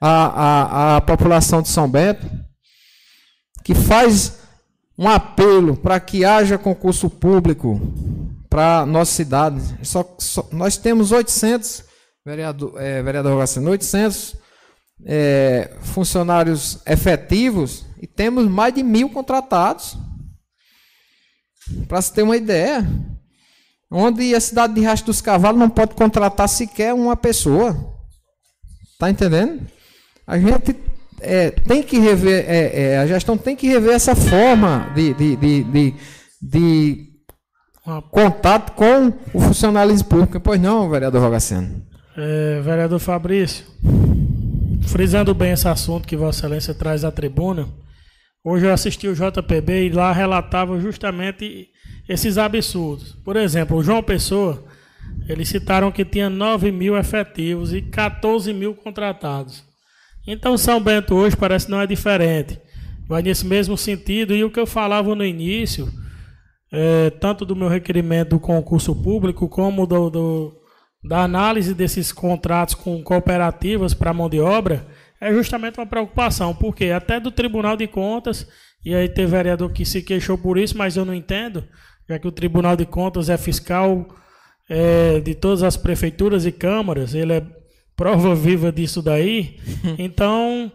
[0.00, 2.26] à, à, à população de São Bento,
[3.62, 4.38] que faz
[4.96, 7.80] um apelo para que haja concurso público
[8.48, 9.60] para nossa cidade.
[9.82, 11.84] Só, só, nós temos 800,
[12.24, 14.45] vereador, é, vereador Rogacino, 800
[15.04, 19.96] é, funcionários efetivos e temos mais de mil contratados.
[21.88, 22.86] Para se ter uma ideia,
[23.90, 27.76] onde a cidade de Rastro dos Cavalos não pode contratar sequer uma pessoa.
[28.98, 29.66] Tá entendendo?
[30.26, 30.76] A gente
[31.20, 35.36] é, tem que rever, é, é, a gestão tem que rever essa forma de, de,
[35.36, 35.94] de, de,
[36.40, 37.06] de
[38.10, 40.40] contato com o funcionalismo público.
[40.40, 41.82] Pois não, vereador Rogaceno.
[42.16, 43.66] É, vereador Fabrício,
[44.86, 47.68] frisando bem esse assunto que Vossa Excelência traz à tribuna,
[48.42, 51.68] hoje eu assisti o JPB e lá relatava justamente
[52.08, 53.12] esses absurdos.
[53.24, 54.64] Por exemplo, o João Pessoa,
[55.28, 59.64] eles citaram que tinha 9 mil efetivos e 14 mil contratados.
[60.26, 62.58] Então São Bento hoje parece não é diferente.
[63.08, 64.34] Vai nesse mesmo sentido.
[64.34, 65.88] E o que eu falava no início,
[66.72, 70.65] é, tanto do meu requerimento do concurso público, como do, do
[71.06, 74.86] da análise desses contratos com cooperativas para mão de obra,
[75.20, 76.54] é justamente uma preocupação.
[76.54, 78.46] Porque até do Tribunal de Contas,
[78.84, 81.64] e aí tem vereador que se queixou por isso, mas eu não entendo,
[82.08, 84.06] já que o Tribunal de Contas é fiscal
[84.68, 87.42] é, de todas as prefeituras e câmaras, ele é
[87.96, 89.58] prova viva disso daí.
[89.98, 90.70] Então,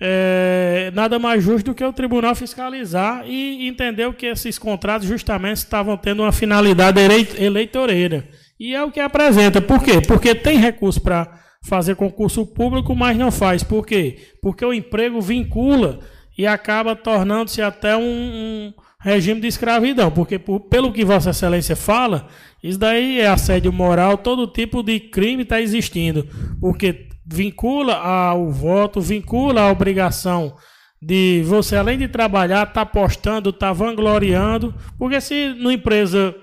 [0.00, 5.58] é, nada mais justo do que o tribunal fiscalizar e entender que esses contratos justamente
[5.58, 7.00] estavam tendo uma finalidade
[7.38, 8.24] eleitoreira.
[8.64, 9.60] E é o que apresenta.
[9.60, 10.00] Por quê?
[10.00, 13.62] Porque tem recurso para fazer concurso público, mas não faz.
[13.62, 14.16] Por quê?
[14.40, 16.00] Porque o emprego vincula
[16.38, 20.10] e acaba tornando-se até um, um, regime de escravidão.
[20.10, 22.26] Porque, por, pelo que Vossa Excelência fala,
[22.62, 26.26] isso daí é assédio moral, todo tipo de crime está existindo,
[26.58, 30.56] porque vincula ao voto, vincula a obrigação
[31.02, 36.34] de você, além de trabalhar, tá postando, estar tá vangloriando, porque se numa empresa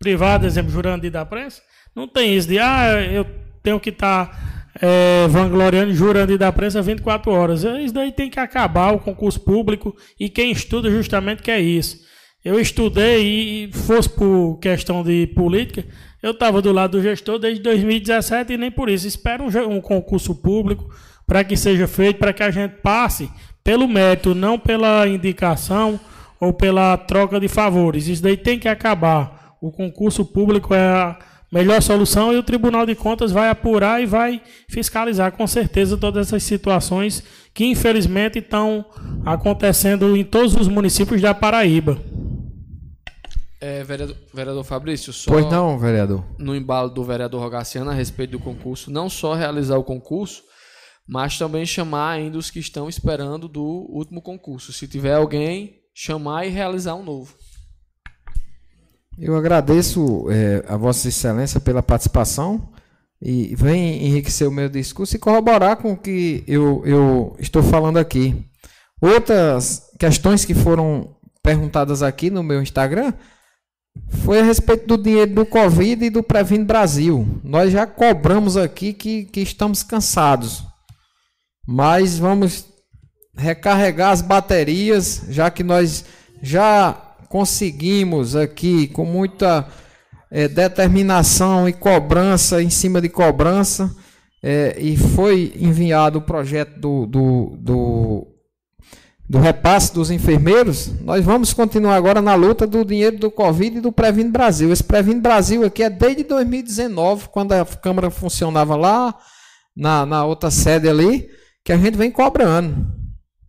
[0.00, 1.60] privada, exemplo, jurando da prensa,
[1.94, 3.26] não tem isso de, ah, eu
[3.62, 7.64] tenho que estar tá, é, vangloriando, jurando da prensa 24 horas.
[7.64, 12.00] Isso daí tem que acabar o concurso público e quem estuda justamente quer isso.
[12.42, 15.84] Eu estudei e fosse por questão de política,
[16.22, 19.06] eu estava do lado do gestor desde 2017 e nem por isso.
[19.06, 20.90] Espero um, um concurso público
[21.26, 23.30] para que seja feito, para que a gente passe
[23.62, 26.00] pelo mérito, não pela indicação
[26.40, 28.08] ou pela troca de favores.
[28.08, 29.39] Isso daí tem que acabar.
[29.60, 31.18] O concurso público é a
[31.52, 36.28] melhor solução e o Tribunal de Contas vai apurar e vai fiscalizar com certeza todas
[36.28, 37.22] essas situações
[37.52, 38.86] que infelizmente estão
[39.24, 42.00] acontecendo em todos os municípios da Paraíba.
[43.60, 46.24] É, vereador, vereador Fabrício, só pois não, vereador.
[46.38, 50.42] No embalo do vereador Rogaciano a respeito do concurso, não só realizar o concurso,
[51.06, 54.72] mas também chamar ainda os que estão esperando do último concurso.
[54.72, 57.34] Se tiver alguém, chamar e realizar um novo.
[59.20, 62.70] Eu agradeço é, a Vossa Excelência pela participação
[63.20, 67.98] e vem enriquecer o meu discurso e corroborar com o que eu, eu estou falando
[67.98, 68.42] aqui.
[68.98, 73.12] Outras questões que foram perguntadas aqui no meu Instagram
[74.08, 77.28] foi a respeito do dinheiro do Covid e do Previno Brasil.
[77.44, 80.64] Nós já cobramos aqui que, que estamos cansados,
[81.66, 82.64] mas vamos
[83.36, 86.06] recarregar as baterias, já que nós
[86.42, 89.64] já conseguimos aqui com muita
[90.28, 93.94] é, determinação e cobrança em cima de cobrança,
[94.42, 98.26] é, e foi enviado o projeto do, do, do,
[99.28, 103.80] do, repasse dos enfermeiros, nós vamos continuar agora na luta do dinheiro do Covid e
[103.80, 104.72] do Previno Brasil.
[104.72, 109.14] Esse Previno Brasil aqui é desde 2019, quando a Câmara funcionava lá,
[109.76, 111.28] na, na outra sede ali,
[111.64, 112.99] que a gente vem cobrando.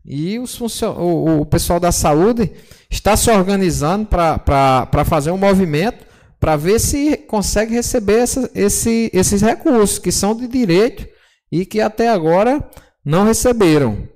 [0.05, 2.51] E os o, o pessoal da saúde
[2.89, 9.43] está se organizando para fazer um movimento para ver se consegue receber essa, esse, esses
[9.43, 11.07] recursos que são de direito
[11.51, 12.67] e que até agora
[13.05, 14.09] não receberam.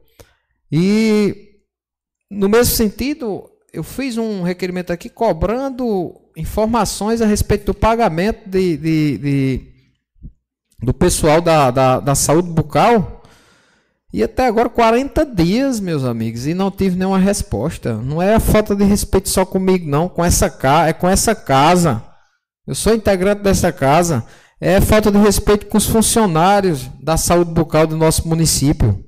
[0.72, 1.62] E
[2.32, 8.76] no mesmo sentido, eu fiz um requerimento aqui cobrando informações a respeito do pagamento de,
[8.76, 9.76] de, de
[10.82, 13.22] do pessoal da, da, da saúde bucal
[14.16, 17.96] e até agora 40 dias, meus amigos, e não tive nenhuma resposta.
[17.98, 21.36] Não é a falta de respeito só comigo, não, com essa casa, é com essa
[21.36, 22.02] casa.
[22.66, 24.26] Eu sou integrante dessa casa.
[24.58, 29.04] É falta de respeito com os funcionários da saúde bucal do nosso município.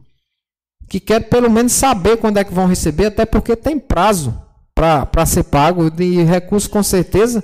[0.89, 4.37] Que quer pelo menos saber quando é que vão receber, até porque tem prazo
[4.75, 5.89] para ser pago.
[5.89, 7.41] De recursos com certeza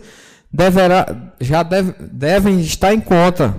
[0.52, 3.56] deverá, já deve, devem estar em conta.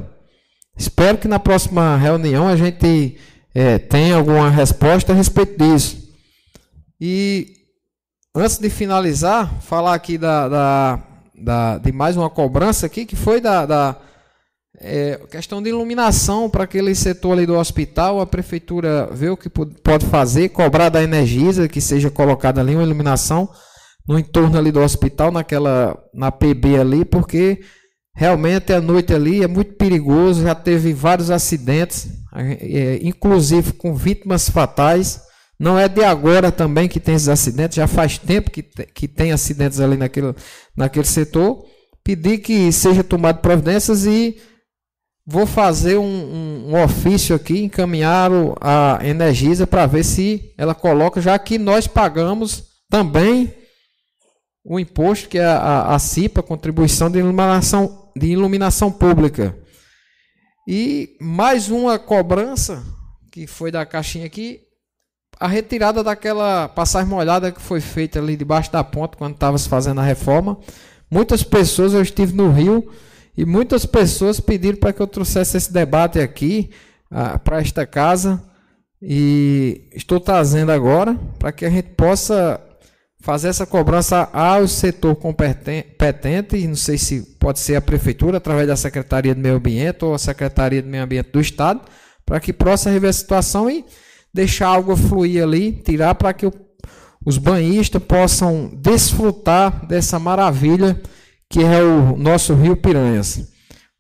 [0.77, 3.17] Espero que na próxima reunião a gente
[3.55, 6.13] é, tem alguma resposta a respeito disso.
[7.01, 7.55] E
[8.35, 11.03] antes de finalizar, falar aqui da, da,
[11.35, 13.97] da de mais uma cobrança aqui, que foi da, da
[14.81, 18.21] é, questão de iluminação para aquele setor ali do hospital.
[18.21, 22.83] A prefeitura vê o que pode fazer, cobrar da Energisa que seja colocada ali uma
[22.83, 23.49] iluminação
[24.07, 27.63] no entorno ali do hospital, naquela na PB ali, porque
[28.15, 34.49] realmente a noite ali é muito perigoso, já teve vários acidentes é, inclusive com vítimas
[34.49, 35.23] fatais.
[35.59, 39.31] Não é de agora também que tem esses acidentes, já faz tempo que, que tem
[39.31, 40.35] acidentes ali naquele,
[40.77, 41.65] naquele setor.
[42.03, 44.37] Pedir que seja tomado providências e
[45.25, 51.21] vou fazer um, um, um ofício aqui, encaminhar a Energisa para ver se ela coloca,
[51.21, 53.55] já que nós pagamos também
[54.65, 59.55] o imposto que é a, a CIPA, Contribuição de Iluminação, de Iluminação Pública.
[60.67, 62.83] E mais uma cobrança,
[63.31, 64.61] que foi da caixinha aqui,
[65.39, 69.69] a retirada daquela passagem molhada que foi feita ali debaixo da ponte quando estava se
[69.69, 70.59] fazendo a reforma.
[71.11, 72.91] Muitas pessoas, eu estive no Rio,
[73.37, 76.71] e muitas pessoas pediram para que eu trouxesse esse debate aqui
[77.43, 78.43] para esta casa.
[79.03, 82.59] E estou trazendo agora para que a gente possa
[83.25, 88.77] fazer essa cobrança ao setor competente, não sei se pode ser a prefeitura, através da
[88.77, 91.81] Secretaria do Meio Ambiente ou a Secretaria do Meio Ambiente do Estado,
[92.27, 93.83] para que possa rever a situação e
[94.33, 96.53] deixar a água fluir ali, tirar para que o,
[97.25, 101.01] os banhistas possam desfrutar dessa maravilha
[101.49, 103.51] que é o nosso Rio Piranhas.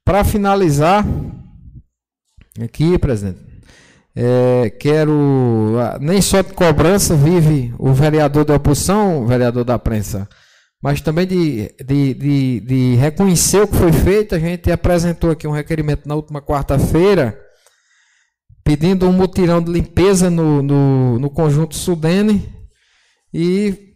[0.04, 1.02] Para finalizar,
[2.60, 3.40] aqui, presidente,
[4.16, 5.76] é, quero.
[5.80, 10.28] Ah, nem só de cobrança vive o vereador da oposição, o vereador da prensa,
[10.80, 14.34] mas também de, de, de, de reconhecer o que foi feito.
[14.34, 17.36] A gente apresentou aqui um requerimento na última quarta-feira,
[18.62, 22.54] pedindo um mutirão de limpeza no, no, no conjunto Sudene.
[23.32, 23.94] E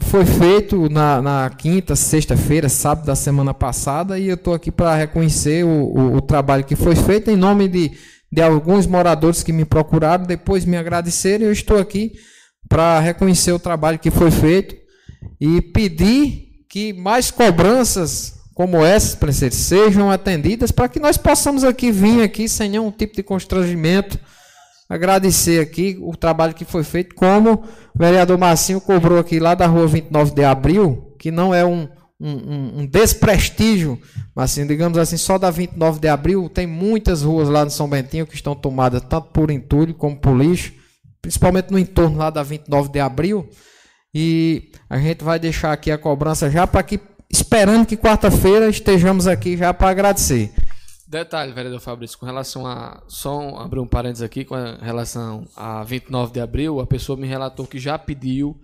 [0.00, 4.96] foi feito na, na quinta, sexta-feira, sábado da semana passada, e eu estou aqui para
[4.96, 7.92] reconhecer o, o, o trabalho que foi feito em nome de
[8.30, 11.46] de alguns moradores que me procuraram, depois me agradeceram.
[11.46, 12.12] Eu estou aqui
[12.68, 14.76] para reconhecer o trabalho que foi feito
[15.40, 21.92] e pedir que mais cobranças como essas, presidente, sejam atendidas para que nós possamos aqui
[21.92, 24.18] vir aqui sem nenhum tipo de constrangimento,
[24.88, 27.62] agradecer aqui o trabalho que foi feito, como o
[27.94, 31.88] vereador Marcinho cobrou aqui lá da rua 29 de abril, que não é um,
[32.20, 34.00] um, um, desprestígio,
[34.34, 37.88] mas assim, digamos assim, só da 29 de abril tem muitas ruas lá no São
[37.88, 40.72] Bentinho que estão tomadas tanto por entulho como por lixo,
[41.22, 43.48] principalmente no entorno lá da 29 de abril.
[44.12, 46.98] E a gente vai deixar aqui a cobrança já para que,
[47.30, 50.52] esperando que quarta-feira estejamos aqui já para agradecer.
[51.06, 53.02] Detalhe, vereador Fabrício, com relação a.
[53.08, 57.66] Só abrir um parênteses aqui, com relação a 29 de abril, a pessoa me relatou
[57.66, 58.60] que já pediu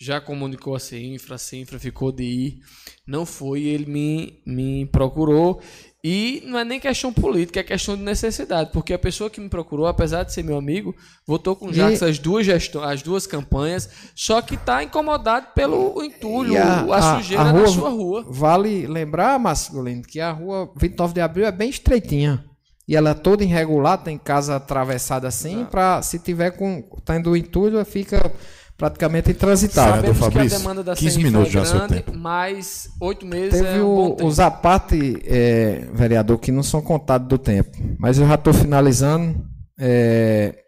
[0.00, 2.58] já comunicou a Cinfra, a Cinfra ficou de ir,
[3.04, 5.60] não foi, ele me, me procurou
[6.04, 9.48] E não é nem questão política, é questão de necessidade, porque a pessoa que me
[9.48, 10.94] procurou, apesar de ser meu amigo,
[11.26, 16.00] votou com o Jacques as duas gestões, as duas campanhas, só que está incomodado pelo
[16.04, 18.24] entulho, a, a, sujeira a rua, na sua rua.
[18.28, 22.44] Vale lembrar, Masculino, que a rua 29 de abril é bem estreitinha.
[22.86, 27.84] E ela é toda irregular, tem casa atravessada assim, para se tiver com tendo entulho,
[27.84, 28.32] fica
[28.78, 29.96] praticamente intransitável.
[29.96, 33.82] Sabemos Fabrício, que a demanda da 15 minutos é grande, mas oito meses Teve é
[33.82, 37.76] um o, os aparte, é, vereador, que não são contados do tempo.
[37.98, 39.44] Mas eu já estou finalizando.
[39.76, 40.64] É,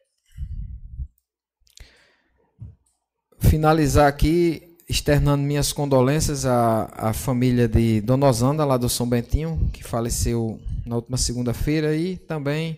[3.39, 9.71] finalizar aqui externando minhas condolências à, à família de Dona Osanda, lá do São Bentinho,
[9.73, 12.77] que faleceu na última segunda-feira, e também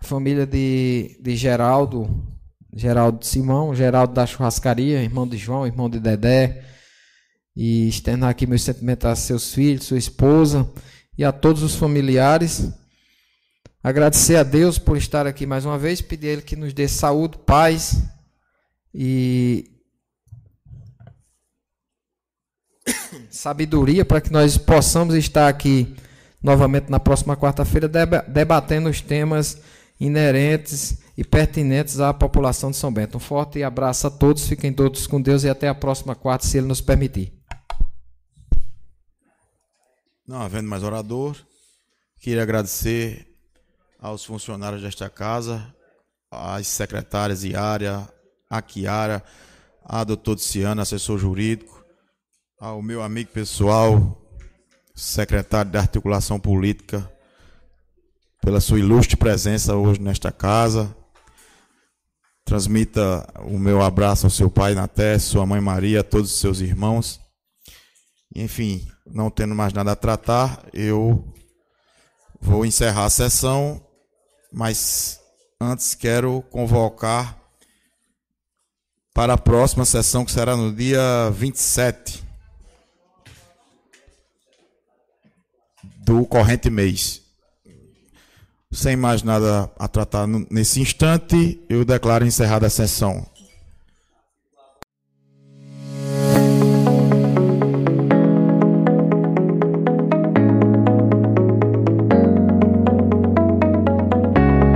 [0.00, 2.08] a família de, de Geraldo,
[2.74, 6.64] Geraldo Simão, Geraldo da Churrascaria, irmão de João, irmão de Dedé,
[7.56, 10.68] e externar aqui meus sentimentos a seus filhos, sua esposa
[11.16, 12.70] e a todos os familiares.
[13.82, 16.86] Agradecer a Deus por estar aqui mais uma vez, pedir a Ele que nos dê
[16.86, 18.02] saúde, paz
[18.94, 19.70] e
[23.30, 25.96] sabedoria para que nós possamos estar aqui
[26.42, 27.88] novamente na próxima quarta-feira
[28.28, 29.58] debatendo os temas
[29.98, 33.16] inerentes e pertinentes à população de São Bento.
[33.16, 36.56] Um forte abraço a todos, fiquem todos com Deus e até a próxima quarta, se
[36.56, 37.36] Ele nos permitir.
[40.24, 41.36] Não havendo mais orador,
[42.20, 43.26] queria agradecer
[43.98, 45.74] aos funcionários desta casa,
[46.30, 48.08] às secretárias Iária,
[48.48, 49.24] a Kiara,
[49.84, 51.84] a doutor Ciano, assessor jurídico,
[52.60, 54.22] ao meu amigo pessoal,
[54.94, 57.12] secretário de Articulação Política,
[58.40, 60.96] pela sua ilustre presença hoje nesta casa.
[62.48, 66.60] Transmita o meu abraço ao seu pai Naté, sua mãe Maria, a todos os seus
[66.60, 67.20] irmãos.
[68.34, 71.30] Enfim, não tendo mais nada a tratar, eu
[72.40, 73.86] vou encerrar a sessão,
[74.50, 75.20] mas
[75.60, 77.38] antes quero convocar
[79.12, 82.24] para a próxima sessão, que será no dia 27
[85.98, 87.27] do corrente mês.
[88.70, 93.26] Sem mais nada a tratar nesse instante, eu declaro encerrada a sessão.